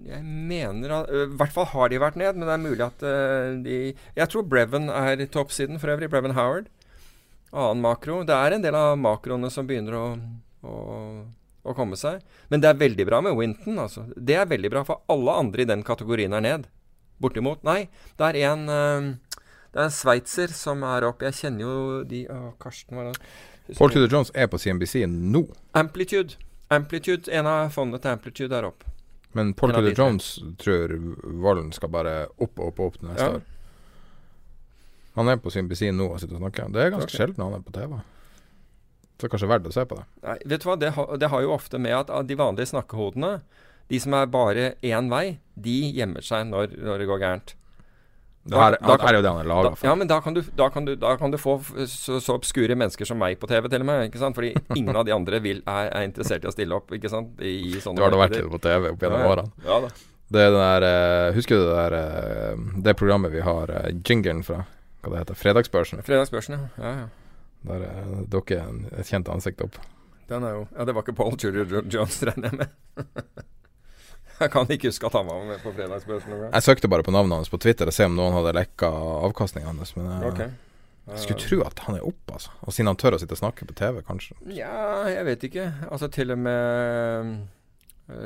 Jeg 0.05 0.21
mener 0.27 0.93
at 0.99 1.09
I 1.09 1.23
hvert 1.41 1.55
fall 1.55 1.71
har 1.71 1.89
de 1.89 2.01
vært 2.03 2.19
ned, 2.21 2.37
men 2.37 2.45
det 2.45 2.53
er 2.53 2.67
mulig 2.67 2.85
at 2.85 3.07
uh, 3.07 3.57
de 3.65 3.79
Jeg 3.97 4.29
tror 4.29 4.45
Brevin 4.45 4.91
er 4.93 5.25
i 5.25 5.31
toppsiden 5.31 5.81
for 5.81 5.95
øvrig. 5.95 6.11
Brevin 6.13 6.37
Howard. 6.37 6.69
Annen 7.51 7.81
makro. 7.83 8.21
Det 8.29 8.37
er 8.37 8.55
en 8.55 8.67
del 8.67 8.77
av 8.77 8.99
makroene 9.01 9.49
som 9.51 9.67
begynner 9.67 9.97
å, 9.97 10.05
å, 10.63 10.75
å 11.63 11.75
komme 11.77 11.99
seg. 12.01 12.23
Men 12.49 12.63
det 12.63 12.71
er 12.71 12.79
veldig 12.81 13.07
bra 13.09 13.21
med 13.25 13.37
Winton. 13.39 13.79
Altså. 13.83 14.07
Det 14.17 14.37
er 14.41 14.49
veldig 14.51 14.71
bra, 14.73 14.85
for 14.89 15.03
alle 15.13 15.35
andre 15.43 15.65
i 15.65 15.69
den 15.69 15.85
kategorien 15.87 16.37
er 16.37 16.45
ned. 16.45 16.69
Bortimot. 17.21 17.63
Nei, 17.69 17.85
det 18.17 18.31
er 18.31 18.39
en 18.49 18.63
uh, 18.73 19.11
det 19.71 19.79
er 19.79 19.87
en 19.87 19.95
sveitser 19.95 20.51
som 20.57 20.83
er 20.87 21.07
opp. 21.07 21.23
Jeg 21.23 21.37
kjenner 21.45 21.67
jo 21.67 21.75
de 22.09 22.25
Å, 22.33 22.39
Karsten 22.63 22.99
var 22.99 23.11
det. 23.13 23.19
Paul 23.79 23.93
Tudor 23.95 24.11
Jones 24.11 24.33
er 24.35 24.49
på 24.51 24.59
CNBC 24.59 25.05
nå. 25.07 25.45
Amplitude. 25.79 26.41
Amplitude, 26.75 27.31
En 27.31 27.47
av 27.47 27.71
fondene 27.75 28.03
til 28.03 28.11
Amplitude 28.17 28.57
er 28.57 28.67
opp. 28.67 28.83
Men 29.39 29.53
Paul 29.55 29.71
Tudor 29.77 29.95
Jones 29.95 30.33
tror 30.59 30.97
Volden 31.23 31.71
skal 31.73 31.93
bare 31.95 32.15
opp 32.39 32.59
og 32.59 32.73
opp 32.73 32.81
og 32.81 32.87
opp 32.91 33.03
neste 33.07 33.29
ja. 33.29 33.37
år. 33.39 33.47
Han 35.19 35.31
er 35.31 35.39
på 35.43 35.53
CNBC 35.55 35.91
nå 35.95 36.09
og 36.11 36.19
sitter 36.23 36.39
og 36.39 36.43
snakker. 36.43 36.71
Det 36.75 36.83
er 36.83 36.93
ganske 36.95 37.11
okay. 37.11 37.21
sjelden 37.21 37.45
han 37.45 37.55
er 37.55 37.63
på 37.63 37.75
TV. 37.75 37.95
Så 39.21 39.29
kanskje 39.31 39.51
verdt 39.51 39.69
å 39.69 39.75
se 39.75 39.85
på 39.89 39.99
det. 39.99 40.07
Nei, 40.25 40.37
vet 40.49 40.63
du 40.63 40.69
hva, 40.71 40.77
det, 40.81 40.95
ha, 40.97 41.07
det 41.21 41.31
har 41.33 41.45
jo 41.45 41.55
ofte 41.55 41.81
med 41.83 41.97
at 41.99 42.13
de 42.29 42.39
vanlige 42.41 42.73
snakkehodene, 42.73 43.41
de 43.91 43.99
som 44.01 44.15
er 44.17 44.29
bare 44.31 44.67
én 44.87 45.11
vei, 45.13 45.41
de 45.61 45.79
gjemmer 45.99 46.25
seg 46.25 46.47
når, 46.49 46.77
når 46.81 47.03
det 47.03 47.09
går 47.11 47.25
gærent. 47.25 47.57
Da, 48.51 48.57
her, 48.57 48.75
da, 48.81 48.95
er 49.05 49.19
jo 49.19 49.21
det 49.21 49.31
han 49.31 49.39
er 49.43 49.49
laga 49.51 49.71
for. 49.75 49.85
Ja, 49.85 49.93
men 49.99 50.09
da 50.09 50.17
kan 50.25 50.35
du, 50.35 50.41
da 50.57 50.71
kan 50.73 50.87
du, 50.89 50.95
da 50.97 51.13
kan 51.21 51.33
du 51.33 51.37
få 51.39 51.59
så, 51.85 52.17
så, 52.17 52.37
obskure 52.39 52.73
mennesker 52.79 53.05
som 53.05 53.21
meg 53.21 53.37
på 53.41 53.51
TV, 53.51 53.69
til 53.69 53.85
og 53.85 53.89
med. 53.91 54.07
Ikke 54.09 54.23
sant? 54.23 54.39
Fordi 54.39 54.55
ingen 54.79 54.97
av 54.97 55.05
de 55.07 55.13
andre 55.13 55.43
vil, 55.45 55.61
er, 55.69 55.91
er, 55.91 56.07
interessert 56.09 56.47
i 56.47 56.49
å 56.49 56.55
stille 56.55 56.79
opp. 56.79 56.89
Ikke 56.97 57.13
sant? 57.13 57.37
I 57.45 57.77
sånne 57.83 58.01
du 58.01 58.07
har 58.07 58.15
da 58.15 58.23
vært 58.23 58.41
på 58.41 58.63
TV 58.65 58.89
opp 58.95 59.05
gjennom 59.05 59.27
ja, 59.27 59.35
årene. 59.35 59.67
Ja, 59.67 59.79
da. 59.85 59.93
Det 60.31 60.47
der 60.55 60.85
uh, 60.87 61.35
Husker 61.35 61.59
du 61.59 61.65
det 61.67 61.73
der 61.75 61.95
uh, 62.55 62.67
Det 62.87 62.93
programmet 62.95 63.33
vi 63.35 63.41
har 63.43 63.73
uh, 63.75 63.89
jingeren 64.07 64.45
fra? 64.47 64.63
Hva 65.03 65.11
det 65.13 65.25
heter 65.25 65.39
Fredagsbørsen? 65.41 66.05
Fredagsbørsen, 66.07 66.57
ja. 66.57 66.85
ja, 66.85 66.93
ja. 67.03 67.09
Der 67.69 67.85
uh, 67.85 68.21
dukker 68.31 68.65
et 68.97 69.09
kjent 69.11 69.29
ansikt 69.33 69.63
opp. 69.65 69.77
Den 70.31 70.47
er 70.47 70.57
jo 70.57 70.67
Ja, 70.77 70.87
det 70.89 70.95
var 70.97 71.05
ikke 71.05 71.17
Paul 71.19 71.37
Julier 71.37 71.83
Jones, 71.91 72.23
regner 72.25 72.53
jeg 72.53 72.63
med. 72.63 72.69
Jeg 74.41 74.49
kan 74.55 74.71
ikke 74.73 74.89
huske 74.89 75.05
at 75.05 75.13
han 75.19 75.27
var 75.29 75.43
med 75.45 75.59
på 75.61 75.69
Fredagsbørsen. 75.77 76.33
Jeg 76.47 76.65
søkte 76.65 76.89
bare 76.89 77.05
på 77.05 77.13
navnet 77.13 77.43
hans 77.43 77.51
på 77.53 77.59
Twitter 77.61 77.91
og 77.91 77.93
se 77.93 78.07
om 78.09 78.15
noen 78.17 78.33
hadde 78.39 78.55
lekka 78.57 78.89
avkastningen 79.27 79.69
hans. 79.69 79.93
Men 79.99 80.07
jeg, 80.09 80.31
okay. 80.31 80.47
jeg 81.11 81.25
skulle 81.27 81.43
tro 81.43 81.59
at 81.67 81.83
han 81.85 81.99
er 81.99 82.07
oppe, 82.09 82.39
altså. 82.39 82.55
Og 82.65 82.73
siden 82.73 82.89
han 82.89 82.97
tør 82.97 83.19
å 83.19 83.21
sitte 83.21 83.37
og 83.37 83.43
snakke 83.43 83.69
på 83.69 83.77
TV, 83.77 84.01
kanskje. 84.07 84.39
Ja, 84.57 85.05
jeg 85.13 85.27
vet 85.29 85.45
ikke. 85.51 85.67
Altså 85.91 86.09
til 86.09 86.33
og 86.33 86.41
med 86.41 87.21
Eh, 87.21 87.60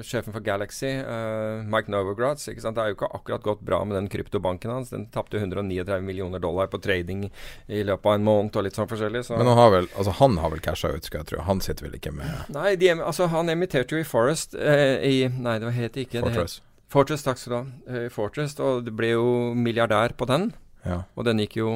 sjefen 0.03 0.33
for 0.33 0.41
Galaxy, 0.45 0.91
uh, 1.01 1.63
Mike 1.65 1.91
Novogratz. 1.93 2.47
Det 2.47 2.77
har 2.77 2.91
jo 2.91 2.97
ikke 2.97 3.11
akkurat 3.17 3.43
gått 3.43 3.61
bra 3.61 3.81
med 3.85 3.97
den 3.97 4.09
kryptobanken 4.09 4.71
hans. 4.71 4.91
Den 4.91 5.07
tapte 5.15 5.39
139 5.39 6.01
millioner 6.05 6.39
dollar 6.39 6.67
på 6.73 6.79
trading 6.79 7.27
i 7.67 7.83
løpet 7.85 8.07
av 8.07 8.19
en 8.19 8.27
måned 8.27 8.57
og 8.57 8.67
litt 8.67 8.79
sånn 8.79 8.91
forskjellig. 8.91 9.25
Så. 9.29 9.39
Men 9.41 9.51
han 9.53 9.61
har 9.61 9.73
vel, 9.75 9.89
altså 9.95 10.17
han 10.21 10.39
har 10.43 10.55
vel 10.55 10.63
casha 10.65 10.93
ut, 10.95 11.09
skal 11.09 11.23
jeg 11.23 11.33
tro. 11.33 11.43
Han 11.49 11.63
sitter 11.65 11.89
vel 11.89 11.99
ikke 11.99 12.15
med 12.15 12.53
Nei, 12.55 12.75
de, 12.81 12.93
altså 12.97 13.29
han 13.33 13.53
emitterte 13.53 13.97
jo 13.97 14.03
i 14.03 14.07
Forest 14.09 14.57
uh, 14.59 15.01
i 15.05 15.27
Nei, 15.33 15.59
det 15.63 15.75
het 15.77 16.01
ikke 16.05 16.25
Fortress. 16.25 16.61
Det 16.61 16.65
het, 16.65 16.71
Fortress, 16.95 17.27
takk 17.27 17.41
skal 17.41 17.53
du 17.53 17.59
ha. 17.59 17.65
Uh, 17.91 18.07
Fortress, 18.13 18.57
og 18.63 18.87
det 18.87 18.95
ble 18.97 19.15
jo 19.15 19.27
milliardær 19.59 20.17
på 20.19 20.29
den. 20.31 20.53
Ja. 20.85 21.03
Og 21.17 21.29
den 21.29 21.41
gikk 21.43 21.59
jo 21.61 21.75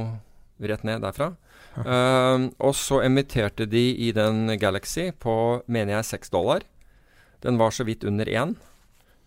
rett 0.59 0.85
ned 0.87 1.05
derfra. 1.05 1.33
Uh, 1.79 2.49
og 2.59 2.75
så 2.75 3.03
emitterte 3.05 3.67
de 3.71 3.85
i 4.03 4.11
den 4.15 4.49
Galaxy 4.59 5.11
på, 5.15 5.35
mener 5.71 5.99
jeg, 5.99 6.11
6 6.19 6.35
dollar. 6.35 6.67
Den 7.45 7.59
var 7.61 7.71
så 7.75 7.87
vidt 7.87 8.05
under 8.05 8.27
én. 8.27 8.57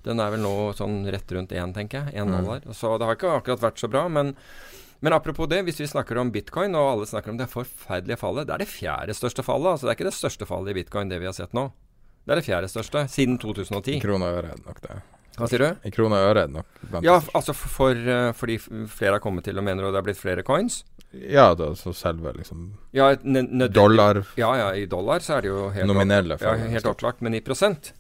Den 0.06 0.20
er 0.20 0.34
vel 0.34 0.42
nå 0.42 0.54
sånn 0.78 1.04
rett 1.14 1.32
rundt 1.36 1.54
én, 1.54 1.74
tenker 1.76 2.08
jeg. 2.08 2.22
Én 2.22 2.32
dollar. 2.34 2.64
Mm. 2.66 2.74
Så 2.76 2.96
det 2.98 3.08
har 3.08 3.18
ikke 3.18 3.36
akkurat 3.38 3.62
vært 3.68 3.82
så 3.82 3.90
bra. 3.92 4.08
Men, 4.10 4.34
men, 5.00 5.14
apropos 5.14 5.50
det, 5.52 5.62
hvis 5.68 5.80
vi 5.84 5.90
snakker 5.92 6.18
om 6.18 6.34
bitcoin, 6.34 6.76
og 6.78 6.90
alle 6.96 7.10
snakker 7.10 7.34
om 7.34 7.40
det 7.40 7.50
forferdelige 7.52 8.20
fallet 8.22 8.50
Det 8.50 8.58
er 8.58 8.66
det 8.66 8.72
fjerde 8.72 9.16
største 9.18 9.46
fallet. 9.46 9.76
altså 9.76 9.88
Det 9.88 9.94
er 9.94 10.00
ikke 10.00 10.10
det 10.10 10.18
største 10.18 10.50
fallet 10.50 10.74
i 10.74 10.80
bitcoin, 10.82 11.14
det 11.14 11.22
vi 11.22 11.30
har 11.30 11.38
sett 11.38 11.54
nå. 11.58 11.70
Det 12.26 12.34
er 12.34 12.42
det 12.42 12.46
fjerde 12.46 12.70
største 12.70 13.08
siden 13.10 13.38
2010. 13.42 13.98
I 13.98 14.02
kroner 14.02 14.30
og 14.30 14.42
øre 14.42 14.54
er 14.54 14.62
det 14.62 14.68
nok 14.68 14.82
det. 14.84 15.00
Hva 15.38 15.48
sier 15.48 15.64
du? 15.64 15.88
I 15.88 15.94
kroner 15.94 16.22
og 16.22 16.32
øre 16.34 16.44
er 16.44 16.50
det 16.50 16.58
nok. 16.58 17.06
Ja, 17.06 17.16
altså 17.38 17.54
for, 17.56 17.96
uh, 17.96 18.34
fordi 18.38 18.58
flere 18.62 19.16
har 19.16 19.24
kommet 19.24 19.48
til 19.48 19.58
og 19.58 19.66
mener 19.66 19.88
det 19.88 20.02
har 20.02 20.06
blitt 20.06 20.20
flere 20.20 20.44
coins? 20.46 20.82
Ja, 21.12 21.52
da, 21.58 21.72
så 21.76 21.92
selve 21.96 22.32
liksom 22.38 22.70
ja, 22.96 23.10
Dollar 23.68 24.22
Ja, 24.40 24.52
ja, 24.56 24.68
i 24.80 24.86
dollar 24.88 25.20
så 25.20 25.36
er 25.38 25.44
det 25.44 25.50
jo 25.50 25.66
helt 25.76 25.90
Nominelle. 25.90 26.38
Ja, 26.40 26.54
helt 26.72 26.88
opplagt. 26.88 27.24
Men 27.26 27.36
i 27.36 27.42
prosent 27.44 27.92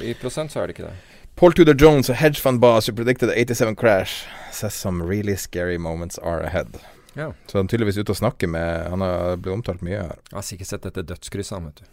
i 0.00 0.14
prosent 0.14 0.52
så 0.52 0.62
er 0.62 0.66
det 0.70 0.78
ikke 0.78 0.88
det. 0.88 0.96
Paul 1.36 1.52
Tudor 1.52 1.74
Jones, 1.74 2.10
og 2.10 2.16
hedge 2.16 2.40
fund 2.40 2.60
boss 2.60 2.88
who 2.88 2.96
predicted 2.96 3.28
the 3.28 3.44
87 3.44 3.76
crash, 3.76 4.26
says 4.52 4.74
some 4.74 5.02
really 5.02 5.36
scary 5.36 5.76
moments 5.76 6.18
are 6.18 6.44
ahead. 6.44 6.66
Ja. 7.14 7.32
Så 7.46 7.58
han 7.58 7.66
er 7.66 7.68
tydeligvis 7.68 7.98
ute 7.98 8.10
og 8.14 8.16
snakker 8.16 8.48
med 8.48 8.88
Han 8.88 9.00
har 9.04 9.36
blitt 9.36 9.52
omtalt 9.52 9.82
mye 9.84 9.98
her. 10.00 10.16
Jeg 10.30 10.36
har 10.38 10.42
sikkert 10.46 10.68
sett 10.70 10.82
dette 10.86 11.02
dødskrysset, 11.10 11.58
han, 11.58 11.66
vet 11.68 11.78
du. 11.82 11.86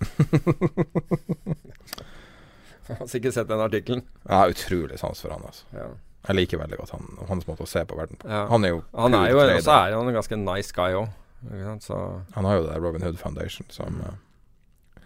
jeg 2.87 2.97
har 3.01 3.07
sikkert 3.11 3.33
sett 3.35 3.49
den 3.49 3.61
artikkelen. 3.63 4.01
Har 4.29 4.49
utrolig 4.53 4.97
sans 5.01 5.19
for 5.19 5.29
han, 5.35 5.43
altså. 5.49 5.63
Ja. 5.75 5.87
Jeg 6.29 6.35
liker 6.35 6.59
veldig 6.59 6.77
godt 6.81 6.91
han, 6.93 7.03
hans 7.29 7.47
måte 7.47 7.63
å 7.63 7.69
se 7.69 7.85
på 7.87 7.95
verden 7.99 8.17
på. 8.19 8.27
Ja. 8.27 8.47
Han 8.51 8.65
er 8.67 8.71
jo 8.75 8.79
Han 8.95 9.13
er 9.15 9.29
jo 9.31 9.37
også 9.43 9.75
er 9.75 9.91
han 9.95 10.07
en 10.11 10.19
ganske 10.19 10.35
nice 10.39 10.71
guy 10.75 10.91
òg. 10.99 11.07
Han 11.49 12.45
har 12.45 12.57
jo 12.57 12.65
det 12.65 12.73
der 12.73 12.81
Robin 12.83 13.03
Hood 13.03 13.19
Foundation 13.19 13.67
som 13.71 13.93
mm. 13.95 14.01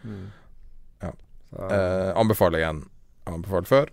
mm. 0.10 0.26
Eh, 1.60 2.18
anbefaler 2.18 2.60
igjen. 2.60 2.82
Anbefalt 3.24 3.68
før. 3.68 3.92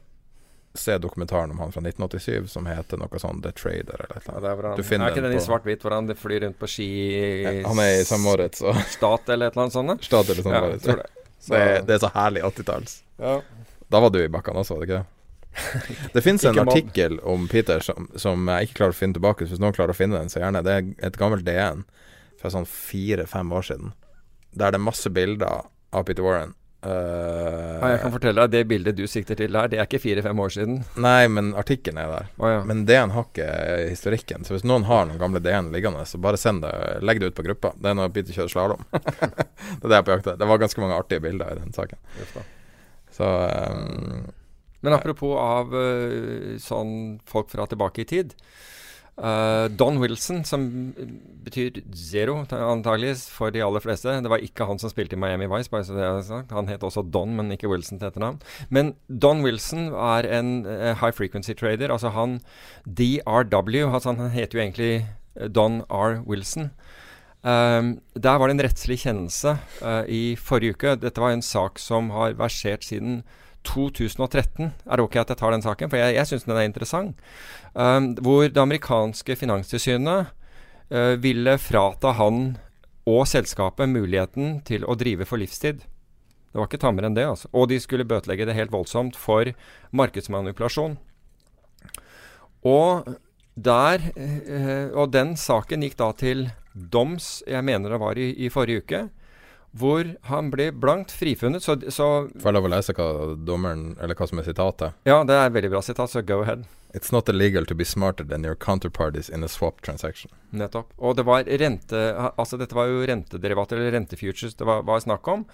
Se 0.75 0.99
dokumentaren 0.99 1.51
om 1.51 1.59
han 1.59 1.73
fra 1.73 1.83
1987 1.83 2.47
som 2.49 2.67
heter 2.71 3.01
noe 3.01 3.19
sånn 3.19 3.41
The 3.43 3.51
Trader 3.59 4.05
eller 4.07 4.23
noe. 4.27 4.43
Ja, 4.47 4.53
han, 4.55 4.77
du 4.79 4.85
finner 4.87 5.09
er 5.09 5.15
ikke 5.15 5.25
den, 5.25 5.33
den 5.35 5.41
i 5.41 5.45
svart-hvitt 5.45 5.83
hvor 5.83 5.97
han 5.97 6.11
flyr 6.15 6.45
rundt 6.45 6.61
på 6.61 6.69
ski 6.71 6.91
ja, 7.43 7.55
Han 7.67 7.81
er 7.83 7.97
i 7.99 8.05
samåret, 8.07 8.61
så 8.61 8.75
Stat 8.97 9.33
eller 9.35 9.51
et 9.51 9.57
eller 9.57 9.67
annet 9.67 9.75
sånt? 9.75 10.05
Stat 10.07 10.31
eller 10.31 10.47
samåret. 10.47 10.87
Ja, 10.87 11.01
det. 11.01 11.09
Det, 11.41 11.63
det, 11.89 11.97
er 11.97 12.03
så 12.05 12.13
herlig 12.15 12.45
80-talls. 12.45 13.01
Ja. 13.19 13.41
Da 13.91 14.03
var 14.05 14.13
du 14.15 14.21
i 14.23 14.29
bakkene 14.31 14.63
også, 14.63 14.77
var 14.77 14.85
det 14.85 14.91
ikke 14.91 15.01
det? 15.91 16.11
Det 16.15 16.23
fins 16.23 16.45
en 16.47 16.63
artikkel 16.63 17.19
om 17.27 17.49
Peter 17.51 17.83
som, 17.83 18.07
som, 18.15 18.47
jeg 18.55 18.69
ikke 18.69 18.79
klarer 18.83 18.95
å 18.95 19.01
finne 19.01 19.19
tilbake. 19.19 19.49
Hvis 19.49 19.59
noen 19.63 19.75
klarer 19.75 19.97
å 19.97 19.99
finne 19.99 20.21
den, 20.21 20.31
så 20.31 20.45
gjerne. 20.45 20.63
Det 20.63 20.77
er 20.77 20.93
et 21.09 21.19
gammelt 21.19 21.49
DN 21.49 21.83
fra 22.39 22.53
sånn 22.55 22.69
fire-fem 22.71 23.51
år 23.57 23.67
siden. 23.73 23.91
Der 24.55 24.71
det 24.71 24.79
er 24.79 24.87
masse 24.87 25.11
bilder 25.11 25.67
av 25.91 26.07
Peter 26.07 26.23
Warren 26.23 26.55
Uh, 26.81 27.77
ja, 27.77 27.89
jeg 27.93 27.99
kan 28.01 28.13
fortelle 28.15 28.45
deg 28.47 28.53
Det 28.55 28.69
bildet 28.71 28.97
du 28.97 29.03
sikter 29.11 29.37
til 29.37 29.53
der, 29.53 29.69
det 29.69 29.77
er 29.77 29.85
ikke 29.85 30.01
fire-fem 30.01 30.39
år 30.41 30.55
siden. 30.55 30.79
Nei, 30.97 31.29
men 31.29 31.53
artikkelen 31.59 32.01
er 32.01 32.09
der. 32.15 32.31
Oh, 32.41 32.49
ja. 32.49 32.63
Men 32.65 32.87
DN 32.89 33.13
har 33.13 33.27
ikke 33.29 33.49
historikken. 33.91 34.47
Så 34.49 34.57
hvis 34.57 34.65
noen 34.65 34.87
har 34.89 35.05
noen 35.09 35.21
gamle 35.21 35.43
DN 35.45 35.69
liggende, 35.75 36.07
så 36.09 36.21
bare 36.23 36.41
send 36.41 36.65
det. 36.65 36.73
Legg 37.05 37.21
det 37.21 37.33
ut 37.33 37.37
på 37.37 37.45
gruppa. 37.45 37.75
Det 37.77 37.93
er 37.93 37.99
når 37.99 38.15
Peter 38.17 38.37
kjører 38.37 38.55
slalåm. 38.55 38.87
det 38.95 39.05
er 39.05 39.85
det 39.85 39.93
jeg 39.93 40.01
er 40.01 40.09
på 40.09 40.17
jakt 40.17 40.33
Det 40.41 40.51
var 40.53 40.65
ganske 40.65 40.85
mange 40.85 40.97
artige 40.97 41.25
bilder 41.27 41.53
i 41.53 41.61
den 41.61 41.77
saken. 41.77 42.01
Så 43.13 43.29
um, 43.29 44.31
Men 44.81 44.97
apropos 44.97 45.37
av 45.37 45.77
uh, 45.77 46.57
sånn 46.63 46.95
folk 47.29 47.53
fra 47.53 47.69
tilbake 47.69 48.07
i 48.07 48.09
tid. 48.09 48.33
Uh, 49.19 49.69
Don 49.69 49.99
Wilson, 50.01 50.45
som 50.49 50.95
betyr 51.45 51.83
zero, 51.93 52.39
antageligvis, 52.51 53.27
for 53.29 53.53
de 53.53 53.61
aller 53.65 53.83
fleste. 53.85 54.15
Det 54.23 54.31
var 54.33 54.45
ikke 54.45 54.65
han 54.69 54.81
som 54.81 54.93
spilte 54.93 55.17
i 55.17 55.21
Miami 55.21 55.49
Vice, 55.51 55.71
bare 55.73 55.85
så 55.85 55.97
det 55.97 56.07
er 56.07 56.23
sagt. 56.25 56.55
Han 56.57 56.71
het 56.71 56.85
også 56.87 57.03
Don, 57.03 57.35
men 57.37 57.53
ikke 57.53 57.69
Wilson 57.69 58.01
til 58.01 58.09
etternavn. 58.09 58.41
Men 58.71 58.95
Don 59.09 59.45
Wilson 59.45 59.91
er 59.93 60.29
en 60.39 60.65
uh, 60.65 60.95
high 61.03 61.13
frequency 61.13 61.53
trader. 61.53 61.93
Altså 61.93 62.15
han 62.17 62.41
DRW, 62.87 63.91
altså 63.91 64.15
han 64.15 64.31
heter 64.31 64.59
jo 64.59 64.65
egentlig 64.65 64.93
eh, 65.37 65.49
Don 65.49 65.83
R. 65.91 66.23
Wilson. 66.27 66.71
Um, 67.41 67.95
der 68.13 68.37
var 68.37 68.49
det 68.49 68.59
en 68.59 68.65
rettslig 68.67 68.99
kjennelse 69.01 69.57
uh, 69.81 70.05
i 70.09 70.37
forrige 70.37 70.77
uke. 70.77 70.97
Dette 71.01 71.21
var 71.21 71.33
en 71.33 71.45
sak 71.45 71.81
som 71.81 72.11
har 72.13 72.37
versert 72.41 72.85
siden 72.85 73.23
2013. 73.67 74.73
Er 74.87 74.97
det 74.97 75.05
ok 75.05 75.17
at 75.21 75.33
jeg 75.33 75.41
tar 75.41 75.55
den 75.55 75.65
saken? 75.65 75.91
For 75.93 76.01
jeg, 76.01 76.17
jeg 76.17 76.29
syns 76.29 76.47
den 76.47 76.57
er 76.57 76.67
interessant. 76.67 77.23
Um, 77.75 78.13
hvor 78.23 78.49
det 78.49 78.61
amerikanske 78.61 79.37
finanstilsynet 79.39 80.33
uh, 80.91 81.15
ville 81.23 81.57
frata 81.61 82.15
han 82.19 82.59
og 83.11 83.25
selskapet 83.29 83.91
muligheten 83.91 84.61
til 84.67 84.85
å 84.85 84.97
drive 84.99 85.27
for 85.29 85.41
livstid. 85.41 85.85
Det 86.51 86.59
var 86.59 86.69
ikke 86.69 86.83
tammere 86.83 87.11
enn 87.11 87.17
det. 87.19 87.27
altså. 87.29 87.51
Og 87.53 87.71
de 87.71 87.81
skulle 87.83 88.09
bøtelegge 88.09 88.49
det 88.49 88.57
helt 88.59 88.75
voldsomt 88.75 89.19
for 89.19 89.53
markedsmanipulasjon. 89.97 90.99
Og 92.67 93.17
der 93.61 94.03
uh, 94.15 94.97
Og 94.97 95.11
den 95.13 95.35
saken 95.37 95.83
gikk 95.85 95.99
da 96.01 96.13
til 96.17 96.49
doms, 96.73 97.43
jeg 97.47 97.65
mener 97.67 97.91
det 97.91 98.01
var 98.01 98.19
i, 98.19 98.31
i 98.47 98.49
forrige 98.49 98.85
uke, 98.85 99.01
hvor 99.71 100.09
han 100.27 100.51
ble 100.51 100.71
blankt 100.73 101.13
frifunnet. 101.15 101.63
Så, 101.63 101.77
så 101.93 102.09
Får 102.41 102.51
jeg 102.51 102.57
lov 102.57 102.69
å 102.69 102.73
lese 102.73 102.95
hva 102.97 103.09
dommeren, 103.37 103.95
eller 104.03 104.19
hva 104.19 104.29
som 104.31 104.43
er 104.43 104.49
sitatet? 104.49 104.97
Ja, 105.09 105.23
det 105.27 105.37
er 105.37 105.47
et 105.51 105.57
veldig 105.57 105.73
bra 105.77 105.83
sitat, 105.85 106.11
så 106.11 106.25
go 106.27 106.41
ahead. 106.45 106.67
It's 106.91 107.13
not 107.15 107.29
illegal 107.31 107.67
to 107.71 107.75
be 107.79 107.85
smarter 107.87 108.25
than 108.27 108.45
your 108.45 108.57
counterparties 108.57 109.31
in 109.31 109.45
a 109.47 109.49
swap 109.49 109.79
transaction. 109.87 110.33
Nettopp. 110.51 110.91
Og 110.99 111.15
det 111.21 111.23
var 111.29 111.47
rente 111.47 112.01
Altså 112.35 112.59
dette 112.59 112.75
var 112.75 112.91
jo 112.91 113.05
rentederivater, 113.07 113.79
eller 113.79 113.95
rentefutures 113.95 114.59
det 114.59 114.67
var, 114.67 114.83
var 114.83 115.05
snakk 115.05 115.29
om. 115.31 115.47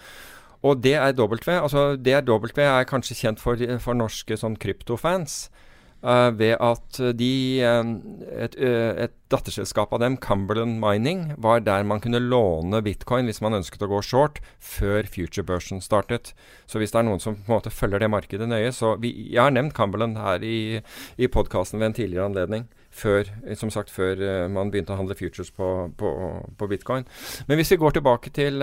Og 0.64 0.80
det 0.80 0.94
er 0.96 1.12
W. 1.12 1.36
Altså 1.52 1.90
det 2.00 2.16
er 2.16 2.24
W 2.24 2.48
er 2.64 2.88
kanskje 2.88 3.18
kjent 3.18 3.42
for, 3.42 3.60
for 3.84 3.98
norske 3.98 4.40
sånn 4.40 4.56
kryptofans. 4.56 5.46
Uh, 5.50 5.65
ved 6.06 6.54
at 6.62 6.98
de 7.18 7.30
um, 7.66 7.96
et, 8.30 8.54
et, 8.56 9.14
datterselskap 9.32 9.90
av 9.90 9.98
dem, 9.98 10.16
Cumberland 10.22 10.78
Mining, 10.78 11.32
var 11.42 11.64
der 11.66 11.82
man 11.82 11.98
kunne 12.00 12.20
låne 12.22 12.78
bitcoin 12.86 13.26
hvis 13.26 13.42
man 13.42 13.58
ønsket 13.58 13.82
å 13.82 13.88
gå 13.90 13.98
short, 14.06 14.38
før 14.62 15.08
future-børsen 15.10 15.82
startet. 15.82 16.30
Så 16.70 16.78
hvis 16.78 16.94
det 16.94 17.00
er 17.00 17.08
noen 17.08 17.22
som 17.22 17.34
på 17.34 17.50
en 17.50 17.56
måte 17.56 17.74
følger 17.74 18.04
det 18.04 18.12
markedet 18.12 18.46
nøye 18.46 18.70
så 18.74 18.94
vi, 19.02 19.10
Jeg 19.32 19.42
har 19.42 19.54
nevnt 19.54 19.74
Cumberland 19.74 20.20
her 20.20 20.46
i, 20.46 20.78
i 21.18 21.26
podkasten 21.26 21.82
ved 21.82 21.90
en 21.90 21.98
tidligere 21.98 22.30
anledning. 22.30 22.68
Før, 22.96 23.26
som 23.58 23.72
sagt, 23.74 23.90
før 23.90 24.22
uh, 24.22 24.46
man 24.48 24.70
begynte 24.70 24.94
å 24.94 25.00
handle 25.00 25.18
futures 25.18 25.50
på, 25.50 25.90
på, 25.98 26.14
på, 26.56 26.70
bitcoin. 26.70 27.04
Men 27.50 27.58
hvis 27.58 27.74
vi 27.74 27.82
går 27.82 27.98
tilbake 27.98 28.30
til 28.30 28.62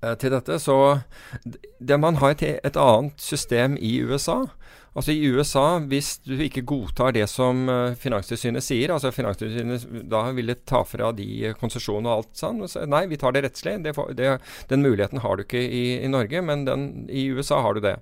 til 0.00 0.32
dette, 0.32 0.56
så 0.62 1.00
det 1.78 1.98
Man 2.00 2.16
har 2.22 2.32
et, 2.32 2.42
et 2.64 2.76
annet 2.80 3.20
system 3.20 3.76
i 3.76 3.98
USA. 4.00 4.46
Altså 4.90 5.12
I 5.14 5.28
USA, 5.30 5.78
hvis 5.86 6.16
du 6.26 6.34
ikke 6.42 6.64
godtar 6.66 7.12
det 7.14 7.28
som 7.30 7.62
uh, 7.70 7.94
Finanstilsynet 7.98 8.64
sier, 8.66 8.90
altså 8.90 9.12
Finanstilsynet 9.14 9.84
da 10.10 10.24
ville 10.34 10.56
ta 10.66 10.82
fra 10.88 11.12
de 11.14 11.52
konsesjonene 11.60 12.10
og 12.10 12.24
alt 12.24 12.40
sånn, 12.40 12.64
så, 12.66 12.82
nei, 12.90 13.04
vi 13.10 13.18
tar 13.20 13.36
det 13.36 13.44
rettslig. 13.44 13.76
Det, 13.84 13.94
det, 14.18 14.32
den 14.72 14.82
muligheten 14.82 15.22
har 15.22 15.38
du 15.38 15.44
ikke 15.44 15.62
i, 15.62 15.84
i 16.02 16.10
Norge, 16.10 16.42
men 16.42 16.66
den, 16.66 16.88
i 17.06 17.28
USA 17.30 17.60
har 17.62 17.78
du 17.78 17.84
det. 17.86 18.00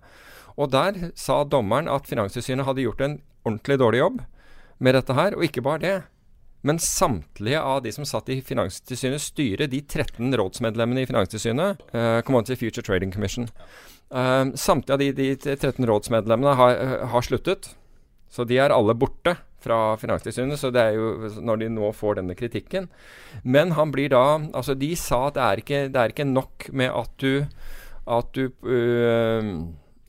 Og 0.56 0.72
der 0.72 1.10
sa 1.18 1.42
dommeren 1.44 1.90
at 1.92 2.08
Finanstilsynet 2.08 2.66
hadde 2.66 2.86
gjort 2.86 3.04
en 3.04 3.20
ordentlig 3.44 3.78
dårlig 3.84 4.00
jobb 4.00 4.22
med 4.80 4.96
dette 4.96 5.18
her, 5.18 5.36
og 5.36 5.44
ikke 5.44 5.64
bare 5.66 5.84
det. 5.84 5.96
Men 6.66 6.80
samtlige 6.82 7.60
av 7.62 7.82
de 7.84 7.92
som 7.94 8.06
satt 8.08 8.28
i 8.34 8.40
Finanstilsynets 8.42 9.30
styre, 9.30 9.68
de 9.70 9.78
13 9.80 10.32
rådsmedlemmene 10.40 11.04
i 11.04 11.06
Finanstilsynet, 11.06 11.84
uh, 11.94 12.18
Commodity 12.26 12.56
Future 12.58 12.82
Trading 12.86 13.14
Commission, 13.14 13.46
Uh, 14.08 14.54
samtlige 14.54 14.94
av 14.94 14.98
de, 14.98 15.12
de 15.12 15.36
13 15.36 15.84
rådsmedlemmene 15.86 16.54
har, 16.56 16.78
uh, 16.80 17.02
har, 17.12 17.24
sluttet. 17.26 17.74
Så 18.32 18.46
de 18.48 18.56
er 18.56 18.72
alle 18.72 18.94
borte 18.96 19.34
fra 19.60 19.98
Finanstilsynet, 20.00 20.56
så 20.60 20.70
det 20.72 20.80
er 20.80 20.96
jo 20.96 21.28
når 21.44 21.60
de 21.60 21.68
nå 21.74 21.90
får 21.96 22.16
denne 22.20 22.36
kritikken. 22.38 22.88
Men 23.44 23.74
han 23.76 23.92
blir 23.92 24.08
da 24.12 24.38
Altså, 24.56 24.76
de 24.78 24.94
sa 24.96 25.26
at 25.26 25.36
det 25.36 25.44
er 25.44 25.62
ikke, 25.62 25.80
det 25.92 26.00
er 26.00 26.14
ikke 26.14 26.28
nok 26.28 26.68
med 26.72 26.92
at 26.94 27.12
du 27.20 27.44
At 28.08 28.32
du 28.32 28.48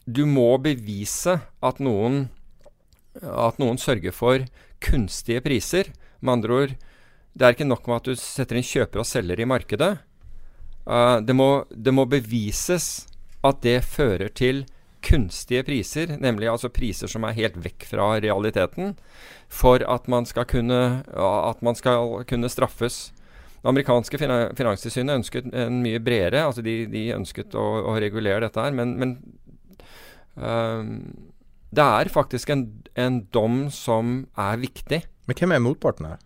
Du 0.06 0.24
må 0.30 0.50
bevise 0.64 1.40
at 1.60 1.80
noen 1.84 2.30
At 3.20 3.60
noen 3.60 3.82
sørger 3.82 4.16
for 4.16 4.46
kunstige 4.80 5.42
priser. 5.44 5.90
Med 6.20 6.34
andre 6.38 6.62
ord, 6.62 6.76
det 7.34 7.46
er 7.46 7.56
ikke 7.56 7.68
nok 7.70 7.88
med 7.88 8.02
at 8.02 8.10
du 8.10 8.20
setter 8.20 8.60
inn 8.60 8.66
kjøper 8.66 9.02
og 9.02 9.08
selger 9.08 9.40
i 9.40 9.48
markedet. 9.48 9.94
det, 11.24 11.36
må, 11.36 11.66
det 11.70 11.94
må 11.94 12.06
bevises 12.10 13.08
at 13.46 13.62
det 13.64 13.84
fører 13.86 14.34
til 14.36 14.66
kunstige 15.06 15.64
priser, 15.64 16.18
nemlig 16.20 16.50
altså 16.52 16.72
priser 16.74 17.08
som 17.12 17.24
er 17.24 17.38
helt 17.38 17.60
vekk 17.64 17.86
fra 17.88 18.10
realiteten, 18.20 18.96
for 19.48 19.84
at 19.88 20.10
man 20.12 20.28
skal 20.28 20.48
kunne, 20.50 20.82
at 21.08 21.64
man 21.66 21.78
skal 21.78 22.24
kunne 22.28 22.52
straffes. 22.52 23.10
Det 23.60 23.72
amerikanske 23.72 24.20
finanstilsynet 24.20 25.20
ønsket 25.20 25.50
en 25.52 25.82
mye 25.84 26.00
bredere 26.00 26.46
altså 26.48 26.62
De, 26.64 26.86
de 26.88 27.10
ønsket 27.12 27.56
å, 27.60 27.66
å, 27.92 27.96
regulere 28.00 28.46
dette 28.46 28.64
her, 28.64 28.72
men, 28.76 28.94
men 29.00 29.18
uh, 30.40 30.84
det 31.76 31.88
er 32.00 32.12
faktisk 32.14 32.54
en, 32.56 32.64
en 32.96 33.22
dom 33.36 33.66
som 33.74 34.22
er 34.40 34.62
viktig. 34.64 35.04
Men 35.30 35.38
hvem 35.38 35.54
er 35.54 35.62
motparten 35.62 36.10
her? 36.10 36.18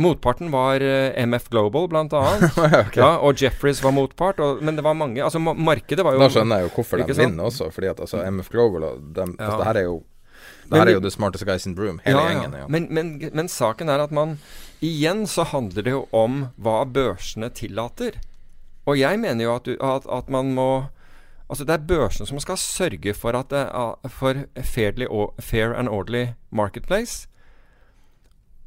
Motparten 0.00 0.50
var 0.50 0.82
uh, 0.82 0.86
eh, 1.10 1.26
MF 1.26 1.48
Global, 1.52 1.88
blant 1.88 2.14
annet. 2.16 2.56
okay. 2.86 3.02
ja, 3.02 3.10
og 3.18 3.42
Jeffreys 3.42 3.82
var 3.84 3.94
motpart. 3.94 4.40
Og, 4.42 4.62
men 4.64 4.78
det 4.78 4.84
var 4.86 4.96
mange 4.98 5.22
Altså, 5.22 5.38
markedet 5.38 6.06
var 6.06 6.16
jo 6.16 6.22
Da 6.22 6.30
skjønner 6.32 6.62
jeg 6.62 6.70
jo 6.70 6.72
hvorfor 6.78 7.02
de 7.02 7.14
vinner 7.14 7.50
også. 7.50 7.68
Fordi 7.74 7.90
at 7.92 8.00
altså, 8.00 8.22
MF 8.30 8.50
Global 8.50 8.88
og 8.88 9.04
dem, 9.16 9.36
ja. 9.38 9.44
altså, 9.44 9.58
det 9.60 9.68
her 9.68 9.82
er 9.82 9.86
jo 9.88 10.00
det 10.70 10.78
her 10.78 10.86
er 10.86 10.94
jo 10.94 11.02
the 11.02 11.10
smartest 11.10 11.44
guys 11.44 11.66
in 11.66 11.74
the 11.74 11.82
room, 11.82 11.98
hele 12.04 12.20
ja, 12.20 12.28
gjengen. 12.30 12.52
Ja. 12.54 12.66
Men, 12.70 12.86
men, 12.94 13.08
men, 13.34 13.48
saken 13.50 13.90
er 13.90 13.98
at 14.04 14.12
man 14.14 14.36
Igjen 14.80 15.26
så 15.26 15.42
handler 15.50 15.82
det 15.82 15.92
jo 15.92 16.04
om 16.14 16.44
hva 16.56 16.84
børsene 16.86 17.50
tillater. 17.52 18.20
Og 18.86 18.96
jeg 18.96 19.18
mener 19.20 19.44
jo 19.44 19.56
at, 19.58 19.66
du, 19.66 19.74
at, 19.76 20.06
at 20.06 20.30
man 20.30 20.54
må 20.54 20.70
Altså 21.50 21.66
Det 21.66 21.74
er 21.74 21.86
børsene 21.90 22.28
som 22.30 22.38
skal 22.40 22.56
sørge 22.62 23.14
for 23.14 23.34
at 23.34 23.50
det, 23.50 23.66
for 24.14 24.44
fairly, 24.62 25.08
fair 25.42 25.74
and 25.74 25.88
orderly 25.90 26.28
marketplace. 26.50 27.26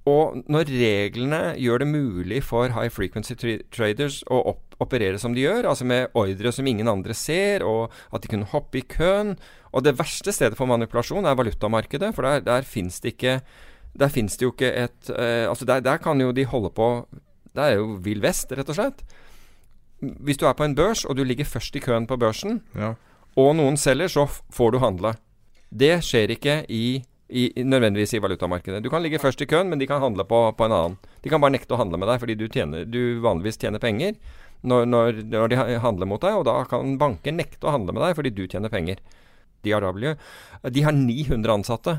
Og 0.09 0.41
når 0.51 0.67
reglene 0.67 1.53
gjør 1.55 1.79
det 1.79 1.87
mulig 1.87 2.41
for 2.43 2.73
high 2.75 2.91
frequency 2.91 3.37
traders 3.71 4.19
å 4.27 4.41
opp 4.51 4.73
operere 4.83 5.19
som 5.21 5.35
de 5.35 5.43
gjør, 5.45 5.67
altså 5.69 5.85
med 5.87 6.13
ordre 6.17 6.51
som 6.51 6.67
ingen 6.67 6.89
andre 6.91 7.15
ser, 7.17 7.63
og 7.63 7.93
at 8.13 8.23
de 8.23 8.31
kunne 8.31 8.49
hoppe 8.51 8.81
i 8.81 8.87
køen 8.87 9.35
Og 9.71 9.83
det 9.85 9.95
verste 9.99 10.33
stedet 10.33 10.57
for 10.57 10.69
manipulasjon 10.69 11.25
er 11.25 11.37
valutamarkedet, 11.39 12.13
for 12.15 12.27
der, 12.27 12.43
der 12.45 12.67
fins 12.67 12.99
det 12.99 13.15
ikke 13.15 13.39
Der 13.93 14.09
fins 14.09 14.37
det 14.37 14.47
jo 14.47 14.51
ikke 14.51 14.73
et 14.73 15.13
eh, 15.13 15.45
Altså 15.49 15.65
der, 15.65 15.79
der, 15.79 15.97
kan 15.97 16.19
jo 16.21 16.31
de 16.31 16.45
holde 16.45 16.73
på 16.73 17.07
Det 17.53 17.63
er 17.63 17.77
jo 17.77 17.99
vill 18.01 18.21
vest, 18.21 18.51
rett 18.51 18.69
og 18.69 18.75
slett. 18.75 19.03
Hvis 20.01 20.37
du 20.41 20.47
er 20.49 20.55
på 20.57 20.65
en 20.65 20.75
børs, 20.75 21.05
og 21.05 21.15
du 21.15 21.23
ligger 21.23 21.45
først 21.45 21.75
i 21.75 21.79
køen 21.79 22.07
på 22.09 22.17
børsen, 22.17 22.63
ja. 22.75 22.95
og 23.37 23.51
noen 23.55 23.77
selger, 23.77 24.09
så 24.09 24.25
får 24.51 24.73
du 24.73 24.79
handle. 24.81 25.13
Det 25.69 25.99
skjer 26.03 26.33
ikke 26.33 26.55
i 26.67 27.03
i, 27.33 27.63
nødvendigvis 27.65 28.13
i 28.13 28.21
valutamarkedet. 28.21 28.83
Du 28.85 28.91
kan 28.93 29.01
ligge 29.01 29.21
først 29.21 29.41
i 29.41 29.47
køen, 29.49 29.71
men 29.71 29.81
de 29.81 29.87
kan 29.89 30.01
handle 30.03 30.25
på, 30.29 30.39
på, 30.57 30.67
en 30.67 30.75
annen. 30.77 30.97
De 31.23 31.31
kan 31.33 31.41
bare 31.41 31.55
nekte 31.55 31.73
å 31.73 31.79
handle 31.81 31.97
med 31.97 32.11
deg 32.11 32.21
fordi 32.21 32.37
du, 32.37 32.45
tjener, 32.51 32.85
du 32.85 33.19
vanligvis 33.23 33.57
tjener 33.61 33.81
penger 33.81 34.15
når, 34.61 34.87
når, 34.87 35.19
når, 35.33 35.51
de 35.51 35.79
handler 35.83 36.09
mot 36.09 36.21
deg, 36.23 36.37
og 36.39 36.45
da 36.47 36.61
kan 36.69 36.95
banker 37.01 37.35
nekte 37.35 37.67
å 37.67 37.73
handle 37.75 37.95
med 37.95 38.05
deg 38.05 38.15
fordi 38.19 38.31
du 38.37 38.45
tjener 38.45 38.71
penger. 38.73 39.01
DRW. 39.63 40.15
De 40.75 40.83
har 40.83 40.95
900 40.95 41.53
ansatte. 41.53 41.97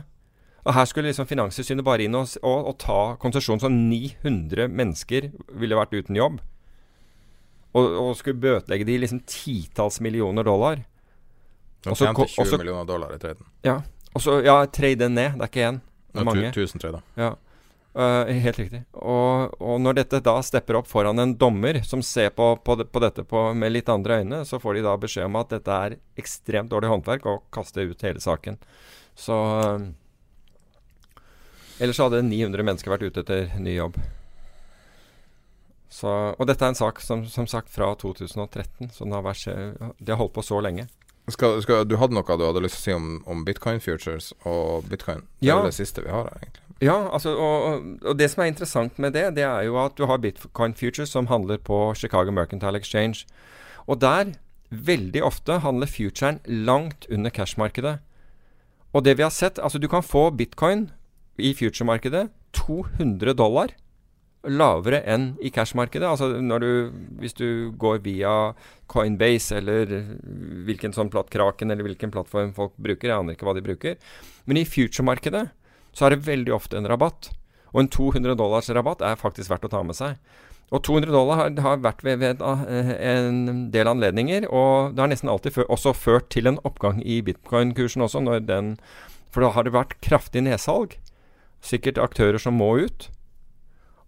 Og 0.64 0.72
Her 0.76 0.88
skulle 0.88 1.10
liksom 1.10 1.28
Finanstilsynet 1.28 1.84
bare 1.84 2.06
inn 2.06 2.16
og, 2.16 2.30
og, 2.40 2.70
og 2.70 2.76
ta 2.80 2.98
konsesjon 3.20 3.60
så 3.60 3.68
900 3.72 4.70
mennesker 4.72 5.30
ville 5.60 5.76
vært 5.76 5.96
uten 5.96 6.16
jobb. 6.16 6.40
Og, 7.74 7.84
og 7.84 8.12
skulle 8.16 8.40
bøtelegge 8.40 8.86
de 8.88 9.00
liksom 9.02 9.24
titalls 9.28 9.98
millioner 10.04 10.46
dollar. 10.46 10.84
Og 11.84 11.98
så 11.98 12.08
20 12.08 12.60
millioner 12.60 12.86
dollar 12.88 13.12
i 13.12 13.20
traden. 13.20 13.48
Ja. 13.66 13.80
Og 14.14 14.22
så, 14.22 14.38
ja, 14.46 14.60
trade 14.70 15.02
den 15.02 15.16
ned. 15.18 15.34
Det 15.38 15.46
er 15.46 15.50
ikke 15.50 15.66
én. 15.68 15.80
Det 16.14 16.22
er 16.22 16.28
mange. 16.28 16.52
Tusen 16.54 16.82
trade, 16.82 17.02
ja. 17.18 17.34
Uh, 17.94 18.26
helt 18.26 18.58
riktig. 18.58 18.80
Og, 18.98 19.52
og, 19.62 19.76
når 19.82 20.00
dette 20.00 20.18
da 20.26 20.34
stepper 20.42 20.80
opp 20.80 20.88
foran 20.90 21.22
en 21.22 21.36
dommer 21.38 21.78
som 21.86 22.00
ser 22.02 22.32
på, 22.34 22.48
på, 22.66 22.74
på 22.90 23.02
dette 23.02 23.22
på, 23.30 23.42
med 23.54 23.70
litt 23.70 23.90
andre 23.90 24.18
øyne, 24.22 24.40
så 24.46 24.58
får 24.62 24.78
de 24.78 24.82
da 24.86 24.96
beskjed 24.98 25.28
om 25.28 25.38
at 25.38 25.52
dette 25.54 25.76
er 25.86 25.94
ekstremt 26.18 26.72
dårlig 26.72 26.90
håndverk, 26.90 27.28
og 27.30 27.44
kaster 27.54 27.86
ut 27.86 28.02
hele 28.06 28.22
saken. 28.22 28.58
Så 29.14 29.38
uh, 29.38 29.86
Ellers 31.82 31.98
hadde 31.98 32.22
900 32.22 32.66
mennesker 32.66 32.92
vært 32.94 33.06
ute 33.06 33.22
etter 33.22 33.54
ny 33.62 33.76
jobb. 33.76 33.98
Så, 35.90 36.10
og 36.10 36.46
dette 36.50 36.66
er 36.66 36.74
en 36.74 36.78
sak 36.78 37.00
som, 37.02 37.22
som 37.30 37.46
sagt 37.50 37.70
fra 37.70 37.92
2013, 37.98 38.90
så 38.90 39.06
den 39.06 39.14
har 39.14 39.22
vært, 39.26 39.46
de 39.98 40.10
har 40.10 40.18
holdt 40.18 40.34
på 40.34 40.42
så 40.42 40.58
lenge. 40.62 40.86
Skal, 41.32 41.62
skal, 41.64 41.86
du 41.88 41.96
hadde 41.96 42.12
noe 42.12 42.36
du 42.36 42.44
hadde 42.44 42.60
lyst 42.60 42.82
til 42.82 42.82
å 42.82 42.84
si 42.84 42.94
om, 42.98 43.08
om 43.30 43.44
bitcoin 43.46 43.80
futures 43.80 44.32
og 44.44 44.84
bitcoin? 44.90 45.24
Det 45.40 45.48
ja. 45.48 45.56
er 45.62 45.70
det 45.70 45.76
siste 45.78 46.04
vi 46.04 46.12
har 46.12 46.28
egentlig. 46.34 46.60
Ja, 46.84 46.96
altså, 47.16 47.32
og, 47.38 47.84
og, 48.02 48.16
det 48.18 48.28
som 48.32 48.42
er 48.44 48.50
interessant 48.50 48.98
med 49.00 49.14
det, 49.16 49.30
det 49.38 49.44
er 49.46 49.62
jo 49.64 49.78
at 49.80 49.94
du 49.96 50.04
har 50.10 50.20
bitcoin 50.20 50.74
futures 50.76 51.14
som 51.14 51.30
handler 51.30 51.62
på 51.64 51.78
Chicago 51.96 52.34
Mercantile 52.34 52.76
Exchange. 52.76 53.24
Og 53.86 54.02
der, 54.02 54.34
veldig 54.68 55.22
ofte, 55.24 55.60
handler 55.64 55.88
futuren 55.88 56.42
langt 56.44 57.06
under 57.08 57.32
cash-markedet. 57.32 57.98
Og 58.92 59.04
det 59.06 59.16
vi 59.18 59.24
har 59.24 59.32
sett 59.32 59.58
Altså, 59.58 59.78
du 59.78 59.88
kan 59.88 60.04
få 60.04 60.28
bitcoin 60.30 60.90
i 61.38 61.54
future-markedet 61.54 62.28
200 62.54 63.34
dollar 63.34 63.72
lavere 64.50 65.00
enn 65.08 65.32
i 65.42 65.50
cash-markedet. 65.54 66.06
Altså 66.08 66.30
du, 66.60 66.70
hvis 67.20 67.36
du 67.38 67.72
går 67.80 68.02
via 68.04 68.32
Coinbase 68.90 69.58
eller 69.60 69.90
hvilken 70.66 70.94
sånn 70.96 71.10
platt 71.12 71.32
Kraken 71.32 71.72
eller 71.72 71.86
hvilken 71.86 72.12
plattform 72.14 72.52
folk 72.56 72.76
bruker. 72.76 73.10
Jeg 73.10 73.18
aner 73.18 73.36
ikke 73.36 73.48
hva 73.48 73.56
de 73.56 73.64
bruker. 73.64 73.96
Men 74.44 74.60
i 74.60 74.66
future-markedet 74.68 75.48
så 75.94 76.06
er 76.06 76.14
det 76.14 76.26
veldig 76.28 76.54
ofte 76.54 76.78
en 76.78 76.88
rabatt. 76.90 77.30
Og 77.74 77.84
en 77.84 77.90
200 77.90 78.36
dollars 78.38 78.70
rabatt 78.70 79.02
er 79.02 79.20
faktisk 79.20 79.50
verdt 79.50 79.66
å 79.68 79.72
ta 79.72 79.82
med 79.86 79.98
seg. 79.98 80.18
Og 80.74 80.82
200 80.86 81.12
dollar 81.12 81.38
har, 81.38 81.50
har 81.62 81.82
vært 81.84 82.04
ved, 82.06 82.22
ved, 82.22 82.40
en 82.42 83.66
del 83.70 83.90
anledninger, 83.90 84.46
og 84.48 84.94
det 84.94 85.04
har 85.04 85.10
nesten 85.12 85.30
alltid 85.30 85.54
før, 85.58 85.68
også 85.76 85.92
ført 85.94 86.30
til 86.34 86.48
en 86.50 86.58
oppgang 86.66 87.02
i 87.04 87.20
bitcoin-kursen 87.22 88.02
også, 88.02 88.22
den, 88.48 88.74
for 89.30 89.44
da 89.44 89.52
har 89.54 89.66
det 89.66 89.74
vært 89.76 89.98
kraftig 90.02 90.42
nedsalg. 90.46 90.96
sikkert 91.64 91.96
aktører 91.96 92.36
som 92.36 92.58
må 92.60 92.74
ut. 92.84 93.08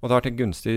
Og 0.06 0.10
det 0.10 0.14
har 0.14 0.20
vært 0.20 0.30
et 0.30 0.38
gunstig 0.38 0.74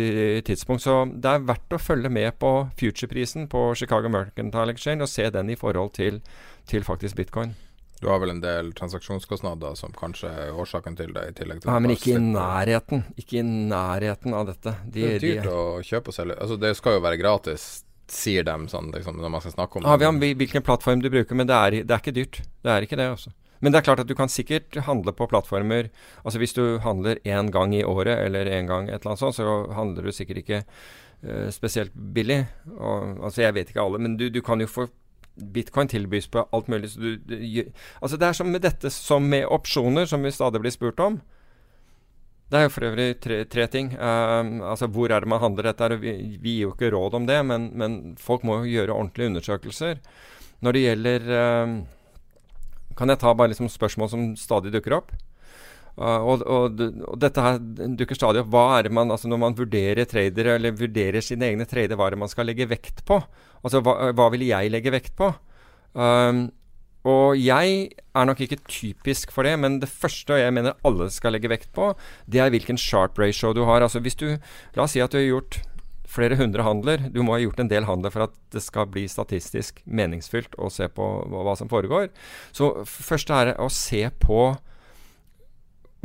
tidspunkt. 0.50 0.82
Så 0.82 0.94
det 1.14 1.30
er 1.30 1.44
verdt 1.46 1.76
å 1.78 1.78
følge 1.78 2.10
med 2.10 2.34
på 2.42 2.50
future-prisen 2.80 3.46
på 3.52 3.68
Chicago 3.78 4.10
Mercantile 4.10 4.74
Exchange 4.74 5.06
og 5.06 5.12
se 5.12 5.28
den 5.30 5.52
i 5.54 5.58
forhold 5.60 5.92
til, 6.00 6.18
til 6.66 6.88
faktisk 6.88 7.20
bitcoin. 7.20 7.54
Du 8.02 8.08
har 8.10 8.18
vel 8.24 8.32
en 8.34 8.42
del 8.42 8.72
transaksjonskostnader 8.74 9.76
som 9.78 9.94
kanskje 9.94 10.32
er 10.32 10.58
årsaken 10.58 10.98
til 10.98 11.14
det? 11.14 11.28
i 11.30 11.36
tillegg 11.38 11.62
til 11.62 11.70
Nei, 11.70 11.80
Men 11.84 11.94
ikke 11.94 12.16
i 12.16 12.24
nærheten. 12.24 13.04
Ikke 13.22 13.38
i 13.38 13.44
nærheten 13.46 14.34
av 14.34 14.48
dette. 14.50 14.74
De, 14.88 14.96
det 14.98 15.12
er 15.12 15.26
dyrt 15.28 15.46
de, 15.46 15.54
å 15.54 15.84
kjøpe 15.86 16.10
og 16.10 16.18
selge. 16.18 16.38
Altså, 16.40 16.58
det 16.64 16.72
skal 16.80 16.98
jo 16.98 17.04
være 17.06 17.20
gratis, 17.22 17.68
sier 18.10 18.48
de 18.48 18.56
sånn, 18.72 18.90
liksom, 18.96 19.20
når 19.22 19.36
man 19.36 19.46
skal 19.46 19.54
snakke 19.60 19.78
om 19.78 19.86
det. 19.86 19.92
Ja, 19.94 20.02
vi 20.02 20.10
har 20.10 20.40
hvilken 20.42 20.66
plattform 20.66 21.06
du 21.06 21.12
bruker, 21.14 21.38
men 21.38 21.52
det 21.52 21.60
er, 21.60 21.78
det 21.84 21.94
er, 21.94 22.02
ikke 22.02 22.16
dyrt. 22.18 22.42
Det 22.64 22.74
er 22.74 22.88
ikke 22.88 22.98
det, 22.98 23.12
altså. 23.14 23.36
Men 23.60 23.74
det 23.74 23.80
er 23.80 23.88
klart 23.90 24.04
at 24.04 24.10
du 24.10 24.16
kan 24.16 24.32
sikkert 24.32 24.78
handle 24.88 25.12
på 25.16 25.28
plattformer 25.28 25.90
Altså 26.24 26.40
hvis 26.40 26.56
du 26.56 26.80
handler 26.84 27.20
én 27.28 27.52
gang 27.52 27.76
i 27.76 27.84
året 27.84 28.22
eller 28.26 28.48
én 28.48 28.70
gang 28.70 28.88
et 28.88 29.02
eller 29.02 29.14
annet 29.14 29.24
sånt, 29.24 29.36
så 29.36 29.68
handler 29.76 30.08
du 30.08 30.16
sikkert 30.16 30.44
ikke 30.44 30.62
uh, 30.64 31.50
spesielt 31.52 31.94
billig. 31.94 32.46
Og, 32.78 33.20
altså 33.24 33.44
jeg 33.44 33.58
vet 33.58 33.74
ikke 33.74 33.84
alle, 33.84 34.00
men 34.00 34.18
du, 34.18 34.30
du 34.30 34.42
kan 34.46 34.62
jo 34.62 34.70
få 34.70 34.88
Bitcoin 35.40 35.88
tilbys 35.88 36.28
på 36.28 36.44
alt 36.52 36.68
mulig. 36.68 36.90
Du, 36.96 37.16
du, 37.16 37.36
altså 38.02 38.18
det 38.20 38.28
er 38.28 38.36
som 38.36 38.50
med 38.52 38.64
dette 38.64 38.92
som 38.92 39.28
med 39.30 39.48
opsjoner, 39.48 40.08
som 40.10 40.24
vi 40.24 40.34
stadig 40.36 40.62
blir 40.64 40.76
spurt 40.76 41.00
om. 41.04 41.20
Det 42.50 42.58
er 42.58 42.66
jo 42.66 42.72
for 42.74 42.88
øvrig 42.88 43.12
tre, 43.22 43.44
tre 43.46 43.68
ting. 43.70 43.94
Uh, 43.94 44.72
altså 44.72 44.90
Hvor 44.90 45.12
er 45.14 45.22
det 45.22 45.30
man 45.30 45.42
handler 45.42 45.70
dette? 45.70 46.00
Vi, 46.02 46.16
vi, 46.42 46.58
gir 46.58 46.68
jo 46.68 46.74
ikke 46.74 46.92
råd 46.96 47.20
om 47.22 47.30
det, 47.30 47.40
men, 47.46 47.70
men, 47.78 48.00
folk 48.18 48.44
må 48.44 48.64
jo 48.64 48.74
gjøre 48.74 48.96
ordentlige 48.96 49.32
undersøkelser. 49.34 50.02
Når 50.66 50.76
det 50.76 50.84
gjelder 50.84 51.30
um, 51.64 51.76
Kan 53.00 53.12
jeg 53.12 53.22
ta 53.22 53.34
bare 53.34 53.54
liksom 53.54 53.72
spørsmål 53.72 54.12
som 54.12 54.30
stadig 54.40 54.74
dukker 54.76 55.00
opp? 55.00 55.14
Uh, 56.00 56.22
og, 56.24 56.46
og, 56.48 56.80
og, 56.80 57.16
dette 57.20 57.44
her 57.44 57.58
dukker 58.00 58.16
stadig 58.16 58.44
opp. 58.44 58.52
Hva 58.54 58.66
er 58.78 58.88
det 58.88 58.94
man, 58.96 59.12
altså 59.12 59.32
Når 59.32 59.42
man 59.42 59.58
vurderer 59.58 60.08
tradere, 60.08 60.56
eller 60.60 60.76
vurderer 60.76 61.24
sine 61.24 61.50
egne 61.50 61.68
tradere, 61.68 61.98
hva 62.00 62.08
er 62.08 62.16
det 62.16 62.24
man 62.24 62.32
skal 62.32 62.48
legge 62.48 62.70
vekt 62.70 63.04
på? 63.08 63.20
Altså, 63.64 63.82
hva, 63.84 64.14
hva 64.16 64.30
vil 64.36 64.48
jeg 64.48 64.72
legge 64.72 64.94
vekt 64.96 65.16
på? 65.20 65.34
Um, 65.98 66.48
og 67.08 67.40
jeg 67.40 67.90
er 67.96 68.28
nok 68.28 68.42
ikke 68.44 68.60
typisk 68.68 69.32
for 69.32 69.48
det, 69.48 69.56
men 69.60 69.80
det 69.80 69.88
første 69.90 70.36
jeg 70.36 70.54
mener 70.54 70.76
alle 70.86 71.08
skal 71.14 71.34
legge 71.36 71.52
vekt 71.52 71.72
på, 71.76 71.94
det 72.28 72.42
er 72.44 72.52
hvilken 72.52 72.80
sharp 72.80 73.20
ratio 73.20 73.54
du 73.56 73.64
har. 73.68 73.84
Altså 73.86 74.02
hvis 74.04 74.20
du 74.20 74.28
La 74.76 74.84
oss 74.84 74.96
si 74.96 75.04
at 75.04 75.12
du 75.12 75.20
har 75.22 75.28
gjort 75.28 75.62
flere 76.10 76.38
hundre 76.40 76.66
handler. 76.66 77.06
Du 77.14 77.22
må 77.24 77.36
ha 77.36 77.44
gjort 77.44 77.60
en 77.62 77.70
del 77.70 77.86
handler 77.88 78.14
for 78.14 78.26
at 78.26 78.34
det 78.54 78.64
skal 78.66 78.90
bli 78.90 79.06
statistisk 79.12 79.84
meningsfylt 79.86 80.58
å 80.58 80.72
se 80.74 80.90
på 80.90 81.06
hva, 81.30 81.54
som 81.60 81.70
foregår. 81.72 82.10
Så 82.56 82.72
først 82.90 83.30
er 83.36 83.52
det 83.52 83.60
å 83.62 83.70
se 83.74 84.08
på 84.22 84.42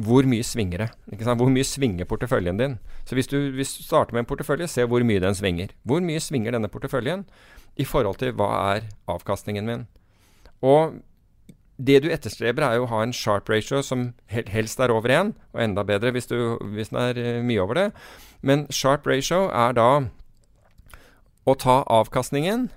hvor 0.04 0.26
mye 0.26 0.42
svinger 0.42 0.82
det? 0.82 0.88
Hvor 1.22 1.50
mye 1.54 1.66
svinger 1.66 2.08
porteføljen 2.10 2.58
din? 2.58 2.78
Så 3.06 3.14
hvis 3.14 3.30
du, 3.30 3.36
hvis 3.54 3.76
du, 3.78 3.84
starter 3.86 4.16
med 4.16 4.24
en 4.24 4.30
portefølje, 4.30 4.66
se 4.68 4.86
hvor 4.90 5.04
mye 5.06 5.22
den 5.22 5.36
svinger. 5.38 5.70
Hvor 5.86 6.02
mye 6.02 6.22
svinger 6.22 6.56
denne 6.56 6.70
porteføljen 6.70 7.22
i 7.78 7.86
forhold 7.86 8.18
til 8.18 8.34
hva 8.34 8.50
er 8.74 8.88
avkastningen 9.10 9.68
min? 9.68 9.84
Og 10.66 10.98
det 11.76 12.04
du 12.04 12.10
etterstreber, 12.12 12.62
er 12.62 12.78
jo 12.78 12.86
å 12.86 12.92
ha 12.92 13.00
en 13.02 13.14
sharp 13.14 13.48
ratio 13.50 13.80
som 13.82 14.12
helst 14.30 14.80
er 14.80 14.92
over 14.94 15.10
1, 15.10 15.32
og 15.54 15.62
enda 15.64 15.82
bedre 15.86 16.12
hvis, 16.14 16.28
du, 16.30 16.54
hvis 16.74 16.92
den 16.92 17.00
er 17.00 17.18
uh, 17.18 17.42
mye 17.42 17.62
over 17.62 17.80
det. 17.80 17.88
Men 18.46 18.66
sharp 18.70 19.08
ratio 19.10 19.48
er 19.50 19.74
da 19.74 19.88
å 21.44 21.54
ta 21.58 21.82
avkastningen 21.90 22.68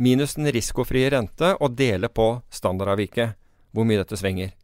minus 0.00 0.34
den 0.38 0.48
risikofrie 0.54 1.10
rente 1.12 1.52
og 1.60 1.76
dele 1.76 2.08
på 2.08 2.32
standardavviket, 2.54 3.36
hvor 3.76 3.86
mye 3.86 4.00
dette 4.00 4.16
svinger. 4.16 4.54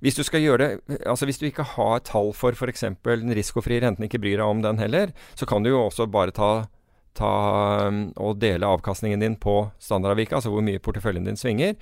Hvis 0.00 0.16
du 0.16 0.22
skal 0.24 0.42
gjøre 0.44 0.64
det, 0.64 0.96
altså 1.08 1.28
hvis 1.28 1.38
du 1.40 1.46
ikke 1.48 1.66
har 1.76 2.00
tall 2.04 2.32
for 2.36 2.56
f.eks. 2.56 2.84
den 3.04 3.36
risikofrie 3.36 3.80
renten, 3.84 4.06
ikke 4.06 4.20
bryr 4.20 4.40
deg 4.40 4.48
om 4.48 4.64
den 4.64 4.80
heller, 4.80 5.12
så 5.36 5.48
kan 5.48 5.64
du 5.64 5.70
jo 5.70 5.84
også 5.86 6.08
bare 6.12 6.34
ta, 6.36 6.50
ta 7.16 7.32
um, 7.88 8.06
og 8.16 8.40
dele 8.40 8.68
avkastningen 8.68 9.20
din 9.24 9.38
på 9.40 9.66
standardavviket, 9.80 10.36
altså 10.40 10.52
hvor 10.52 10.64
mye 10.64 10.82
porteføljen 10.82 11.28
din 11.28 11.40
svinger, 11.40 11.76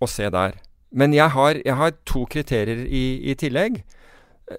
og 0.00 0.10
se 0.10 0.30
der. 0.30 0.58
Men 0.90 1.12
jeg 1.12 1.30
har, 1.34 1.60
jeg 1.64 1.76
har 1.76 1.96
to 2.08 2.24
kriterier 2.30 2.86
i, 2.86 3.04
i, 3.30 3.34
tillegg. 3.36 3.82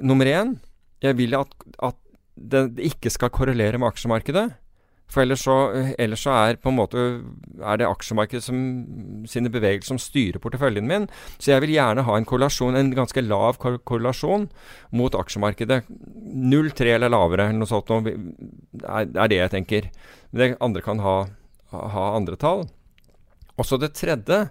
Nummer 0.01 0.29
én, 0.29 0.57
jeg 1.01 1.17
vil 1.17 1.33
at, 1.37 1.53
at 1.81 1.97
det 2.35 2.67
ikke 2.91 3.09
skal 3.09 3.33
korrelere 3.33 3.79
med 3.81 3.89
aksjemarkedet. 3.89 4.49
For 5.09 5.23
ellers 5.23 5.41
så, 5.41 5.55
ellers 5.97 6.21
så, 6.21 6.35
er 6.37 6.69
måte 6.69 7.01
er 7.65 7.79
det 7.81 7.87
aksjemarkedet 7.89 8.43
som, 8.45 8.59
sine 9.25 9.49
bevegelser 9.49 9.95
som 9.95 10.01
styrer 10.01 10.37
porteføljen 10.41 10.85
min. 10.85 11.07
Så 11.41 11.55
jeg 11.55 11.63
vil 11.63 11.73
gjerne 11.73 12.05
ha 12.05 12.17
en 12.17 12.27
korrelasjon, 12.29 12.77
en 12.77 12.93
ganske 12.93 13.23
lav 13.25 13.57
korrelasjon 13.57 14.45
mot 14.93 15.17
aksjemarkedet. 15.17 15.81
0,3 15.89 16.93
eller 16.93 17.09
lavere 17.09 17.49
eller 17.49 17.63
noe 17.63 17.71
sånt 17.71 17.89
noe, 17.89 18.13
er, 18.83 19.09
er, 19.09 19.31
det 19.31 19.41
jeg 19.41 19.53
tenker. 19.55 19.89
Men 20.29 20.43
det 20.43 20.51
andre 20.61 20.85
kan 20.85 21.01
ha, 21.01 21.15
ha 21.73 22.05
andre 22.13 22.37
tall. 22.37 22.67
Også 23.59 23.81
det 23.81 23.95
tredje, 23.97 24.43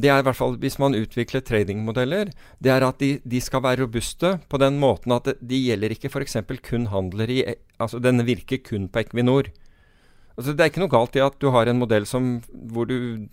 det 0.00 0.10
er 0.10 0.20
i 0.20 0.26
hvert 0.26 0.38
fall 0.38 0.56
hvis 0.60 0.78
man 0.80 0.96
utvikler 0.96 1.42
tradingmodeller, 1.44 2.30
det 2.62 2.72
er 2.72 2.86
at 2.86 3.00
de, 3.02 3.18
de, 3.24 3.40
skal 3.40 3.62
være 3.64 3.84
robuste 3.84 4.36
på 4.48 4.60
den 4.60 4.78
måten 4.80 5.12
at 5.16 5.32
de 5.40 5.58
gjelder 5.66 5.94
ikke 5.94 6.10
f.eks. 6.12 6.36
kun 6.66 6.88
handler 6.92 7.30
i 7.30 7.42
Altså 7.80 7.96
denne 8.02 8.26
virker 8.26 8.58
kun 8.60 8.90
på 8.92 9.00
Equinor. 9.00 9.46
Altså, 10.36 10.52
det 10.52 10.60
er 10.60 10.68
ikke 10.68 10.82
noe 10.82 10.92
galt 10.92 11.16
i 11.16 11.22
at 11.24 11.38
du 11.40 11.48
har 11.54 11.68
en 11.68 11.78
modell 11.80 12.04
som, 12.06 12.42
hvor 12.52 12.84
du 12.84 13.26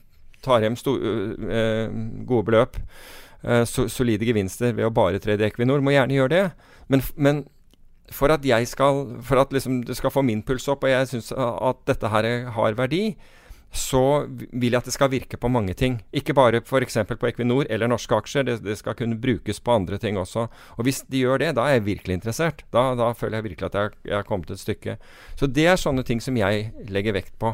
tar 0.43 0.63
hjem 0.63 0.77
sto, 0.79 0.93
øh, 0.95 1.91
gode 2.27 2.45
beløp, 2.47 2.79
øh, 3.43 3.65
so, 3.67 3.89
solide 3.91 4.25
gevinster 4.27 4.71
ved 4.71 4.87
å 4.87 4.93
bare 4.93 5.19
trade 5.19 5.43
Equinor. 5.43 5.83
Må 5.83 5.91
gjerne 5.91 6.15
gjøre 6.15 6.31
det. 6.31 6.43
Men, 6.87 7.03
men 7.15 7.43
for 8.11 8.31
at 8.31 8.45
jeg 8.45 8.67
skal 8.67 9.17
For 9.27 9.41
at 9.41 9.51
liksom 9.51 9.81
det 9.83 9.97
skal 9.97 10.11
få 10.11 10.23
min 10.23 10.43
puls 10.43 10.67
opp, 10.71 10.83
og 10.83 10.89
jeg 10.89 11.07
syns 11.11 11.33
at 11.35 11.83
dette 11.87 12.07
her 12.07 12.29
har 12.55 12.77
verdi, 12.79 13.17
så 13.73 14.25
vil 14.29 14.71
jeg 14.71 14.79
at 14.79 14.87
det 14.87 14.93
skal 14.95 15.11
virke 15.11 15.37
på 15.37 15.49
mange 15.51 15.75
ting. 15.77 15.99
Ikke 16.15 16.33
bare 16.37 16.61
f.eks. 16.63 16.97
på 17.09 17.29
Equinor 17.29 17.67
eller 17.69 17.91
norske 17.91 18.15
aksjer. 18.15 18.47
Det, 18.47 18.57
det, 18.63 18.77
skal 18.79 18.95
kunne 18.97 19.19
brukes 19.19 19.59
på 19.59 19.75
andre 19.75 19.99
ting 20.01 20.17
også. 20.17 20.47
Og 20.77 20.87
hvis 20.87 21.03
de 21.11 21.21
gjør 21.25 21.43
det, 21.43 21.53
da 21.57 21.67
er 21.67 21.77
jeg 21.77 21.85
virkelig 21.85 22.17
interessert. 22.19 22.63
Da, 22.73 22.89
da 22.97 23.11
føler 23.13 23.39
jeg 23.39 23.49
virkelig 23.51 23.69
at 23.69 23.79
jeg, 23.79 23.95
jeg 24.07 24.17
er 24.19 24.27
kommet 24.27 24.51
et 24.51 24.63
stykke. 24.63 24.97
Så 25.35 25.51
det 25.51 25.67
er 25.67 25.79
sånne 25.79 26.05
ting 26.07 26.23
som 26.23 26.39
jeg 26.39 26.71
legger 26.89 27.17
vekt 27.17 27.35
på. 27.41 27.53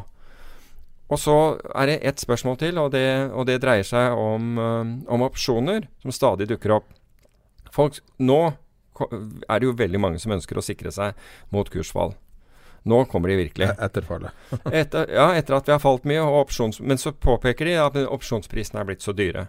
Og 1.12 1.20
så 1.20 1.38
er 1.76 1.90
det 1.90 2.02
ett 2.08 2.22
spørsmål 2.22 2.58
til, 2.62 2.80
og 2.82 2.92
det, 2.94 3.06
og 3.34 3.46
det 3.50 3.60
dreier 3.62 3.86
seg 3.86 4.16
om, 4.18 4.58
om, 4.58 5.26
opsjoner, 5.26 5.90
som 6.02 6.16
stadig 6.16 6.48
dukker 6.50 6.78
opp. 6.80 6.88
Folk, 7.74 8.00
nå 8.18 8.42
er 9.04 9.60
det 9.60 9.68
jo 9.68 9.78
veldig 9.78 10.02
mange 10.02 10.22
som 10.22 10.34
ønsker 10.34 10.58
å 10.58 10.66
sikre 10.66 10.94
seg 10.94 11.18
mot 11.54 11.70
kursfall. 11.70 12.16
Nå 12.84 13.04
kommer 13.12 13.32
de 13.32 13.40
virkelig. 13.40 13.68
E-, 13.72 13.76
etter 13.86 14.06
fallet. 14.08 14.32
etter, 14.82 15.12
ja, 15.16 15.30
etter 15.38 15.58
at 15.58 15.68
vi 15.70 15.76
har 15.76 15.84
falt 15.84 16.08
mye. 16.10 16.24
Opsjons, 16.44 16.82
men 16.84 17.00
så 17.00 17.14
påpeker 17.16 17.70
de 17.70 17.78
at 17.80 18.00
opsjonsprisene 18.06 18.82
er 18.82 18.90
blitt 18.90 19.06
så 19.06 19.16
dyre. 19.16 19.48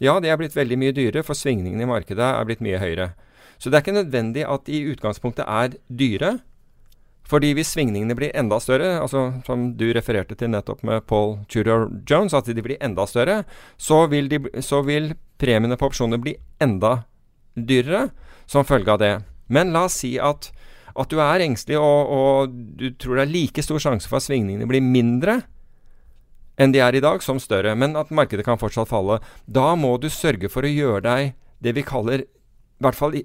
Ja, 0.00 0.16
de 0.20 0.30
er 0.32 0.38
blitt 0.40 0.56
veldig 0.56 0.78
mye 0.80 0.96
dyre, 0.96 1.24
for 1.26 1.36
svingningene 1.36 1.84
i 1.84 1.90
markedet 1.90 2.24
er 2.24 2.46
blitt 2.48 2.62
mye 2.64 2.80
høyere. 2.80 3.12
Så 3.60 3.68
det 3.68 3.76
er 3.76 3.84
ikke 3.84 3.98
nødvendig 3.98 4.46
at 4.48 4.64
de 4.64 4.78
i 4.78 4.86
utgangspunktet 4.94 5.44
er 5.44 5.76
dyre. 5.92 6.38
Fordi 7.30 7.52
hvis 7.54 7.74
svingningene 7.74 8.16
blir 8.18 8.32
enda 8.34 8.56
større, 8.62 8.94
altså 9.02 9.26
som 9.46 9.68
du 9.78 9.90
refererte 9.94 10.34
til 10.34 10.50
nettopp 10.50 10.80
med 10.88 11.04
Paul 11.06 11.36
Tudor 11.52 11.90
Jones, 12.08 12.34
at 12.34 12.48
de 12.48 12.64
blir 12.64 12.80
enda 12.82 13.04
større, 13.06 13.42
så 13.78 14.06
vil, 14.10 14.30
de, 14.32 14.40
så 14.64 14.80
vil 14.82 15.12
premiene 15.38 15.76
på 15.78 15.90
opsjoner 15.92 16.18
bli 16.18 16.34
enda 16.60 17.02
dyrere 17.54 18.08
som 18.50 18.66
følge 18.66 18.96
av 18.96 19.02
det. 19.04 19.12
Men 19.52 19.74
la 19.74 19.84
oss 19.86 20.00
si 20.00 20.16
at 20.18 20.50
at 21.00 21.12
du 21.12 21.20
er 21.22 21.44
engstelig, 21.44 21.78
og, 21.80 22.12
og, 22.12 22.52
du 22.52 22.90
tror 23.00 23.18
det 23.18 23.24
er 23.24 23.32
like 23.32 23.64
stor 23.64 23.82
sjanse 23.82 24.10
for 24.10 24.20
at 24.20 24.26
svingningene 24.26 24.68
blir 24.68 24.84
mindre 24.84 25.40
enn 26.60 26.74
de 26.74 26.82
er 26.84 26.96
i 26.96 27.00
dag, 27.00 27.22
som 27.24 27.38
større, 27.40 27.72
men 27.78 27.96
at 27.96 28.10
markedet 28.12 28.44
kan 28.44 28.60
fortsatt 28.60 28.90
falle. 28.90 29.16
Da 29.48 29.72
må 29.80 29.94
du 29.96 30.10
sørge 30.12 30.50
for 30.52 30.66
å 30.66 30.72
gjøre 30.72 31.04
deg 31.06 31.30
det 31.64 31.72
vi 31.76 31.84
kaller 31.88 32.26
i 32.26 32.84
hvert 32.84 32.98
fall 32.98 33.16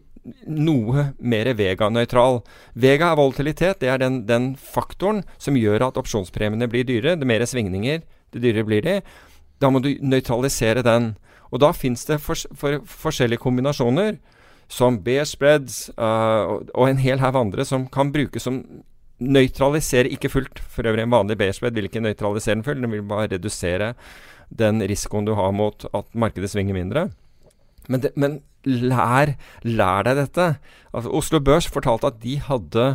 noe 0.49 1.09
mer 1.19 1.49
Vega-nøytral. 1.57 2.41
Vega 2.73 3.11
er 3.11 3.19
volatilitet. 3.19 3.81
Det 3.83 3.91
er 3.91 4.01
den, 4.01 4.23
den, 4.29 4.53
faktoren 4.55 5.23
som 5.41 5.57
gjør 5.59 5.89
at 5.89 5.99
opsjonspremiene 6.01 6.69
blir 6.71 6.87
dyre. 6.87 7.15
Det 7.19 7.27
mer 7.29 7.45
svingninger, 7.45 8.01
det 8.33 8.41
dyrere 8.43 8.67
blir 8.67 8.85
de. 8.85 8.97
Da 9.61 9.69
må 9.71 9.81
du 9.83 9.93
nøytralisere 10.01 10.83
den. 10.85 11.13
Og 11.51 11.61
da 11.63 11.71
fins 11.77 12.07
det 12.09 12.17
for, 12.23 12.39
for, 12.57 12.81
forskjellige 13.03 13.43
kombinasjoner 13.43 14.17
som 14.71 14.99
B-spreads 15.05 15.89
uh, 15.97 16.61
og 16.73 16.89
en 16.89 17.01
hel 17.01 17.21
haug 17.21 17.37
andre 17.39 17.65
som 17.67 17.85
kan 17.91 18.11
brukes 18.15 18.47
som 18.47 18.63
nøytraliserer 19.21 20.09
ikke 20.11 20.31
fullt. 20.33 20.59
For 20.59 20.87
øvrig, 20.87 21.05
en 21.05 21.13
vanlig 21.13 21.37
B-spread 21.39 21.77
vil 21.77 21.87
ikke 21.89 22.03
nøytralisere 22.03 22.57
den 22.57 22.65
fullt, 22.67 22.81
den 22.83 22.95
vil 22.95 23.05
bare 23.07 23.29
redusere 23.31 23.93
den 24.49 24.83
risikoen 24.85 25.25
du 25.27 25.33
har 25.37 25.53
mot 25.55 25.87
at 25.93 26.09
markedet 26.13 26.51
svinger 26.51 26.77
mindre. 26.77 27.09
Men, 27.87 28.01
det, 28.01 28.11
men 28.17 28.39
lær, 28.65 29.35
lær, 29.63 30.05
deg 30.07 30.19
dette. 30.19 30.47
Altså, 30.91 31.11
Oslo 31.13 31.41
Børs 31.43 31.69
fortalte 31.69 32.09
at 32.09 32.21
de 32.23 32.37
hadde 32.41 32.85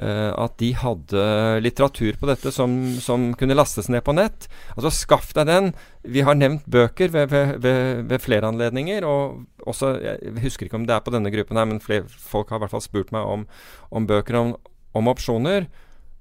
uh, 0.00 0.32
at 0.32 0.56
de 0.62 0.70
hadde 0.78 1.24
litteratur 1.64 2.18
på 2.20 2.30
dette 2.30 2.52
som, 2.54 2.76
som, 3.02 3.30
kunne 3.38 3.56
lastes 3.58 3.90
ned 3.92 4.04
på 4.06 4.14
nett. 4.16 4.48
Altså 4.76 4.92
Skaff 4.94 5.34
deg 5.36 5.50
den. 5.50 5.72
Vi 6.02 6.24
har 6.26 6.38
nevnt 6.38 6.66
bøker 6.70 7.12
ved, 7.12 7.30
ved, 7.34 7.58
ved, 7.64 8.06
ved 8.10 8.22
flere 8.24 8.50
anledninger. 8.50 9.06
Og 9.06 9.42
også, 9.66 9.92
Jeg 10.00 10.42
husker 10.42 10.66
ikke 10.66 10.78
om 10.78 10.86
det 10.86 10.94
er 10.94 11.04
på 11.04 11.12
denne 11.14 11.32
gruppen 11.32 11.56
her, 11.56 11.68
men 11.68 11.80
flere, 11.80 12.08
folk 12.08 12.50
har 12.50 12.60
i 12.60 12.64
hvert 12.64 12.74
fall 12.74 12.84
spurt 12.84 13.12
meg 13.12 13.26
om, 13.26 13.46
om 13.90 14.06
bøker 14.06 14.38
om, 14.38 14.54
om 14.94 15.08
opsjoner. 15.08 15.68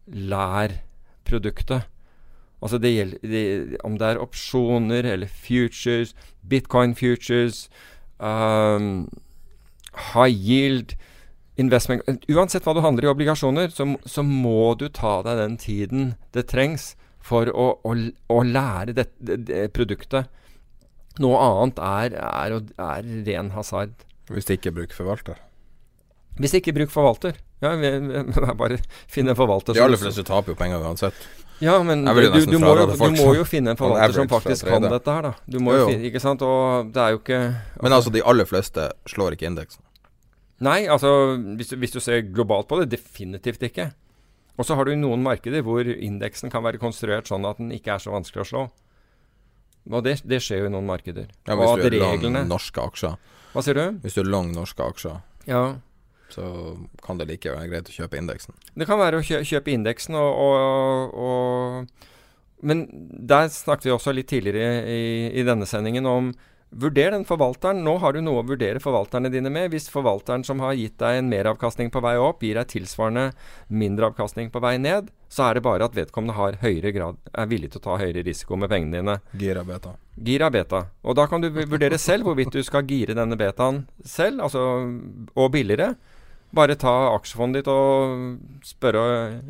Lær 0.08 0.80
produktet. 1.28 1.88
Altså 2.62 2.78
det 2.78 2.92
gjelder 2.92 3.18
det, 3.24 3.78
Om 3.84 3.98
det 3.98 4.08
er 4.08 4.22
opsjoner 4.22 5.06
eller 5.06 5.28
futures, 5.28 6.16
bitcoin 6.50 6.96
futures, 6.96 7.70
um, 8.20 9.08
high 10.14 10.34
yield 10.34 10.96
investment 11.60 12.04
Uansett 12.32 12.64
hva 12.64 12.74
du 12.76 12.82
handler 12.84 13.08
i 13.08 13.12
obligasjoner, 13.12 13.72
så, 13.74 13.88
så 14.06 14.24
må 14.24 14.74
du 14.80 14.88
ta 14.90 15.20
deg 15.26 15.40
den 15.40 15.58
tiden 15.60 16.12
det 16.36 16.48
trengs 16.52 16.94
for 17.20 17.52
å, 17.52 17.72
å, 17.84 17.96
å 18.32 18.44
lære 18.48 18.96
det, 18.96 19.10
det, 19.20 19.40
det, 19.50 19.64
produktet. 19.76 20.30
Noe 21.20 21.40
annet 21.44 21.82
er, 21.84 22.16
er, 22.16 22.58
er 22.80 23.12
ren 23.28 23.52
hasard. 23.56 23.94
Hvis 24.30 24.48
det 24.48 24.60
ikke 24.60 24.76
bruker 24.78 24.96
forvalter? 25.02 25.40
Hvis 26.40 26.54
det 26.56 26.64
ikke 26.64 26.78
bruker 26.78 26.94
forvalter. 26.94 27.40
Ja, 27.60 27.74
vi, 27.76 27.92
vi, 27.92 28.24
bare 28.56 28.80
finne 29.12 29.34
en 29.34 29.40
forvalter. 29.40 29.76
De 29.76 29.84
aller 29.84 30.00
fleste 30.00 30.24
taper 30.28 30.54
jo 30.54 30.60
penger 30.60 30.84
uansett. 30.86 31.18
Ja, 31.60 31.74
men 31.84 32.06
du, 32.06 32.22
du, 32.32 32.46
du, 32.48 32.56
må 32.62 32.72
jo, 32.78 32.86
du, 32.88 33.02
må 33.18 33.34
jo, 33.36 33.44
finne 33.44 33.74
en 33.74 33.80
forvalter 33.82 34.16
som 34.16 34.30
faktisk 34.32 34.70
kan 34.70 34.86
dette 34.88 35.16
her, 35.16 35.28
da. 35.28 35.34
Du 35.44 35.60
må 35.60 35.76
jo, 35.76 35.82
jo. 35.82 35.90
Finne, 35.92 36.08
ikke 36.08 36.22
sant? 36.24 36.44
Og 36.46 36.94
det 36.96 37.02
er 37.04 37.16
jo 37.16 37.20
ikke 37.20 37.40
okay. 37.42 37.82
Men 37.84 37.96
altså, 37.98 38.14
de 38.16 38.24
aller 38.32 38.48
fleste 38.48 38.88
slår 39.12 39.36
ikke 39.36 39.50
indeksen? 39.50 39.84
Nei, 40.64 40.86
altså 40.92 41.12
hvis, 41.60 41.74
hvis 41.80 41.96
du 41.96 42.00
ser 42.04 42.24
globalt 42.32 42.70
på 42.72 42.80
det, 42.80 42.90
definitivt 42.96 43.64
ikke. 43.68 43.90
Og 44.60 44.68
så 44.68 44.76
har 44.76 44.88
du 44.88 44.96
noen 45.00 45.24
markeder 45.24 45.64
hvor 45.68 45.88
indeksen 45.88 46.52
kan 46.52 46.64
være 46.64 46.80
konstruert 46.80 47.28
sånn 47.32 47.48
at 47.48 47.60
den 47.60 47.72
ikke 47.76 47.96
er 47.96 48.04
så 48.04 48.16
vanskelig 48.16 48.44
å 48.44 48.50
slå. 48.50 48.64
Og 49.90 50.06
det, 50.06 50.20
det 50.30 50.42
skjer 50.46 50.64
jo 50.64 50.70
i 50.70 50.74
noen 50.74 50.88
markeder. 50.88 51.30
Ja, 51.48 51.58
Hvis 51.58 51.80
du 51.82 51.86
er 51.88 51.96
reglene, 51.98 52.44
lang 52.44 52.50
norske 52.50 52.82
aksjer. 52.84 53.16
Hva 53.54 53.64
sier 53.66 53.78
du? 53.78 53.86
Hvis 54.04 54.18
du 54.18 54.22
er 54.22 54.30
lang 54.30 54.52
norske 54.54 54.86
aksjer, 54.86 55.18
ja. 55.50 55.64
så 56.30 56.44
kan 57.06 57.18
det 57.18 57.30
like 57.32 57.50
være 57.50 57.72
greit 57.72 57.90
å 57.90 57.96
kjøpe 57.96 58.20
indeksen. 58.20 58.54
Det 58.78 58.86
kan 58.90 59.02
være 59.02 59.22
å 59.22 59.26
kjø 59.26 59.42
kjøpe 59.50 59.74
indeksen, 59.74 60.18
og, 60.20 60.44
og, 60.46 61.18
og, 61.26 62.08
Men 62.62 62.86
der 63.32 63.50
snakket 63.50 63.88
vi 63.88 63.96
også 63.96 64.14
litt 64.14 64.30
tidligere 64.30 64.84
i, 64.86 65.04
i 65.42 65.48
denne 65.48 65.66
sendingen 65.66 66.06
om 66.06 66.34
Vurder 66.70 67.12
den 67.12 67.26
forvalteren. 67.26 67.82
Nå 67.84 67.96
har 68.04 68.14
du 68.14 68.22
noe 68.22 68.44
å 68.44 68.46
vurdere 68.46 68.82
forvalterne 68.82 69.32
dine 69.34 69.50
med. 69.50 69.72
Hvis 69.74 69.90
forvalteren 69.90 70.44
som 70.46 70.62
har 70.62 70.76
gitt 70.78 71.00
deg 71.02 71.18
en 71.18 71.32
meravkastning 71.32 71.90
på 71.90 72.02
vei 72.06 72.14
opp, 72.22 72.44
gir 72.46 72.60
deg 72.60 72.70
tilsvarende 72.70 73.32
mindreavkastning 73.74 74.52
på 74.54 74.62
vei 74.62 74.76
ned, 74.82 75.10
så 75.34 75.48
er 75.48 75.58
det 75.58 75.66
bare 75.66 75.88
at 75.90 75.98
vedkommende 75.98 76.38
har 76.38 76.60
høyere 76.62 76.94
grad, 76.94 77.18
er 77.34 77.50
villig 77.50 77.72
til 77.74 77.82
å 77.82 77.86
ta 77.88 77.98
høyere 78.02 78.26
risiko 78.26 78.58
med 78.58 78.70
pengene 78.70 79.02
dine. 79.02 79.18
Gira 79.42 79.66
beta. 79.66 79.96
Gira 80.30 80.50
beta. 80.54 80.84
Og 81.02 81.18
da 81.18 81.26
kan 81.32 81.42
du 81.42 81.50
vurdere 81.50 81.98
selv 82.02 82.30
hvorvidt 82.30 82.54
du 82.54 82.62
skal 82.66 82.86
gire 82.90 83.18
denne 83.18 83.38
betaen 83.40 83.84
selv, 84.06 84.46
altså, 84.46 84.64
og 85.34 85.52
billigere. 85.54 85.96
Bare 86.56 86.74
ta 86.82 86.92
aksjefondet 87.14 87.62
ditt 87.62 87.68
og 87.70 88.40
spørre 88.66 89.02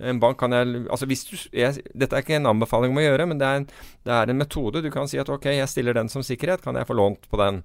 en 0.03 0.19
bank 0.19 0.35
kan 0.41 0.51
jeg, 0.51 0.81
altså 0.91 1.07
hvis 1.07 1.23
du, 1.29 1.35
jeg, 1.55 1.79
Dette 1.95 2.17
er 2.17 2.25
ikke 2.25 2.35
en 2.35 2.49
anbefaling 2.51 2.91
om 2.91 2.99
å 2.99 3.05
gjøre, 3.05 3.27
men 3.29 3.39
det 3.39 3.47
er, 3.47 3.61
en, 3.61 3.67
det 4.03 4.17
er, 4.17 4.31
en, 4.33 4.39
metode. 4.41 4.83
Du 4.83 4.89
kan 4.91 5.07
si 5.07 5.21
at 5.21 5.31
ok, 5.31 5.47
jeg 5.55 5.71
stiller 5.71 5.95
den 5.95 6.11
som 6.11 6.25
sikkerhet. 6.25 6.63
Kan 6.65 6.75
jeg 6.75 6.89
få 6.89 6.97
lånt 6.99 7.29
på 7.31 7.39
den? 7.39 7.61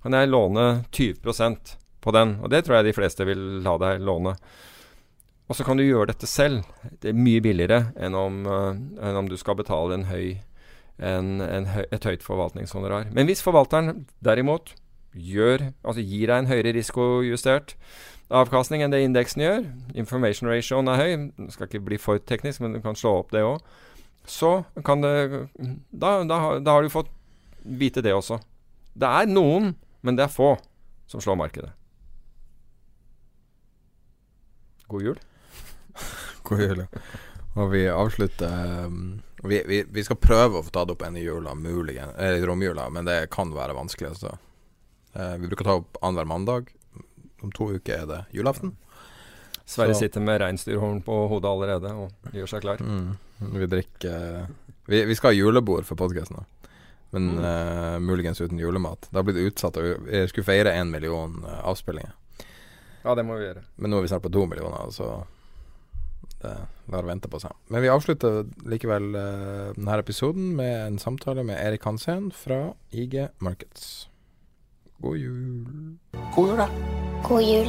Kan 0.00 0.16
jeg 0.16 0.32
låne 0.32 0.66
20% 0.96 1.76
på 2.00 2.16
den? 2.16 2.38
Og 2.40 2.52
det 2.54 2.64
tror 2.64 2.78
jeg 2.78 2.88
de 2.88 2.96
fleste 2.96 3.28
vil 3.28 3.44
la 3.66 3.76
deg 3.82 4.00
låne. 4.00 4.32
Og 5.50 5.58
så 5.58 5.66
kan 5.66 5.76
du 5.76 5.84
gjøre 5.84 6.14
dette 6.14 6.30
selv. 6.30 6.64
Det 7.02 7.12
er 7.12 7.20
mye 7.20 7.42
billigere 7.44 7.82
enn 8.00 8.16
om, 8.16 8.44
uh, 8.48 8.70
enn 8.72 9.24
om 9.24 9.28
du 9.28 9.36
skal 9.36 9.58
betale 9.60 9.98
en 9.98 10.06
høy, 10.08 10.38
en 11.04 11.68
høy, 11.68 11.84
et 11.90 12.06
høyt 12.06 12.24
forvaltningshonorar. 12.24 13.10
Men 13.12 13.28
hvis 13.28 13.44
forvalteren 13.44 14.06
derimot 14.24 14.72
gjør, 15.14 15.70
altså 15.82 16.02
gir 16.04 16.30
deg 16.30 16.42
en 16.42 16.50
høyere 16.50 16.74
risikojustert 16.76 17.76
avkastning 18.30 18.84
enn 18.84 18.92
det 18.92 19.02
indeksen 19.02 19.42
gjør, 19.42 19.64
information 19.98 20.50
ratioen 20.50 20.90
er 20.90 21.00
høy, 21.00 21.14
det 21.34 21.54
skal 21.54 21.66
ikke 21.66 21.82
bli 21.88 21.98
for 22.00 22.22
teknisk, 22.22 22.62
men 22.62 22.76
du 22.76 22.80
kan 22.84 22.98
slå 22.98 23.16
opp 23.24 23.32
det 23.34 23.42
òg, 23.46 23.58
så 24.28 24.60
kan 24.86 25.02
det 25.02 25.14
da, 25.90 26.20
da, 26.22 26.38
da, 26.60 26.76
har 26.76 26.84
du 26.84 26.92
fått 26.92 27.10
vite 27.64 28.04
det 28.04 28.12
også. 28.14 28.38
Det 28.94 29.08
er 29.08 29.30
noen, 29.30 29.72
men 30.06 30.18
det 30.18 30.26
er 30.26 30.32
få, 30.32 30.52
som 31.10 31.22
slår 31.22 31.38
markedet. 31.40 31.72
God 34.90 35.02
jul. 35.06 35.18
God 36.46 36.62
jul, 36.62 36.84
ja. 36.84 37.02
Og 37.58 37.72
vi 37.72 37.82
avslutter 37.90 38.86
um, 38.86 39.18
vi, 39.42 39.58
vi, 39.66 39.80
vi, 39.90 40.02
skal 40.06 40.20
prøve 40.22 40.60
å 40.60 40.62
få 40.62 40.70
tatt 40.74 40.92
opp 40.92 41.02
en 41.02 41.16
i 41.18 41.24
jula, 41.24 41.56
muligens, 41.58 42.14
eller 42.20 42.46
romjula, 42.46 42.86
men 42.94 43.08
det 43.08 43.24
kan 43.34 43.50
være 43.54 43.74
vanskelig. 43.74 44.12
Altså. 44.14 44.36
Uh, 45.16 45.34
vi 45.40 45.50
bruker 45.50 45.66
å 45.66 45.68
ta 45.68 45.78
opp 45.80 45.98
annenhver 46.00 46.28
mandag 46.30 46.70
om 47.40 47.52
to 47.56 47.70
uker 47.74 48.02
er 48.02 48.06
det 48.08 48.20
julaften. 48.36 48.76
Sverre 49.64 49.94
så. 49.94 50.02
sitter 50.04 50.22
med 50.24 50.40
reinsdyrhorn 50.42 51.02
på 51.06 51.16
hodet 51.30 51.50
allerede 51.50 51.92
og 51.94 52.34
gjør 52.34 52.50
seg 52.50 52.64
klar. 52.64 52.82
Mm. 52.82 53.14
Vi 53.54 53.68
drikker 53.70 54.48
vi, 54.90 55.04
vi, 55.04 55.14
skal 55.14 55.30
ha 55.30 55.38
julebord 55.38 55.86
for 55.86 55.94
podkasten, 56.00 56.40
men 57.14 57.28
mm. 57.36 57.44
uh, 57.44 57.98
muligens 58.02 58.40
uten 58.40 58.58
julemat. 58.58 59.06
Det 59.10 59.18
har 59.20 59.26
blitt 59.28 59.38
utsatt. 59.38 59.78
Vi 59.78 60.24
skulle 60.28 60.46
feire 60.46 60.74
én 60.74 60.90
million 60.90 61.44
uh, 61.44 61.60
avspillinger. 61.70 62.16
Ja, 63.04 63.14
det 63.14 63.22
må 63.24 63.38
vi 63.38 63.46
gjøre. 63.46 63.62
Men 63.76 63.94
nå 63.94 64.00
er 64.00 64.04
vi 64.04 64.10
snart 64.10 64.26
på 64.26 64.32
to 64.34 64.42
millioner, 64.50 64.90
så 64.90 65.22
det 66.40 66.56
lar 66.90 67.06
vente 67.06 67.30
på 67.30 67.38
seg. 67.38 67.54
Men 67.70 67.84
vi 67.84 67.92
avslutter 67.92 68.42
likevel 68.66 69.12
uh, 69.14 69.70
denne 69.78 70.02
episoden 70.02 70.56
med 70.58 70.74
en 70.88 70.98
samtale 70.98 71.46
med 71.46 71.60
Erik 71.62 71.86
Hansen 71.86 72.32
fra 72.34 72.72
IG 72.90 73.28
Markets. 73.38 74.09
God 75.00 75.16
jul. 75.16 75.98
God 76.34 76.48
jul, 76.48 76.56
da. 76.56 76.68
God 77.28 77.42
jul. 77.42 77.68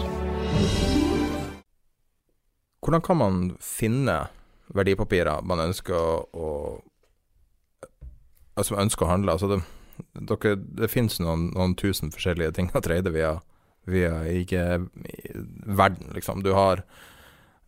Hvordan 2.81 3.01
kan 3.01 3.17
man 3.17 3.57
finne 3.59 4.17
verdipapirer 4.75 5.43
man 5.43 5.63
ønsker 5.63 6.25
å, 6.35 6.49
Altså 8.59 8.75
ønsker 8.75 9.07
å 9.07 9.09
handle? 9.13 9.31
Altså 9.31 9.47
det, 9.47 9.61
dere, 10.27 10.57
det 10.59 10.91
finnes 10.91 11.21
noen, 11.23 11.47
noen, 11.55 11.77
tusen 11.79 12.11
forskjellige 12.11 12.51
ting 12.57 12.67
å 12.75 12.83
trade 12.83 13.13
via, 13.15 13.37
via 13.87 14.25
ikke 14.27 14.65
verden, 15.71 16.11
liksom. 16.11 16.43
Du 16.43 16.51
har 16.57 16.83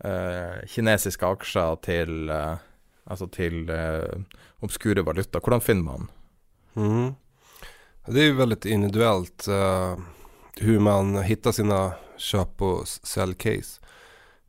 eh, 0.04 0.60
kinesiske 0.76 1.24
aksjer 1.38 1.80
til 1.88 2.30
eh, 2.30 2.70
Altså 3.04 3.26
til 3.28 3.68
eh, 3.68 4.22
obskure 4.64 5.04
valuta. 5.04 5.42
Hvordan 5.44 5.62
finner 5.62 5.84
man? 5.84 6.06
Mm. 6.76 7.10
Det 8.08 8.20
är 8.20 8.24
ju 8.24 8.34
väldigt 8.34 8.66
individuellt 8.66 9.48
uh, 9.48 9.98
hur 10.58 10.80
man 10.80 11.18
hittar 11.18 11.52
sina 11.52 11.94
köp 12.18 12.62
och 12.62 12.88
säljcase. 12.88 13.82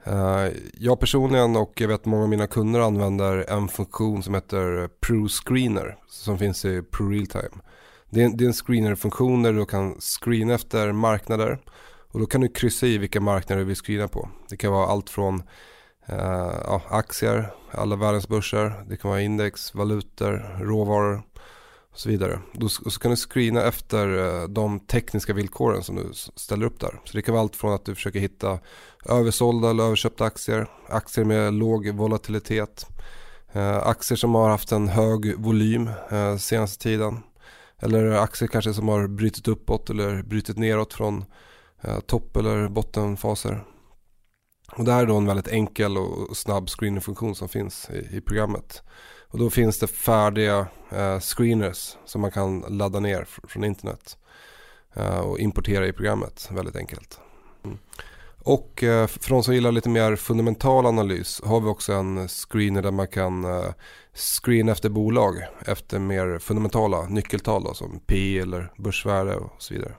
Uh, 0.09 0.49
jag 0.75 1.01
personligen 1.01 1.57
och 1.57 1.81
jag 1.81 1.89
vet 1.89 2.05
många 2.05 2.23
av 2.23 2.29
mina 2.29 2.47
kunder 2.47 2.81
använder 2.81 3.51
en 3.51 3.69
funktion 3.69 4.23
som 4.23 4.35
heter 4.35 4.89
ProScreener 5.01 5.97
som 6.09 6.39
finns 6.39 6.65
i 6.65 6.83
ProRealTime. 6.83 7.63
Det 8.11 8.23
är, 8.23 8.29
det 8.29 8.45
är 8.45 8.49
en 8.49 8.53
screener-funktion 8.53 9.43
där 9.43 9.53
du 9.53 9.67
kan 9.67 10.01
screena 10.01 10.55
efter 10.55 10.93
marknader 10.93 11.59
och 12.13 12.21
då 12.21 12.27
kan 12.27 12.41
du 12.41 12.49
kryssa 12.49 12.87
i 12.87 12.99
vilka 12.99 13.21
marknader 13.21 13.61
du 13.61 13.67
vill 13.67 13.77
screena 13.77 14.09
på. 14.09 14.29
Det 14.49 14.57
kan 14.57 14.73
vara 14.73 14.87
allt 14.87 15.11
från 15.11 15.35
uh, 16.13 16.55
ja, 16.65 16.83
aktier, 16.89 17.55
alla 17.71 17.97
världens 17.97 18.29
det 18.89 18.97
kan 18.97 19.11
vara 19.11 19.21
index, 19.21 19.75
valutor, 19.75 20.59
råvaror 20.61 21.23
och 21.95 22.01
så 22.01 22.09
vidare. 22.09 22.41
Då, 22.53 22.67
och 22.67 22.93
så 22.93 23.01
kan 23.01 23.11
du 23.11 23.17
screena 23.17 23.63
efter 23.63 24.19
eh, 24.19 24.49
de 24.49 24.81
tekniska 24.81 25.33
villkoren 25.33 25.83
som 25.83 25.97
du 25.97 26.11
ställer 26.37 26.67
upp 26.67 26.81
där. 26.81 27.01
Så 27.05 27.17
det 27.17 27.23
kan 27.23 27.35
vara 27.35 27.43
allt 27.43 27.57
från 27.57 27.75
att 27.75 27.85
du 27.85 27.95
försöker 27.95 28.21
hitta 28.21 28.59
översålda 29.05 29.71
eller 29.71 29.85
överköpta 29.85 30.25
aktier, 30.25 30.67
aktier 30.89 31.25
med 31.25 31.55
låg 31.55 31.89
volatilitet, 31.89 32.87
eh, 33.53 33.77
aktier 33.77 34.17
som 34.17 34.35
har 34.35 34.49
haft 34.49 34.73
en 34.73 34.89
hög 34.89 35.39
volym 35.39 35.91
eh, 36.11 36.37
senaste 36.37 36.83
tiden. 36.83 37.23
Eller 37.79 38.11
aktier 38.11 38.49
kanske 38.49 38.75
som 38.75 38.89
har 38.89 39.07
brutit 39.07 39.49
uppåt 39.49 39.91
eller 39.91 40.23
brutit 40.23 40.59
neråt 40.59 40.93
från 40.93 41.25
topp 42.07 42.37
eller 42.37 42.69
bottenfaser. 42.69 43.65
Och 44.77 44.85
det 44.85 44.93
här 44.93 45.03
är 45.03 45.07
då 45.07 45.17
en 45.17 45.27
väldigt 45.27 45.49
enkel 45.49 45.99
och 45.99 46.37
snabb 46.37 46.69
screeningfunktion 46.69 47.35
som 47.35 47.49
finns 47.49 47.91
i 48.11 48.21
programmet. 48.21 48.83
Och 49.35 49.41
då 49.41 49.51
finns 49.51 49.79
det 49.79 49.87
färdiga 49.87 50.67
eh, 50.91 51.21
screeners 51.21 51.97
som 52.05 52.21
man 52.21 52.31
kan 52.31 52.61
ladda 52.69 53.01
ner 53.01 53.27
från 53.49 53.65
internet. 53.65 54.19
Eh, 54.93 55.19
och 55.19 55.39
importera 55.39 55.87
i 55.87 55.93
programmet 55.93 56.49
väldigt 56.53 56.77
enkelt. 56.77 57.21
Mm. 57.65 57.79
Och 58.39 58.83
eh, 58.83 59.07
för 59.07 59.31
de 59.31 59.43
som 59.43 59.55
gillar 59.55 59.73
lite 59.73 59.89
mer 59.89 60.17
fundamental 60.17 60.87
analys 60.87 61.41
har 61.45 61.61
vi 61.61 61.67
också 61.67 61.93
en 61.93 62.29
screener 62.29 62.83
där 62.83 62.91
man 62.91 63.09
kan 63.09 63.45
eh, 63.45 63.73
screena 64.13 64.73
efter 64.73 64.89
bolag 64.89 65.35
efter 65.67 65.99
mer 65.99 66.39
fundamentala 66.39 67.09
nyckeltal 67.09 67.65
då, 67.65 67.75
som 67.75 68.01
P 68.07 68.39
eller 68.39 68.73
börsvärde 68.77 69.37
och 69.37 69.53
så 69.59 69.75
vidare. 69.75 69.95